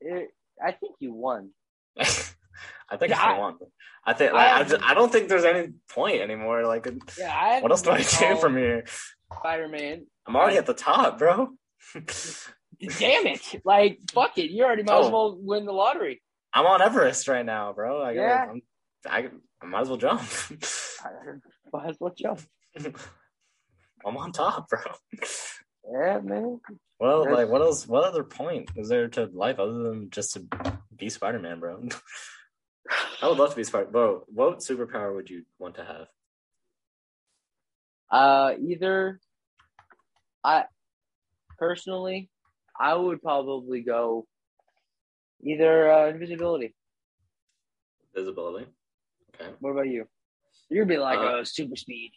It, 0.00 0.30
I 0.64 0.72
think 0.72 0.96
you 1.00 1.12
won. 1.12 1.50
I 2.88 2.96
think 2.96 3.10
Yeah, 3.10 3.20
I 3.22 3.32
I- 3.34 3.38
won. 3.38 3.56
I 4.08 4.12
think 4.12 4.32
I 4.32 4.34
like, 4.34 4.46
I, 4.52 4.58
have- 4.58 4.68
just, 4.68 4.82
I 4.84 4.94
don't 4.94 5.10
think 5.10 5.28
there's 5.28 5.44
any 5.44 5.72
point 5.90 6.20
anymore. 6.20 6.64
Like, 6.66 6.86
Yeah, 7.18 7.36
I. 7.36 7.60
what 7.60 7.70
else 7.72 7.82
do 7.82 7.90
I 7.90 7.98
do 8.02 8.36
from 8.36 8.56
here? 8.56 8.84
Spider 9.34 9.66
Man? 9.68 10.06
I'm 10.26 10.36
already 10.36 10.56
at 10.58 10.66
the 10.66 10.74
top, 10.74 11.18
bro. 11.18 11.50
Damn 11.94 13.26
it! 13.26 13.62
Like 13.64 14.00
fuck 14.12 14.36
it, 14.38 14.50
you 14.50 14.64
already 14.64 14.82
might 14.82 14.98
as 15.00 15.06
Oh. 15.06 15.10
well 15.10 15.38
win 15.40 15.64
the 15.64 15.72
lottery. 15.72 16.20
I'm 16.52 16.66
on 16.66 16.82
Everest 16.82 17.26
right 17.28 17.44
now, 17.44 17.72
bro. 17.72 18.02
I, 18.02 18.14
gotta, 18.14 18.26
Yeah. 18.28 18.46
I'm, 18.50 18.62
I, 19.06 19.28
I 19.62 19.66
might 19.66 19.80
as 19.82 19.88
well 19.88 19.96
jump. 19.96 20.20
I 21.02 21.08
might 21.72 21.90
as 21.90 21.96
well 22.00 22.12
jump. 22.16 22.40
I'm 24.06 24.16
on 24.16 24.32
top, 24.32 24.68
bro. 24.68 24.80
Yeah, 25.90 26.20
man. 26.22 26.60
Well, 27.00 27.30
like, 27.32 27.48
what 27.48 27.60
else? 27.62 27.86
What 27.88 28.04
other 28.04 28.24
point 28.24 28.70
is 28.76 28.88
there 28.88 29.08
to 29.08 29.26
life 29.32 29.58
other 29.58 29.82
than 29.82 30.10
just 30.10 30.34
to 30.34 30.44
be 30.94 31.08
Spider-Man, 31.08 31.60
bro? 31.60 31.88
I 33.22 33.28
would 33.28 33.38
love 33.38 33.50
to 33.50 33.56
be 33.56 33.64
Spider. 33.64 33.86
Bro, 33.86 34.24
what 34.28 34.58
superpower 34.58 35.14
would 35.14 35.28
you 35.30 35.44
want 35.58 35.74
to 35.76 35.84
have? 35.84 36.06
Uh, 38.10 38.54
either 38.60 39.20
I 40.44 40.64
personally, 41.58 42.30
I 42.78 42.94
would 42.94 43.20
probably 43.22 43.80
go 43.82 44.26
either 45.42 45.92
uh, 45.92 46.08
invisibility. 46.10 46.74
Visibility. 48.14 48.66
Okay. 49.34 49.50
What 49.60 49.70
about 49.70 49.88
you? 49.88 50.06
You'd 50.70 50.88
be 50.88 50.96
like, 50.96 51.18
Uh, 51.18 51.40
uh, 51.40 51.44
super 51.44 51.76
speed. 51.76 52.12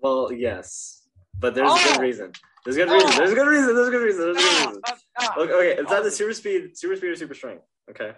Well, 0.00 0.32
yes, 0.32 1.08
but 1.40 1.54
there's 1.54 1.70
a 1.70 1.74
Oh! 1.74 1.92
good 1.92 2.00
reason. 2.02 2.32
There's 2.64 2.76
a 2.76 2.84
good 2.84 2.92
reason. 2.92 3.10
There's 3.16 3.32
a 3.32 3.34
good 3.34 3.46
reason. 3.48 3.74
There's 3.74 3.88
a 3.88 3.90
good 3.90 4.02
reason. 4.04 4.20
There's 4.24 4.36
a 4.36 4.40
good 4.40 4.66
reason. 4.66 4.82
Okay, 5.38 5.52
okay, 5.52 5.80
it's 5.80 5.92
either 5.92 6.06
Oh. 6.06 6.10
super 6.10 6.34
speed, 6.34 6.76
super 6.78 6.96
speed, 6.96 7.08
or 7.10 7.16
super 7.16 7.34
strength. 7.34 7.64
Okay, 7.90 8.12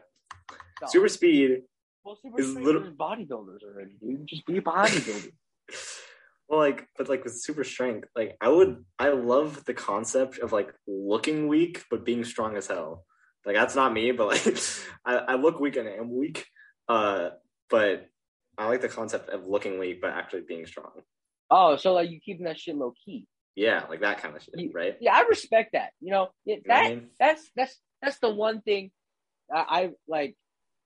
Super 0.89 1.09
speed. 1.09 1.63
well, 2.05 2.17
super 2.23 2.41
is 2.41 2.53
speed 2.53 2.65
little- 2.65 2.83
bodybuilders 2.93 3.63
already, 3.63 3.97
dude. 4.01 4.27
Just 4.27 4.47
be 4.47 4.59
a 4.59 4.63
bodybuilder. 4.63 5.33
Well, 6.49 6.59
like, 6.59 6.89
but 6.99 7.09
like 7.09 7.23
with 7.23 7.41
super 7.41 7.63
strength, 7.63 8.09
like 8.17 8.37
I 8.41 8.49
would, 8.49 8.85
I 8.99 9.11
love 9.11 9.65
the 9.67 9.73
concept 9.73 10.41
of 10.41 10.51
like 10.53 10.75
looking 10.89 11.47
weak 11.47 11.85
but 11.93 12.05
being 12.05 12.25
strong 12.25 12.57
as 12.57 12.67
hell. 12.67 13.05
Like 13.47 13.55
that's 13.55 13.77
not 13.77 13.93
me, 13.93 14.11
but 14.11 14.27
like 14.27 14.59
I, 15.05 15.15
I 15.17 15.35
look 15.37 15.61
weak 15.61 15.77
and 15.77 15.89
I 15.89 15.93
am 15.93 16.11
weak. 16.13 16.45
Uh, 16.89 17.29
but 17.69 18.09
I 18.59 18.67
like 18.67 18.81
the 18.81 18.89
concept 18.89 19.29
of 19.31 19.47
looking 19.47 19.79
weak 19.79 20.01
but 20.01 20.11
actually 20.11 20.43
being 20.49 20.67
strong. 20.67 20.91
oh, 21.53 21.77
so 21.77 21.93
like 21.93 22.11
you 22.11 22.19
keeping 22.19 22.47
that 22.47 22.59
shit 22.59 22.75
low 22.75 22.95
key. 23.05 23.29
Yeah, 23.55 23.85
like 23.89 24.01
that 24.01 24.21
kind 24.21 24.35
of 24.35 24.43
shit, 24.43 24.59
You- 24.59 24.73
right? 24.75 24.97
Yeah, 25.01 25.15
I 25.15 25.21
respect 25.29 25.75
that. 25.75 25.91
You 26.01 26.11
know, 26.11 26.31
it, 26.47 26.63
You 26.65 26.69
know 26.69 26.75
I 26.75 26.83
that 26.83 26.89
mean? 26.91 27.11
that's 27.21 27.49
that's 27.55 27.79
that's 28.03 28.19
the 28.19 28.31
one 28.31 28.61
thing 28.63 28.91
I, 29.55 29.61
I 29.69 29.91
like. 30.09 30.37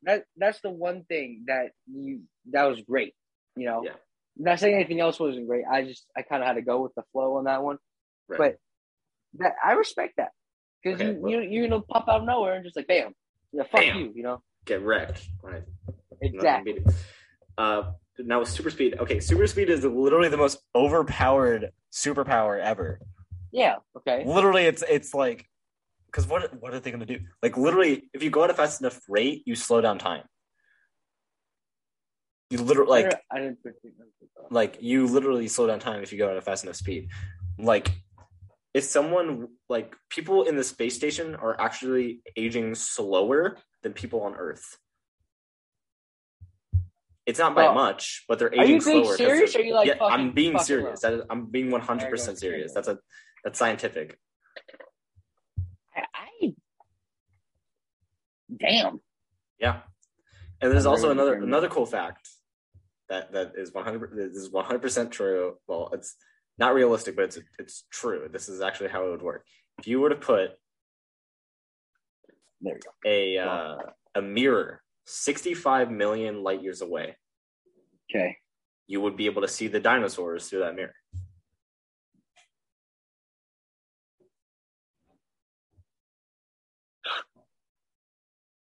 That 0.05 0.25
that's 0.37 0.61
the 0.61 0.71
one 0.71 1.05
thing 1.05 1.45
that 1.47 1.73
you 1.93 2.23
that 2.53 2.65
was 2.65 2.81
great. 2.83 3.15
You 3.57 3.67
know, 3.67 3.83
Yeah. 3.85 3.93
not 4.37 4.59
saying 4.61 4.75
anything 4.75 5.01
else 5.01 5.19
wasn't 5.21 5.47
great. 5.47 5.65
I 5.71 5.85
just 5.85 6.07
I 6.17 6.23
kind 6.23 6.43
of 6.43 6.47
had 6.47 6.55
to 6.55 6.63
go 6.63 6.83
with 6.83 6.95
the 6.95 7.03
flow 7.13 7.37
on 7.37 7.45
that 7.45 7.63
one. 7.63 7.79
Right. 8.29 8.39
But 8.39 8.59
that 9.39 9.55
I 9.65 9.73
respect 9.73 10.15
that 10.19 10.31
because 10.83 11.01
Okay, 11.01 11.13
you, 11.13 11.19
well- 11.21 11.31
you 11.33 11.41
you're 11.41 11.69
gonna 11.69 11.83
pop 11.83 12.09
out 12.09 12.21
of 12.21 12.27
nowhere 12.27 12.55
and 12.55 12.65
just 12.65 12.77
like 12.77 12.87
bam, 12.87 13.15
yeah, 13.53 13.63
fuck 13.65 13.81
Bam. 13.81 13.97
you. 13.99 14.13
You 14.15 14.23
know, 14.23 14.43
Get 14.65 14.83
wrecked. 14.83 15.27
Right. 15.43 15.63
exactly. 16.21 16.73
Nothing 16.75 16.85
beat 16.85 16.95
it. 16.95 16.95
Uh, 17.59 17.93
now 18.19 18.41
with 18.41 18.49
super 18.49 18.71
speed. 18.71 18.97
Okay, 18.99 19.21
super 19.21 19.47
speed 19.47 19.71
is 19.71 19.85
literally 19.85 20.29
the 20.29 20.37
most 20.37 20.59
overpowered 20.75 21.71
superpower 21.93 22.61
ever. 22.61 23.01
Yeah. 23.53 23.77
Okay. 23.97 24.25
Literally, 24.27 24.65
it's 24.65 24.83
it's 24.89 25.15
like, 25.15 25.47
because 26.15 26.29
what 26.29 26.55
what 26.63 26.73
are 26.73 26.79
they 26.79 26.93
gonna 26.93 27.07
do? 27.07 27.19
Like 27.43 27.57
literally, 27.57 28.09
if 28.15 28.23
you 28.23 28.31
go 28.31 28.45
at 28.45 28.51
a 28.51 28.55
fast 28.55 28.81
enough 28.81 29.01
rate, 29.09 29.43
you 29.47 29.57
slow 29.57 29.81
down 29.81 29.99
time. 29.99 30.23
You 32.51 32.59
literally 32.59 33.03
like 33.03 33.21
I 33.33 33.41
didn't 33.41 33.59
like 34.51 34.79
you 34.81 35.07
literally 35.07 35.49
slow 35.49 35.67
down 35.67 35.81
time 35.81 36.03
if 36.03 36.13
you 36.13 36.19
go 36.19 36.31
at 36.31 36.37
a 36.37 36.43
fast 36.43 36.63
enough 36.63 36.77
speed. 36.77 37.09
Like 37.59 37.91
if 38.75 38.85
someone 38.85 39.49
like 39.69 39.97
people 40.09 40.45
in 40.45 40.57
the 40.57 40.63
space 40.63 40.95
station 40.95 41.35
are 41.35 41.61
actually 41.61 42.21
aging 42.37 42.77
slower 42.77 43.57
than 43.83 43.93
people 43.93 44.23
on 44.23 44.35
Earth. 44.37 44.79
It's 47.27 47.39
not 47.39 47.55
by 47.55 47.65
Well, 47.65 47.75
much, 47.75 48.25
but 48.29 48.39
they're 48.39 48.49
are 48.49 48.63
aging 48.63 48.77
you 48.77 48.85
being 48.85 49.17
serious 49.17 49.57
or 49.57 49.61
are 49.61 49.63
you, 49.63 49.75
like, 49.75 49.87
yeah, 49.89 49.95
fucking- 49.95 50.13
I'm 50.13 50.33
being 50.33 50.59
serious. 50.59 51.01
That 51.01 51.15
is, 51.15 51.23
I'm 51.31 51.47
being 51.47 51.71
100 51.71 52.11
percent 52.11 52.39
There 52.39 52.51
you 52.51 52.57
go. 52.57 52.59
serious. 52.59 52.75
That's 52.75 52.89
a 52.89 52.99
that's 53.43 53.59
scientific. 53.59 54.19
I, 55.97 56.03
I 56.15 56.55
damn. 58.57 59.01
Yeah, 59.59 59.81
and 60.61 60.73
there's 60.73 60.87
also 60.87 61.11
another 61.11 61.35
another 61.35 61.69
cool 61.69 61.87
fact 61.87 62.29
that 63.09 63.33
that 63.33 63.53
is 63.57 63.73
100 63.73 64.11
this 64.17 64.37
is 64.43 64.51
100 64.51 64.79
percent 64.81 65.11
true. 65.13 65.55
Well, 65.67 65.91
it's 65.93 66.17
not 66.59 66.75
realistic, 66.75 67.17
but 67.17 67.27
it's 67.27 67.39
it's 67.59 67.85
true. 67.91 68.29
This 68.33 68.49
is 68.49 68.61
actually 68.61 68.91
how 68.91 69.07
it 69.07 69.11
would 69.11 69.23
work. 69.23 69.45
If 69.79 69.87
you 69.87 70.01
were 70.01 70.09
to 70.11 70.17
put 70.17 70.51
There 72.61 72.75
we 72.75 72.81
go. 72.81 72.91
a 73.11 73.39
uh, 73.39 73.77
a 74.15 74.23
mirror 74.23 74.83
65 75.07 75.91
million 75.91 76.43
light 76.43 76.63
years 76.63 76.81
away, 76.81 77.17
Okay. 78.11 78.37
you 78.87 79.01
would 79.01 79.17
be 79.17 79.27
able 79.27 79.43
to 79.43 79.49
see 79.49 79.69
the 79.69 79.81
dinosaurs 79.81 80.49
through 80.49 80.61
that 80.61 80.75
mirror. 80.75 80.95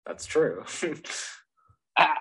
That's 0.05 0.25
true. 0.25 0.63
Ah. 1.99 2.15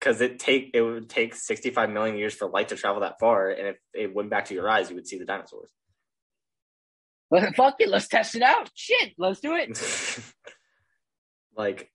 Because 0.00 0.20
it 0.20 0.40
take 0.40 0.72
it 0.74 0.82
would 0.82 1.08
take 1.08 1.32
65 1.36 1.90
million 1.90 2.16
years 2.16 2.34
for 2.34 2.48
light 2.48 2.70
to 2.70 2.76
travel 2.76 3.02
that 3.02 3.20
far, 3.20 3.50
and 3.50 3.68
if 3.68 3.76
it 3.94 4.12
went 4.12 4.30
back 4.30 4.46
to 4.46 4.54
your 4.54 4.68
eyes, 4.68 4.90
you 4.90 4.96
would 4.96 5.06
see 5.06 5.16
the 5.16 5.24
dinosaurs. 5.24 5.70
Well, 7.30 7.52
fuck 7.56 7.76
it. 7.78 7.88
Let's 7.88 8.08
test 8.08 8.34
it 8.34 8.42
out. 8.42 8.68
Shit. 8.74 9.12
Let's 9.16 9.38
do 9.38 9.54
it. 9.54 9.78
like 11.56 11.90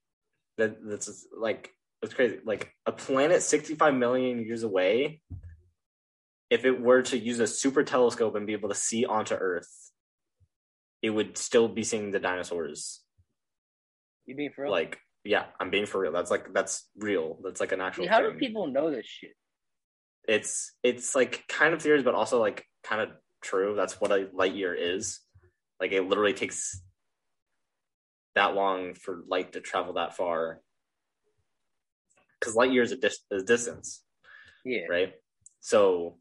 that 0.57 0.77
that's 0.83 1.05
just, 1.07 1.27
like 1.37 1.73
it's 2.01 2.13
crazy 2.13 2.39
like 2.45 2.73
a 2.85 2.91
planet 2.91 3.41
65 3.41 3.93
million 3.93 4.43
years 4.43 4.63
away 4.63 5.21
if 6.49 6.65
it 6.65 6.81
were 6.81 7.01
to 7.03 7.17
use 7.17 7.39
a 7.39 7.47
super 7.47 7.83
telescope 7.83 8.35
and 8.35 8.47
be 8.47 8.53
able 8.53 8.69
to 8.69 8.75
see 8.75 9.05
onto 9.05 9.35
earth 9.35 9.91
it 11.01 11.11
would 11.11 11.37
still 11.37 11.67
be 11.67 11.83
seeing 11.83 12.11
the 12.11 12.19
dinosaurs 12.19 13.00
You 14.31 14.37
being 14.37 14.51
for 14.55 14.63
real? 14.63 14.71
like 14.71 14.97
yeah 15.23 15.45
i'm 15.59 15.69
being 15.69 15.85
for 15.85 15.99
real 15.99 16.11
that's 16.13 16.31
like 16.31 16.53
that's 16.53 16.89
real 16.97 17.37
that's 17.43 17.59
like 17.59 17.73
an 17.73 17.81
I 17.81 17.87
actual 17.87 18.03
mean, 18.03 18.09
how 18.11 18.21
do 18.21 18.31
people 18.33 18.67
know 18.67 18.89
this 18.89 19.05
shit? 19.05 19.35
it's 20.27 20.73
it's 20.83 21.13
like 21.15 21.43
kind 21.49 21.73
of 21.73 21.81
theories 21.81 22.03
but 22.03 22.15
also 22.15 22.39
like 22.39 22.65
kind 22.83 23.01
of 23.01 23.09
true 23.41 23.75
that's 23.75 23.99
what 23.99 24.11
a 24.11 24.29
light 24.33 24.55
year 24.55 24.73
is 24.73 25.19
Like 25.81 25.91
it 25.91 26.07
literally 26.07 26.33
takes 26.33 26.79
that 28.35 28.55
long 28.55 28.93
for 28.93 29.23
light 29.27 29.51
to 29.53 29.59
travel 29.61 29.93
that 29.95 30.15
far. 30.15 30.61
Because 32.39 32.55
light 32.55 32.71
years 32.71 32.91
is 32.91 32.97
a, 32.97 33.01
dis- 33.01 33.25
a 33.31 33.41
distance, 33.41 34.03
Yeah. 34.63 34.85
right? 34.89 35.13
So, 35.59 36.17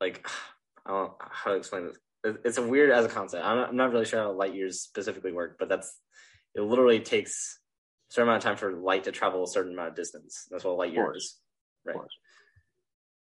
like, 0.00 0.26
I 0.84 0.90
don't 0.90 1.02
know 1.08 1.14
how 1.20 1.52
to 1.52 1.56
explain 1.56 1.86
this. 1.86 1.96
It- 2.24 2.40
It's 2.44 2.58
a 2.58 2.66
weird 2.66 2.90
as 2.90 3.04
a 3.04 3.08
concept. 3.08 3.44
I'm 3.44 3.56
not, 3.56 3.68
I'm 3.70 3.76
not 3.76 3.92
really 3.92 4.04
sure 4.04 4.20
how 4.20 4.32
light 4.32 4.54
years 4.54 4.80
specifically 4.80 5.32
work, 5.32 5.56
but 5.58 5.68
that's 5.68 5.98
it. 6.54 6.60
Literally 6.60 7.00
takes 7.00 7.60
a 8.10 8.12
certain 8.12 8.28
amount 8.28 8.44
of 8.44 8.48
time 8.48 8.56
for 8.56 8.72
light 8.72 9.04
to 9.04 9.12
travel 9.12 9.42
a 9.44 9.48
certain 9.48 9.72
amount 9.72 9.90
of 9.90 9.94
distance. 9.96 10.46
That's 10.50 10.64
what 10.64 10.72
a 10.72 10.74
light 10.74 10.92
year 10.92 11.04
is, 11.16 11.40
right? 11.84 11.96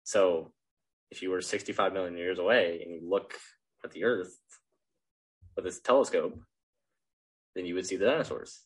So, 0.03 0.53
if 1.11 1.22
you 1.22 1.30
were 1.32 1.41
65 1.41 1.94
million 1.94 2.18
years 2.18 2.40
away 2.40 2.82
and 2.84 2.91
you 2.94 3.02
look 3.10 3.34
at 3.84 3.91
the 3.91 4.03
Earth 4.03 4.38
with 5.56 5.65
this 5.65 5.80
telescope, 5.80 6.38
then 7.56 7.65
you 7.65 7.76
would 7.76 7.86
see 7.86 7.95
the 7.98 8.06
dinosaurs. 8.06 8.61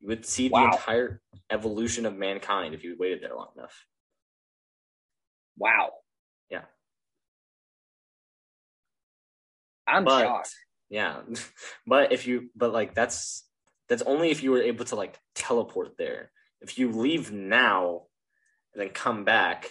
You 0.00 0.08
would 0.08 0.24
see 0.24 0.48
the 0.48 0.54
entire 0.74 1.20
evolution 1.50 2.06
of 2.06 2.16
mankind 2.16 2.74
if 2.74 2.82
you 2.84 2.96
waited 2.98 3.20
there 3.22 3.34
long 3.34 3.48
enough. 3.56 3.84
Wow. 5.58 5.92
I'm 9.90 10.04
But 10.04 10.22
shocked. 10.24 10.54
yeah, 10.88 11.20
but 11.86 12.12
if 12.12 12.26
you 12.26 12.50
but 12.56 12.72
like 12.72 12.94
that's 12.94 13.44
that's 13.88 14.02
only 14.02 14.30
if 14.30 14.42
you 14.42 14.50
were 14.52 14.62
able 14.62 14.84
to 14.86 14.96
like 14.96 15.18
teleport 15.34 15.96
there. 15.98 16.30
If 16.60 16.78
you 16.78 16.92
leave 16.92 17.32
now 17.32 18.02
and 18.74 18.82
then 18.82 18.90
come 18.90 19.24
back, 19.24 19.70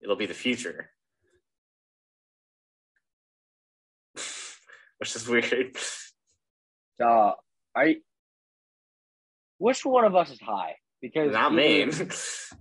it'll 0.00 0.16
be 0.16 0.26
the 0.26 0.34
future. 0.34 0.90
Which 4.98 5.14
is 5.16 5.28
weird. 5.28 5.76
Uh, 7.02 7.32
I. 7.74 7.96
Which 9.58 9.84
one 9.84 10.04
of 10.04 10.14
us 10.14 10.30
is 10.30 10.40
high? 10.40 10.76
Because 11.02 11.32
Not 11.32 11.52
me. 11.54 11.84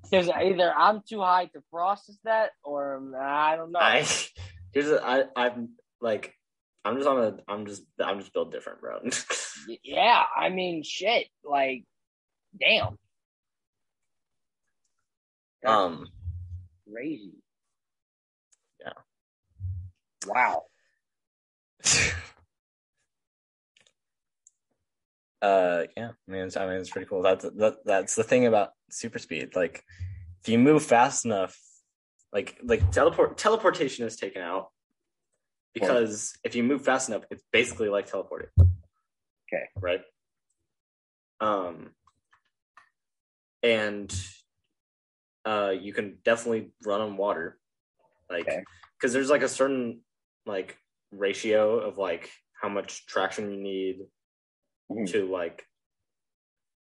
Because 0.10 0.30
either 0.30 0.74
I'm 0.74 1.02
too 1.08 1.20
high 1.22 1.46
to 1.54 1.62
process 1.72 2.18
that, 2.24 2.52
or 2.64 3.02
I 3.20 3.56
don't 3.58 3.72
know. 3.74 3.80
I 3.80 4.06
here's 4.72 4.88
a, 4.90 5.04
I 5.06 5.24
I'm 5.36 5.70
like 6.00 6.34
I'm 6.88 6.96
just 6.96 7.08
on 7.08 7.22
a 7.22 7.38
I'm 7.52 7.66
just 7.66 7.84
I'm 8.04 8.20
just 8.20 8.34
built 8.34 8.52
different, 8.52 8.80
bro. 8.82 9.00
Yeah, 9.84 10.24
I 10.34 10.48
mean, 10.48 10.82
shit. 10.82 11.28
Like, 11.44 11.84
damn. 12.58 12.98
That's 15.62 15.74
um 15.74 16.08
crazy. 16.90 17.34
Yeah. 18.80 18.94
Wow. 20.26 20.64
uh 25.42 25.84
yeah, 25.98 26.12
I 26.28 26.32
mean 26.32 26.46
it's, 26.46 26.56
I 26.56 26.66
mean 26.68 26.78
it's 26.78 26.90
pretty 26.90 27.08
cool. 27.08 27.22
That's 27.22 27.44
that, 27.44 27.80
that's 27.84 28.16
the 28.16 28.24
thing 28.24 28.46
about 28.46 28.70
super 28.90 29.20
speed. 29.20 29.54
Like 29.54 29.84
if 30.42 30.48
you 30.48 30.58
move 30.60 30.84
fast 30.84 31.26
enough, 31.26 31.60
like 32.32 32.58
like 32.64 32.90
teleport 32.92 33.38
teleportation 33.38 34.06
is 34.08 34.16
taken 34.16 34.42
out 34.42 34.70
because 35.80 36.38
if 36.44 36.56
you 36.56 36.64
move 36.64 36.84
fast 36.84 37.10
enough, 37.10 37.24
it's 37.30 37.44
basically 37.52 37.90
like 37.90 38.08
teleporting. 38.08 38.50
Okay. 38.60 39.66
Right. 39.80 40.02
Um. 41.40 41.92
And 43.64 44.14
uh, 45.46 45.74
you 45.80 45.94
can 45.94 46.18
definitely 46.24 46.72
run 46.86 47.02
on 47.02 47.18
water, 47.18 47.58
like 48.30 48.48
Okay. 48.48 48.64
because 49.00 49.14
there's 49.14 49.30
like 49.30 49.42
a 49.42 49.50
certain 49.50 50.02
like 50.46 50.78
ratio 51.12 51.80
of 51.80 51.98
like 51.98 52.32
how 52.62 52.70
much 52.70 53.06
traction 53.06 53.52
you 53.52 53.62
need 53.62 54.08
Mhm. 54.92 55.08
to 55.12 55.26
like 55.30 55.66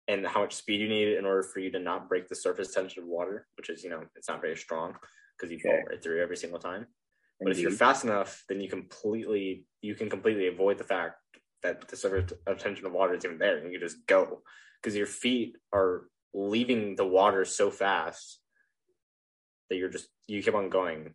and 0.09 0.27
how 0.27 0.41
much 0.41 0.55
speed 0.55 0.81
you 0.81 0.89
need 0.89 1.17
in 1.17 1.25
order 1.25 1.43
for 1.43 1.61
you 1.61 1.71
to 1.71 1.79
not 1.79 2.09
break 2.09 2.29
the 2.29 2.35
surface 2.35 2.75
tension 2.75 3.03
of 3.03 3.09
water, 3.09 3.47
which 3.57 3.71
is 3.71 3.85
you 3.85 3.91
know 3.91 4.03
it's 4.17 4.29
not 4.29 4.41
very 4.41 4.57
strong 4.57 4.97
because 5.37 5.53
you 5.53 5.59
fall 5.61 5.83
right 5.89 6.03
through 6.03 6.23
every 6.23 6.37
single 6.37 6.59
time. 6.59 6.87
But 7.43 7.53
if 7.53 7.59
you're 7.59 7.71
fast 7.71 8.05
enough, 8.05 8.45
then 8.49 8.61
you 8.61 8.69
completely 8.69 9.65
you 9.81 9.95
can 9.95 10.09
completely 10.09 10.49
avoid 10.49 10.79
the 10.79 10.85
fact 10.85 11.17
that 11.63 11.89
the 11.89 11.97
surface 11.97 12.33
of 12.47 12.59
tension 12.59 12.87
of 12.87 12.93
water 12.93 13.15
is 13.15 13.25
even 13.25 13.39
there, 13.39 13.57
and 13.57 13.67
you 13.67 13.79
can 13.79 13.89
just 13.89 14.07
go 14.07 14.43
because 14.81 14.97
your 14.97 15.07
feet 15.07 15.57
are 15.73 16.05
leaving 16.35 16.97
the 16.97 17.07
water 17.07 17.45
so 17.45 17.71
fast 17.71 18.41
that 19.69 19.77
you're 19.77 19.89
just 19.89 20.09
you 20.27 20.43
keep 20.43 20.55
on 20.55 20.69
going. 20.69 21.15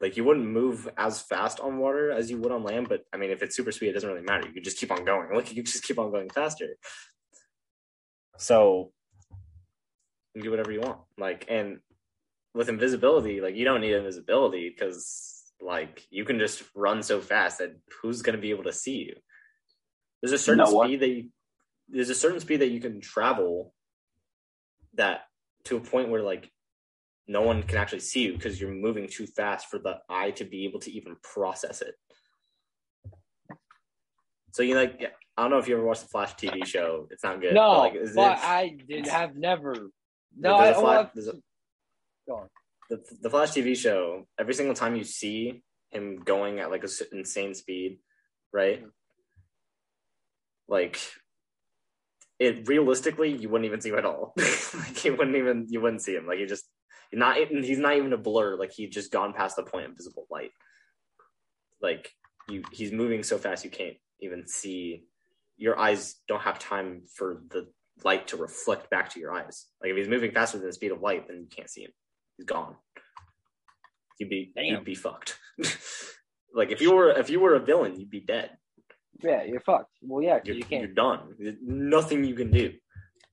Like 0.00 0.16
you 0.16 0.24
wouldn't 0.24 0.46
move 0.46 0.88
as 0.96 1.20
fast 1.20 1.60
on 1.60 1.78
water 1.78 2.10
as 2.10 2.30
you 2.30 2.38
would 2.38 2.52
on 2.52 2.64
land, 2.64 2.88
but 2.88 3.02
I 3.12 3.18
mean, 3.18 3.30
if 3.30 3.42
it's 3.42 3.54
super 3.54 3.72
speed, 3.72 3.88
it 3.88 3.92
doesn't 3.92 4.08
really 4.08 4.22
matter. 4.22 4.46
You 4.46 4.54
could 4.54 4.64
just 4.64 4.78
keep 4.78 4.90
on 4.90 5.04
going. 5.04 5.28
Like 5.34 5.54
you 5.54 5.62
just 5.62 5.84
keep 5.84 5.98
on 5.98 6.10
going 6.10 6.30
faster. 6.30 6.76
So 8.38 8.92
you 10.34 10.40
can 10.40 10.44
do 10.44 10.50
whatever 10.50 10.72
you 10.72 10.80
want. 10.80 11.00
Like 11.18 11.46
and 11.48 11.80
with 12.54 12.68
invisibility, 12.68 13.40
like 13.40 13.56
you 13.56 13.64
don't 13.64 13.80
need 13.80 13.92
invisibility 13.92 14.70
because 14.70 15.39
like 15.60 16.06
you 16.10 16.24
can 16.24 16.38
just 16.38 16.62
run 16.74 17.02
so 17.02 17.20
fast 17.20 17.58
that 17.58 17.76
who's 18.02 18.22
going 18.22 18.36
to 18.36 18.40
be 18.42 18.50
able 18.50 18.64
to 18.64 18.72
see 18.72 18.96
you? 18.98 19.16
There's 20.22 20.32
a 20.32 20.38
certain 20.38 20.64
No 20.64 20.72
one. 20.72 20.88
speed 20.88 21.00
that 21.00 21.08
you, 21.08 21.28
there's 21.88 22.10
a 22.10 22.14
certain 22.14 22.40
speed 22.40 22.58
that 22.60 22.68
you 22.70 22.80
can 22.80 23.00
travel 23.00 23.74
that 24.94 25.22
to 25.64 25.76
a 25.76 25.80
point 25.80 26.08
where 26.08 26.22
like 26.22 26.50
no 27.28 27.42
one 27.42 27.62
can 27.62 27.78
actually 27.78 28.00
see 28.00 28.22
you 28.24 28.32
because 28.32 28.60
you're 28.60 28.70
moving 28.72 29.08
too 29.08 29.26
fast 29.26 29.68
for 29.68 29.78
the 29.78 29.98
eye 30.08 30.30
to 30.32 30.44
be 30.44 30.64
able 30.64 30.80
to 30.80 30.90
even 30.92 31.16
process 31.22 31.80
it. 31.82 31.94
So 34.52 34.62
you 34.62 34.74
like, 34.74 34.96
yeah, 35.00 35.08
I 35.36 35.42
don't 35.42 35.52
know 35.52 35.58
if 35.58 35.68
you 35.68 35.76
ever 35.76 35.84
watched 35.84 36.02
the 36.02 36.08
Flash 36.08 36.34
TV 36.34 36.66
show. 36.66 37.06
It's 37.10 37.22
not 37.22 37.40
good. 37.40 37.54
no, 37.54 37.70
but, 37.70 37.78
like, 37.78 37.94
is 37.94 38.14
but 38.14 38.38
it- 38.38 38.44
I 38.44 38.76
did 38.88 39.06
have 39.06 39.36
never. 39.36 39.74
No, 40.36 40.58
There's 40.60 40.76
I 40.76 40.78
a 40.78 40.82
Flash- 40.82 40.82
well, 40.82 41.10
there's 41.14 41.28
a- 41.28 41.42
go 42.28 42.34
on. 42.36 42.48
The, 42.90 43.00
the 43.22 43.30
Flash 43.30 43.52
TV 43.52 43.76
show, 43.76 44.26
every 44.38 44.52
single 44.52 44.74
time 44.74 44.96
you 44.96 45.04
see 45.04 45.62
him 45.90 46.18
going 46.18 46.58
at 46.58 46.70
like 46.70 46.84
a 46.84 46.88
insane 47.12 47.54
speed, 47.54 48.00
right? 48.52 48.84
Like 50.68 51.00
it 52.38 52.68
realistically, 52.68 53.32
you 53.32 53.48
wouldn't 53.48 53.66
even 53.66 53.80
see 53.80 53.90
him 53.90 53.98
at 53.98 54.04
all. 54.04 54.34
like 54.36 55.04
you 55.04 55.16
wouldn't 55.16 55.36
even 55.36 55.66
you 55.70 55.80
wouldn't 55.80 56.02
see 56.02 56.14
him. 56.14 56.26
Like 56.26 56.38
he 56.38 56.46
just 56.46 56.64
not 57.12 57.36
he's 57.36 57.78
not 57.78 57.96
even 57.96 58.12
a 58.12 58.18
blur. 58.18 58.56
Like 58.56 58.72
he's 58.72 58.90
just 58.90 59.12
gone 59.12 59.32
past 59.32 59.56
the 59.56 59.62
point 59.62 59.86
of 59.86 59.96
visible 59.96 60.26
light. 60.30 60.50
Like 61.80 62.12
you, 62.48 62.62
he's 62.72 62.92
moving 62.92 63.22
so 63.22 63.38
fast 63.38 63.64
you 63.64 63.70
can't 63.70 63.96
even 64.20 64.48
see. 64.48 65.04
Your 65.56 65.78
eyes 65.78 66.16
don't 66.26 66.42
have 66.42 66.58
time 66.58 67.02
for 67.14 67.42
the 67.50 67.68
light 68.02 68.28
to 68.28 68.36
reflect 68.36 68.90
back 68.90 69.10
to 69.10 69.20
your 69.20 69.32
eyes. 69.32 69.66
Like 69.80 69.92
if 69.92 69.96
he's 69.96 70.08
moving 70.08 70.32
faster 70.32 70.58
than 70.58 70.66
the 70.66 70.72
speed 70.72 70.90
of 70.90 71.02
light, 71.02 71.28
then 71.28 71.38
you 71.38 71.48
can't 71.54 71.70
see 71.70 71.82
him. 71.82 71.92
He's 72.40 72.46
gone. 72.46 72.74
You'd 74.18 74.30
be 74.30 74.50
Damn. 74.56 74.64
you'd 74.64 74.84
be 74.84 74.94
fucked. 74.94 75.38
like 76.54 76.70
if 76.70 76.80
you 76.80 76.94
were 76.94 77.10
if 77.10 77.28
you 77.28 77.38
were 77.38 77.54
a 77.54 77.60
villain, 77.60 78.00
you'd 78.00 78.08
be 78.08 78.20
dead. 78.20 78.56
Yeah, 79.22 79.42
you're 79.42 79.60
fucked. 79.60 79.90
Well, 80.00 80.22
yeah, 80.22 80.38
You're, 80.42 80.56
you 80.56 80.64
you're 80.70 80.86
done. 80.86 81.34
There's 81.38 81.56
nothing 81.62 82.24
you 82.24 82.34
can 82.34 82.50
do. 82.50 82.72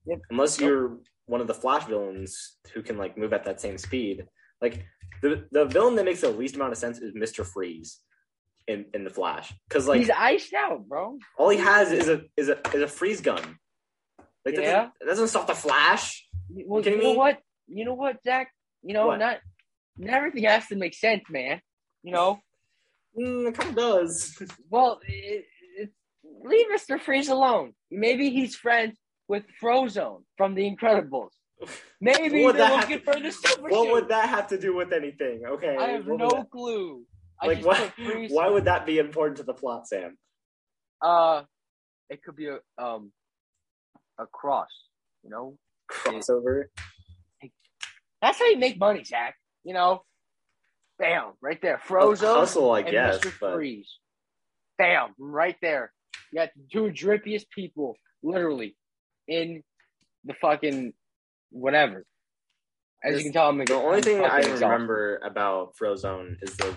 Yep. 0.04 0.18
Unless 0.28 0.60
you're 0.60 0.98
one 1.24 1.40
of 1.40 1.46
the 1.46 1.54
Flash 1.54 1.86
villains 1.86 2.58
who 2.74 2.82
can 2.82 2.98
like 2.98 3.16
move 3.16 3.32
at 3.32 3.44
that 3.44 3.62
same 3.62 3.78
speed. 3.78 4.26
Like 4.60 4.84
the 5.22 5.46
the 5.52 5.64
villain 5.64 5.94
that 5.96 6.04
makes 6.04 6.20
the 6.20 6.28
least 6.30 6.56
amount 6.56 6.72
of 6.72 6.78
sense 6.78 6.98
is 6.98 7.14
Mister 7.14 7.44
Freeze 7.44 8.00
in 8.66 8.84
in 8.92 9.04
the 9.04 9.10
Flash 9.10 9.54
because 9.68 9.88
like 9.88 10.00
He's 10.00 10.10
iced 10.10 10.52
out, 10.52 10.86
bro. 10.86 11.18
all 11.38 11.48
he 11.48 11.56
has 11.58 11.92
is 11.92 12.08
a 12.10 12.24
is 12.36 12.50
a 12.50 12.58
is 12.74 12.82
a 12.82 12.88
freeze 12.88 13.22
gun. 13.22 13.40
Like 14.44 14.54
that 14.56 14.62
Yeah. 14.62 14.72
doesn't, 14.72 14.92
that 15.00 15.06
doesn't 15.06 15.28
stop 15.28 15.46
the 15.46 15.54
Flash. 15.54 16.26
Well, 16.50 16.82
kidding 16.82 16.98
you 16.98 17.04
know 17.04 17.12
me? 17.12 17.16
what? 17.18 17.38
You 17.68 17.84
know 17.86 17.94
what, 17.94 18.22
Zach? 18.24 18.50
You 18.82 18.94
know, 18.94 19.08
What? 19.08 19.18
not 19.18 19.38
not 19.96 20.14
everything 20.14 20.44
has 20.44 20.66
to 20.68 20.76
make 20.76 20.94
sense, 20.94 21.24
man. 21.30 21.60
You 22.02 22.12
know, 22.12 22.40
Mm, 23.18 23.48
it 23.48 23.54
kind 23.58 23.70
of 23.70 23.76
does. 23.76 24.40
well, 24.70 25.00
it, 25.06 25.44
it, 25.76 25.90
leave 26.44 26.66
Mister 26.70 26.98
Freeze 26.98 27.28
alone. 27.28 27.72
Maybe 27.90 28.30
he's 28.30 28.54
friends 28.54 28.96
with 29.26 29.44
Frozone 29.60 30.22
from 30.36 30.54
The 30.54 30.64
Incredibles. 30.70 31.30
Maybe 32.00 32.28
they're 32.28 32.52
looking 32.76 32.98
to- 33.00 33.04
for 33.04 33.18
the 33.18 33.32
super 33.32 33.62
what 33.62 33.72
suit. 33.86 33.92
would 33.92 34.08
that 34.08 34.28
have 34.28 34.46
to 34.48 34.58
do 34.58 34.74
with 34.76 34.92
anything? 34.92 35.42
Okay, 35.44 35.76
I 35.76 35.88
have 35.88 36.06
no 36.06 36.28
that- 36.30 36.50
clue. 36.50 37.04
I 37.40 37.46
like 37.48 37.64
why? 37.64 37.92
Why 38.30 38.48
would 38.48 38.64
that 38.66 38.86
be 38.86 38.98
important 38.98 39.36
to 39.38 39.42
the 39.44 39.54
plot, 39.54 39.88
Sam? 39.88 40.16
Uh, 41.02 41.42
it 42.10 42.22
could 42.22 42.36
be 42.36 42.46
a 42.48 42.58
um 42.78 43.10
a 44.18 44.26
cross. 44.26 44.70
You 45.24 45.30
know, 45.30 45.58
Crossover. 45.90 46.64
That's 48.22 48.38
how 48.38 48.46
you 48.46 48.58
make 48.58 48.78
money, 48.78 49.04
Zach. 49.04 49.34
You 49.64 49.74
know, 49.74 50.02
bam, 50.98 51.32
right 51.40 51.60
there, 51.60 51.80
Frozone. 51.86 52.34
hustle, 52.34 52.72
I 52.72 52.80
and 52.80 52.90
guess, 52.90 53.18
Mr. 53.18 53.32
but- 53.40 53.54
Freeze. 53.54 53.88
Bam, 54.78 55.14
right 55.18 55.56
there. 55.60 55.92
You 56.32 56.40
got 56.40 56.50
the 56.54 56.62
two 56.72 56.84
drippiest 56.92 57.50
people, 57.50 57.96
literally, 58.22 58.76
in 59.26 59.62
the 60.24 60.34
fucking 60.34 60.92
whatever. 61.50 62.04
As 63.02 63.16
you 63.16 63.24
can 63.24 63.32
tell, 63.32 63.48
I'm 63.48 63.58
The 63.64 63.74
only 63.74 64.02
thing 64.02 64.24
I 64.24 64.38
exhausted. 64.38 64.64
remember 64.66 65.20
about 65.24 65.74
Frozone 65.80 66.36
is 66.42 66.56
the 66.56 66.74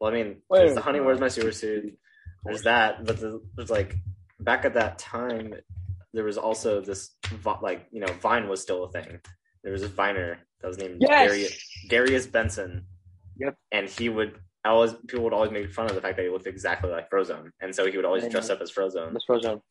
Well, 0.00 0.10
I 0.10 0.14
mean, 0.14 0.42
Wait 0.48 0.58
there's 0.60 0.74
the 0.74 0.80
honey, 0.80 1.00
where's 1.00 1.20
my 1.20 1.28
super 1.28 1.52
suit? 1.52 1.96
There's 2.44 2.62
that, 2.62 3.04
but 3.04 3.18
the, 3.20 3.42
there's 3.56 3.70
like 3.70 3.94
back 4.38 4.64
at 4.64 4.74
that 4.74 4.98
time, 4.98 5.54
there 6.14 6.24
was 6.24 6.38
also 6.38 6.80
this 6.80 7.10
like 7.62 7.86
you 7.92 8.00
know 8.00 8.12
Vine 8.20 8.48
was 8.48 8.60
still 8.62 8.84
a 8.84 8.90
thing. 8.90 9.20
There 9.62 9.72
was 9.72 9.82
a 9.82 9.88
Viner 9.88 10.38
that 10.60 10.68
was 10.68 10.78
named 10.78 10.98
Yes. 11.00 11.28
Darius, 11.30 11.68
Darius 11.88 12.26
Benson. 12.26 12.86
Yep. 13.38 13.56
And 13.72 13.88
he 13.88 14.08
would 14.08 14.38
always 14.64 14.94
people 15.08 15.24
would 15.24 15.32
always 15.32 15.50
make 15.50 15.70
fun 15.72 15.86
of 15.88 15.94
the 15.94 16.00
fact 16.00 16.16
that 16.16 16.22
he 16.24 16.28
looked 16.28 16.46
exactly 16.46 16.90
like 16.90 17.10
Frozone, 17.10 17.50
and 17.60 17.74
so 17.74 17.86
he 17.90 17.96
would 17.96 18.04
always 18.04 18.24
And- 18.24 18.32
dress 18.32 18.50
up 18.50 18.60
as 18.60 18.70
Frozone. 18.70 19.12
That's 19.12 19.26
Frozone. 19.26 19.62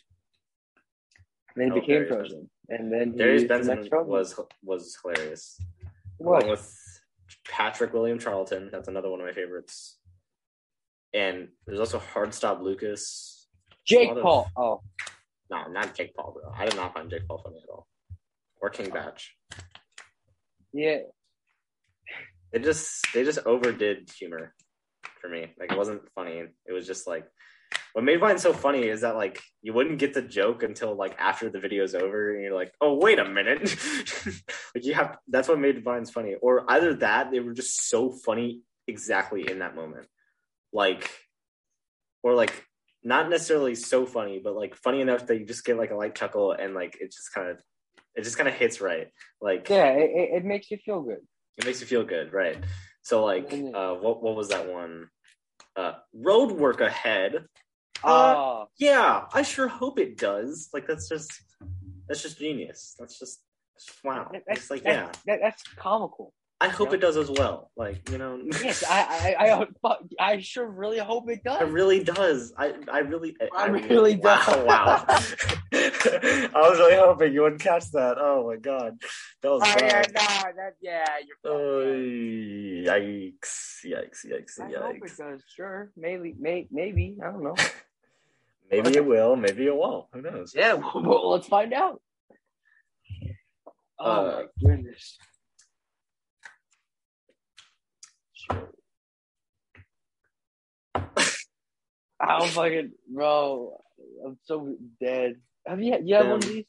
And 1.55 1.63
then 1.63 1.71
Oh, 1.71 1.75
he 1.75 1.79
became 1.81 1.95
Darius 2.03 2.09
Frozen. 2.09 2.49
And 2.69 2.91
then 2.93 3.11
he 3.13 3.17
Darius 3.17 3.41
the 3.43 3.47
Benson 3.47 3.89
was 4.07 4.39
was 4.63 4.97
hilarious. 5.01 5.59
what? 6.17 6.43
along 6.43 6.51
with 6.51 7.01
Patrick 7.47 7.93
William 7.93 8.19
Charlton. 8.19 8.69
That's 8.71 8.87
another 8.87 9.09
one 9.09 9.19
of 9.19 9.25
my 9.25 9.33
favorites. 9.33 9.97
And 11.13 11.49
there's 11.65 11.79
also 11.79 11.99
Hardstop 11.99 12.61
Lucas. 12.61 13.47
Jake 13.85 14.09
lot 14.09 14.17
of- 14.17 14.23
Paul. 14.23 14.49
Oh, 14.55 14.81
No, 15.49 15.67
not 15.67 15.95
Jake 15.95 16.13
Paul, 16.15 16.33
bro. 16.33 16.51
I 16.55 16.65
did 16.65 16.75
not 16.75 16.93
find 16.93 17.09
Jake 17.09 17.27
Paul 17.27 17.41
funny 17.43 17.59
at 17.63 17.69
all. 17.69 17.87
Or 18.61 18.69
King 18.69 18.89
oh. 18.91 18.93
Bach. 18.93 19.19
Yeah. 20.73 20.99
They 22.51 22.59
just 22.59 23.07
they 23.13 23.23
just 23.23 23.39
overdid 23.45 24.09
humor 24.17 24.53
for 25.21 25.29
me. 25.29 25.53
Like 25.59 25.71
it 25.71 25.77
wasn't 25.77 26.01
funny. 26.15 26.43
It 26.65 26.73
was 26.73 26.87
just 26.87 27.07
like 27.07 27.25
what 27.93 28.03
made 28.03 28.19
Vine 28.19 28.37
so 28.37 28.53
funny 28.53 28.83
is 28.83 29.01
that 29.01 29.15
like 29.15 29.41
you 29.61 29.73
wouldn't 29.73 29.99
get 29.99 30.13
the 30.13 30.21
joke 30.21 30.63
until 30.63 30.95
like 30.95 31.15
after 31.19 31.49
the 31.49 31.59
video's 31.59 31.95
over 31.95 32.33
and 32.33 32.43
you're 32.43 32.55
like, 32.55 32.73
oh 32.81 32.95
wait 32.95 33.19
a 33.19 33.29
minute. 33.29 33.61
like 34.75 34.85
you 34.85 34.93
have 34.93 35.17
that's 35.27 35.47
what 35.47 35.59
made 35.59 35.83
Vines 35.83 36.11
funny. 36.11 36.35
Or 36.41 36.69
either 36.71 36.95
that, 36.95 37.31
they 37.31 37.39
were 37.39 37.53
just 37.53 37.89
so 37.89 38.11
funny 38.11 38.61
exactly 38.87 39.49
in 39.49 39.59
that 39.59 39.75
moment. 39.75 40.07
Like 40.73 41.09
or 42.23 42.33
like 42.33 42.65
not 43.03 43.29
necessarily 43.29 43.75
so 43.75 44.05
funny, 44.05 44.41
but 44.43 44.55
like 44.55 44.75
funny 44.75 45.01
enough 45.01 45.27
that 45.27 45.37
you 45.37 45.45
just 45.45 45.65
get 45.65 45.77
like 45.77 45.91
a 45.91 45.95
light 45.95 46.15
chuckle 46.15 46.51
and 46.51 46.73
like 46.73 46.97
it 46.99 47.11
just 47.11 47.33
kind 47.33 47.49
of 47.49 47.57
it 48.19 48.23
just 48.23 48.37
kind 48.37 48.49
of 48.49 48.53
hits 48.55 48.81
right. 48.81 49.07
Like 49.41 49.69
Yeah, 49.69 49.87
it, 49.91 50.11
it, 50.37 50.45
makes 50.45 50.69
you 50.69 50.77
feel 50.77 51.01
good. 51.01 51.19
it 51.57 51.65
makes 51.65 51.79
you 51.81 51.87
feel 51.87 52.03
good, 52.03 52.33
right? 52.33 52.57
So 53.01 53.23
like, 53.25 53.49
Mhm. 53.49 53.73
uh, 53.73 53.99
what 53.99 54.21
what 54.21 54.35
was 54.35 54.49
that 54.49 54.67
one? 54.67 55.09
Uh, 55.75 55.93
road 56.13 56.51
work 56.51 56.81
ahead. 56.81 57.45
Uh, 58.03 58.33
Oh, 58.37 58.67
Yeah, 58.77 59.25
I 59.33 59.41
sure 59.41 59.67
hope 59.67 59.99
it 59.99 60.17
does. 60.17 60.69
Like 60.73 60.85
that's 60.87 61.07
just 61.09 61.31
that's 62.07 62.21
just 62.21 62.37
genius. 62.39 62.95
That's 62.99 63.17
just, 63.19 63.41
just 63.77 64.03
wow. 64.03 64.27
that- 64.33 64.43
that's 64.47 64.61
It's 64.61 64.71
like 64.71 64.83
that- 64.83 64.95
yeah, 64.95 65.11
that, 65.27 65.39
that's 65.41 65.63
comical. 65.75 66.33
I 66.61 66.67
hope 66.67 66.89
yeah. 66.89 66.95
it 66.95 67.01
does 67.01 67.15
as 67.15 67.29
well. 67.31 67.71
Like 67.77 68.09
you 68.09 68.17
know, 68.17 68.37
Yes, 68.63 68.83
I, 68.83 69.35
I, 69.39 69.45
I, 69.85 69.95
I 70.19 70.39
sure 70.39 70.67
really 70.67 70.97
hope 70.97 71.29
it 71.29 71.41
does. 71.43 71.61
it 71.61 71.69
really 71.69 72.03
does. 72.03 72.51
I 72.57 72.73
I 72.91 72.99
really 72.99 73.35
I 73.55 73.67
really 73.67 74.17
wow, 74.17 74.43
does. 74.45 74.65
wow. 74.65 75.05
I 75.71 76.49
was 76.53 76.77
really 76.79 76.95
hoping 76.97 77.33
you 77.33 77.43
wouldn't 77.43 77.61
catch 77.61 77.89
that. 77.91 78.17
Oh 78.19 78.47
my 78.49 78.57
god, 78.57 78.97
that 79.41 79.49
was 79.49 79.61
Oh, 79.63 79.75
yeah, 79.79 80.01
no, 80.07 80.51
that, 80.57 80.73
yeah, 80.81 81.05
you're 81.25 81.37
Oh, 81.45 81.83
fine. 81.83 82.85
yikes! 82.85 83.85
Yikes! 83.85 84.25
Yikes! 84.25 84.59
I 84.59 84.81
hope 84.81 84.95
it 84.97 85.17
does. 85.17 85.43
Sure, 85.55 85.91
maybe, 85.95 86.35
may, 86.37 86.67
maybe. 86.71 87.17
I 87.23 87.31
don't 87.31 87.43
know. 87.43 87.55
Maybe 88.71 88.97
it 88.97 89.03
will. 89.03 89.35
Maybe 89.35 89.65
it 89.65 89.75
won't. 89.75 90.05
Who 90.13 90.21
knows? 90.21 90.53
Yeah, 90.55 90.73
well, 90.75 91.31
let's 91.31 91.47
find 91.47 91.73
out. 91.73 91.99
Oh 93.99 94.05
Uh, 94.11 94.43
my 94.43 94.45
goodness. 94.75 95.17
I'm 102.21 102.47
fucking 102.49 102.91
bro. 103.13 103.79
I'm 104.25 104.37
so 104.43 104.75
dead. 105.01 105.35
Have 105.65 105.81
you 105.81 105.97
you 106.03 106.15
have 106.15 106.27
one 106.27 106.35
of 106.37 106.43
these? 106.45 106.65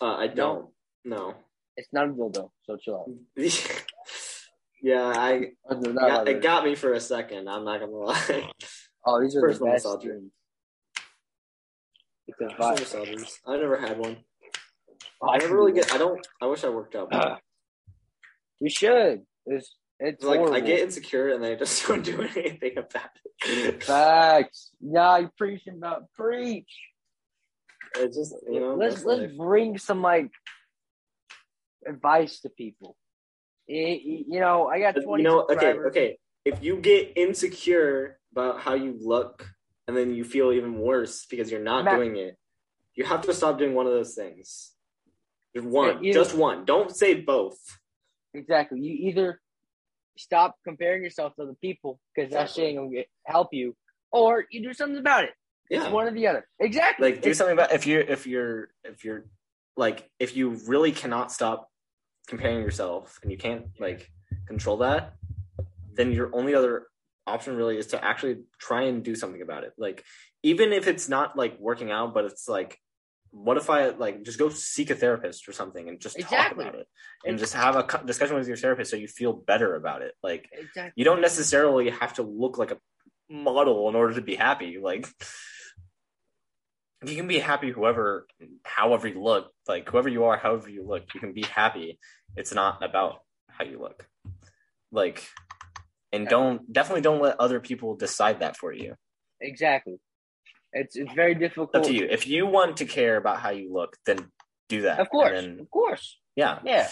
Uh, 0.00 0.14
I 0.16 0.26
don't. 0.28 0.68
No. 1.04 1.34
It's 1.76 1.88
not 1.92 2.08
a 2.08 2.12
dildo, 2.12 2.50
so 2.64 2.76
chill 2.76 3.04
out. 3.06 3.10
yeah, 4.82 5.12
I 5.14 5.50
Oh, 5.70 5.80
got, 5.92 6.26
it 6.28 6.42
got 6.42 6.64
me 6.64 6.74
for 6.74 6.92
a 6.94 7.00
second. 7.00 7.48
I'm 7.48 7.64
not 7.64 7.80
gonna 7.80 7.92
lie. 7.92 8.50
oh, 9.06 9.20
these 9.22 9.36
are 9.36 9.40
Personal 9.42 9.66
the 9.66 9.72
best. 9.74 9.86
massager. 9.86 10.02
dude. 10.02 10.30
It's 12.28 12.40
a 12.40 12.44
vibe. 12.56 13.32
I 13.46 13.56
never 13.56 13.76
had 13.78 13.98
one. 13.98 14.16
Oh, 15.22 15.28
I 15.28 15.38
can 15.38 15.48
never 15.48 15.58
really 15.58 15.72
get. 15.72 15.92
I 15.92 15.98
don't. 15.98 16.26
I 16.40 16.46
wish 16.46 16.64
I 16.64 16.68
worked 16.70 16.94
out. 16.94 17.12
You 18.60 18.70
should. 18.70 19.22
It's 19.46 19.74
it's 19.98 20.22
like 20.24 20.40
I 20.40 20.60
get 20.60 20.80
insecure 20.80 21.28
and 21.34 21.44
I 21.44 21.54
just 21.54 21.86
don't 21.88 22.04
do 22.04 22.20
anything 22.22 22.76
about 22.78 23.10
it. 23.46 23.82
Facts. 23.82 24.70
Nah, 24.80 25.16
you 25.18 25.30
preaching 25.38 25.74
about 25.76 26.12
preach. 26.14 26.70
It's 27.98 28.16
just 28.16 28.34
you 28.50 28.60
know. 28.60 28.74
let's 28.74 29.04
let's 29.04 29.20
life. 29.22 29.36
bring 29.36 29.78
some 29.78 30.02
like 30.02 30.30
advice 31.86 32.40
to 32.40 32.48
people. 32.50 32.96
Y- 33.68 34.00
y- 34.04 34.24
You 34.28 34.40
know, 34.40 34.66
I 34.66 34.78
got 34.80 34.88
uh, 34.88 34.92
But, 35.00 35.04
twenty. 35.04 35.22
you 35.22 35.28
know. 35.28 35.46
Okay. 35.50 35.72
Okay. 35.88 36.18
If 36.44 36.62
you 36.62 36.76
get 36.76 37.12
insecure 37.16 38.18
about 38.32 38.60
how 38.60 38.74
you 38.74 38.96
look 39.00 39.48
and 39.88 39.96
then 39.96 40.14
you 40.14 40.24
feel 40.24 40.52
even 40.52 40.78
worse 40.78 41.26
because 41.26 41.50
you're 41.50 41.60
not 41.62 41.84
Matt- 41.84 41.96
doing 41.96 42.16
it, 42.16 42.36
you 42.94 43.04
have 43.04 43.22
to 43.22 43.34
stop 43.34 43.58
doing 43.58 43.74
one 43.74 43.86
of 43.86 43.92
those 43.92 44.14
things. 44.14 44.72
Just 45.54 45.66
one. 45.66 46.04
Yeah, 46.04 46.12
just 46.12 46.34
one. 46.34 46.64
Don't 46.64 46.94
say 46.94 47.14
both. 47.14 47.58
Exactly. 48.36 48.80
You 48.80 49.08
either 49.08 49.40
stop 50.18 50.56
comparing 50.64 51.02
yourself 51.02 51.34
to 51.36 51.42
other 51.42 51.56
people 51.60 51.98
because 52.14 52.32
that 52.32 52.50
shit 52.50 52.64
ain't 52.64 52.78
gonna 52.78 53.02
help 53.24 53.48
you, 53.52 53.74
or 54.12 54.44
you 54.50 54.62
do 54.62 54.72
something 54.72 54.98
about 54.98 55.24
it. 55.24 55.30
Yeah. 55.70 55.82
It's 55.82 55.92
one 55.92 56.06
or 56.06 56.12
the 56.12 56.26
other. 56.28 56.46
Exactly. 56.60 57.12
like 57.12 57.22
do 57.22 57.34
something 57.34 57.54
about 57.54 57.72
if 57.72 57.86
you 57.86 57.98
if 57.98 58.26
you're 58.26 58.68
if 58.84 59.04
you're 59.04 59.24
like 59.76 60.08
if 60.18 60.36
you 60.36 60.58
really 60.66 60.92
cannot 60.92 61.32
stop 61.32 61.68
comparing 62.28 62.60
yourself 62.60 63.18
and 63.22 63.30
you 63.30 63.38
can't 63.38 63.66
like 63.78 64.10
control 64.46 64.78
that 64.78 65.14
then 65.94 66.12
your 66.12 66.34
only 66.34 66.54
other 66.54 66.86
option 67.26 67.56
really 67.56 67.78
is 67.78 67.88
to 67.88 68.04
actually 68.04 68.38
try 68.58 68.82
and 68.82 69.04
do 69.04 69.14
something 69.14 69.42
about 69.42 69.64
it 69.64 69.72
like 69.78 70.04
even 70.42 70.72
if 70.72 70.86
it's 70.86 71.08
not 71.08 71.36
like 71.36 71.58
working 71.58 71.90
out 71.90 72.14
but 72.14 72.24
it's 72.24 72.48
like 72.48 72.78
what 73.36 73.58
if 73.58 73.68
i 73.68 73.90
like 73.90 74.22
just 74.22 74.38
go 74.38 74.48
seek 74.48 74.88
a 74.88 74.94
therapist 74.94 75.46
or 75.46 75.52
something 75.52 75.88
and 75.88 76.00
just 76.00 76.18
Exactly. 76.18 76.64
talk 76.64 76.72
about 76.74 76.80
it 76.80 76.88
and 77.26 77.38
just 77.38 77.52
have 77.52 77.76
a 77.76 78.04
discussion 78.06 78.34
with 78.36 78.48
your 78.48 78.56
therapist 78.56 78.90
so 78.90 78.96
you 78.96 79.08
feel 79.08 79.32
better 79.34 79.74
about 79.74 80.00
it. 80.00 80.14
Like 80.22 80.48
Exactly. 80.52 80.92
you 80.96 81.04
don't 81.04 81.20
necessarily 81.20 81.90
have 81.90 82.14
to 82.14 82.22
look 82.22 82.56
like 82.56 82.70
a 82.70 82.78
model 83.28 83.88
in 83.90 83.94
order 83.94 84.14
to 84.14 84.22
be 84.22 84.36
happy. 84.36 84.78
Like 84.82 85.06
you 87.06 87.14
can 87.14 87.28
be 87.28 87.38
happy 87.38 87.70
whoever 87.70 88.26
however 88.64 89.06
you 89.06 89.22
look. 89.22 89.52
Like 89.68 89.88
whoever 89.90 90.08
you 90.08 90.24
are 90.24 90.36
however 90.38 90.70
you 90.70 90.82
look 90.86 91.12
you 91.14 91.20
can 91.20 91.32
be 91.34 91.42
happy. 91.42 91.98
It's 92.36 92.54
not 92.54 92.82
about 92.82 93.20
how 93.48 93.64
you 93.64 93.78
look. 93.78 94.06
Like 94.90 95.26
and 96.12 96.26
don't 96.26 96.72
definitely 96.72 97.02
don't 97.02 97.20
let 97.20 97.38
other 97.38 97.60
people 97.60 97.96
decide 97.96 98.40
that 98.40 98.56
for 98.56 98.72
you. 98.72 98.94
Exactly. 99.40 99.98
It's 100.80 100.94
it's 100.96 101.12
very 101.22 101.34
difficult. 101.34 101.74
up 101.74 101.82
to 101.84 101.92
you 101.98 102.06
if 102.18 102.26
you 102.26 102.46
want 102.46 102.76
to 102.78 102.84
care 102.98 103.16
about 103.16 103.40
how 103.40 103.50
you 103.50 103.72
look 103.72 103.96
then 104.06 104.18
do 104.68 104.82
that 104.82 104.98
Of 105.00 105.08
course. 105.10 105.32
then, 105.40 105.58
Of 105.60 105.70
course. 105.70 106.04
yeah 106.36 106.58
Yeah. 106.64 106.88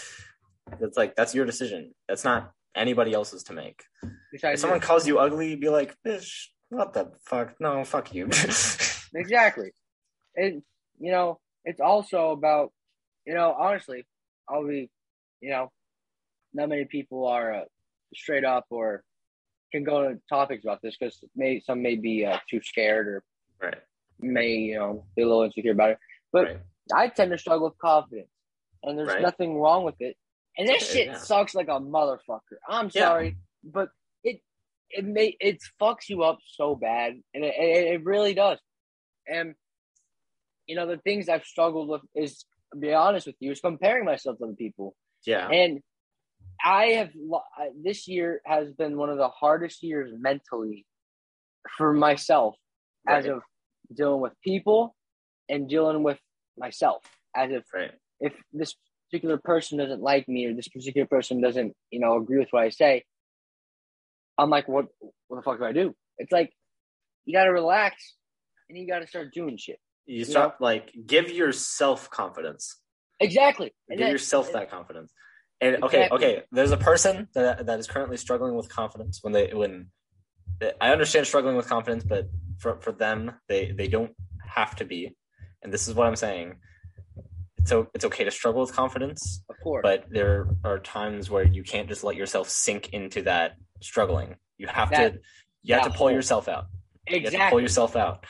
it's 0.85 0.97
like 0.97 1.15
that's 1.15 1.33
your 1.37 1.45
decision 1.45 1.93
that's 2.07 2.23
not 2.23 2.51
anybody 2.75 3.13
else's 3.13 3.43
to 3.49 3.53
make 3.53 3.83
Besides 4.31 4.55
if 4.55 4.59
someone 4.61 4.79
this. 4.79 4.87
calls 4.87 5.07
you 5.07 5.19
ugly 5.19 5.55
be 5.55 5.69
like 5.69 5.91
bitch 6.05 6.29
what 6.69 6.93
the 6.93 7.11
fuck 7.29 7.55
no 7.59 7.83
fuck 7.85 8.13
you 8.15 8.25
Exactly. 9.23 9.69
And 10.35 10.61
you 10.99 11.11
know, 11.11 11.39
it's 11.63 11.79
also 11.79 12.31
about 12.31 12.71
you 13.25 13.33
know, 13.33 13.49
honestly, 13.57 14.03
I'll 14.49 14.67
be 14.67 14.89
you 15.41 15.49
know, 15.51 15.71
not 16.53 16.69
many 16.69 16.85
people 16.85 17.27
are 17.27 17.53
uh, 17.53 17.65
straight 18.13 18.43
up 18.45 18.65
or 18.69 19.03
can 19.71 19.83
go 19.83 20.03
into 20.03 20.21
topics 20.29 20.63
about 20.65 20.81
this 20.81 20.95
because 20.99 21.17
may 21.35 21.59
some 21.61 21.81
may 21.81 21.95
be 21.95 22.25
uh, 22.25 22.39
too 22.49 22.59
scared 22.63 23.07
or 23.07 23.23
right 23.61 23.77
may 24.19 24.49
you 24.55 24.75
know 24.79 25.05
be 25.15 25.21
a 25.23 25.27
little 25.27 25.43
insecure 25.43 25.71
about 25.73 25.91
it. 25.91 25.97
But 26.31 26.45
right 26.45 26.59
I 26.93 27.07
tend 27.07 27.31
to 27.31 27.37
struggle 27.37 27.67
with 27.69 27.77
confidence, 27.79 28.29
and 28.83 28.97
there's 28.97 29.09
Right. 29.09 29.21
nothing 29.21 29.57
wrong 29.59 29.83
with 29.83 29.95
it. 29.99 30.15
And 30.57 30.67
this 30.67 30.83
Okay, 30.83 30.93
shit 30.93 31.07
yeah. 31.07 31.17
sucks 31.17 31.55
like 31.55 31.67
a 31.67 31.79
motherfucker. 31.79 32.57
I'm 32.69 32.89
Yeah. 32.93 33.01
sorry, 33.09 33.37
but 33.63 33.89
it 34.23 34.41
it 34.91 35.03
may 35.03 35.35
it 35.39 35.57
fucks 35.81 36.07
you 36.09 36.23
up 36.23 36.39
so 36.45 36.75
bad, 36.75 37.19
and 37.33 37.43
it, 37.43 37.55
it, 37.57 37.87
it 37.95 38.05
really 38.05 38.33
does. 38.35 38.59
And 39.27 39.55
you 40.67 40.75
know 40.75 40.85
the 40.87 40.97
things 40.99 41.27
I've 41.27 41.43
struggled 41.45 41.89
with 41.89 42.01
is, 42.13 42.45
to 42.73 42.79
be 42.79 42.93
honest 42.93 43.25
with 43.27 43.35
you, 43.39 43.51
is 43.51 43.59
comparing 43.59 44.05
myself 44.05 44.37
to 44.37 44.45
other 44.45 44.53
people. 44.53 44.95
yeah 45.25 45.49
And 45.49 45.81
I 46.63 46.85
have 46.97 47.09
this 47.83 48.07
year 48.07 48.41
has 48.45 48.71
been 48.73 48.97
one 48.97 49.09
of 49.09 49.17
the 49.17 49.29
hardest 49.29 49.83
years 49.83 50.11
mentally 50.17 50.85
for 51.77 51.93
myself 51.93 52.55
as 53.07 53.25
of 53.25 53.41
dealing 53.95 54.21
with 54.21 54.33
people 54.43 54.95
and 55.49 55.69
dealing 55.69 56.03
with 56.03 56.19
myself 56.57 57.03
as 57.35 57.51
if 57.51 57.63
right 57.73 57.91
if 58.19 58.33
this 58.53 58.75
particular 59.09 59.37
person 59.37 59.77
doesn't 59.77 60.01
like 60.01 60.27
me 60.27 60.45
or 60.45 60.53
this 60.53 60.67
particular 60.67 61.07
person 61.07 61.41
doesn't, 61.41 61.73
you 61.91 61.99
know, 61.99 62.17
agree 62.17 62.39
with 62.39 62.49
what 62.51 62.63
I 62.63 62.69
say, 62.69 63.03
I'm 64.37 64.49
like, 64.49 64.67
what 64.67 64.87
what 65.27 65.37
the 65.37 65.43
fuck 65.43 65.59
do 65.59 65.65
I 65.65 65.71
do? 65.71 65.95
It's 66.17 66.31
like 66.31 66.51
you 67.25 67.33
gotta 67.33 67.51
relax 67.51 67.95
and 68.69 68.77
you 68.77 68.87
gotta 68.87 69.07
start 69.07 69.33
doing 69.33 69.57
shit. 69.57 69.79
You 70.05 70.25
start 70.25 70.55
like 70.59 70.91
give 71.05 71.31
yourself 71.31 72.09
confidence. 72.09 72.79
Exactly. 73.19 73.73
Give 73.89 74.09
yourself 74.09 74.51
that 74.53 74.69
confidence. 74.69 75.13
And 75.61 75.83
okay, 75.83 76.03
Exactly. 76.05 76.27
okay. 76.27 76.43
There's 76.51 76.71
a 76.71 76.77
person 76.77 77.29
that 77.33 77.65
that 77.65 77.79
is 77.79 77.87
currently 77.87 78.17
struggling 78.17 78.55
with 78.55 78.69
confidence 78.69 79.19
when 79.21 79.31
they 79.33 79.53
when 79.53 79.87
I 80.81 80.91
understand 80.91 81.27
struggling 81.27 81.55
with 81.55 81.67
confidence, 81.67 82.03
but 82.03 82.27
for 82.59 82.79
for 82.81 82.91
them 82.91 83.33
they 83.47 83.71
they 83.71 83.87
don't 83.87 84.11
have 84.47 84.75
to 84.77 84.85
be. 84.85 85.15
And 85.61 85.73
this 85.73 85.87
is 85.87 85.93
what 85.95 86.07
I'm 86.07 86.15
saying. 86.15 86.55
So 87.65 87.87
it's 87.95 88.05
okay 88.05 88.23
to 88.23 88.31
struggle 88.31 88.61
with 88.61 88.73
confidence, 88.73 89.41
Of 89.49 89.55
course. 89.63 89.81
but 89.83 90.05
there 90.09 90.47
are 90.63 90.77
times 90.79 91.29
where 91.31 91.43
you 91.43 91.63
can't 91.63 91.87
just 91.89 92.03
let 92.03 92.15
yourself 92.15 92.47
sink 92.49 92.89
into 92.93 93.23
that 93.23 93.53
struggling. 93.81 94.35
You 94.57 94.67
have 94.67 94.91
That- 94.91 95.13
to 95.13 95.19
you 95.63 95.73
have 95.73 95.83
to 95.85 95.89
pull 95.89 96.11
yourself 96.11 96.47
out. 96.47 96.65
You 97.09 97.21
have 97.21 97.31
to 97.31 97.49
pull 97.49 97.59
yourself 97.61 97.95
out. 97.95 98.25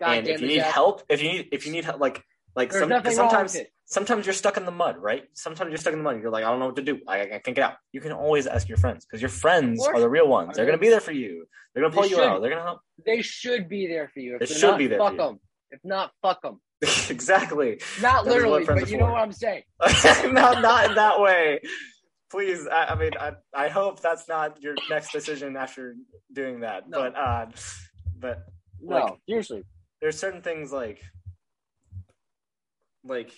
God 0.00 0.18
and 0.18 0.28
if 0.28 0.40
you 0.40 0.48
need 0.48 0.60
Zach. 0.60 0.72
help, 0.74 1.02
if 1.08 1.22
you 1.22 1.28
need 1.30 1.48
if 1.52 1.66
you 1.66 1.72
need 1.72 1.84
help, 1.84 2.00
like 2.00 2.22
like 2.56 2.72
some, 2.72 2.88
nothing 2.88 3.04
'cause 3.12 3.18
wrong 3.18 3.30
sometimes. 3.30 3.56
Sometimes 3.90 4.24
you're 4.24 4.32
stuck 4.32 4.56
in 4.56 4.64
the 4.64 4.70
mud, 4.70 4.96
right? 4.98 5.24
Sometimes 5.34 5.68
you're 5.70 5.78
stuck 5.78 5.92
in 5.92 5.98
the 5.98 6.02
mud. 6.04 6.20
You're 6.22 6.30
like, 6.30 6.44
I 6.44 6.50
don't 6.50 6.58
know 6.60 6.66
what 6.66 6.76
to 6.76 6.82
do. 6.82 7.00
I, 7.06 7.22
I 7.22 7.26
can't 7.44 7.54
get 7.56 7.58
out. 7.58 7.74
You 7.92 8.00
can 8.00 8.12
always 8.12 8.46
ask 8.46 8.68
your 8.68 8.78
friends 8.78 9.04
because 9.04 9.20
your 9.20 9.28
friends 9.28 9.84
are 9.86 10.00
the 10.00 10.08
real 10.08 10.28
ones. 10.28 10.56
They're 10.56 10.64
they- 10.64 10.70
gonna 10.70 10.80
be 10.80 10.88
there 10.88 11.00
for 11.00 11.12
you. 11.12 11.44
They're 11.74 11.82
gonna 11.82 11.94
pull 11.94 12.04
you 12.06 12.16
should. 12.16 12.24
out. 12.24 12.40
They're 12.40 12.50
gonna 12.50 12.62
help. 12.62 12.80
they 13.06 13.22
should 13.22 13.68
be 13.68 13.86
there 13.86 14.08
for 14.12 14.20
you. 14.20 14.38
If 14.40 14.48
They 14.48 14.54
should 14.54 14.70
not, 14.70 14.78
be 14.78 14.86
there 14.88 14.98
fuck 14.98 15.16
them. 15.16 15.38
If 15.70 15.80
not, 15.84 16.10
fuck 16.22 16.42
them. 16.42 16.60
exactly. 17.10 17.80
Not 18.00 18.24
That 18.24 18.30
literally, 18.32 18.64
but 18.64 18.88
you 18.90 18.96
know 18.98 19.12
what 19.12 19.20
I'm 19.20 19.32
saying. 19.32 19.62
not 20.32 20.62
not 20.62 20.88
in 20.88 20.94
that 20.96 21.20
way. 21.20 21.60
Please, 22.30 22.66
I, 22.66 22.86
I 22.86 22.94
mean, 22.94 23.10
I, 23.20 23.32
I 23.54 23.68
hope 23.68 24.00
that's 24.00 24.28
not 24.28 24.62
your 24.62 24.74
next 24.88 25.12
decision 25.12 25.56
after 25.56 25.96
doing 26.32 26.60
that. 26.60 26.88
No. 26.88 27.00
But 27.02 27.16
uh, 27.16 27.46
but 28.18 28.44
No, 28.80 28.96
Like- 28.96 29.14
seriously. 29.28 29.62
there's 30.00 30.18
certain 30.18 30.40
things 30.42 30.72
like 30.72 31.00
like 33.04 33.32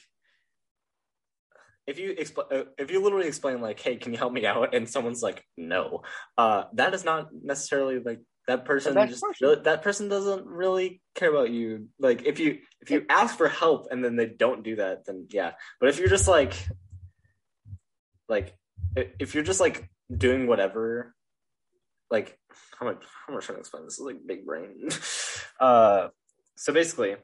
if 1.87 1.99
you 1.99 2.15
explain 2.17 2.47
uh, 2.53 2.65
if 2.79 2.91
you 2.91 3.03
literally 3.03 3.27
explain 3.27 3.61
like 3.61 3.81
hey 3.81 3.97
can 3.97 4.13
you 4.13 4.19
help 4.19 4.33
me 4.33 4.47
out? 4.47 4.75
and 4.75 4.89
someone's 4.89 5.23
like 5.23 5.45
no 5.57 6.03
uh 6.39 6.65
that 6.75 6.95
is 6.95 7.05
not 7.05 7.29
necessarily 7.33 7.99
like 7.99 8.21
that 8.49 8.65
person 8.65 8.95
just 9.09 9.23
person. 9.23 9.63
that 9.63 9.83
person 9.83 10.09
doesn't 10.09 10.47
really 10.47 11.01
care 11.15 11.31
about 11.31 11.51
you. 11.51 11.89
Like 11.99 12.25
if 12.25 12.41
you 12.41 12.59
if 12.81 12.91
you 12.91 13.05
ask 13.09 13.37
for 13.37 13.49
help 13.49 13.89
and 13.91 14.05
then 14.05 14.17
they 14.17 14.27
don't 14.27 14.65
do 14.65 14.77
that 14.77 15.05
then 15.07 15.27
yeah. 15.31 15.53
But 15.81 15.91
if 15.91 15.99
you're 15.99 16.09
just 16.09 16.29
like 16.29 16.55
like 18.29 18.57
if 18.97 19.35
you're 19.35 19.45
just 19.45 19.61
like 19.61 19.89
doing 20.15 20.47
whatever 20.47 21.15
like 22.11 22.37
how 22.79 22.87
much 22.87 23.03
how 23.27 23.35
much 23.35 23.47
trying 23.47 23.57
to 23.57 23.61
explain? 23.61 23.85
This 23.85 23.95
is 23.95 24.05
like 24.05 24.19
big 24.27 24.45
brain. 24.47 24.89
Uh 25.61 26.09
so 26.57 26.73
basically 26.73 27.15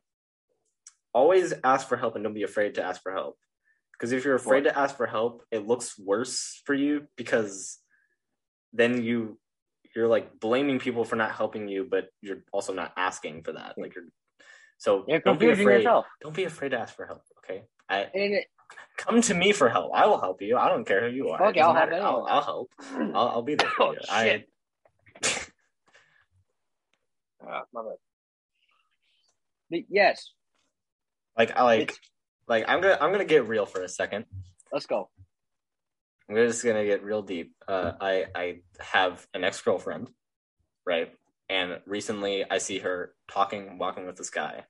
always 1.12 1.52
ask 1.64 1.88
for 1.88 1.96
help 1.96 2.14
and 2.14 2.22
don't 2.22 2.34
be 2.34 2.44
afraid 2.44 2.76
to 2.76 2.84
ask 2.84 3.02
for 3.02 3.12
help 3.12 3.36
because 3.98 4.12
if 4.12 4.24
you're 4.24 4.36
afraid 4.36 4.64
to 4.64 4.78
ask 4.78 4.96
for 4.96 5.06
help 5.06 5.42
it 5.50 5.66
looks 5.66 5.98
worse 5.98 6.62
for 6.64 6.74
you 6.74 7.06
because 7.16 7.78
then 8.72 9.02
you 9.02 9.38
you're 9.96 10.06
like 10.08 10.38
blaming 10.38 10.78
people 10.78 11.04
for 11.04 11.16
not 11.16 11.32
helping 11.32 11.66
you 11.68 11.84
but 11.90 12.08
you're 12.22 12.44
also 12.52 12.72
not 12.72 12.92
asking 12.96 13.42
for 13.42 13.52
that 13.52 13.74
like 13.76 13.94
you're 13.94 14.04
so 14.78 15.04
You're 15.08 15.18
don't 15.20 15.38
be 15.40 15.46
confusing 15.46 15.64
afraid 15.66 15.76
yourself. 15.78 16.06
don't 16.22 16.34
be 16.36 16.44
afraid 16.44 16.68
to 16.70 16.78
ask 16.78 16.94
for 16.94 17.06
help 17.06 17.22
okay 17.38 17.64
i 17.88 18.02
And 18.14 18.34
it, 18.34 18.46
come 18.96 19.20
to 19.22 19.34
me 19.34 19.52
for 19.52 19.68
help 19.68 19.92
i 19.94 20.06
will 20.06 20.20
help 20.20 20.40
you 20.42 20.56
i 20.56 20.68
don't 20.68 20.84
care 20.86 21.08
who 21.08 21.14
you 21.16 21.28
are 21.30 21.38
Fuck 21.38 21.56
It 21.56 21.60
it, 21.60 21.62
I'll 21.62 21.74
doesn't 21.74 21.92
help. 22.00 22.26
I'll. 22.28 22.36
I'll 22.36 22.42
help 22.42 22.70
I'll, 23.16 23.28
I'll 23.28 23.42
be 23.42 23.54
there 23.56 23.68
for 23.70 23.82
Oh, 23.88 23.92
you 23.92 23.98
shit. 24.02 24.48
i 25.24 25.30
Ah, 27.50 27.62
my 27.72 27.82
bad. 27.82 27.92
But 29.70 29.80
yes, 29.88 30.32
like 31.36 31.56
i 31.56 31.62
like 31.62 31.80
It's- 31.82 31.98
like 32.48 32.64
i'm 32.68 32.80
gonna 32.80 32.98
i'm 33.00 33.12
gonna 33.12 33.24
get 33.24 33.46
real 33.46 33.66
for 33.66 33.82
a 33.82 33.88
second 33.88 34.24
let's 34.72 34.86
go. 34.86 35.08
I'm 36.28 36.36
just 36.36 36.64
gonna 36.64 36.84
get 36.84 37.02
real 37.02 37.22
deep. 37.22 37.54
Uh, 37.66 37.92
I 38.00 38.26
I 38.34 38.56
have 38.80 39.26
an 39.32 39.44
ex 39.44 39.62
girlfriend, 39.62 40.10
right? 40.84 41.10
And 41.48 41.80
recently 41.86 42.44
I 42.48 42.58
see 42.58 42.80
her 42.80 43.14
talking, 43.28 43.78
walking 43.78 44.06
with 44.06 44.16
this 44.16 44.28
guy, 44.28 44.64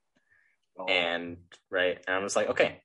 Oh, 0.78 0.86
and 0.86 1.38
right, 1.70 1.98
and 2.06 2.16
I'm 2.16 2.22
just 2.22 2.36
like, 2.36 2.50
okay. 2.50 2.80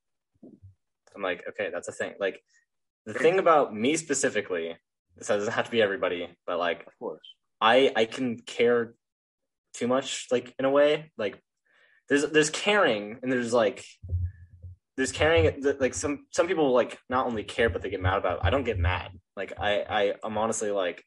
I'm 1.16 1.22
like, 1.22 1.44
okay, 1.50 1.70
that's 1.72 1.88
a 1.88 1.92
thing. 1.92 2.14
Like, 2.20 2.42
the 3.06 3.14
thing 3.14 3.38
about 3.38 3.76
me 3.76 3.96
specifically, 3.96 4.76
this 5.16 5.28
doesn't 5.28 5.54
have 5.54 5.66
to 5.66 5.72
be 5.72 5.82
everybody, 5.82 6.28
but 6.48 6.58
like, 6.58 6.88
of 6.88 6.98
course. 6.98 7.22
I 7.62 7.92
I 7.96 8.06
can 8.06 8.40
care 8.40 8.96
too 9.76 9.88
much, 9.88 10.28
like 10.32 10.54
in 10.58 10.66
a 10.66 10.72
way. 10.72 11.12
Like, 11.16 11.40
there's 12.10 12.26
there's 12.32 12.50
caring, 12.50 13.20
and 13.22 13.32
there's 13.32 13.54
like 13.54 13.86
there's 14.96 15.12
that 15.12 15.78
like 15.80 15.94
some 15.94 16.26
some 16.32 16.48
people 16.48 16.72
like 16.72 17.00
not 17.10 17.26
only 17.26 17.44
care 17.44 17.70
but 17.70 17.82
they 17.82 17.90
get 17.90 18.02
mad 18.02 18.18
about 18.18 18.38
it. 18.38 18.42
I 18.44 18.50
don't 18.50 18.64
get 18.64 18.78
mad. 18.78 19.12
Like 19.36 19.54
I 19.60 19.82
I 19.90 20.14
I'm 20.24 20.38
honestly 20.38 20.72
like 20.72 21.04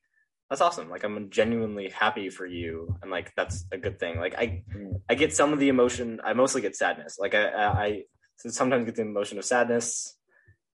that's 0.51 0.61
awesome. 0.61 0.89
Like 0.91 1.05
I'm 1.05 1.31
genuinely 1.31 1.89
happy 1.89 2.31
for 2.31 2.47
you 2.47 2.97
and 3.03 3.11
like 3.11 3.33
that's 3.37 3.65
a 3.73 3.79
good 3.79 3.99
thing. 3.99 4.19
Like 4.19 4.35
I. 4.37 4.63
I 5.09 5.15
get 5.15 5.35
some 5.35 5.53
of 5.53 5.61
the 5.61 5.69
emotion. 5.69 6.21
I 6.25 6.33
mostly 6.33 6.63
get 6.63 6.75
sadness. 6.75 7.17
Like 7.19 7.35
I 7.35 7.49
I, 7.49 7.85
I 7.85 8.03
sometimes 8.37 8.85
get 8.85 8.97
the 8.97 9.03
emotion 9.03 9.39
of 9.39 9.45
sadness 9.45 10.17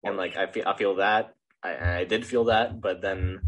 and 0.04 0.16
like 0.16 0.36
I 0.36 0.46
feel 0.46 0.64
I 0.66 0.76
feel 0.76 0.96
that. 0.96 1.34
I 1.62 2.00
I 2.00 2.04
did 2.04 2.24
feel 2.24 2.44
that, 2.44 2.80
but 2.80 3.02
then 3.02 3.40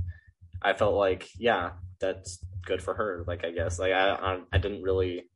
I 0.60 0.72
felt 0.72 0.94
like 0.94 1.28
yeah, 1.38 1.72
that's 2.00 2.44
good 2.66 2.82
for 2.82 2.94
her. 2.94 3.24
Like 3.26 3.44
I 3.44 3.52
guess 3.52 3.78
like 3.78 3.92
I 3.92 4.10
I, 4.10 4.40
I 4.52 4.58
didn't 4.58 4.82
really 4.82 5.28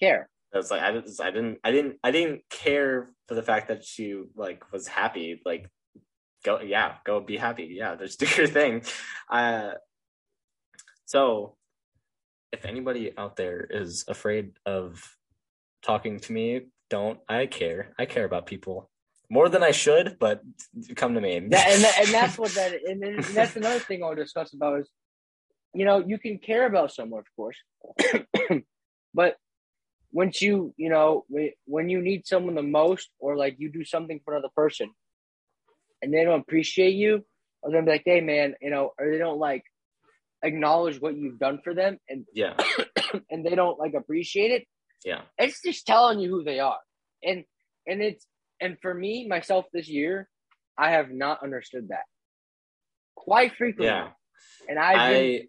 Care. 0.00 0.28
I 0.54 0.58
was 0.58 0.70
like, 0.70 0.82
I 0.82 0.92
didn't, 0.92 1.20
I 1.20 1.30
didn't, 1.30 1.58
I 1.64 1.70
didn't, 1.72 1.96
I 2.04 2.10
didn't 2.10 2.42
care 2.50 3.10
for 3.26 3.34
the 3.34 3.42
fact 3.42 3.68
that 3.68 3.84
she 3.84 4.22
like 4.36 4.72
was 4.72 4.86
happy. 4.86 5.40
Like, 5.44 5.68
go, 6.44 6.60
yeah, 6.60 6.94
go 7.04 7.20
be 7.20 7.36
happy. 7.36 7.74
Yeah, 7.76 7.94
just 7.98 8.20
do 8.20 8.26
your 8.36 8.46
thing. 8.46 8.82
Uh, 9.30 9.72
so, 11.06 11.56
if 12.52 12.64
anybody 12.64 13.12
out 13.18 13.36
there 13.36 13.66
is 13.68 14.04
afraid 14.08 14.52
of 14.64 15.16
talking 15.82 16.20
to 16.20 16.32
me, 16.32 16.62
don't. 16.90 17.18
I 17.28 17.46
care. 17.46 17.92
I 17.98 18.06
care 18.06 18.24
about 18.24 18.46
people 18.46 18.90
more 19.30 19.48
than 19.48 19.62
I 19.62 19.72
should, 19.72 20.16
but 20.20 20.42
come 20.94 21.14
to 21.14 21.20
me. 21.20 21.40
That, 21.50 21.68
and, 21.68 21.82
that, 21.82 21.98
and 22.00 22.08
that's 22.08 22.38
what 22.38 22.52
that 22.52 22.72
and, 22.86 23.02
then 23.02 23.24
that's 23.32 23.56
another 23.56 23.80
thing 23.80 24.04
I'll 24.04 24.14
discuss 24.14 24.54
about 24.54 24.80
is, 24.80 24.88
you 25.74 25.84
know, 25.84 26.04
you 26.06 26.18
can 26.18 26.38
care 26.38 26.66
about 26.66 26.92
someone, 26.92 27.20
of 27.20 27.26
course, 27.34 27.56
but 29.14 29.36
once 30.14 30.40
you, 30.40 30.72
you 30.78 30.88
know, 30.88 31.26
when, 31.66 31.90
you 31.90 32.00
need 32.00 32.26
someone 32.26 32.54
the 32.54 32.62
most, 32.62 33.10
or 33.18 33.36
like 33.36 33.56
you 33.58 33.70
do 33.70 33.84
something 33.84 34.20
for 34.24 34.34
another 34.34 34.52
person, 34.56 34.90
and 36.00 36.14
they 36.14 36.24
don't 36.24 36.40
appreciate 36.40 36.94
you, 36.94 37.24
or 37.62 37.70
they'll 37.70 37.82
be 37.82 37.90
like, 37.90 38.02
"Hey, 38.06 38.20
man," 38.22 38.54
you 38.62 38.70
know, 38.70 38.92
or 38.98 39.10
they 39.10 39.18
don't 39.18 39.38
like 39.38 39.64
acknowledge 40.42 41.00
what 41.00 41.16
you've 41.16 41.38
done 41.38 41.58
for 41.62 41.74
them, 41.74 41.98
and 42.08 42.24
yeah, 42.32 42.54
and 43.30 43.44
they 43.44 43.54
don't 43.54 43.78
like 43.78 43.94
appreciate 43.94 44.52
it. 44.52 44.64
yeah, 45.04 45.22
it's 45.36 45.60
just 45.62 45.86
telling 45.86 46.20
you 46.20 46.30
who 46.30 46.44
they 46.44 46.60
are 46.60 46.78
and 47.24 47.44
and 47.86 48.02
it's 48.02 48.26
and 48.60 48.76
for 48.80 48.92
me 48.92 49.26
myself 49.26 49.64
this 49.72 49.88
year 49.88 50.28
i 50.78 50.90
have 50.90 51.10
not 51.10 51.42
understood 51.42 51.88
that 51.88 52.04
quite 53.14 53.54
frequently 53.56 53.86
yeah. 53.86 54.08
and 54.68 54.78
i've 54.78 55.12
been 55.12 55.48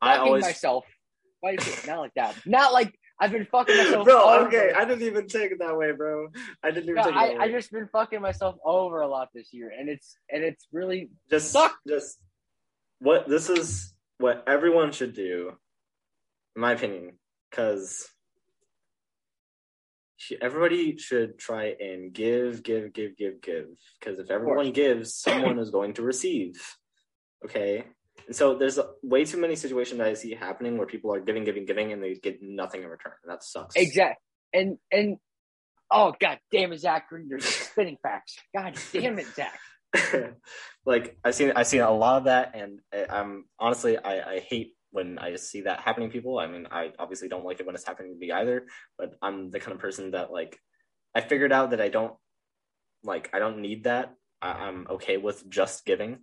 I, 0.00 0.14
I 0.14 0.18
always. 0.18 0.42
myself 0.42 0.84
quite 1.40 1.62
a 1.62 1.64
bit. 1.64 1.86
not 1.86 2.00
like 2.00 2.14
that 2.14 2.34
not 2.44 2.72
like 2.72 2.92
i've 3.22 3.30
been 3.30 3.46
fucking 3.46 3.76
myself 3.76 4.04
Bro, 4.04 4.20
over. 4.22 4.46
okay, 4.48 4.72
I 4.76 4.84
didn't 4.84 5.06
even 5.06 5.28
take 5.28 5.52
it 5.52 5.58
that 5.60 5.76
way, 5.78 5.92
bro. 5.92 6.26
I 6.62 6.70
didn't 6.72 6.84
even 6.90 6.96
No, 6.96 7.02
take 7.04 7.12
it 7.12 7.16
I, 7.40 7.44
I 7.44 7.50
just 7.50 7.70
been 7.70 7.88
fucking 7.92 8.20
myself 8.20 8.56
over 8.64 9.00
a 9.00 9.06
lot 9.06 9.28
this 9.32 9.52
year 9.52 9.70
and 9.78 9.88
it's 9.88 10.16
and 10.28 10.42
it's 10.42 10.66
really 10.72 11.10
just 11.30 11.52
Suck. 11.52 11.76
just 11.86 12.18
what 12.98 13.28
this 13.28 13.48
is 13.48 13.94
what 14.18 14.42
everyone 14.46 14.90
should 14.92 15.14
do 15.14 15.52
in 16.56 16.60
my 16.62 16.72
opinion 16.72 17.12
because 17.50 18.08
everybody 20.40 20.96
should 20.96 21.38
try 21.38 21.74
and 21.80 22.12
give 22.12 22.62
give 22.62 22.92
give 22.92 23.16
give 23.16 23.40
give 23.40 23.66
because 23.98 24.18
if 24.18 24.30
everyone 24.30 24.70
gives 24.72 25.14
someone 25.14 25.58
is 25.58 25.70
going 25.70 25.94
to 25.94 26.02
receive 26.02 26.54
okay 27.44 27.84
and 28.32 28.36
so 28.36 28.54
there's 28.56 28.78
way 29.02 29.24
too 29.24 29.36
many 29.36 29.54
situations 29.54 29.98
that 29.98 30.06
i 30.06 30.14
see 30.14 30.34
happening 30.34 30.78
where 30.78 30.86
people 30.86 31.12
are 31.14 31.20
giving 31.20 31.44
giving 31.44 31.66
giving 31.66 31.92
and 31.92 32.02
they 32.02 32.14
get 32.14 32.38
nothing 32.42 32.82
in 32.82 32.88
return 32.88 33.12
and 33.22 33.30
that 33.30 33.42
sucks 33.42 33.76
Exactly. 33.76 34.16
and 34.54 34.78
and 34.90 35.16
oh 35.90 36.14
god 36.18 36.38
damn 36.50 36.72
it 36.72 36.78
zach 36.78 37.06
you're 37.28 37.40
spinning 37.40 37.98
facts 38.02 38.36
god 38.56 38.74
damn 38.92 39.18
it 39.18 39.26
zach 39.34 39.58
like 40.86 41.16
I've 41.24 41.34
seen 41.34 41.52
I've 41.54 41.66
seen 41.66 41.80
a 41.80 41.90
lot 41.90 42.18
of 42.18 42.24
that, 42.24 42.52
and 42.54 42.80
I, 42.92 43.06
I'm 43.10 43.44
honestly 43.58 43.98
I, 43.98 44.34
I 44.34 44.40
hate 44.40 44.74
when 44.90 45.18
I 45.18 45.36
see 45.36 45.62
that 45.62 45.80
happening 45.80 46.08
to 46.08 46.12
people. 46.12 46.38
I 46.38 46.46
mean, 46.46 46.66
I 46.70 46.92
obviously 46.98 47.28
don't 47.28 47.44
like 47.44 47.60
it 47.60 47.66
when 47.66 47.74
it's 47.74 47.86
happening 47.86 48.14
to 48.14 48.18
me 48.18 48.32
either. 48.32 48.66
But 48.98 49.14
I'm 49.20 49.50
the 49.50 49.60
kind 49.60 49.72
of 49.72 49.78
person 49.78 50.12
that 50.12 50.32
like 50.32 50.58
I 51.14 51.20
figured 51.20 51.52
out 51.52 51.70
that 51.70 51.80
I 51.80 51.88
don't 51.88 52.14
like 53.02 53.30
I 53.32 53.38
don't 53.38 53.60
need 53.60 53.84
that. 53.84 54.14
I, 54.40 54.52
I'm 54.52 54.86
okay 54.90 55.16
with 55.18 55.48
just 55.48 55.84
giving. 55.84 56.20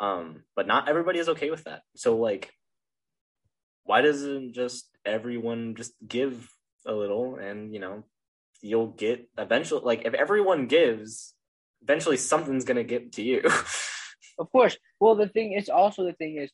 Um, 0.00 0.44
but 0.54 0.66
not 0.66 0.88
everybody 0.88 1.18
is 1.18 1.28
okay 1.30 1.50
with 1.50 1.64
that. 1.64 1.82
So 1.96 2.16
like, 2.16 2.52
why 3.84 4.00
doesn't 4.02 4.52
just 4.52 4.88
everyone 5.04 5.74
just 5.74 5.92
give 6.06 6.50
a 6.86 6.92
little 6.92 7.36
and 7.36 7.72
you 7.72 7.80
know 7.80 8.04
you'll 8.60 8.88
get 8.88 9.28
eventually 9.38 9.80
like 9.84 10.04
if 10.04 10.14
everyone 10.14 10.66
gives 10.66 11.34
eventually 11.82 12.16
something's 12.16 12.64
gonna 12.64 12.84
get 12.84 13.12
to 13.12 13.22
you 13.22 13.42
Of 14.38 14.50
course. 14.52 14.76
Well, 15.00 15.16
the 15.16 15.28
thing 15.28 15.52
is 15.52 15.68
also 15.68 16.04
the 16.04 16.12
thing 16.12 16.36
is, 16.36 16.50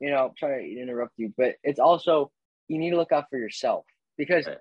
you 0.00 0.10
know, 0.10 0.32
sorry 0.38 0.74
to 0.74 0.80
interrupt 0.80 1.14
you, 1.16 1.34
but 1.36 1.56
it's 1.62 1.80
also 1.80 2.30
you 2.68 2.78
need 2.78 2.90
to 2.90 2.96
look 2.96 3.12
out 3.12 3.26
for 3.30 3.38
yourself 3.38 3.84
because 4.16 4.46
Right. 4.46 4.58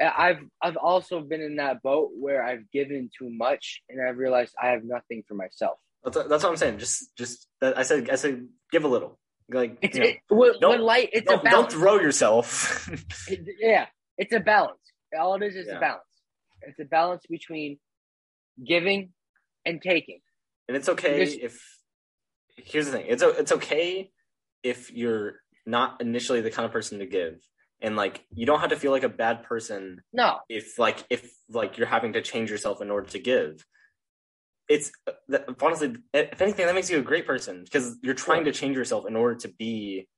I've 0.00 0.40
I've 0.60 0.76
also 0.76 1.20
been 1.20 1.40
in 1.40 1.56
that 1.56 1.80
boat 1.80 2.10
where 2.18 2.42
I've 2.42 2.68
given 2.72 3.08
too 3.16 3.30
much 3.30 3.82
and 3.88 4.02
I've 4.02 4.16
realized 4.16 4.52
I 4.60 4.68
have 4.68 4.82
nothing 4.82 5.22
for 5.28 5.34
myself. 5.34 5.78
That's, 6.04 6.16
that's 6.28 6.42
what 6.44 6.50
i'm 6.50 6.56
saying 6.56 6.78
just 6.78 7.14
just 7.16 7.46
that 7.60 7.76
i 7.78 7.82
said 7.82 8.10
i 8.10 8.14
said 8.16 8.46
give 8.70 8.84
a 8.84 8.88
little 8.88 9.18
like 9.50 9.76
It's 9.82 9.96
you 9.98 10.02
know, 10.04 10.08
it, 10.10 10.16
when, 10.30 10.52
don't- 10.60 10.70
when 10.70 10.80
light, 10.82 11.10
it's 11.12 11.30
a 11.30 11.34
don't, 11.36 11.44
don't 11.44 11.72
throw 11.72 11.96
yourself 11.96 12.88
It- 13.28 13.46
yeah, 13.60 13.86
it's 14.16 14.32
a 14.32 14.40
balance. 14.40 14.78
All 15.18 15.34
it 15.34 15.42
is 15.42 15.56
is 15.56 15.66
Yeah. 15.68 15.76
a 15.76 15.80
balance. 15.80 16.04
It's 16.62 16.78
a 16.80 16.84
balance 16.84 17.24
between 17.28 17.78
giving 18.66 19.10
and 19.66 19.82
taking. 19.82 20.20
and 20.68 20.76
it's 20.76 20.88
okay 20.88 21.22
if 21.24 21.60
here's 22.56 22.86
the 22.86 22.92
thing 22.92 23.06
it's 23.08 23.22
it's 23.22 23.52
okay 23.52 24.10
if 24.62 24.90
you're 24.92 25.34
not 25.66 26.00
initially 26.00 26.40
the 26.40 26.50
kind 26.50 26.64
of 26.66 26.72
person 26.72 26.98
to 27.00 27.06
give 27.06 27.34
and 27.80 27.96
like 27.96 28.24
you 28.34 28.46
don't 28.46 28.60
have 28.60 28.70
to 28.70 28.76
feel 28.76 28.92
like 28.92 29.02
a 29.02 29.08
bad 29.08 29.42
person 29.44 30.00
No, 30.12 30.38
if 30.48 30.78
like 30.78 31.04
if 31.10 31.30
like 31.48 31.78
you're 31.78 31.86
having 31.86 32.12
to 32.14 32.22
change 32.22 32.50
yourself 32.50 32.80
in 32.80 32.90
order 32.90 33.08
to 33.10 33.18
give 33.18 33.64
it's 34.68 34.92
honestly 35.60 35.96
if 36.14 36.40
anything 36.40 36.66
that 36.66 36.74
makes 36.74 36.90
you 36.90 36.98
a 36.98 37.02
great 37.02 37.26
person 37.26 37.62
because 37.64 37.96
you're 38.02 38.14
trying 38.14 38.44
to 38.44 38.52
change 38.52 38.76
yourself 38.76 39.06
in 39.06 39.16
order 39.16 39.34
to 39.34 39.48
be 39.58 40.08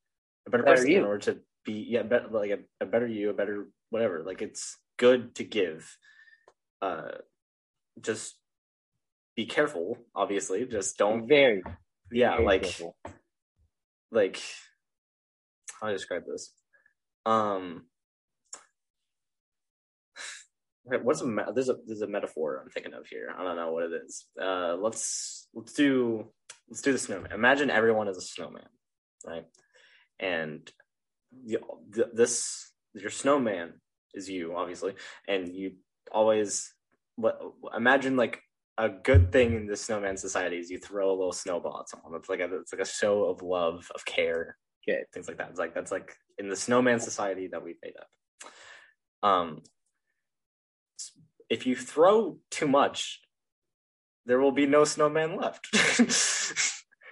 a 0.47 0.51
better, 0.51 0.63
Better 0.63 0.77
person 0.77 0.91
you. 0.91 0.99
in 0.99 1.05
order 1.05 1.19
to 1.33 1.41
be 1.65 1.87
yeah 1.89 2.03
better 2.03 2.29
like 2.29 2.51
a, 2.51 2.59
a 2.83 2.87
better 2.87 3.07
you 3.07 3.31
a 3.31 3.35
better 3.35 3.69
whatever 3.91 4.23
like 4.23 4.43
it's 4.43 4.77
good 4.99 5.35
to 5.35 5.45
give 5.45 5.97
uh 6.83 7.13
just 8.01 8.37
be 9.35 9.47
careful 9.47 9.99
obviously 10.15 10.67
just 10.67 10.99
don't 10.99 11.27
very. 11.27 11.63
yeah 12.13 12.33
very 12.33 12.45
like 12.45 12.63
careful. 12.63 12.97
like 14.13 14.41
how 15.81 15.89
do 15.89 15.91
I 15.91 15.97
describe 15.97 16.23
this? 16.27 16.53
Um, 17.27 17.85
what's 20.85 21.23
a 21.23 21.47
there's 21.55 21.69
a 21.69 21.77
there's 21.87 22.03
a 22.03 22.07
metaphor 22.07 22.61
I'm 22.63 22.71
thinking 22.71 22.95
of 22.95 23.07
here. 23.07 23.35
I 23.37 23.43
don't 23.43 23.57
know 23.57 23.73
what 23.73 23.85
it 23.85 23.93
is. 24.07 24.27
Uh, 24.41 24.77
let's 24.77 25.49
let's 25.55 25.73
do 25.73 26.27
let's 26.69 26.83
do 26.83 26.93
the 26.93 26.99
snowman. 26.99 27.33
Imagine 27.33 27.71
everyone 27.71 28.09
is 28.09 28.17
a 28.17 28.23
snowman, 28.23 28.69
right? 29.27 29.45
And 30.21 30.71
the, 31.47 31.59
the, 31.91 32.11
this 32.13 32.71
your 32.95 33.11
snowman 33.11 33.75
is 34.15 34.29
you, 34.29 34.55
obviously, 34.57 34.95
and 35.27 35.49
you 35.55 35.73
always 36.13 36.73
what 37.17 37.41
imagine 37.77 38.17
like 38.17 38.41
a 38.77 38.89
good 38.89 39.31
thing 39.33 39.55
in 39.55 39.67
the 39.67 39.77
snowman 39.77 40.17
society 40.17 40.59
is 40.59 40.71
you 40.71 40.79
throw 40.79 41.11
a 41.11 41.17
little 41.17 41.33
snowball 41.33 41.81
at 41.81 41.89
someone. 41.89 42.19
It's 42.19 42.29
like 42.29 42.41
a 42.41 42.57
it's 42.57 42.73
like 42.73 42.83
a 42.83 42.87
show 42.89 43.25
of 43.25 43.43
love, 43.43 43.91
of 43.95 44.05
care, 44.05 44.57
Okay. 44.87 45.03
things 45.13 45.29
like 45.29 45.39
that. 45.39 45.51
It's 45.51 45.59
like 45.59 45.75
that's 45.75 45.93
like 45.93 46.15
in 46.39 46.49
the 46.49 46.57
snowman 46.57 47.01
society 47.01 47.49
that 47.49 47.63
we 47.63 47.77
made 47.83 47.95
up. 47.99 49.29
Um, 49.29 49.63
if 51.51 51.67
you 51.67 51.77
throw 51.77 52.39
too 52.51 52.67
much, 52.69 53.21
there 54.27 54.41
will 54.41 54.53
be 54.53 54.67
no 54.67 54.85
snowman 54.85 55.37
left 55.37 55.69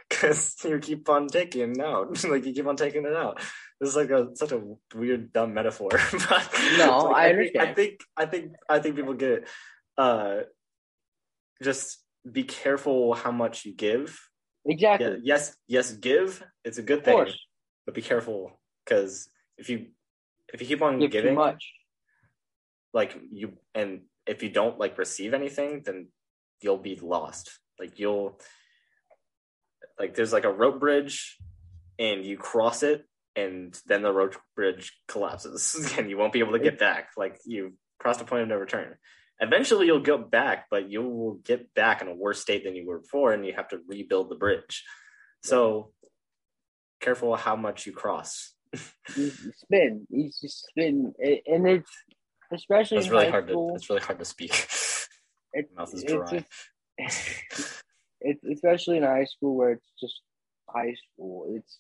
because 0.09 0.57
you 0.65 0.79
keep 0.81 1.09
on 1.09 1.29
taking 1.29 1.73
it 1.73 1.81
out. 1.81 2.23
like 2.29 2.45
you 2.47 2.53
keep 2.53 2.67
on 2.67 2.77
taking 2.77 3.05
it 3.05 3.15
out. 3.15 3.41
This 3.81 3.91
is 3.91 3.97
like 3.97 4.11
a 4.11 4.29
such 4.35 4.53
a 4.53 4.63
weird, 4.95 5.33
dumb 5.33 5.55
metaphor. 5.55 5.91
but 6.13 6.51
No, 6.79 7.11
like, 7.11 7.17
I 7.17 7.27
I 7.27 7.31
understand. 7.31 7.77
think 7.77 8.01
I 8.17 8.27
think 8.27 8.53
I 8.69 8.79
think 8.79 8.97
people 8.97 9.15
get 9.15 9.31
it. 9.31 9.49
Uh, 9.99 10.37
just 11.63 11.99
be 12.31 12.45
careful 12.45 13.15
how 13.15 13.33
much 13.33 13.65
you 13.65 13.75
give. 13.75 14.19
Exactly. 14.65 15.07
Yeah, 15.09 15.17
yes, 15.23 15.57
yes, 15.67 15.93
give. 15.93 16.43
It's 16.65 16.79
a 16.79 16.83
good 16.83 17.05
thing 17.05 17.27
but 17.85 17.95
be 17.95 18.03
careful 18.03 18.61
because 18.85 19.29
if 19.59 19.69
you 19.69 19.87
if 20.53 20.61
you 20.61 20.67
keep 20.67 20.83
on 20.83 20.99
Give 20.99 21.11
too 21.11 21.19
giving 21.19 21.35
much. 21.35 21.73
like 22.93 23.19
you 23.31 23.55
and 23.75 24.03
if 24.27 24.43
you 24.43 24.51
don't 24.51 24.79
like 24.79 24.99
receive 24.99 25.35
anything 25.35 25.83
then 25.85 26.09
you'll 26.63 26.79
be 26.79 26.97
lost. 26.97 27.59
Like 27.79 27.99
you'll 27.99 28.39
like 29.99 30.15
there's 30.15 30.33
like 30.33 30.45
a 30.45 30.53
rope 30.53 30.81
bridge 30.81 31.37
and 31.99 32.25
you 32.25 32.37
cross 32.37 32.83
it 32.83 33.05
and 33.37 33.79
then 33.87 34.03
the 34.03 34.13
rope 34.13 34.37
bridge 34.57 34.93
collapses. 35.09 35.93
And 35.99 36.09
you 36.09 36.17
won't 36.17 36.33
be 36.33 36.41
able 36.41 36.53
to 36.53 36.59
get 36.59 36.79
back. 36.79 37.11
Like 37.17 37.39
you 37.45 37.75
crossed 37.99 38.21
a 38.21 38.25
point 38.25 38.43
of 38.43 38.49
no 38.49 38.57
return. 38.57 38.95
Eventually 39.41 39.87
you'll 39.87 40.01
go 40.01 40.19
back 40.19 40.67
but 40.71 40.91
you 40.91 41.03
will 41.03 41.35
get 41.45 41.75
back 41.75 42.01
in 42.01 42.09
a 42.09 42.15
worse 42.15 42.41
state 42.41 42.65
than 42.65 42.77
you 42.77 42.87
were 42.87 43.01
before 43.01 43.33
and 43.33 43.45
you 43.45 43.53
have 43.55 43.69
to 43.69 43.81
rebuild 43.89 44.31
the 44.31 44.37
bridge. 44.37 44.85
So 45.43 45.93
careful 47.01 47.35
how 47.35 47.57
much 47.57 47.87
you 47.87 47.93
cross. 47.93 48.55
You 49.17 49.31
spin. 49.55 50.07
You 50.09 50.31
just 50.41 50.67
spin, 50.69 51.13
and 51.21 51.69
it's 51.69 51.91
especially 52.53 52.99
It's 52.99 53.07
in 53.07 53.13
really 53.13 53.25
high 53.27 53.31
hard 53.31 53.49
school. 53.49 53.69
to 53.71 53.75
it's 53.77 53.89
really 53.91 54.03
hard 54.03 54.19
to 54.19 54.25
speak. 54.25 54.53
it- 55.53 55.71
mouth 55.77 55.93
is 55.95 56.03
it's 56.03 56.13
dry. 56.13 56.45
just- 57.01 57.83
it's 58.21 58.45
especially 58.45 58.99
in 58.99 59.03
high 59.03 59.25
school 59.25 59.57
where 59.57 59.71
it's 59.73 59.89
just 60.01 60.21
high 60.69 60.95
school. 61.15 61.47
It's 61.57 61.79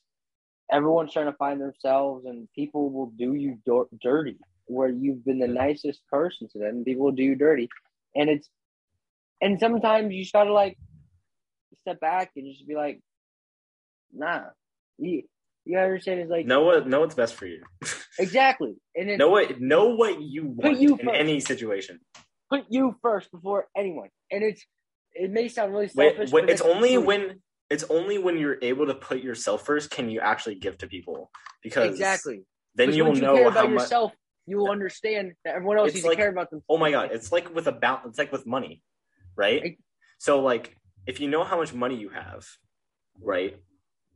everyone's 0.71 1.13
trying 1.13 1.27
to 1.27 1.37
find 1.37 1.61
themselves, 1.61 2.25
and 2.27 2.49
people 2.55 2.91
will 2.91 3.13
do 3.17 3.35
you 3.35 3.59
dir- 3.65 3.89
dirty. 4.01 4.39
Where 4.67 4.89
you've 4.89 5.25
been 5.25 5.39
the 5.39 5.49
nicest 5.49 6.01
person 6.09 6.49
to 6.53 6.59
them, 6.59 6.85
people 6.85 7.05
will 7.05 7.13
do 7.13 7.23
you 7.25 7.35
dirty, 7.35 7.69
and 8.15 8.31
it's 8.31 8.49
and 9.41 9.59
sometimes 9.61 10.13
you 10.15 10.23
just 10.23 10.33
gotta 10.33 10.53
like 10.53 10.79
step 11.83 12.01
back 12.01 12.31
and 12.37 12.47
just 12.53 12.67
be 12.67 12.75
like, 12.77 13.01
nah. 14.13 14.45
You 14.99 15.25
you 15.65 15.79
understand 15.79 16.21
it's 16.21 16.31
like 16.31 16.47
know 16.47 16.63
what 16.63 16.87
know 16.87 17.01
what's 17.01 17.15
best 17.15 17.35
for 17.35 17.47
you. 17.47 17.63
exactly, 18.19 18.75
and 18.95 19.11
it 19.11 19.19
know 19.19 19.31
what 19.31 19.61
know 19.61 19.95
what 19.95 20.21
you 20.21 20.47
want 20.47 20.79
you 20.79 20.97
in 20.97 21.07
first. 21.07 21.19
any 21.19 21.41
situation. 21.41 22.01
put 22.51 22.65
you 22.69 22.97
first 23.03 23.31
before 23.31 23.67
anyone, 23.77 24.09
and 24.31 24.43
it's 24.43 24.65
it 25.15 25.31
may 25.31 25.49
sound 25.49 25.73
really 25.73 25.89
selfish. 25.89 26.31
it's 26.33 26.61
only 26.63 26.95
true. 26.95 27.01
when 27.01 27.41
it's 27.71 27.85
only 27.85 28.19
when 28.19 28.39
you're 28.39 28.59
able 28.63 28.87
to 28.87 28.95
put 28.95 29.21
yourself 29.23 29.65
first 29.65 29.91
can 29.91 30.11
you 30.11 30.21
actually 30.21 30.55
give 30.57 30.77
to 30.79 30.87
people 30.87 31.31
because 31.63 31.89
exactly. 31.89 32.43
then 32.75 32.93
you 32.93 33.05
will 33.05 33.13
once 33.13 33.23
know 33.23 33.35
care 33.35 33.45
how 33.45 33.51
about 33.51 33.71
much. 33.71 33.83
yourself, 33.83 34.13
you 34.47 34.59
will 34.59 34.71
understand 34.71 35.33
that 35.45 35.55
everyone 35.55 35.79
else 35.79 35.95
needs 35.95 36.05
like- 36.05 36.17
to 36.17 36.23
care 36.23 36.31
about 36.31 36.51
themselves. 36.51 36.67
Oh 36.69 36.79
my 36.79 36.91
god, 36.91 37.11
it's 37.13 37.33
like 37.33 37.55
with 37.55 37.67
a 37.67 37.73
balance. 37.73 38.07
It's 38.09 38.19
like 38.19 38.33
with 38.33 38.47
money, 38.47 38.83
right? 39.37 39.79
So 40.19 40.41
like 40.41 40.77
if 41.07 41.21
you 41.21 41.29
know 41.29 41.45
how 41.45 41.57
much 41.57 41.73
money 41.73 41.97
you 41.97 42.11
have, 42.11 42.47
right? 43.21 43.57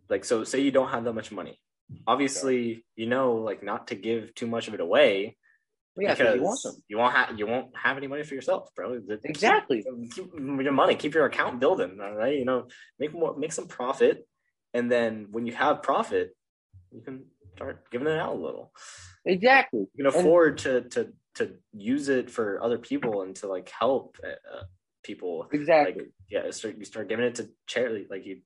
Like 0.09 0.25
so, 0.25 0.45
say 0.45 0.61
you 0.61 0.71
don't 0.71 0.89
have 0.89 1.05
that 1.05 1.15
much 1.15 1.33
money. 1.33 1.59
Obviously, 2.07 2.85
you 2.97 3.07
know, 3.07 3.35
like 3.35 3.63
not 3.63 3.89
to 3.89 3.95
give 3.95 4.35
too 4.35 4.47
much 4.47 4.69
of 4.69 4.75
it 4.75 4.81
away 4.81 5.37
yeah, 5.99 6.15
because 6.15 6.35
you 6.35 6.43
want 6.43 6.59
some. 6.59 6.77
you 6.89 6.99
won't 6.99 7.15
have 7.15 7.39
you 7.39 7.47
won't 7.47 7.69
have 7.77 7.97
any 7.97 8.07
money 8.07 8.23
for 8.23 8.35
yourself, 8.35 8.69
bro. 8.75 9.01
Exactly. 9.25 9.83
Keep, 10.15 10.33
your 10.37 10.73
money, 10.73 10.95
keep 10.95 11.15
your 11.15 11.25
account 11.25 11.59
building, 11.59 11.99
all 12.03 12.15
right? 12.15 12.39
You 12.39 12.45
know, 12.45 12.67
make 12.99 13.15
more, 13.15 13.37
make 13.37 13.53
some 13.53 13.67
profit, 13.67 14.27
and 14.75 14.91
then 14.91 15.29
when 15.31 15.47
you 15.47 15.55
have 15.55 15.83
profit, 15.83 16.37
you 16.93 17.01
can 17.01 17.25
start 17.55 17.91
giving 17.91 18.09
it 18.09 18.19
out 18.19 18.35
a 18.35 18.39
little. 18.39 18.73
Exactly. 19.25 19.87
You 19.95 20.05
can 20.05 20.07
afford 20.07 20.59
to 20.59 20.83
to 20.83 21.09
to 21.37 21.55
use 21.73 22.09
it 22.09 22.31
for 22.31 22.63
other 22.63 22.79
people 22.79 23.23
and 23.23 23.35
to 23.37 23.47
like 23.47 23.71
help 23.71 24.19
uh, 24.23 24.65
people. 25.03 25.49
Exactly. 25.51 25.95
Like 26.03 26.13
yeah, 26.29 26.51
start, 26.51 26.77
you 26.77 26.85
start 26.85 27.09
giving 27.09 27.25
it 27.25 27.37
to 27.37 27.49
charity, 27.67 28.07
like 28.11 28.27
you 28.27 28.43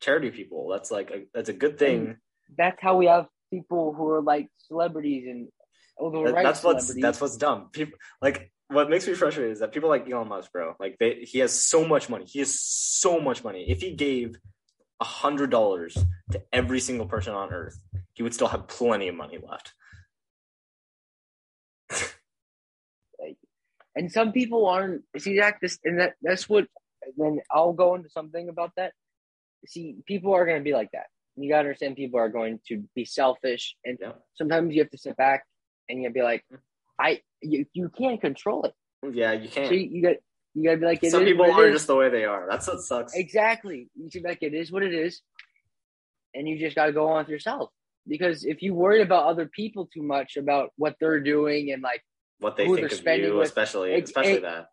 charity 0.00 0.30
people. 0.30 0.68
That's 0.68 0.90
like 0.90 1.10
a, 1.10 1.22
that's 1.32 1.48
a 1.48 1.54
good 1.54 1.78
thing. 1.78 2.18
That's 2.56 2.80
how 2.80 2.96
we 2.96 3.06
have 3.06 3.26
people 3.50 3.92
who 3.92 4.08
are 4.10 4.22
like 4.22 4.48
celebrities 4.58 5.26
and 5.28 5.48
oh, 5.98 6.10
the 6.10 6.22
That- 6.24 6.34
right 6.34 6.44
that's 6.44 6.62
what's 6.62 6.94
that's 7.00 7.20
what's 7.20 7.36
dumb. 7.36 7.68
People 7.72 7.98
like 8.20 8.50
what 8.68 8.88
makes 8.88 9.06
me 9.06 9.14
frustrated 9.14 9.52
is 9.52 9.60
that 9.60 9.72
people 9.72 9.88
like 9.88 10.08
Elon 10.08 10.28
Musk, 10.28 10.50
bro. 10.50 10.74
Like 10.80 10.96
they, 10.98 11.20
he 11.22 11.40
has 11.40 11.52
so 11.52 11.86
much 11.86 12.08
money. 12.08 12.24
He 12.24 12.38
has 12.38 12.58
so 12.58 13.20
much 13.20 13.44
money. 13.44 13.66
If 13.68 13.82
he 13.82 13.92
gave 13.92 14.36
a 15.00 15.04
hundred 15.04 15.50
dollars 15.50 15.96
to 16.30 16.42
every 16.52 16.80
single 16.80 17.06
person 17.06 17.34
on 17.34 17.52
Earth, 17.52 17.78
he 18.14 18.22
would 18.22 18.32
still 18.32 18.48
have 18.48 18.68
plenty 18.68 19.08
of 19.08 19.14
money 19.14 19.38
left. 19.46 19.74
and 23.94 24.10
some 24.10 24.32
people 24.32 24.66
aren't. 24.66 25.02
See, 25.18 25.38
that 25.38 25.56
this 25.60 25.78
and 25.84 26.00
that 26.00 26.14
that's 26.22 26.48
what. 26.48 26.66
Then 27.16 27.40
I'll 27.50 27.72
go 27.72 27.94
into 27.96 28.08
something 28.08 28.48
about 28.48 28.70
that. 28.76 28.92
See, 29.66 29.96
people 30.06 30.32
are 30.32 30.46
going 30.46 30.58
to 30.58 30.64
be 30.64 30.72
like 30.72 30.90
that. 30.92 31.06
You 31.36 31.48
got 31.48 31.62
to 31.62 31.68
understand, 31.68 31.96
people 31.96 32.20
are 32.20 32.28
going 32.28 32.60
to 32.68 32.84
be 32.94 33.04
selfish, 33.04 33.74
and 33.84 33.98
Yeah. 34.00 34.12
sometimes 34.34 34.74
you 34.74 34.80
have 34.82 34.90
to 34.90 34.98
sit 34.98 35.16
back 35.16 35.44
and 35.88 36.02
you'll 36.02 36.12
be 36.12 36.22
like, 36.22 36.44
I 37.00 37.20
you, 37.40 37.64
you 37.72 37.88
can't 37.88 38.20
control 38.20 38.64
it. 38.64 38.74
Yeah, 39.12 39.32
you 39.32 39.48
can't. 39.48 39.68
So 39.68 39.74
you, 39.74 39.88
you 39.90 40.02
got 40.02 40.16
You 40.54 40.64
gotta 40.64 40.76
be 40.76 40.86
like, 40.86 41.02
it 41.02 41.10
Some 41.10 41.24
people 41.24 41.50
are 41.50 41.72
just 41.72 41.86
the 41.86 41.96
way 41.96 42.08
they 42.10 42.24
are. 42.26 42.46
That's 42.48 42.68
what 42.68 42.80
sucks. 42.80 43.14
Exactly. 43.14 43.88
You 43.96 44.10
should 44.10 44.22
be 44.22 44.28
like, 44.28 44.42
it 44.42 44.52
is 44.54 44.70
what 44.70 44.82
it 44.82 44.92
is. 44.92 45.22
And 46.34 46.46
you 46.48 46.58
just 46.58 46.76
got 46.76 46.86
to 46.86 46.92
go 46.92 47.08
on 47.08 47.18
with 47.18 47.28
yourself. 47.28 47.70
Because 48.06 48.44
if 48.44 48.62
you 48.62 48.74
worry 48.74 49.00
about 49.02 49.24
other 49.26 49.46
people 49.46 49.86
too 49.92 50.02
much 50.02 50.36
about 50.36 50.70
what 50.76 50.96
they're 51.00 51.20
doing 51.20 51.72
and 51.72 51.82
like, 51.82 52.02
What 52.40 52.56
they 52.56 52.64
think 52.66 52.76
they're 52.76 52.86
of 52.86 52.92
spending 52.92 53.30
you, 53.30 53.36
with- 53.38 53.48
especially 53.48 53.92
Ex- 53.92 54.10
especially 54.10 54.32
ex- 54.34 54.42
that. 54.42 54.66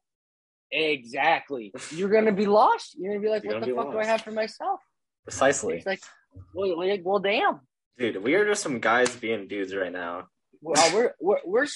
exactly, 0.71 1.71
you're 1.91 2.09
to 2.25 2.31
be 2.31 2.45
lost. 2.45 2.95
You're 2.99 3.13
to 3.15 3.19
be 3.19 3.29
like, 3.29 3.43
You're 3.43 3.53
what 3.59 3.65
the 3.65 3.73
fuck 3.75 3.91
do 3.91 3.99
I 3.99 4.05
have 4.05 4.21
for 4.21 4.31
myself? 4.31 4.79
Precisely. 5.23 5.77
It's 5.77 5.85
like, 5.85 6.01
like, 6.53 7.01
well 7.03 7.19
damn. 7.19 7.61
Dude, 7.97 8.23
we 8.23 8.35
are 8.35 8.45
just 8.45 8.63
some 8.63 8.79
guys 8.79 9.15
being 9.15 9.47
dudes 9.47 9.75
right 9.75 9.91
now. 9.91 10.27
Well, 10.61 10.93
we're, 10.93 11.13
we're, 11.19 11.39
we're, 11.45 11.67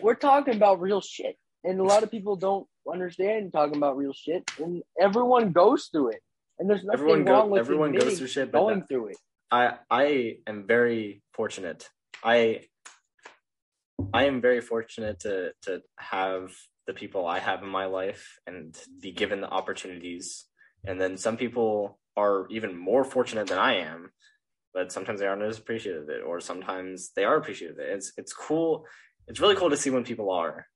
we're 0.00 0.14
talking 0.14 0.54
about 0.54 0.80
real 0.80 1.00
shit. 1.00 1.36
And 1.64 1.80
a 1.80 1.84
lot 1.84 2.02
of 2.02 2.10
people 2.10 2.36
don't 2.36 2.66
understand 2.90 3.52
talking 3.52 3.76
about 3.76 3.96
real 3.96 4.12
shit. 4.12 4.50
And 4.58 4.82
everyone 5.00 5.52
goes 5.52 5.88
through 5.92 6.10
it. 6.10 6.20
And 6.58 6.68
there's 6.68 6.82
nothing 6.82 7.00
Everyone 7.00 7.24
wrong 7.24 7.46
go, 7.48 7.52
with 7.52 7.60
everyone 7.60 7.92
goes 7.92 8.18
through 8.18 8.26
shit, 8.26 8.50
but 8.50 8.58
going 8.60 8.80
that- 8.80 8.88
through 8.88 9.08
it. 9.08 9.16
I 9.50 9.76
I 9.88 10.36
am 10.46 10.66
very 10.66 11.22
fortunate. 11.32 11.88
I 12.22 12.64
I 14.12 14.24
am 14.24 14.40
very 14.40 14.60
fortunate 14.60 15.20
to 15.20 15.52
to 15.62 15.82
have 15.96 16.52
the 16.86 16.92
people 16.92 17.26
I 17.26 17.38
have 17.38 17.62
in 17.62 17.68
my 17.68 17.86
life 17.86 18.38
and 18.46 18.76
be 19.00 19.12
given 19.12 19.40
the 19.40 19.48
opportunities. 19.48 20.46
And 20.84 21.00
then 21.00 21.16
some 21.16 21.36
people 21.36 21.98
are 22.18 22.46
even 22.50 22.76
more 22.76 23.04
fortunate 23.04 23.46
than 23.46 23.58
I 23.58 23.72
am, 23.92 24.10
but 24.74 24.92
sometimes 24.92 25.20
they 25.20 25.26
aren't 25.26 25.42
as 25.42 25.58
appreciative 25.58 26.02
of 26.04 26.08
it, 26.16 26.22
or 26.28 26.40
sometimes 26.40 27.10
they 27.16 27.24
are 27.24 27.36
appreciative 27.36 27.76
of 27.78 27.84
it. 27.84 27.90
It's 27.96 28.12
it's 28.20 28.32
cool. 28.32 28.84
It's 29.28 29.40
really 29.40 29.56
cool 29.56 29.70
to 29.70 29.76
see 29.82 29.90
when 29.90 30.04
people 30.10 30.30
are, 30.30 30.66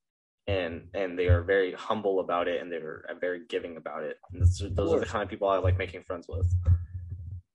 and 0.47 0.74
and 0.94 1.19
they 1.19 1.28
are 1.28 1.43
very 1.55 1.73
humble 1.73 2.20
about 2.20 2.47
it, 2.48 2.60
and 2.60 2.70
they're 2.70 3.05
very 3.20 3.40
giving 3.48 3.77
about 3.77 4.02
it. 4.05 4.16
And 4.32 4.43
those, 4.43 4.62
those 4.78 4.93
are 4.93 5.01
the 5.01 5.12
kind 5.12 5.23
of 5.23 5.28
people 5.28 5.48
I 5.48 5.59
like 5.59 5.78
making 5.78 6.05
friends 6.05 6.27
with. 6.28 6.48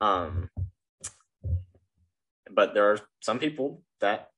Um, 0.01 0.49
but 2.51 2.73
there 2.73 2.91
are 2.91 2.99
some 3.21 3.39
people 3.39 3.83
that 4.01 4.29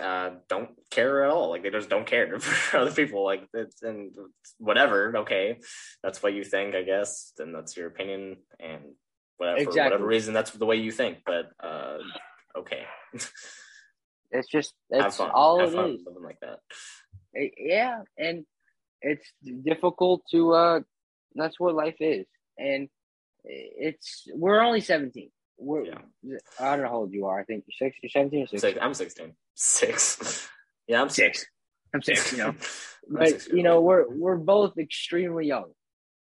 uh, 0.00 0.30
don't 0.48 0.70
care 0.90 1.24
at 1.24 1.30
all. 1.30 1.50
Like 1.50 1.62
they 1.62 1.70
just 1.70 1.88
don't 1.90 2.06
care 2.06 2.38
for 2.40 2.78
other 2.78 2.92
people. 2.92 3.24
Like 3.24 3.48
it's 3.54 3.82
and 3.82 4.12
whatever. 4.58 5.16
Okay, 5.18 5.58
that's 6.02 6.22
what 6.22 6.34
you 6.34 6.44
think, 6.44 6.74
I 6.74 6.82
guess. 6.82 7.32
Then 7.36 7.52
that's 7.52 7.76
your 7.76 7.86
opinion, 7.88 8.36
and 8.60 8.82
whatever 9.36 9.58
for 9.58 9.62
Exactly. 9.62 9.82
whatever 9.90 10.06
reason, 10.06 10.34
that's 10.34 10.50
the 10.52 10.66
way 10.66 10.76
you 10.76 10.90
think. 10.92 11.18
But 11.26 11.50
uh, 11.62 11.98
okay, 12.58 12.84
It's 14.30 14.48
just, 14.48 14.74
that's 14.90 15.16
fun. 15.18 15.30
all 15.32 15.60
have 15.60 15.72
it 15.72 15.76
fun 15.76 15.90
is. 15.90 16.02
living 16.06 16.22
like 16.24 16.40
that. 16.40 16.58
Eh, 17.36 17.50
yeah 17.56 18.02
and 18.18 18.44
it's 19.02 19.32
difficult 19.64 20.22
to 20.30 20.52
uh 20.52 20.80
that's 21.34 21.58
what 21.60 21.74
life 21.74 21.96
is 22.00 22.26
and 22.58 22.88
it's 23.44 24.24
we're 24.34 24.60
only 24.60 24.80
17 24.80 25.30
we're 25.58 25.84
Yeah. 25.84 25.98
i 26.60 26.74
don't 26.76 26.82
know 26.84 26.88
how 26.90 26.96
old 26.96 27.12
you 27.12 27.26
are 27.26 27.38
i 27.40 27.44
think 27.44 27.64
you're 27.66 27.88
six 27.88 27.96
you're 28.02 28.10
17 28.10 28.42
or 28.42 28.46
six 28.46 28.60
Six, 28.62 28.78
I'm 28.80 28.94
sixteen. 28.94 29.34
Six. 29.54 30.48
Yeah, 30.88 31.00
I'm 31.00 31.08
six. 31.08 31.38
six 31.40 31.50
i'm 31.94 32.02
six 32.02 32.32
you 32.32 32.38
know 32.38 32.54
but 33.08 33.28
six 33.28 33.48
you 33.48 33.62
know 33.62 33.76
old. 33.76 33.84
we're 33.86 34.04
we're 34.08 34.36
both 34.36 34.76
extremely 34.78 35.46
young 35.46 35.70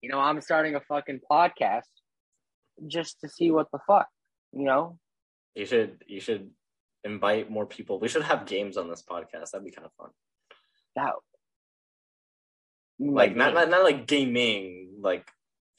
you 0.01 0.09
know 0.09 0.19
i'm 0.19 0.39
starting 0.41 0.75
a 0.75 0.81
fucking 0.81 1.19
podcast 1.31 1.89
just 2.87 3.19
to 3.21 3.29
see 3.29 3.49
what 3.51 3.67
the 3.71 3.79
fuck 3.87 4.07
you 4.53 4.65
know 4.65 4.99
you 5.55 5.65
should 5.65 6.03
you 6.07 6.19
should 6.19 6.51
invite 7.05 7.49
more 7.51 7.65
people. 7.67 7.99
We 7.99 8.07
should 8.07 8.23
have 8.23 8.45
games 8.47 8.77
on 8.77 8.89
this 8.89 9.03
podcast. 9.03 9.51
That'd 9.51 9.63
be 9.63 9.71
kind 9.71 9.85
of 9.85 9.93
fun. 9.93 10.09
that 10.95 11.13
like 12.99 13.35
not, 13.35 13.53
not 13.53 13.69
not 13.69 13.83
like 13.83 14.07
gaming 14.07 14.95
like 15.01 15.27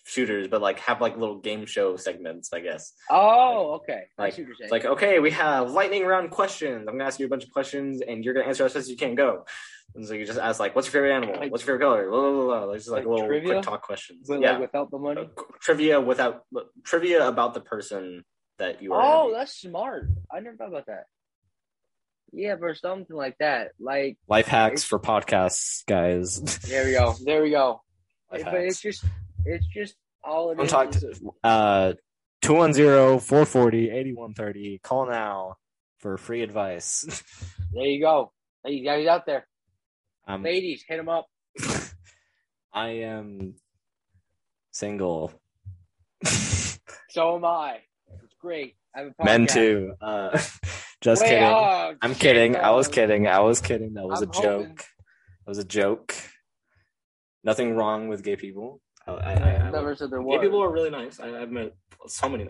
shooters 0.07 0.47
but 0.47 0.61
like 0.63 0.79
have 0.79 1.01
like 1.01 1.17
little 1.19 1.39
game 1.39 1.67
show 1.67 1.97
segments 1.97 2.53
i 2.53 2.61
guess 2.61 2.93
oh 3.11 3.73
okay 3.75 4.05
like 4.17 4.33
see 4.35 4.43
what 4.43 4.47
you're 4.49 4.55
saying. 4.57 4.65
it's 4.67 4.73
like 4.73 4.85
okay 4.85 5.19
we 5.19 5.33
have 5.33 5.71
lightning 5.73 6.05
round 6.07 6.31
questions 6.31 6.87
i'm 6.89 6.95
gonna 6.95 7.05
ask 7.05 7.19
you 7.19 7.27
a 7.27 7.29
bunch 7.29 7.43
of 7.45 7.51
questions 7.51 8.01
and 8.01 8.25
you're 8.25 8.33
gonna 8.33 8.47
answer 8.47 8.65
as 8.65 8.73
fast 8.73 8.85
as 8.85 8.89
you 8.91 8.97
can 8.97 9.17
go 9.17 9.45
and 9.97 10.07
so 10.07 10.15
you 10.15 10.25
just 10.25 10.39
ask 10.39 10.61
like 10.61 10.75
what's 10.77 10.87
your 10.87 10.93
favorite 10.93 11.13
animal 11.13 11.35
Like- 11.41 11.51
what's 11.51 11.67
your 11.67 11.75
favorite 11.77 11.87
color 11.89 12.09
blah, 12.11 12.21
blah, 12.21 12.31
blah, 12.33 12.45
blah. 12.45 12.65
Like, 12.67 12.79
just 12.79 12.89
like, 12.89 13.05
Like 13.05 13.09
little 13.13 13.27
trivia? 13.27 13.53
quick 13.55 13.63
talk 13.65 13.83
questions 13.83 14.27
but 14.29 14.41
yeah 14.41 14.53
like 14.53 14.61
without 14.61 14.91
the 14.93 14.99
money 14.99 15.23
Uh, 15.37 15.43
trivia 15.61 16.01
without 16.01 16.45
trivia 16.85 17.27
about 17.27 17.55
the 17.55 17.61
person 17.61 18.25
that 18.59 18.81
you 18.83 18.95
are 18.95 19.03
Oh, 19.03 19.33
that's 19.35 19.55
smart. 19.55 20.09
I 20.33 20.41
never 20.41 20.57
thought 20.57 20.69
about 20.69 20.87
that. 20.87 21.05
Yeah, 22.33 22.57
or 22.61 22.75
something 22.75 23.15
like 23.17 23.37
that. 23.39 23.73
Like 23.79 24.17
Life 24.29 24.47
hacks 24.47 24.83
for 24.83 24.99
podcasts, 24.99 25.85
guys. 25.87 26.41
there 26.63 26.85
we 26.87 26.93
go, 26.93 27.15
there 27.25 27.43
we 27.43 27.51
go. 27.51 27.83
Life 28.33 28.45
but 28.45 28.55
it's 28.63 28.81
just, 28.81 29.05
it's 29.47 29.67
just 29.67 29.95
all 30.25 30.51
it 30.51 30.59
I'm 30.61 30.67
talking 30.67 31.01
is- 31.03 31.23
uh 31.45 31.93
210-440-8130. 32.43 34.83
Call 34.83 35.07
now 35.09 35.57
for 35.99 36.17
free 36.19 36.43
advice. 36.43 37.23
there 37.73 37.85
you 37.85 38.01
go. 38.01 38.33
You 38.65 38.85
guys 38.85 39.07
out 39.07 39.27
there, 39.27 39.47
Um, 40.27 40.43
ladies, 40.43 40.83
hit 40.87 40.99
him 40.99 41.09
up. 41.09 41.27
I 42.73 42.89
am 42.89 43.55
single. 44.73 45.33
So 47.09 47.37
am 47.37 47.45
I. 47.47 47.79
It's 48.25 48.35
great. 48.39 48.77
I 48.95 48.99
have 49.01 49.13
a 49.19 49.25
Men 49.25 49.47
too. 49.47 49.95
Uh, 50.03 50.39
just 51.01 51.23
Wait, 51.23 51.29
kidding. 51.31 51.45
oh, 51.45 51.95
I'm 52.03 52.13
shit, 52.13 52.21
kidding. 52.21 52.57
I 52.57 52.73
was 52.73 52.89
kidding. 52.89 53.27
I 53.27 53.39
was 53.41 53.63
kidding. 53.63 53.95
That 53.95 54.07
was 54.07 54.21
I'm 54.21 54.29
a 54.29 54.33
joke. 54.33 54.43
hoping- 54.43 54.75
That 54.77 55.47
was 55.47 55.57
a 55.57 55.65
joke. 55.65 56.15
Nothing 57.43 57.75
wrong 57.75 58.09
with 58.09 58.23
gay 58.23 58.37
people. 58.37 58.83
I, 59.07 59.13
I, 59.13 59.33
I- 59.33 59.67
I, 59.67 59.71
Never 59.71 59.95
said 59.95 60.11
there 60.11 60.21
gay 60.21 60.25
was. 60.25 60.41
people 60.41 60.63
are 60.63 60.71
really 60.73 60.91
nice 60.91 61.21
I, 61.21 61.43
i've 61.43 61.51
met 61.51 61.73
so 62.07 62.29
many 62.29 62.49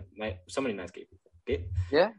so 0.48 0.60
many 0.60 0.74
nice 0.74 0.90
gay 0.90 1.02
people 1.04 1.30
gay, 1.46 1.64
Yeah. 1.90 2.10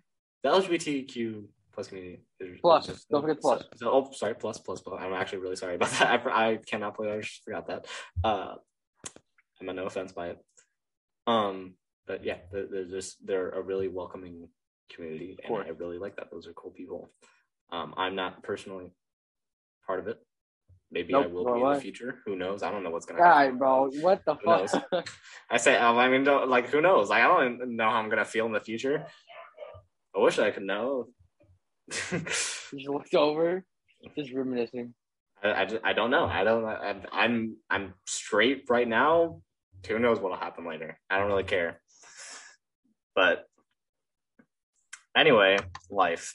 the 0.43 0.49
lgbtq 0.49 1.45
plus 1.73 1.87
community 1.87 2.21
Plus. 2.61 2.87
just- 2.87 3.09
Don't 3.09 3.21
forget 3.21 3.39
plus. 3.41 3.61
So, 3.61 3.85
so- 3.85 3.91
oh, 3.91 4.11
sorry, 4.13 4.35
plus, 4.35 4.57
plus, 4.57 4.81
plus. 4.81 4.99
I'm 5.01 5.13
actually 5.13 5.39
really 5.39 5.55
sorry 5.55 5.75
about 5.75 5.89
that. 5.99 6.25
I, 6.27 6.51
I 6.51 6.57
cannot 6.57 6.95
believe 6.95 7.11
I 7.13 7.19
just 7.21 7.43
forgot 7.43 7.67
that. 7.67 7.85
Uh, 8.23 8.55
I 9.59 9.63
meant 9.63 9.77
no 9.77 9.85
offense 9.85 10.11
by 10.11 10.27
it. 10.29 10.37
Um, 11.27 11.75
but 12.07 12.23
yeah, 12.23 12.37
they're, 12.51 12.67
they're 12.67 12.85
just 12.85 13.25
they're 13.25 13.49
a 13.49 13.61
really 13.61 13.87
welcoming 13.87 14.47
community, 14.93 15.37
and. 15.43 15.55
I 15.57 15.69
really 15.69 15.97
like 15.97 16.15
that. 16.17 16.31
Those 16.31 16.47
are 16.47 16.53
cool 16.53 16.71
people. 16.71 17.11
Um, 17.71 17.93
I'm 17.97 18.15
not 18.15 18.43
personally 18.43 18.91
part 19.85 19.99
of 19.99 20.07
it. 20.07 20.17
Maybe 20.91 21.13
I 21.13 21.25
will 21.27 21.45
be 21.45 21.59
in 21.59 21.65
am 21.67 21.73
the 21.73 21.81
future. 21.81 22.19
Who 22.25 22.35
knows? 22.37 22.63
I 22.63 22.71
don't 22.71 22.83
know 22.83 22.89
what's 22.91 23.05
gonna 23.05 23.19
God, 23.19 23.37
happen. 23.43 23.57
bro, 23.57 23.89
what 23.99 24.23
the 24.25 24.35
Who 24.35 24.67
fuck? 24.67 25.09
I 25.49 25.57
say, 25.57 25.75
um, 25.75 25.97
I 25.97 26.07
mean, 26.09 26.23
like, 26.25 26.69
who 26.69 26.81
knows? 26.81 27.09
Like, 27.09 27.23
I 27.23 27.27
don't 27.27 27.75
know 27.75 27.89
how 27.89 27.97
I'm 27.97 28.09
gonna 28.09 28.25
feel 28.25 28.45
in 28.45 28.53
the 28.53 28.59
future. 28.61 29.05
I 30.15 30.19
wish 30.19 30.39
I 30.39 30.51
could 30.51 30.63
know. 30.63 31.07
just 31.91 32.71
looked 32.71 33.13
over, 33.15 33.63
just 34.17 34.31
reminiscing. 34.33 34.93
I, 35.43 35.61
I, 35.61 35.65
just- 35.65 35.83
I 35.83 35.93
don't 35.93 36.09
know. 36.11 36.25
I 36.25 36.43
don't. 36.43 36.65
I, 36.65 36.95
I'm 37.11 37.57
I'm 37.69 37.93
straight 38.05 38.63
right 38.69 38.87
now. 38.87 39.41
Who 39.87 39.99
knows 39.99 40.19
what'll 40.19 40.37
happen 40.37 40.65
later? 40.65 40.99
I 41.09 41.19
don't 41.19 41.27
really 41.27 41.43
care. 41.43 41.79
But 43.15 43.45
anyway, 45.15 45.57
life 45.89 46.33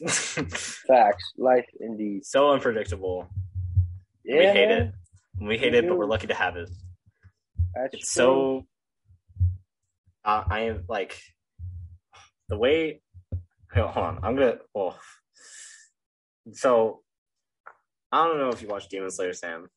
Facts, 0.87 1.33
life 1.37 1.67
indeed. 1.81 2.25
so 2.25 2.51
unpredictable. 2.53 3.29
Yeah, 4.25 4.39
we 4.39 4.47
hate 4.47 4.71
it. 4.71 4.93
We 5.41 5.59
hate 5.59 5.73
We 5.73 5.79
it, 5.79 5.89
but 5.89 5.99
we're 5.99 6.07
lucky 6.07 6.27
to 6.29 6.35
have 6.35 6.57
it. 6.57 6.69
That's 7.75 7.95
It's 7.95 8.13
true. 8.15 8.63
so. 8.63 8.67
Uh, 10.25 10.45
I 10.49 10.61
am 10.61 10.85
like 10.89 11.21
the 12.49 12.57
way. 12.57 13.03
Hold 13.75 13.97
on, 13.97 14.19
I'm 14.23 14.37
gonna. 14.37 14.59
Well, 14.75 14.97
so 16.53 17.03
I 18.13 18.27
don't 18.27 18.39
know 18.39 18.51
if 18.51 18.63
you 18.63 18.69
watch 18.69 18.89
Demon 18.89 19.11
Slayer, 19.11 19.33
Sam, 19.33 19.69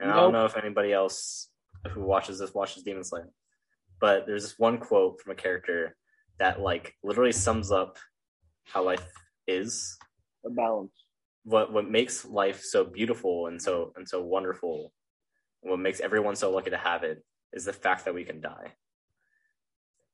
and 0.00 0.10
I 0.10 0.16
don't 0.16 0.32
know 0.32 0.44
if 0.44 0.56
anybody 0.56 0.92
else 0.92 1.48
who 1.90 2.02
watches 2.02 2.38
this 2.38 2.52
watches 2.52 2.82
Demon 2.82 3.04
Slayer, 3.04 3.30
but 4.00 4.26
there's 4.26 4.42
this 4.42 4.58
one 4.58 4.78
quote 4.78 5.20
from 5.20 5.32
a 5.32 5.36
character 5.36 5.96
that 6.38 6.60
like 6.60 6.94
literally 7.02 7.32
sums 7.32 7.70
up 7.70 7.96
how 8.64 8.82
life 8.84 9.06
is 9.46 9.96
a 10.44 10.50
balance. 10.50 11.01
What 11.44 11.72
what 11.72 11.90
makes 11.90 12.24
life 12.24 12.62
so 12.62 12.84
beautiful 12.84 13.46
and 13.48 13.60
so 13.60 13.92
and 13.96 14.08
so 14.08 14.22
wonderful 14.22 14.92
what 15.62 15.78
makes 15.78 16.00
everyone 16.00 16.36
so 16.36 16.50
lucky 16.50 16.70
to 16.70 16.76
have 16.76 17.04
it 17.04 17.24
is 17.52 17.64
the 17.64 17.72
fact 17.72 18.04
that 18.04 18.14
we 18.14 18.24
can 18.24 18.40
die. 18.40 18.72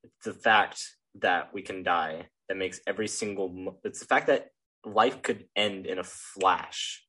It's 0.05 0.25
the 0.25 0.33
fact 0.33 0.83
that 1.21 1.53
we 1.53 1.63
can 1.63 1.83
die 1.83 2.29
that 2.49 2.57
makes 2.57 2.81
every 2.87 3.09
single 3.09 3.79
it's 3.85 4.01
the 4.01 4.07
fact 4.07 4.27
that 4.29 4.49
life 4.85 5.23
could 5.23 5.47
end 5.57 5.87
in 5.87 5.99
a 5.99 6.05
flash 6.05 7.05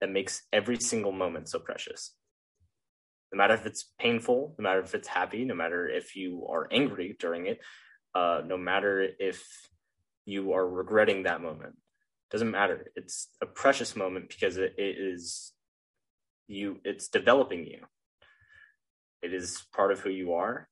that 0.00 0.10
makes 0.10 0.42
every 0.52 0.78
single 0.78 1.12
moment 1.12 1.48
so 1.48 1.58
precious. 1.58 2.14
No 3.32 3.38
matter 3.38 3.54
if 3.54 3.66
it's 3.66 3.92
painful 3.98 4.54
no 4.58 4.62
matter 4.62 4.80
if 4.80 4.94
it's 4.94 5.08
happy 5.08 5.44
no 5.44 5.54
matter 5.54 5.88
if 5.88 6.14
you 6.14 6.46
are 6.50 6.68
angry 6.70 7.16
during 7.18 7.46
it 7.46 7.60
uh, 8.14 8.42
no 8.46 8.56
matter 8.56 9.08
if 9.18 9.44
you 10.24 10.52
are 10.52 10.68
regretting 10.68 11.24
that 11.24 11.40
moment 11.40 11.76
doesn't 12.30 12.50
matter 12.50 12.90
it's 12.96 13.28
a 13.40 13.46
precious 13.46 13.94
moment 13.94 14.28
because 14.28 14.56
it, 14.56 14.74
it 14.76 14.96
is 14.98 15.52
you 16.48 16.78
it's 16.84 17.08
developing 17.08 17.66
you. 17.66 17.80
It 19.22 19.32
is 19.32 19.64
part 19.74 19.92
of 19.92 20.00
who 20.00 20.10
you 20.10 20.34
are, 20.34 20.68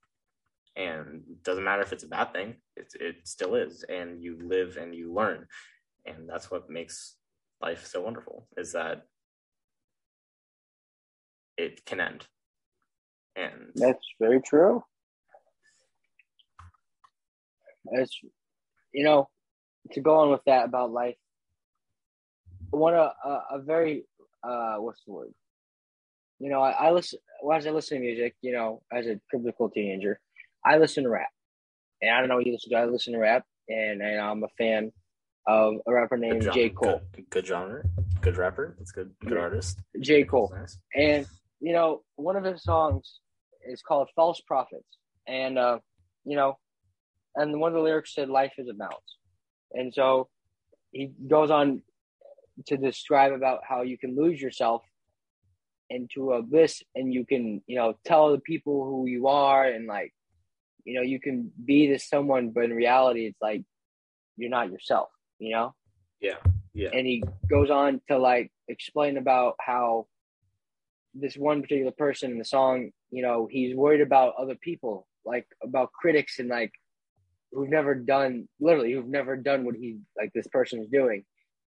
and 0.77 1.23
doesn't 1.43 1.65
matter 1.65 1.83
if 1.83 1.93
it's 1.93 2.05
a 2.05 2.09
bad 2.09 2.33
thing. 2.33 2.57
It 2.77 2.93
it 3.01 3.17
still 3.25 3.55
is, 3.55 3.85
and 3.89 4.23
you 4.23 4.39
live 4.43 4.77
and 4.77 4.95
you 4.95 5.13
learn, 5.13 5.47
and 6.07 6.29
that's 6.29 6.51
what 6.51 6.71
makes 6.71 7.17
life 7.61 7.87
so 7.87 8.03
wonderful. 8.03 8.47
Is 8.57 8.73
that 8.73 9.03
it 11.57 11.85
can 11.85 12.01
end, 12.01 12.27
and 13.37 13.71
That's 13.75 14.07
very 14.21 14.41
true. 14.41 14.85
It's 17.87 18.19
you 18.93 19.05
know 19.05 19.29
to 19.93 20.01
go 20.01 20.17
on 20.21 20.31
with 20.31 20.45
that 20.47 20.67
about 20.67 20.93
life. 20.93 21.17
One 22.75 22.95
a 22.95 23.13
a, 23.25 23.61
very 23.61 24.05
uh 24.43 24.77
what's 24.77 25.03
the 25.05 25.13
word? 25.13 25.33
You 26.41 26.51
know, 26.51 26.61
I, 26.61 26.71
I 26.73 26.91
listen 26.91 27.21
as 27.55 27.67
I 27.67 27.71
listen 27.71 27.99
to 27.99 28.05
music. 28.05 28.35
You 28.43 28.53
know, 28.53 28.83
as 28.93 29.07
a 29.07 29.21
typical 29.31 29.71
teenager, 29.71 30.19
I 30.65 30.79
listen 30.79 31.05
to 31.05 31.11
rap, 31.11 31.29
and 32.03 32.11
I 32.11 32.19
don't 32.19 32.29
know 32.29 32.37
what 32.37 32.47
you 32.47 32.53
listen 32.53 32.71
to. 32.71 32.77
I 32.77 32.85
listen 32.87 33.13
to 33.13 33.21
rap, 33.21 33.45
and, 33.69 34.03
and 34.03 34.21
I'm 34.21 34.43
a 34.43 34.49
fan 34.59 34.91
of 35.47 35.75
a 35.87 35.93
rapper 35.93 36.17
named 36.17 36.43
good 36.43 36.53
J 36.53 36.69
Cole. 36.71 37.03
good, 37.15 37.31
good 37.31 37.47
genre, 37.47 37.85
good 38.21 38.37
rapper. 38.37 38.75
That's 38.79 38.91
good. 38.91 39.15
Good 39.21 39.35
Yeah. 39.35 39.39
artist. 39.41 39.81
J 40.01 40.25
Cole. 40.25 40.53
Nice. 40.59 40.79
And 40.95 41.27
you 41.61 41.73
know, 41.73 42.03
one 42.17 42.37
of 42.37 42.45
his 42.45 42.65
songs 42.65 43.21
is 43.67 43.83
called 43.83 44.09
"False 44.17 44.41
Prophets," 44.41 44.99
and 45.29 45.59
uh, 45.59 45.79
you 46.25 46.35
know, 46.37 46.59
and 47.37 47.61
one 47.61 47.71
of 47.71 47.75
the 47.77 47.83
lyrics 47.83 48.15
said, 48.15 48.29
"Life 48.29 48.55
is 48.59 48.69
a 48.69 48.75
balance," 48.75 49.17
and 49.73 49.95
so 49.95 50.29
he 50.91 51.13
goes 51.29 51.51
on 51.53 51.83
to 52.67 52.77
describe 52.77 53.33
about 53.33 53.61
how 53.69 53.83
you 53.83 53.99
can 53.99 54.17
lose 54.17 54.41
yourself 54.41 54.83
into 55.91 56.33
a 56.33 56.43
bliss, 56.43 56.83
and 56.95 57.13
you 57.13 57.25
can, 57.27 57.63
you 57.67 57.77
know, 57.77 57.95
tell 58.05 58.33
the 58.33 58.41
people 58.41 58.85
who 58.85 59.07
you 59.07 59.27
are, 59.29 59.65
and 59.65 59.87
like, 59.87 60.13
you 60.85 60.95
know, 60.95 61.03
you 61.03 61.21
can 61.21 61.51
be 61.65 61.87
this 61.87 62.09
someone, 62.09 62.51
but 62.51 62.65
in 62.65 62.73
reality, 62.73 63.27
it's 63.27 63.41
like 63.41 63.63
you're 64.37 64.51
not 64.51 64.71
yourself, 64.71 65.09
you 65.39 65.53
know 65.53 65.75
Yeah. 66.21 66.37
Yeah. 66.73 66.91
and 66.93 67.07
he 67.07 67.23
goes 67.49 67.71
on 67.71 68.01
to 68.09 68.19
like 68.19 68.51
explain 68.67 69.17
about 69.17 69.55
how 69.61 70.07
this 71.15 71.37
one 71.37 71.63
particular 71.63 71.93
person 71.93 72.33
in 72.33 72.39
the 72.39 72.45
song, 72.45 72.91
you 73.11 73.23
know, 73.23 73.47
he's 73.49 73.77
worried 73.77 74.01
about 74.01 74.35
other 74.37 74.57
people, 74.57 75.07
like 75.25 75.47
about 75.63 75.93
critics 75.93 76.41
and 76.41 76.49
like 76.49 76.73
who've 77.53 77.69
never 77.69 77.95
done 77.95 78.49
literally 78.59 78.93
who've 78.93 79.07
never 79.07 79.37
done 79.37 79.65
what 79.65 79.77
he 79.77 79.99
like 80.19 80.33
this 80.35 80.49
person 80.49 80.81
is 80.81 80.89
doing. 80.89 81.25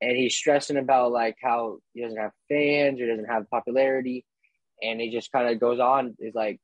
And 0.01 0.17
he's 0.17 0.37
stressing 0.37 0.77
about 0.77 1.13
like 1.13 1.37
how 1.43 1.79
he 1.93 2.03
doesn't 2.03 2.19
have 2.19 2.33
fans 2.49 3.01
or 3.01 3.09
doesn't 3.09 3.31
have 3.31 3.51
popularity. 3.51 4.25
And 4.83 5.01
he 5.01 5.11
just 5.11 5.33
kind 5.33 5.49
of 5.49 5.59
goes 5.59 5.81
on 5.81 6.17
is 6.21 6.35
like 6.35 6.61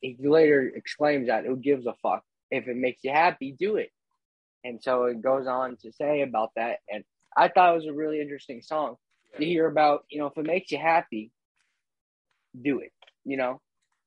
he 0.00 0.16
later 0.20 0.70
exclaims 0.74 1.28
that 1.28 1.44
who 1.44 1.56
gives 1.56 1.86
a 1.86 1.94
fuck? 2.02 2.22
If 2.50 2.66
it 2.68 2.76
makes 2.76 3.02
you 3.04 3.12
happy, 3.12 3.54
do 3.58 3.76
it. 3.76 3.90
And 4.64 4.82
so 4.82 5.04
it 5.04 5.22
goes 5.22 5.46
on 5.46 5.76
to 5.82 5.92
say 5.92 6.22
about 6.22 6.50
that. 6.56 6.78
And 6.90 7.04
I 7.36 7.48
thought 7.48 7.72
it 7.72 7.76
was 7.76 7.86
a 7.86 7.92
really 7.92 8.20
interesting 8.20 8.62
song 8.62 8.96
to 9.38 9.44
hear 9.44 9.66
about, 9.66 10.04
you 10.10 10.18
know, 10.18 10.26
if 10.26 10.36
it 10.36 10.44
makes 10.44 10.70
you 10.70 10.78
happy, 10.78 11.30
do 12.60 12.80
it, 12.80 12.92
you 13.24 13.36
know? 13.36 13.60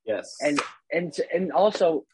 Yes. 0.06 0.36
And 0.42 0.60
and 0.92 1.16
and 1.34 1.52
also 1.52 2.06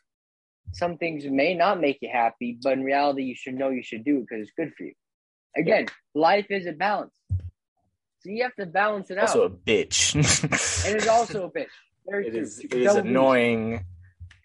some 0.71 0.97
things 0.97 1.25
may 1.25 1.53
not 1.53 1.81
make 1.81 1.97
you 2.01 2.09
happy, 2.11 2.57
but 2.61 2.73
in 2.73 2.83
reality 2.83 3.23
you 3.23 3.35
should 3.35 3.55
know 3.55 3.69
you 3.69 3.83
should 3.83 4.05
do 4.05 4.17
it 4.17 4.27
because 4.29 4.43
it's 4.43 4.53
good 4.55 4.71
for 4.77 4.85
you. 4.85 4.93
Again, 5.57 5.87
life 6.15 6.47
is 6.49 6.65
a 6.65 6.71
balance. 6.73 7.11
So 8.21 8.29
you 8.29 8.43
have 8.43 8.55
to 8.55 8.65
balance 8.65 9.09
it 9.11 9.17
out. 9.17 9.27
Also 9.29 9.43
a 9.45 9.49
bitch. 9.49 10.13
and 10.85 10.95
it's 10.95 11.07
also 11.07 11.45
a 11.45 11.51
bitch. 11.51 11.67
Very 12.07 12.27
it 12.27 12.31
true. 12.31 12.39
is 12.41 12.59
it 12.59 12.73
is 12.73 12.95
annoying 12.95 13.83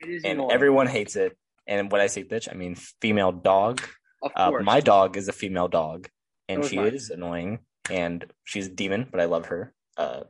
It 0.00 0.08
is 0.08 0.24
and 0.24 0.32
annoying. 0.34 0.52
everyone 0.52 0.86
hates 0.86 1.16
it. 1.16 1.36
And 1.66 1.90
when 1.92 2.00
I 2.00 2.06
say 2.06 2.24
bitch, 2.24 2.48
I 2.50 2.54
mean 2.54 2.74
female 3.00 3.32
dog. 3.32 3.82
of 4.22 4.32
Uh, 4.34 4.48
course. 4.50 4.64
my 4.64 4.80
dog 4.80 5.16
is 5.16 5.28
a 5.28 5.32
female 5.32 5.68
dog, 5.68 6.08
and 6.48 6.64
she 6.64 6.76
mine. 6.76 6.94
is 6.94 7.10
annoying, 7.10 7.60
and 7.90 8.24
she's 8.44 8.66
a 8.66 8.70
demon, 8.70 9.08
but 9.10 9.20
I 9.20 9.24
love 9.26 9.46
her. 9.46 9.74
Uh, 9.96 10.22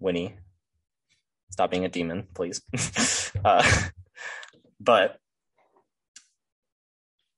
Winnie, 0.00 0.36
stop 1.50 1.70
being 1.70 1.84
a 1.84 1.88
demon, 1.88 2.26
please. 2.34 2.62
uh, 3.44 3.62
but, 4.80 5.18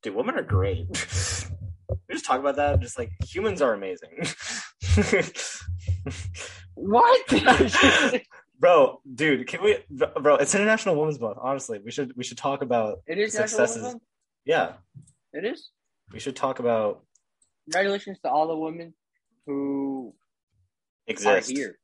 dude, 0.02 0.14
women 0.14 0.36
are 0.36 0.42
great. 0.42 0.86
just 2.24 2.30
talk 2.30 2.40
about 2.40 2.56
that. 2.56 2.80
Just 2.80 2.98
like 2.98 3.10
humans 3.28 3.60
are 3.62 3.74
amazing. 3.74 4.10
what? 6.74 7.20
bro, 8.58 9.00
dude, 9.14 9.46
can 9.46 9.62
we, 9.62 9.78
bro? 10.20 10.36
It's 10.36 10.54
International 10.54 10.96
Women's 10.96 11.20
Month. 11.20 11.38
Honestly, 11.40 11.80
we 11.84 11.90
should 11.90 12.12
we 12.16 12.24
should 12.24 12.38
talk 12.38 12.62
about 12.62 12.98
it 13.06 13.18
is 13.18 13.32
successes. 13.34 13.94
Yeah, 14.44 14.72
It 15.32 15.44
is. 15.44 15.70
we 16.12 16.18
should 16.20 16.36
talk 16.36 16.58
about 16.58 17.02
Congratulations 17.66 18.18
to 18.24 18.30
all 18.30 18.46
the 18.46 18.56
women 18.56 18.92
who 19.46 20.14
exist. 21.06 21.50
are 21.50 21.54
here. 21.54 21.78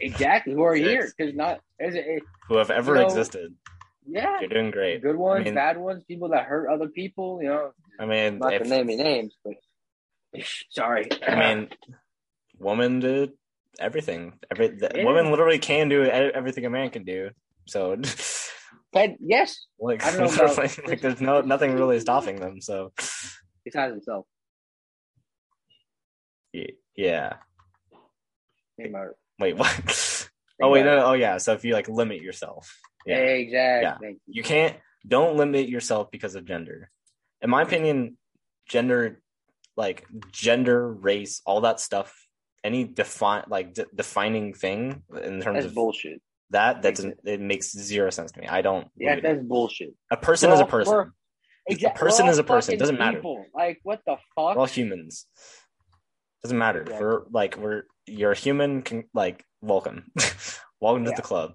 exactly, 0.00 0.52
who 0.54 0.62
are 0.62 0.74
here 0.88 1.12
because 1.16 1.34
not 1.34 1.60
it- 1.78 2.22
who 2.48 2.56
have 2.56 2.70
ever 2.70 2.94
You 2.94 3.00
know, 3.02 3.06
existed. 3.06 3.54
Yeah, 4.08 4.40
You're 4.40 4.48
doing 4.48 4.70
great. 4.70 5.02
good 5.02 5.16
ones, 5.16 5.42
I 5.42 5.44
mean, 5.44 5.54
bad 5.54 5.76
ones, 5.78 6.04
people 6.06 6.28
that 6.30 6.44
hurt 6.46 6.68
other 6.68 6.88
people. 6.88 7.40
You 7.42 7.48
know, 7.48 7.70
I 8.00 8.06
mean, 8.06 8.38
not 8.38 8.54
if, 8.54 8.62
to 8.62 8.68
name 8.68 8.88
any 8.90 8.96
names, 9.02 9.34
but 9.44 9.54
sorry. 10.70 11.08
I 11.26 11.34
mean, 11.36 11.68
woman 12.58 13.00
did 13.00 13.32
everything. 13.78 14.38
Every 14.50 14.68
the, 14.68 14.90
Yeah. 14.94 15.04
woman 15.04 15.30
literally 15.30 15.58
can 15.58 15.88
do 15.88 16.04
everything 16.04 16.64
a 16.66 16.70
man 16.70 16.90
can 16.90 17.04
do. 17.04 17.30
So, 17.66 17.96
Ted, 18.94 19.16
yes, 19.20 19.66
like, 19.78 20.04
I 20.04 20.10
don't 20.16 20.20
know 20.34 20.44
about- 20.44 20.56
like, 20.58 20.86
like, 20.88 21.00
there's 21.00 21.20
no 21.20 21.40
nothing 21.42 21.74
really 21.74 22.00
stopping 22.00 22.36
them. 22.36 22.60
So, 22.60 22.92
besides 23.64 23.92
himself. 23.92 24.26
yeah. 26.96 27.34
Wait, 29.38 29.56
what? 29.56 30.05
Oh 30.62 30.70
wait, 30.70 30.84
no, 30.84 30.96
no. 30.96 31.06
Oh 31.06 31.12
yeah. 31.12 31.38
So 31.38 31.52
if 31.52 31.64
you 31.64 31.72
like 31.74 31.88
limit 31.88 32.22
yourself, 32.22 32.78
yeah, 33.04 33.16
Exactly. 33.18 34.08
Yeah. 34.08 34.10
You. 34.10 34.18
you 34.26 34.42
can't. 34.42 34.76
Don't 35.06 35.36
limit 35.36 35.68
yourself 35.68 36.10
because 36.10 36.34
of 36.34 36.44
gender. 36.44 36.90
In 37.42 37.50
my 37.50 37.62
opinion, 37.62 38.16
gender, 38.68 39.20
like 39.76 40.06
gender, 40.32 40.90
race, 40.92 41.42
all 41.46 41.60
that 41.60 41.78
stuff, 41.80 42.26
any 42.64 42.84
define 42.84 43.44
like 43.48 43.74
de- 43.74 43.86
defining 43.94 44.54
thing 44.54 45.02
in 45.22 45.40
terms 45.40 45.56
That's 45.56 45.66
of 45.66 45.74
bullshit. 45.74 46.20
that 46.50 46.82
that 46.82 46.94
doesn't 46.96 47.18
it 47.24 47.40
makes 47.40 47.70
zero 47.72 48.10
sense 48.10 48.32
to 48.32 48.40
me. 48.40 48.48
I 48.48 48.62
don't. 48.62 48.88
Yeah, 48.96 49.16
believe 49.16 49.24
it. 49.24 49.34
that's 49.36 49.46
bullshit. 49.46 49.94
a 50.10 50.16
person 50.16 50.48
We're 50.50 50.54
is 50.56 50.60
a 50.60 50.66
person. 50.66 50.94
we're- 50.94 51.10
A 51.68 51.90
person 51.90 52.28
is 52.28 52.38
a 52.38 52.44
person. 52.44 52.74
It 52.74 52.78
doesn't 52.78 52.98
matter. 52.98 53.18
people. 53.18 53.44
Like 53.54 53.80
what 53.82 54.00
the 54.06 54.16
fuck? 54.34 54.54
We're 54.56 54.60
all 54.60 54.66
humans. 54.66 55.26
Doesn't 56.42 56.58
matter. 56.58 56.84
Yeah. 56.88 57.00
We're 57.00 57.22
like 57.30 57.56
we're 57.58 57.82
you're 58.06 58.32
a 58.32 58.36
human. 58.36 58.82
Can 58.82 59.04
like 59.14 59.44
welcome, 59.66 60.10
welcome 60.80 61.04
to 61.04 61.12
the 61.14 61.22
club. 61.22 61.52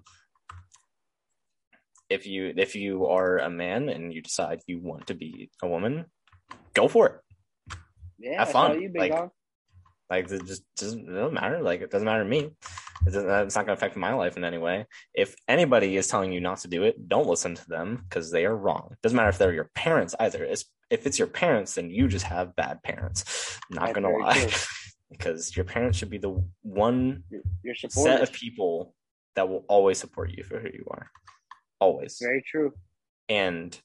If 2.10 2.26
you 2.26 2.52
if 2.56 2.74
you 2.74 3.06
are 3.06 3.38
a 3.38 3.48
man 3.50 3.88
and 3.88 4.12
you 4.12 4.20
decide 4.22 4.60
you 4.66 4.80
want 4.80 5.06
to 5.06 5.14
be 5.14 5.50
a 5.62 5.68
woman, 5.68 6.06
go 6.74 6.88
for 6.88 7.06
it. 7.06 7.76
yeah, 8.18 8.40
have 8.40 8.50
fun. 8.50 8.80
You 8.80 8.90
Like, 8.94 9.12
dog. 9.12 9.30
Like 10.10 10.30
it 10.30 10.44
just 10.44 10.62
doesn't, 10.76 11.08
it 11.08 11.12
doesn't 11.12 11.32
matter. 11.32 11.62
Like 11.62 11.80
it 11.80 11.90
doesn't 11.90 12.04
matter 12.04 12.22
to 12.22 12.28
me. 12.28 12.50
It 13.06 13.12
doesn't, 13.12 13.30
it's 13.30 13.56
not 13.56 13.64
going 13.64 13.76
to 13.76 13.80
affect 13.80 13.96
my 13.96 14.12
life 14.12 14.36
in 14.36 14.44
any 14.44 14.58
way. 14.58 14.84
If 15.14 15.34
anybody 15.48 15.96
is 15.96 16.06
telling 16.06 16.32
you 16.32 16.40
not 16.40 16.58
to 16.58 16.68
do 16.68 16.82
it, 16.82 17.08
don't 17.08 17.26
listen 17.26 17.54
to 17.54 17.66
them 17.66 18.04
because 18.06 18.30
they 18.30 18.44
are 18.44 18.54
wrong. 18.54 18.94
Doesn't 19.02 19.16
matter 19.16 19.30
if 19.30 19.38
they're 19.38 19.54
your 19.54 19.70
parents 19.74 20.14
either. 20.20 20.44
It's, 20.44 20.66
if 20.90 21.06
it's 21.06 21.18
your 21.18 21.28
parents, 21.28 21.76
then 21.76 21.88
you 21.88 22.08
just 22.08 22.26
have 22.26 22.54
bad 22.54 22.82
parents. 22.82 23.58
Not 23.70 23.86
That's 23.86 23.94
gonna 23.94 24.10
lie. 24.10 24.50
because 25.12 25.54
your 25.56 25.64
parents 25.64 25.98
should 25.98 26.10
be 26.10 26.18
the 26.18 26.44
one 26.62 27.22
you're 27.62 27.74
set 27.74 28.22
of 28.22 28.32
people 28.32 28.94
that 29.36 29.48
will 29.48 29.64
always 29.68 29.98
support 29.98 30.30
you 30.30 30.42
for 30.42 30.58
who 30.58 30.68
you 30.68 30.84
are. 30.90 31.10
Always. 31.78 32.18
Very 32.20 32.42
true. 32.46 32.72
And 33.28 33.78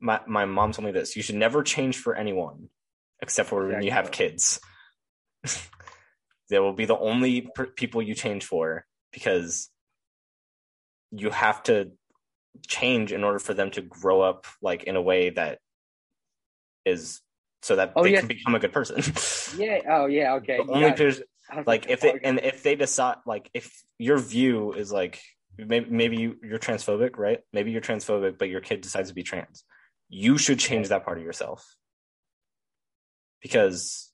my 0.00 0.20
my 0.26 0.44
mom 0.44 0.72
told 0.72 0.86
me 0.86 0.92
this: 0.92 1.16
you 1.16 1.22
should 1.22 1.36
never 1.36 1.62
change 1.62 1.96
for 1.98 2.14
anyone, 2.14 2.68
except 3.20 3.48
for 3.48 3.66
when 3.66 3.82
you 3.82 3.90
have 3.90 4.10
kids. 4.10 4.60
they 6.50 6.58
will 6.58 6.72
be 6.72 6.84
the 6.84 6.98
only 6.98 7.48
per- 7.54 7.66
people 7.66 8.02
you 8.02 8.14
change 8.14 8.44
for 8.44 8.86
because 9.12 9.70
you 11.10 11.30
have 11.30 11.62
to 11.64 11.92
change 12.66 13.12
in 13.12 13.24
order 13.24 13.38
for 13.38 13.54
them 13.54 13.70
to 13.70 13.82
grow 13.82 14.20
up 14.20 14.46
like 14.62 14.84
in 14.84 14.96
a 14.96 15.02
way 15.02 15.30
that 15.30 15.58
is 16.84 17.20
so 17.66 17.74
that 17.76 17.92
Oh, 17.96 18.04
they 18.04 18.12
yes. 18.12 18.20
can 18.20 18.28
become 18.28 18.54
a 18.54 18.60
good 18.60 18.72
person. 18.72 18.96
Yeah. 19.58 19.80
Oh 19.90 20.06
yeah. 20.06 20.34
Okay. 20.34 20.58
only 20.58 20.88
got- 20.90 20.96
pers- 20.96 21.22
I 21.50 21.56
was 21.58 21.66
like 21.66 21.86
if 21.88 22.00
they 22.00 22.10
okay. 22.10 22.20
and 22.24 22.38
if 22.40 22.62
they 22.62 22.74
decide 22.76 23.16
like 23.26 23.50
if 23.54 23.70
your 23.98 24.18
view 24.18 24.72
is 24.72 24.90
like 24.92 25.20
maybe 25.58 25.88
maybe 25.90 26.16
you, 26.16 26.36
you're 26.42 26.58
transphobic 26.58 27.16
right 27.18 27.40
maybe 27.52 27.70
you're 27.70 27.80
transphobic 27.80 28.36
but 28.38 28.48
your 28.48 28.60
kid 28.60 28.80
decides 28.82 29.08
to 29.10 29.14
be 29.14 29.22
trans 29.22 29.64
you 30.08 30.38
should 30.38 30.58
change 30.58 30.88
that 30.88 31.04
part 31.04 31.18
of 31.18 31.24
yourself 31.24 31.64
because 33.42 34.10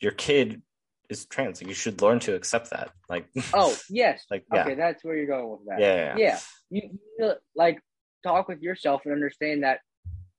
your 0.00 0.12
kid 0.12 0.62
is 1.08 1.24
trans. 1.26 1.62
You 1.62 1.74
should 1.74 2.02
learn 2.02 2.18
to 2.20 2.34
accept 2.34 2.70
that. 2.70 2.90
Like, 3.08 3.26
Oh 3.54 3.74
yes. 3.88 4.24
like 4.30 4.44
yeah, 4.52 4.62
Okay, 4.62 4.74
that's 4.74 5.02
where 5.04 5.16
you're 5.16 5.26
going 5.26 5.48
with 5.50 5.60
that. 5.68 5.80
yeah, 5.80 5.94
yeah, 5.94 6.14
yeah. 6.16 6.16
yeah. 6.18 6.38
You, 6.70 6.98
you 7.18 7.32
like 7.56 7.80
talk 8.22 8.48
with 8.48 8.60
yourself 8.60 9.02
and 9.04 9.14
understand 9.14 9.62
that 9.62 9.80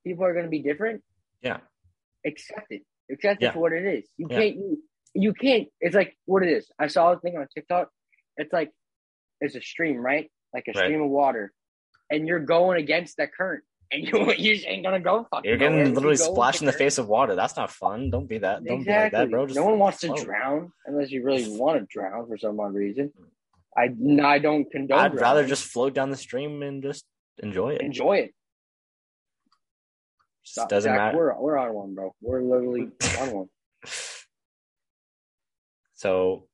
people 0.06 0.24
are 0.26 0.34
going 0.34 0.46
to 0.46 0.50
be 0.52 0.62
different. 0.62 1.02
Yeah. 1.42 1.58
Accept 2.26 2.68
it. 2.72 2.82
Accept 3.12 3.42
Yeah. 3.42 3.50
it 3.50 3.54
for 3.54 3.60
what 3.60 3.74
it 3.74 3.86
is. 3.86 4.08
You 4.18 4.28
Yeah. 4.30 4.38
can't. 4.40 4.56
You, 4.56 4.84
you 5.16 5.34
can't. 5.34 5.68
It's 5.82 5.96
like 5.96 6.16
what 6.26 6.44
it 6.44 6.50
is. 6.50 6.70
I 6.80 6.88
saw 6.88 7.12
a 7.14 7.20
thing 7.20 7.38
on 7.38 7.48
TikTok. 7.54 7.90
It's 8.38 8.54
like 8.54 8.72
it's 9.42 9.56
a 9.56 9.62
stream, 9.62 9.98
right? 9.98 10.30
Like 10.54 10.66
a 10.68 10.72
Right. 10.78 10.86
stream 10.86 11.02
of 11.02 11.10
water, 11.10 11.52
and 12.12 12.28
you're 12.28 12.40
going 12.40 12.80
against 12.80 13.18
that 13.18 13.34
current, 13.34 13.64
and 13.92 14.04
you 14.08 14.34
you 14.34 14.56
just 14.56 14.68
ain't 14.68 14.84
gonna 14.84 15.00
go. 15.00 15.26
Fucking 15.32 15.48
You're 15.50 15.58
getting 15.58 15.78
nowhere. 15.80 15.94
Literally 15.94 16.14
with 16.14 16.20
splashed 16.22 16.62
in 16.62 16.66
the 16.68 16.72
current. 16.72 16.80
face 16.80 16.98
of 16.98 17.08
water. 17.08 17.36
That's 17.36 17.56
not 17.56 17.72
fun. 17.72 18.10
Don't 18.12 18.28
be 18.28 18.38
that. 18.40 18.64
Don't 18.64 18.84
be 18.84 18.92
like 18.92 19.12
that, 19.14 19.30
bro. 19.32 19.48
Just 19.48 19.58
no 19.60 19.66
one 19.66 19.80
wants 19.80 20.00
to 20.02 20.08
float. 20.08 20.26
drown 20.26 20.72
unless 20.86 21.10
you 21.12 21.24
really 21.24 21.48
want 21.58 21.80
to 21.80 21.86
drown 21.90 22.28
for 22.28 22.38
some 22.38 22.60
odd 22.60 22.74
reason. 22.74 23.12
I 23.78 23.90
I 24.24 24.40
don't 24.40 24.70
condone. 24.70 25.00
I'd 25.00 25.16
rather 25.16 25.46
just 25.48 25.64
float 25.66 25.94
down 25.94 26.10
the 26.12 26.18
stream 26.18 26.62
and 26.64 26.84
just 26.84 27.06
enjoy 27.42 27.70
it. 27.76 27.82
enjoy 27.82 28.18
it. 28.18 28.34
Just 30.46 30.70
doesn't 30.70 30.96
matter. 30.96 31.18
We're 31.18 31.40
we're 31.40 31.58
on 31.58 31.74
one, 31.74 31.96
bro. 31.96 32.16
We're 32.22 32.42
literally 32.42 32.90
on 33.20 33.32
one. 33.32 33.50
So 35.94 36.48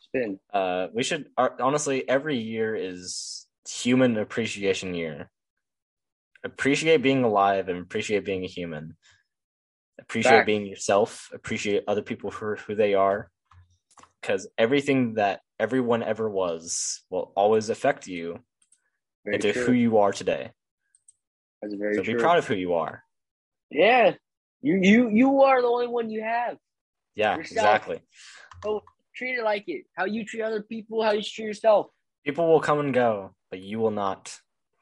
Spin. 0.00 0.40
uh, 0.52 0.88
we 0.94 1.02
should 1.02 1.26
our, 1.36 1.54
honestly 1.60 2.08
every 2.08 2.38
year 2.38 2.74
is 2.74 3.46
human 3.68 4.16
appreciation 4.18 4.94
year. 4.94 5.30
Appreciate 6.42 7.02
being 7.02 7.22
alive 7.22 7.68
and 7.68 7.78
appreciate 7.82 8.24
being 8.24 8.44
a 8.44 8.48
human. 8.48 8.96
Appreciate 10.00 10.30
Facts. 10.30 10.46
being 10.46 10.66
yourself. 10.66 11.28
Appreciate 11.34 11.84
other 11.86 12.00
people 12.02 12.30
for 12.30 12.56
who 12.56 12.74
they 12.74 12.94
are. 12.94 13.30
Because 14.20 14.48
everything 14.56 15.14
that 15.14 15.40
everyone 15.58 16.02
ever 16.02 16.28
was 16.28 17.02
will 17.10 17.32
always 17.36 17.68
affect 17.68 18.06
you 18.06 18.38
Very 19.24 19.36
into 19.36 19.52
true. 19.52 19.64
who 19.66 19.72
you 19.72 19.98
are 19.98 20.12
today. 20.12 20.50
That's 21.62 21.74
very 21.74 21.94
So 21.96 22.02
true. 22.02 22.14
be 22.14 22.20
proud 22.20 22.38
of 22.38 22.46
who 22.46 22.54
you 22.54 22.74
are. 22.74 23.02
yeah, 23.70 24.14
you 24.62 24.78
you 24.82 25.08
you 25.10 25.42
are 25.42 25.60
the 25.60 25.68
only 25.68 25.86
one 25.88 26.10
you 26.10 26.22
have. 26.22 26.56
Yeah, 27.14 27.36
Yourself. 27.36 27.50
exactly. 27.52 28.00
Oh, 28.64 28.82
treat 29.14 29.38
it 29.38 29.44
like 29.44 29.64
it. 29.68 29.84
How 29.96 30.04
you 30.06 30.24
treat 30.24 30.42
other 30.42 30.62
people, 30.62 31.02
how 31.02 31.12
you 31.12 31.22
treat 31.22 31.44
yourself. 31.46 31.88
People 32.24 32.48
will 32.48 32.60
come 32.60 32.80
and 32.80 32.92
go, 32.94 33.34
but 33.50 33.60
you 33.60 33.78
will 33.78 33.90
not. 33.90 34.36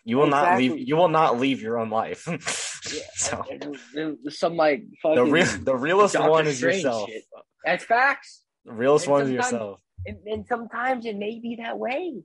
You 0.05 0.17
will 0.19 0.27
not 0.29 0.57
leave. 0.59 0.79
You 0.79 0.97
will 0.97 1.09
not 1.09 1.39
leave 1.39 1.61
your 1.63 1.79
own 1.79 1.91
life. 1.91 2.27
Yeah, 2.95 3.03
so 3.17 3.45
and- 3.51 3.63
and 3.65 3.77
there- 3.93 4.17
there's 4.23 4.39
some 4.39 4.57
like 4.57 4.85
the 5.03 5.25
real, 5.25 5.45
the 5.63 5.75
realest 5.77 6.15
Doctor 6.15 6.31
one 6.31 6.47
is 6.47 6.57
Strange 6.59 6.77
yourself. 6.85 7.11
shit. 7.11 7.25
That's 7.65 7.85
facts. 7.85 8.45
The 8.65 8.73
realest 8.73 9.07
And 9.07 9.13
one 9.13 9.23
is 9.25 9.31
yourself. 9.33 9.83
And, 10.07 10.17
and 10.27 10.47
sometimes 10.47 11.05
it 11.05 11.17
may 11.17 11.39
be 11.41 11.57
that 11.61 11.77
way. 11.77 12.23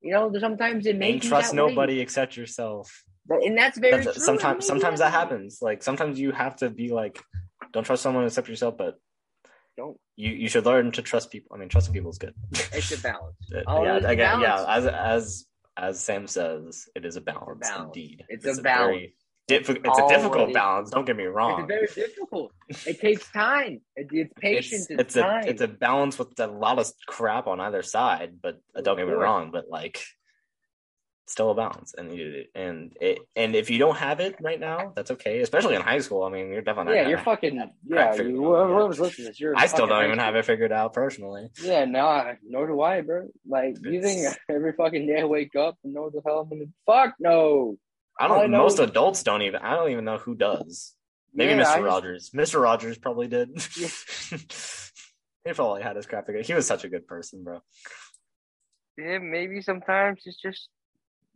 You 0.00 0.12
know, 0.12 0.32
sometimes 0.38 0.86
it 0.86 0.96
may 0.96 1.12
And 1.14 1.20
be 1.20 1.28
trust 1.28 1.52
that 1.52 1.62
way. 1.64 1.68
nobody 1.74 2.00
except 2.00 2.36
yourself. 2.36 3.04
But- 3.28 3.42
And 3.44 3.56
that's 3.56 3.78
very 3.78 4.04
That's- 4.04 4.24
sometimes, 4.24 4.66
sometimes 4.66 4.98
that 5.00 5.12
happens. 5.12 5.58
Like 5.60 5.82
sometimes 5.82 6.18
you 6.18 6.32
have 6.32 6.56
to 6.56 6.70
be 6.70 6.88
like, 6.90 7.20
don't 7.72 7.84
trust 7.84 8.02
someone 8.02 8.24
except 8.24 8.48
yourself. 8.48 8.76
But 8.78 8.94
Don't. 9.76 9.96
you 10.16 10.30
you 10.32 10.48
should 10.48 10.64
learn 10.66 10.90
to 10.92 11.02
trust 11.02 11.30
people. 11.30 11.54
I 11.54 11.58
mean, 11.58 11.68
trusting 11.68 11.92
people 11.94 12.10
is 12.10 12.18
good. 12.18 12.34
It's 12.72 12.90
a 12.92 13.00
balance. 13.02 13.36
Yeah, 13.52 13.96
it's 13.96 14.06
a 14.06 14.08
again, 14.08 14.40
yeah. 14.40 14.64
As 14.66 14.86
as 14.86 15.44
as 15.76 16.00
Sam 16.02 16.26
says, 16.26 16.86
it 16.96 17.04
is 17.04 17.14
a 17.16 17.20
balance, 17.20 17.68
balance. 17.68 17.86
indeed. 17.94 18.24
It's 18.28 18.44
a 18.46 18.60
balance. 18.62 18.96
very 18.96 19.14
diffi- 19.48 19.80
it's 19.86 19.98
a 19.98 20.08
difficult 20.08 20.52
balance. 20.52 20.90
Don't 20.90 21.04
get 21.04 21.16
me 21.16 21.24
wrong. 21.24 21.60
It's 21.60 21.94
very 21.94 22.06
difficult. 22.08 22.50
It 22.86 22.98
takes 23.00 23.30
time. 23.30 23.80
It, 23.94 24.08
it's 24.10 24.32
patience. 24.40 24.86
it's, 24.90 25.00
It's, 25.02 25.16
it's 25.16 25.22
time. 25.26 25.44
a 25.44 25.50
it's 25.50 25.62
a 25.62 25.68
balance 25.68 26.18
with 26.18 26.38
a 26.40 26.46
lot 26.48 26.78
of 26.80 26.90
crap 27.06 27.46
on 27.46 27.60
either 27.60 27.82
side 27.82 28.30
but 28.42 28.54
uh, 28.74 28.80
don't 28.80 28.96
get 28.96 29.06
me 29.06 29.12
wrong 29.12 29.50
but 29.52 29.64
like 29.68 30.02
still 31.28 31.50
a 31.50 31.54
balance 31.54 31.94
and 31.96 32.14
you 32.16 32.44
and 32.54 32.96
it 33.00 33.18
and 33.36 33.54
if 33.54 33.68
you 33.70 33.78
don't 33.78 33.96
have 33.96 34.18
it 34.20 34.34
right 34.40 34.58
now 34.60 34.92
that's 34.96 35.10
okay 35.10 35.40
especially 35.40 35.74
in 35.74 35.82
high 35.82 35.98
school 35.98 36.22
i 36.22 36.30
mean 36.30 36.48
you're 36.50 36.62
definitely 36.62 36.94
yeah, 36.94 37.08
you're 37.08 37.18
fucking. 37.18 37.54
Yeah, 37.56 37.64
you, 37.84 37.92
it 37.92 37.98
out, 37.98 38.16
yeah. 38.18 38.24
whoever's 38.74 38.98
listening 39.00 39.26
to 39.26 39.30
this, 39.30 39.40
you're. 39.40 39.54
i 39.56 39.66
still 39.66 39.86
don't 39.86 40.04
even 40.04 40.18
have 40.18 40.34
it 40.36 40.44
figured 40.44 40.72
out 40.72 40.92
personally 40.94 41.50
Yeah, 41.62 41.84
no, 41.84 42.06
I- 42.06 42.36
nor 42.46 42.66
do 42.66 42.80
I, 42.80 43.02
bro. 43.02 43.28
Like, 43.46 43.76
you 43.82 44.00
think 44.02 44.34
every 44.48 44.72
fucking 44.72 45.06
day 45.06 45.20
I 45.20 45.24
wake 45.24 45.54
up 45.56 45.76
and 45.84 45.92
know 45.94 46.02
what 46.02 46.12
the 46.14 46.22
hell 46.24 46.40
I'm 46.40 46.48
gonna. 46.48 46.70
Fuck 46.86 47.14
no. 47.20 47.76
i 48.18 48.26
don't 48.28 48.40
I 48.40 48.46
most 48.46 48.78
adults 48.78 49.22
don't 49.22 49.42
even 49.42 49.60
i 49.62 49.74
don't 49.76 49.90
even 49.90 50.04
know 50.04 50.18
who 50.18 50.34
does 50.34 50.94
maybe 51.34 51.50
Yeah, 51.52 51.58
mr 51.58 51.66
I 51.66 51.74
just- 51.76 51.82
rogers 51.82 52.30
mr 52.34 52.62
rogers 52.62 52.96
probably 52.98 53.28
did 53.28 53.50
Yeah. 53.78 53.88
he 55.44 55.52
probably 55.52 55.82
had 55.82 55.96
his 55.96 56.06
crap 56.06 56.26
figured 56.26 56.46
he 56.46 56.54
was 56.54 56.66
such 56.66 56.84
a 56.84 56.88
good 56.88 57.06
person 57.06 57.44
bro 57.44 57.60
Yeah, 58.96 59.18
maybe 59.18 59.60
sometimes 59.62 60.22
it's 60.24 60.40
just 60.40 60.68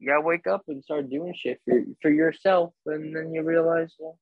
you 0.02 0.08
gotta 0.08 0.20
wake 0.20 0.48
up 0.48 0.62
and 0.66 0.82
start 0.82 1.08
doing 1.08 1.32
shit 1.36 1.60
for 1.64 1.80
for 2.02 2.10
yourself, 2.10 2.74
and 2.86 3.14
then 3.14 3.32
you 3.32 3.42
realize, 3.44 3.94
well, 4.00 4.18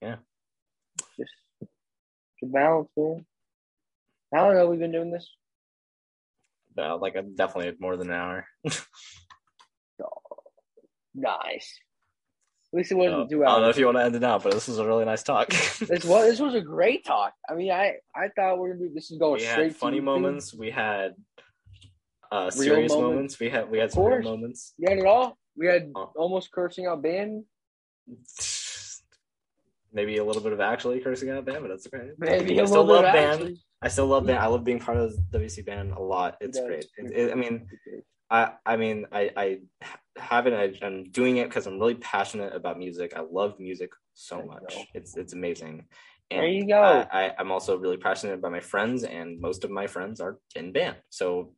Yeah. 0.00 0.16
just 1.18 1.32
to 2.40 2.46
balance, 2.46 2.88
man. 2.96 3.26
How 4.34 4.46
long 4.48 4.56
have 4.56 4.68
we 4.68 4.78
been 4.78 4.92
doing 4.92 5.10
this? 5.12 5.28
uh, 6.78 6.96
like 6.96 7.14
definitely 7.34 7.76
more 7.80 7.96
than 7.98 8.08
an 8.08 8.14
hour 8.14 8.46
Nice. 11.14 11.78
At 12.72 12.76
least 12.78 12.92
it 12.92 12.94
wasn't 12.94 13.22
Uh, 13.22 13.26
two 13.28 13.44
i 13.44 13.48
don't 13.48 13.62
know 13.62 13.68
if 13.68 13.76
you 13.76 13.84
want 13.84 13.98
to 13.98 14.04
end 14.04 14.14
it 14.14 14.20
now 14.20 14.38
but 14.38 14.52
this 14.52 14.68
was 14.68 14.78
a 14.78 14.86
really 14.86 15.04
nice 15.04 15.24
talk 15.24 15.48
This 15.80 16.04
was 16.04 16.30
this 16.30 16.40
was 16.40 16.54
a 16.54 16.60
great 16.60 17.04
talk. 17.04 17.34
I 17.50 17.54
mean, 17.54 17.72
I 17.72 17.96
I 18.14 18.28
thought 18.36 18.60
we 18.60 18.70
are 18.70 18.74
gonna 18.74 18.88
be 18.88 18.94
this 18.94 19.10
is 19.10 19.18
going 19.18 19.34
we 19.34 19.40
straight 19.40 19.72
had 19.72 19.76
funny 19.76 20.00
moments. 20.00 20.54
We 20.54 20.70
had 20.70 21.16
uh, 22.30 22.50
serious 22.50 22.92
moments. 22.92 23.12
moments. 23.12 23.40
We 23.40 23.50
had 23.50 23.70
we 23.70 23.78
had 23.78 23.92
some 23.92 24.04
real 24.04 24.22
moments. 24.22 24.74
We 24.78 24.86
had 24.90 24.98
it 24.98 25.06
all. 25.06 25.38
We 25.56 25.66
had 25.66 25.90
Oh. 25.94 26.12
almost 26.16 26.52
cursing 26.52 26.86
out 26.86 27.02
Ben. 27.02 27.44
Maybe 29.92 30.18
a 30.18 30.24
little 30.24 30.42
bit 30.42 30.52
of 30.52 30.60
actually 30.60 31.00
cursing 31.00 31.30
out 31.30 31.44
band, 31.44 31.62
but 31.62 31.68
that's 31.68 31.86
okay. 31.88 32.10
Maybe 32.18 32.60
I 32.60 32.64
still 32.64 32.84
love 32.84 33.02
band. 33.02 33.58
I 33.82 33.88
still 33.88 34.06
love 34.06 34.26
band. 34.26 34.38
I 34.38 34.46
love 34.46 34.62
being 34.62 34.78
part 34.78 34.98
of 34.98 35.12
the 35.30 35.38
WC 35.38 35.64
band 35.66 35.92
a 35.92 36.00
lot. 36.00 36.36
It's 36.40 36.58
does. 36.58 36.66
great. 36.66 36.86
It, 36.96 37.12
it, 37.12 37.32
I 37.32 37.34
mean, 37.34 37.66
I 38.30 38.52
I 38.64 38.76
mean, 38.76 39.06
I 39.10 39.30
I 39.36 39.58
have 40.16 40.46
it. 40.46 40.52
I, 40.52 40.86
I'm 40.86 41.10
doing 41.10 41.38
it 41.38 41.48
because 41.48 41.66
I'm 41.66 41.78
really 41.80 41.96
passionate 41.96 42.54
about 42.54 42.78
music. 42.78 43.14
I 43.16 43.20
love 43.20 43.58
music 43.58 43.90
so 44.14 44.42
much. 44.42 44.76
It's 44.94 45.16
it's 45.16 45.32
amazing. 45.32 45.86
There 46.30 46.46
you 46.46 46.64
go. 46.68 46.80
I, 46.80 47.26
I, 47.26 47.34
I'm 47.40 47.50
also 47.50 47.76
really 47.76 47.96
passionate 47.96 48.34
about 48.34 48.52
my 48.52 48.60
friends, 48.60 49.02
and 49.02 49.40
most 49.40 49.64
of 49.64 49.70
my 49.72 49.88
friends 49.88 50.20
are 50.20 50.38
in 50.54 50.70
band. 50.70 50.96
So 51.08 51.52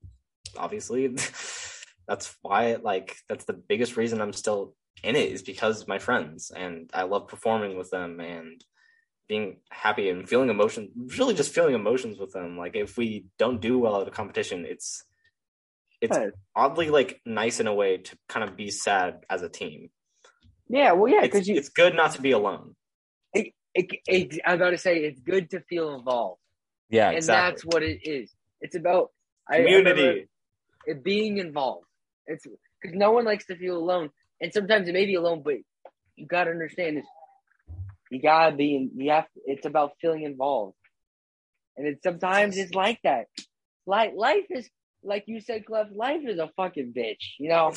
obviously, 0.57 1.09
that's 2.09 2.37
why 2.43 2.77
like 2.83 3.17
that's 3.29 3.45
the 3.45 3.53
biggest 3.53 3.97
reason 3.97 4.21
I'm 4.21 4.33
still 4.33 4.75
in 5.03 5.17
it 5.17 5.31
is 5.33 5.43
because 5.43 5.83
of 5.83 5.89
my 5.89 5.99
friends, 5.99 6.51
and 6.55 6.91
I 6.93 7.03
love 7.05 7.29
performing 7.29 7.77
with 7.79 7.91
them 7.91 8.21
and 8.21 8.63
being 9.29 9.59
happy 9.71 10.09
and 10.11 10.29
feeling 10.29 10.51
emotion. 10.51 10.91
Really, 11.19 11.35
just 11.35 11.55
feeling 11.55 11.75
emotions 11.75 12.19
with 12.19 12.33
them. 12.33 12.59
Like 12.59 12.77
if 12.77 12.97
we 12.97 13.27
don't 13.39 13.61
do 13.61 13.79
well 13.79 14.01
at 14.03 14.09
a 14.09 14.11
competition, 14.11 14.65
it's 14.67 15.05
it's 16.01 16.17
Yeah. 16.17 16.31
oddly 16.55 16.91
like 16.91 17.21
nice 17.25 17.61
in 17.61 17.67
a 17.67 17.75
way 17.75 17.99
to 17.99 18.19
kind 18.29 18.49
of 18.49 18.57
be 18.57 18.71
sad 18.71 19.25
as 19.31 19.43
a 19.43 19.49
team. 19.49 19.91
Yeah, 20.69 20.93
well, 20.93 21.13
yeah, 21.13 21.21
because 21.23 21.47
you. 21.49 21.57
it's 21.57 21.69
good 21.69 21.95
not 21.95 22.13
to 22.13 22.23
be 22.23 22.31
alone. 22.33 22.75
It, 23.75 23.87
it, 24.07 24.39
I'm 24.45 24.57
about 24.57 24.71
to 24.71 24.79
say 24.79 24.99
it's 24.99 25.21
good 25.21 25.49
to 25.51 25.61
feel 25.61 25.95
involved, 25.95 26.41
Yeah, 26.91 27.11
and 27.11 27.23
that's 27.25 27.63
what 27.65 27.83
it 27.83 28.01
is. 28.07 28.35
It's 28.61 28.75
about 28.77 29.11
I- 29.51 29.55
I 29.55 29.59
community. 29.61 30.29
It 30.87 31.05
being 31.05 31.39
involved. 31.39 31.87
It's 32.27 32.47
because 32.81 32.97
no 32.97 33.13
one 33.13 33.25
likes 33.25 33.47
to 33.47 33.57
feel 33.57 33.77
alone, 33.77 34.11
and 34.41 34.53
sometimes 34.53 34.89
it 34.89 34.93
may 34.93 35.07
be 35.07 35.15
alone, 35.15 35.43
but 35.45 35.55
you 36.17 36.27
got 36.27 36.45
to 36.45 36.51
understand 36.51 36.99
this. 36.99 37.07
You 38.11 38.21
gotta 38.21 38.55
be. 38.55 38.77
In, 38.77 38.91
you 38.95 39.11
have. 39.11 39.25
It's 39.47 39.65
about 39.65 39.93
feeling 40.01 40.25
involved, 40.25 40.77
and 41.79 41.87
it 41.87 42.01
sometimes 42.03 42.59
it's 42.59 42.75
like 42.75 43.01
that. 43.05 43.25
Like 43.87 44.13
life 44.15 44.45
is, 44.51 44.69
like 45.03 45.25
you 45.27 45.41
said, 45.41 45.65
Clef. 45.65 45.87
Life 45.95 46.21
is 46.27 46.39
a 46.39 46.51
fucking 46.55 46.93
bitch, 46.95 47.37
you 47.39 47.49
know. 47.49 47.73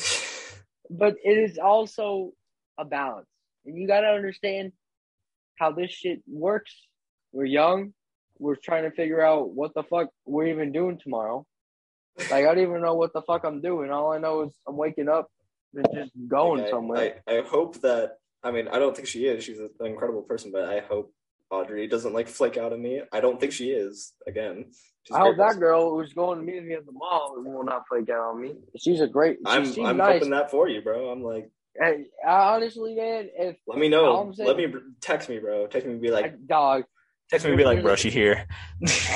but 0.90 1.14
it 1.24 1.38
is 1.38 1.56
also 1.56 2.32
a 2.78 2.84
balance, 2.84 3.28
and 3.64 3.78
you 3.78 3.86
got 3.86 4.02
to 4.02 4.08
understand 4.08 4.72
how 5.58 5.72
this 5.72 5.90
shit 5.90 6.20
works. 6.30 6.74
We're 7.32 7.46
young. 7.46 7.94
We're 8.38 8.56
trying 8.56 8.84
to 8.84 8.90
figure 8.90 9.24
out 9.24 9.54
what 9.54 9.72
the 9.72 9.84
fuck 9.84 10.10
we're 10.26 10.48
even 10.48 10.70
doing 10.70 10.98
tomorrow. 11.02 11.46
Like 12.18 12.32
I 12.32 12.54
don't 12.54 12.60
even 12.60 12.80
know 12.82 12.94
what 12.94 13.12
the 13.12 13.22
fuck 13.22 13.44
I'm 13.44 13.60
doing. 13.60 13.90
All 13.90 14.12
I 14.12 14.18
know 14.18 14.42
is 14.42 14.52
I'm 14.66 14.76
waking 14.76 15.08
up 15.08 15.30
and 15.74 15.86
just 15.94 16.12
going 16.28 16.60
Like, 16.62 16.66
I- 16.68 16.70
somewhere. 16.70 17.22
I, 17.28 17.38
I 17.38 17.42
hope 17.42 17.80
that 17.82 18.18
I 18.42 18.50
mean 18.50 18.68
I 18.68 18.78
don't 18.78 18.94
think 18.96 19.08
she 19.08 19.26
is. 19.26 19.44
She's 19.44 19.58
an 19.58 19.70
incredible 19.84 20.22
person, 20.22 20.50
but 20.52 20.64
I 20.64 20.80
hope 20.80 21.12
Audrey 21.50 21.86
doesn't 21.86 22.12
like 22.12 22.28
flake 22.28 22.56
out 22.56 22.72
on 22.72 22.82
me. 22.82 23.02
I 23.12 23.20
don't 23.20 23.38
think 23.38 23.52
she 23.52 23.70
is. 23.70 24.12
Again, 24.26 24.66
she's 25.04 25.14
I 25.16 25.20
hope 25.20 25.36
that 25.36 25.60
girl 25.60 25.90
who's 25.96 26.12
going 26.12 26.38
to 26.38 26.44
meet 26.44 26.64
me 26.64 26.74
at 26.74 26.84
the 26.86 26.92
mall 26.92 27.34
will 27.36 27.64
not 27.64 27.84
flake 27.88 28.08
out 28.10 28.30
on 28.34 28.40
me. 28.42 28.54
She's 28.76 29.00
a 29.00 29.06
great. 29.06 29.36
She 29.38 29.42
I'm 29.46 29.64
seems 29.66 29.88
I'm 29.88 29.96
nice. 29.98 30.14
hoping 30.14 30.30
that 30.30 30.50
for 30.50 30.68
you, 30.68 30.80
bro. 30.82 31.08
I'm 31.10 31.22
like, 31.22 31.50
Hey, 31.78 32.06
I, 32.26 32.54
honestly, 32.54 32.94
man, 32.94 33.28
if 33.38 33.56
let 33.66 33.78
me 33.78 33.88
know. 33.88 34.32
Saying- 34.34 34.48
Let 34.48 34.56
me 34.56 34.74
text 35.02 35.28
me, 35.28 35.38
bro. 35.38 35.66
Text 35.66 35.86
me, 35.86 35.92
and 35.92 36.00
be 36.02 36.10
like, 36.10 36.46
dog, 36.46 36.84
Text 37.30 37.44
me 37.44 37.52
and 37.52 37.58
be 37.58 37.64
like, 37.64 37.82
brushy 37.82 38.10
here. 38.10 38.46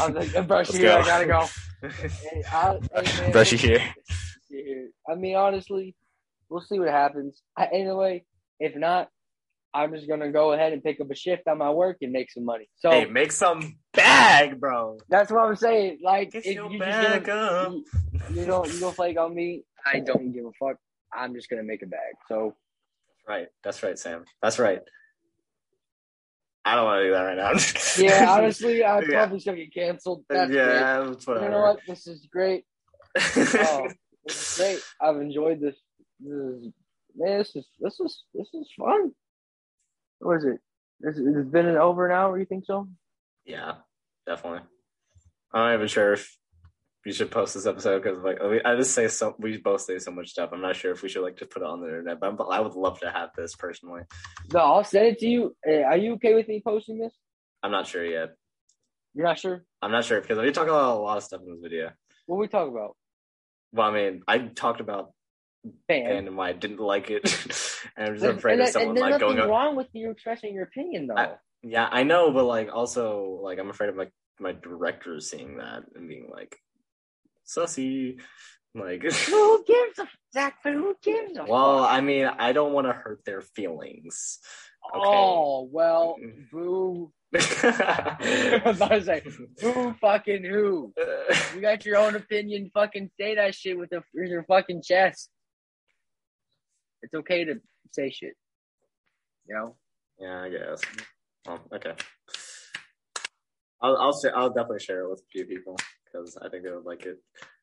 I 0.00 0.08
was 0.08 0.14
like, 0.34 0.48
brush 0.48 0.68
Let's 0.72 0.78
I 0.78 0.82
go. 0.82 1.04
gotta 1.04 1.26
go. 1.26 1.48
Hey, 1.92 2.44
I, 2.52 2.74
hey, 2.94 3.02
man, 3.18 3.32
Brushy 3.32 3.56
here. 3.56 3.82
here. 4.50 4.90
I 5.08 5.14
mean, 5.14 5.36
honestly, 5.36 5.94
we'll 6.48 6.60
see 6.60 6.78
what 6.78 6.88
happens. 6.88 7.40
I, 7.56 7.66
anyway, 7.66 8.24
if 8.58 8.76
not, 8.76 9.08
I'm 9.72 9.94
just 9.94 10.08
gonna 10.08 10.30
go 10.32 10.52
ahead 10.52 10.72
and 10.72 10.82
pick 10.82 11.00
up 11.00 11.10
a 11.10 11.14
shift 11.14 11.46
on 11.48 11.58
my 11.58 11.70
work 11.70 11.98
and 12.02 12.12
make 12.12 12.30
some 12.30 12.44
money. 12.44 12.68
So 12.76 12.90
Hey, 12.90 13.04
make 13.06 13.32
some 13.32 13.78
bag, 13.94 14.60
bro. 14.60 14.98
that's 15.08 15.30
what 15.30 15.44
I'm 15.44 15.56
saying. 15.56 16.00
Like, 16.02 16.32
Get 16.32 16.44
if 16.44 16.56
your 16.56 16.70
you 16.70 16.78
bag 16.80 17.22
just 17.22 17.26
gonna, 17.26 17.40
up. 17.40 17.72
you, 17.72 17.84
you 18.34 18.44
don't 18.46 18.72
you 18.74 18.80
don't 18.80 18.94
flake 18.96 19.18
on 19.18 19.34
me, 19.34 19.62
I 19.86 20.00
don't 20.00 20.32
give 20.32 20.44
a 20.44 20.50
fuck. 20.58 20.76
I'm 21.14 21.34
just 21.34 21.48
gonna 21.48 21.62
make 21.62 21.82
a 21.82 21.86
bag. 21.86 22.14
So 22.28 22.56
Right. 23.28 23.46
That's 23.62 23.82
right, 23.82 23.98
Sam. 23.98 24.24
That's 24.42 24.58
right. 24.58 24.80
I 26.64 26.74
don't 26.74 26.84
want 26.84 27.00
to 27.00 27.04
do 27.06 27.12
that 27.12 27.22
right 27.22 27.36
now. 27.36 27.52
yeah, 27.98 28.30
honestly, 28.30 28.84
I'm 28.84 29.02
Yeah. 29.10 29.16
probably 29.26 29.40
gonna 29.40 29.56
get 29.56 29.74
canceled. 29.74 30.24
That's 30.28 30.50
great. 30.50 30.56
yeah, 30.56 31.04
that's 31.08 31.26
You 31.26 31.34
know 31.48 31.60
what? 31.60 31.80
This 31.86 32.06
is 32.06 32.26
great. 32.30 32.64
Oh, 33.16 33.88
this 34.26 34.52
is 34.52 34.58
great. 34.58 34.80
I've 35.00 35.16
enjoyed 35.20 35.60
this. 35.60 35.76
This 36.20 36.32
is 36.32 36.72
man. 37.16 37.38
This 37.38 37.56
is 37.56 37.66
this 37.80 37.98
is 38.00 38.24
this 38.34 38.48
is 38.52 38.68
fun. 38.78 39.12
What 40.18 40.36
is 40.36 40.44
it? 40.44 40.60
This 41.00 41.16
it's 41.16 41.48
been 41.50 41.66
an 41.66 41.76
over 41.76 42.06
an 42.06 42.12
hour. 42.12 42.38
You 42.38 42.44
think 42.44 42.66
so? 42.66 42.88
yeah, 43.46 43.76
definitely. 44.26 44.60
I'm 45.52 45.60
not 45.60 45.74
even 45.74 45.88
sure 45.88 46.12
if 46.12 46.36
we 47.04 47.12
should 47.12 47.30
post 47.30 47.54
this 47.54 47.66
episode 47.66 48.02
because 48.02 48.18
like 48.22 48.42
we- 48.42 48.62
I 48.62 48.76
just 48.76 48.92
say 48.94 49.08
so. 49.08 49.34
We 49.38 49.56
both 49.56 49.80
say 49.82 49.98
so 49.98 50.10
much 50.10 50.28
stuff. 50.30 50.50
I'm 50.52 50.60
not 50.60 50.76
sure 50.76 50.92
if 50.92 51.02
we 51.02 51.08
should 51.08 51.22
like 51.22 51.36
just 51.38 51.50
put 51.50 51.62
it 51.62 51.66
on 51.68 51.80
the 51.80 51.86
internet, 51.86 52.20
but 52.20 52.26
I'm- 52.26 52.38
I 52.50 52.60
would 52.60 52.74
love 52.74 53.00
to 53.00 53.10
have 53.10 53.30
this 53.36 53.54
personally. 53.56 54.02
No, 54.52 54.60
I'll 54.60 54.84
send 54.84 55.06
it 55.06 55.18
to 55.20 55.26
you. 55.26 55.56
Eh, 55.66 55.82
Are 55.82 55.96
you 55.96 56.14
okay 56.14 56.34
with 56.34 56.46
me 56.48 56.60
posting 56.64 56.98
this? 56.98 57.14
I'm 57.62 57.70
not 57.72 57.86
sure 57.86 58.04
yet. 58.04 58.34
You're 59.14 59.26
not 59.26 59.38
sure? 59.38 59.64
I'm 59.82 59.90
not 59.90 60.04
sure 60.04 60.20
because 60.20 60.38
we 60.38 60.52
talk 60.52 60.68
about 60.68 60.96
a 60.96 61.00
lot 61.00 61.16
of 61.16 61.22
stuff 61.24 61.40
in 61.42 61.50
this 61.52 61.60
video. 61.62 61.90
What 62.26 62.38
we 62.38 62.48
talk 62.48 62.68
about? 62.68 62.96
Well, 63.72 63.88
I 63.88 63.92
mean, 63.92 64.22
I 64.28 64.38
talked 64.38 64.80
about 64.80 65.12
band. 65.88 66.06
and 66.18 66.28
and 66.28 66.36
why 66.36 66.50
I 66.50 66.52
didn't 66.52 66.80
like 66.80 67.10
it, 67.10 67.22
and 67.96 68.08
I'm 68.08 68.14
just 68.14 68.24
And, 68.24 68.38
afraid 68.38 68.52
and, 68.54 68.60
of 68.62 68.66
and 68.66 68.72
someone 68.72 68.94
there's 68.94 69.02
like 69.02 69.10
nothing 69.20 69.28
going. 69.36 69.40
Up. 69.40 69.48
wrong 69.48 69.76
with 69.76 69.88
you 69.94 70.10
expressing 70.10 70.54
your 70.54 70.64
opinion, 70.64 71.06
though. 71.08 71.16
I- 71.16 71.36
Yeah, 71.62 71.88
I 71.90 72.02
know, 72.04 72.30
but 72.30 72.44
like 72.44 72.70
also 72.72 73.40
like 73.42 73.58
I'm 73.58 73.70
afraid 73.70 73.88
of 73.90 73.96
like 73.96 74.12
my 74.38 74.52
director 74.52 75.18
seeing 75.20 75.58
that 75.58 75.82
and 75.94 76.08
being 76.08 76.28
like, 76.30 76.56
"Sussy," 77.56 78.20
like. 78.74 79.02
who 79.26 79.64
gives 79.64 79.98
a 79.98 80.08
Zach? 80.32 80.56
But 80.62 80.74
who 80.74 80.96
gives 81.02 81.36
a 81.36 81.44
well, 81.44 81.82
fuck? 81.82 81.92
I 81.92 82.00
mean, 82.00 82.26
I 82.26 82.52
don't 82.52 82.72
want 82.72 82.86
to 82.86 82.92
hurt 82.92 83.20
their 83.24 83.40
feelings. 83.40 84.38
Oh 84.94 85.68
well, 85.70 86.16
boo. 86.50 87.12
I 87.34 88.62
was 88.64 88.76
about 88.76 88.88
to 88.88 89.04
say, 89.04 89.22
who 89.60 89.94
fucking 90.00 90.44
who? 90.44 90.92
You 91.54 91.60
got 91.60 91.84
your 91.84 91.96
own 91.98 92.16
opinion. 92.16 92.70
Fucking 92.74 93.10
say 93.18 93.36
that 93.36 93.54
shit 93.54 93.78
with, 93.78 93.90
the, 93.90 94.02
with 94.14 94.30
your 94.30 94.42
fucking 94.44 94.82
chest. 94.82 95.30
It's 97.02 97.14
okay 97.14 97.44
to 97.44 97.60
say 97.92 98.10
shit. 98.10 98.34
You 99.46 99.54
know. 99.54 99.76
yeah, 100.18 100.42
I 100.42 100.48
guess. 100.48 100.80
Well, 101.46 101.60
okay. 101.72 101.94
I'll 103.80 103.96
I'll 103.96 104.22
I'll 104.34 104.50
definitely 104.50 104.80
share 104.80 105.04
it 105.04 105.10
with 105.10 105.20
a 105.20 105.30
few 105.32 105.46
people 105.46 105.76
because 106.10 106.36
I 106.40 106.48
think 106.48 106.64
they 106.64 106.70
would 106.70 106.84
like 106.84 107.04
it. 107.06 107.18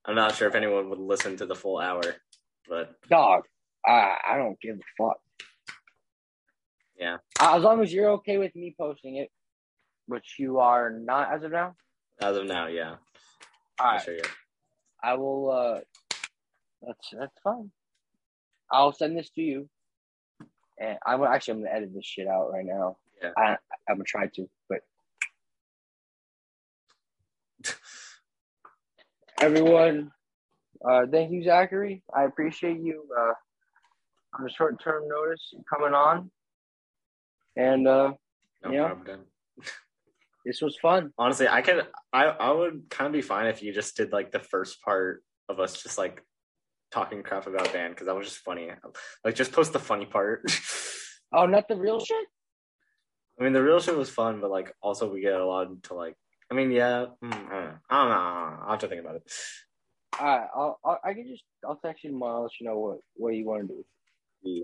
I'm 0.05 0.15
not 0.15 0.35
sure 0.35 0.47
if 0.47 0.55
anyone 0.55 0.89
would 0.89 0.99
listen 0.99 1.35
to 1.37 1.45
the 1.45 1.55
full 1.55 1.79
hour, 1.79 2.01
but 2.69 2.95
dog, 3.09 3.43
I 3.85 4.17
I 4.27 4.37
don't 4.37 4.59
give 4.61 4.77
a 4.77 5.03
fuck. 5.03 5.17
Yeah. 6.97 7.17
As 7.39 7.61
long 7.63 7.81
as 7.81 7.93
you're 7.93 8.11
okay 8.11 8.37
with 8.37 8.55
me 8.55 8.75
posting 8.79 9.17
it, 9.17 9.29
which 10.07 10.35
you 10.39 10.59
are 10.59 10.89
not 10.89 11.31
as 11.33 11.43
of 11.43 11.51
now. 11.51 11.75
as 12.21 12.35
of 12.37 12.45
now, 12.47 12.67
yeah. 12.67 12.95
All 13.79 13.91
right, 13.91 14.01
share. 14.01 14.17
I 15.03 15.13
will. 15.15 15.51
uh 15.51 15.79
That's 16.81 17.09
that's 17.19 17.39
fine. 17.43 17.71
I'll 18.71 18.91
send 18.93 19.17
this 19.17 19.29
to 19.31 19.41
you, 19.41 19.69
and 20.79 20.97
I'm 21.05 21.23
actually 21.23 21.53
I'm 21.55 21.63
gonna 21.63 21.75
edit 21.75 21.93
this 21.93 22.05
shit 22.05 22.27
out 22.27 22.51
right 22.51 22.65
now. 22.65 22.97
Yeah. 23.21 23.31
I 23.37 23.57
I'm 23.89 23.95
gonna 23.97 24.03
try 24.05 24.27
to, 24.27 24.49
but 24.69 24.79
everyone, 29.41 30.11
uh, 30.89 31.01
thank 31.11 31.31
you, 31.31 31.43
Zachary. 31.43 32.03
I 32.15 32.23
appreciate 32.25 32.79
you 32.79 33.03
uh, 33.17 33.33
on 34.39 34.45
a 34.45 34.49
short 34.51 34.81
term 34.81 35.07
notice 35.07 35.53
coming 35.71 35.93
on, 35.93 36.31
and 37.55 37.87
uh, 37.87 38.13
No 38.63 38.71
Yeah. 38.71 38.87
problem. 38.87 39.25
this 40.45 40.61
was 40.61 40.77
fun. 40.77 41.11
Honestly, 41.17 41.47
I 41.47 41.61
could 41.61 41.87
I 42.13 42.25
I 42.25 42.51
would 42.51 42.85
kind 42.89 43.07
of 43.07 43.13
be 43.13 43.21
fine 43.21 43.47
if 43.47 43.61
you 43.61 43.73
just 43.73 43.95
did 43.97 44.11
like 44.11 44.31
the 44.31 44.39
first 44.39 44.81
part 44.81 45.23
of 45.49 45.59
us 45.59 45.81
just 45.81 45.97
like 45.97 46.23
talking 46.91 47.21
crap 47.23 47.47
about 47.47 47.71
Dan 47.73 47.91
because 47.91 48.07
that 48.07 48.15
was 48.15 48.27
just 48.27 48.39
funny. 48.39 48.69
Like 49.23 49.35
just 49.35 49.51
post 49.51 49.73
the 49.73 49.79
funny 49.79 50.05
part. 50.05 50.43
Oh, 51.33 51.45
not 51.45 51.67
the 51.67 51.75
real 51.75 51.99
shit. 51.99 52.25
I 53.37 53.43
mean, 53.43 53.51
the 53.51 53.61
real 53.61 53.81
shit 53.81 53.97
was 53.97 54.09
fun, 54.09 54.39
but 54.39 54.49
like 54.49 54.71
also 54.81 55.11
we 55.11 55.19
get 55.19 55.33
a 55.33 55.45
lot 55.45 55.67
into 55.67 55.93
like. 55.93 56.15
I 56.49 56.53
mean, 56.53 56.71
yeah, 56.71 57.05
mm, 57.23 57.33
I 57.33 57.33
don't 57.33 57.49
know. 57.49 57.73
I 57.89 57.97
don't 57.97 58.09
know. 58.09 58.63
I'll 58.63 58.69
have 58.71 58.79
to 58.79 58.87
think 58.87 59.01
about 59.01 59.15
it. 59.15 59.31
All 60.19 60.25
right, 60.25 60.47
I'll, 60.55 60.79
I'll 60.83 60.99
I 61.03 61.13
can 61.13 61.27
just 61.27 61.43
I'll 61.67 61.79
text 61.83 62.03
you 62.03 62.11
tomorrow. 62.11 62.37
I'll 62.37 62.43
let 62.43 62.51
you 62.59 62.67
know 62.67 62.79
what 62.79 62.97
what 63.15 63.35
you 63.35 63.45
want 63.45 63.67
to 63.67 63.67
do. 63.67 63.85
Yeah. 64.43 64.63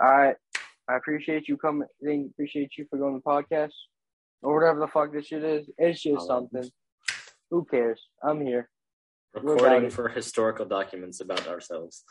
All 0.00 0.10
right. 0.10 0.36
I 0.88 0.96
appreciate 0.96 1.48
you 1.48 1.56
coming. 1.56 1.86
Appreciate 2.02 2.72
you 2.76 2.86
for 2.90 2.98
going 2.98 3.14
to 3.14 3.22
the 3.24 3.30
podcast 3.30 3.72
or 4.42 4.58
whatever 4.58 4.80
the 4.80 4.88
fuck 4.88 5.12
this 5.12 5.26
shit 5.26 5.44
is. 5.44 5.70
It's 5.78 6.02
just 6.02 6.26
something. 6.26 6.68
Who 7.50 7.64
cares? 7.64 8.00
I'm 8.22 8.40
here. 8.40 8.68
Recording 9.34 9.90
for 9.90 10.08
historical 10.08 10.66
documents 10.66 11.20
about 11.20 11.46
ourselves. 11.46 12.04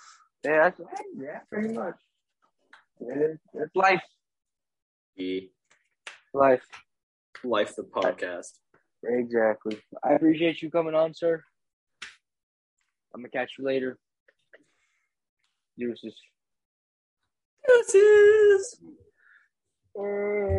Yeah, 0.43 0.69
that's 0.69 0.81
yeah, 1.19 1.39
pretty 1.51 1.73
much. 1.73 1.95
It's 2.99 3.75
life. 3.75 4.01
The 5.17 5.51
Life. 6.33 6.63
Life, 7.43 7.75
the 7.75 7.83
podcast. 7.83 8.51
Exactly. 9.03 9.79
I 10.03 10.13
appreciate 10.13 10.61
you 10.61 10.69
coming 10.69 10.95
on, 10.95 11.13
sir. 11.13 11.43
I'm 13.13 13.21
gonna 13.21 13.29
catch 13.29 13.53
you 13.57 13.65
later. 13.65 13.97
Deuces. 15.77 16.15
This 17.67 17.95
is. 17.95 18.81
Uh, 19.97 20.51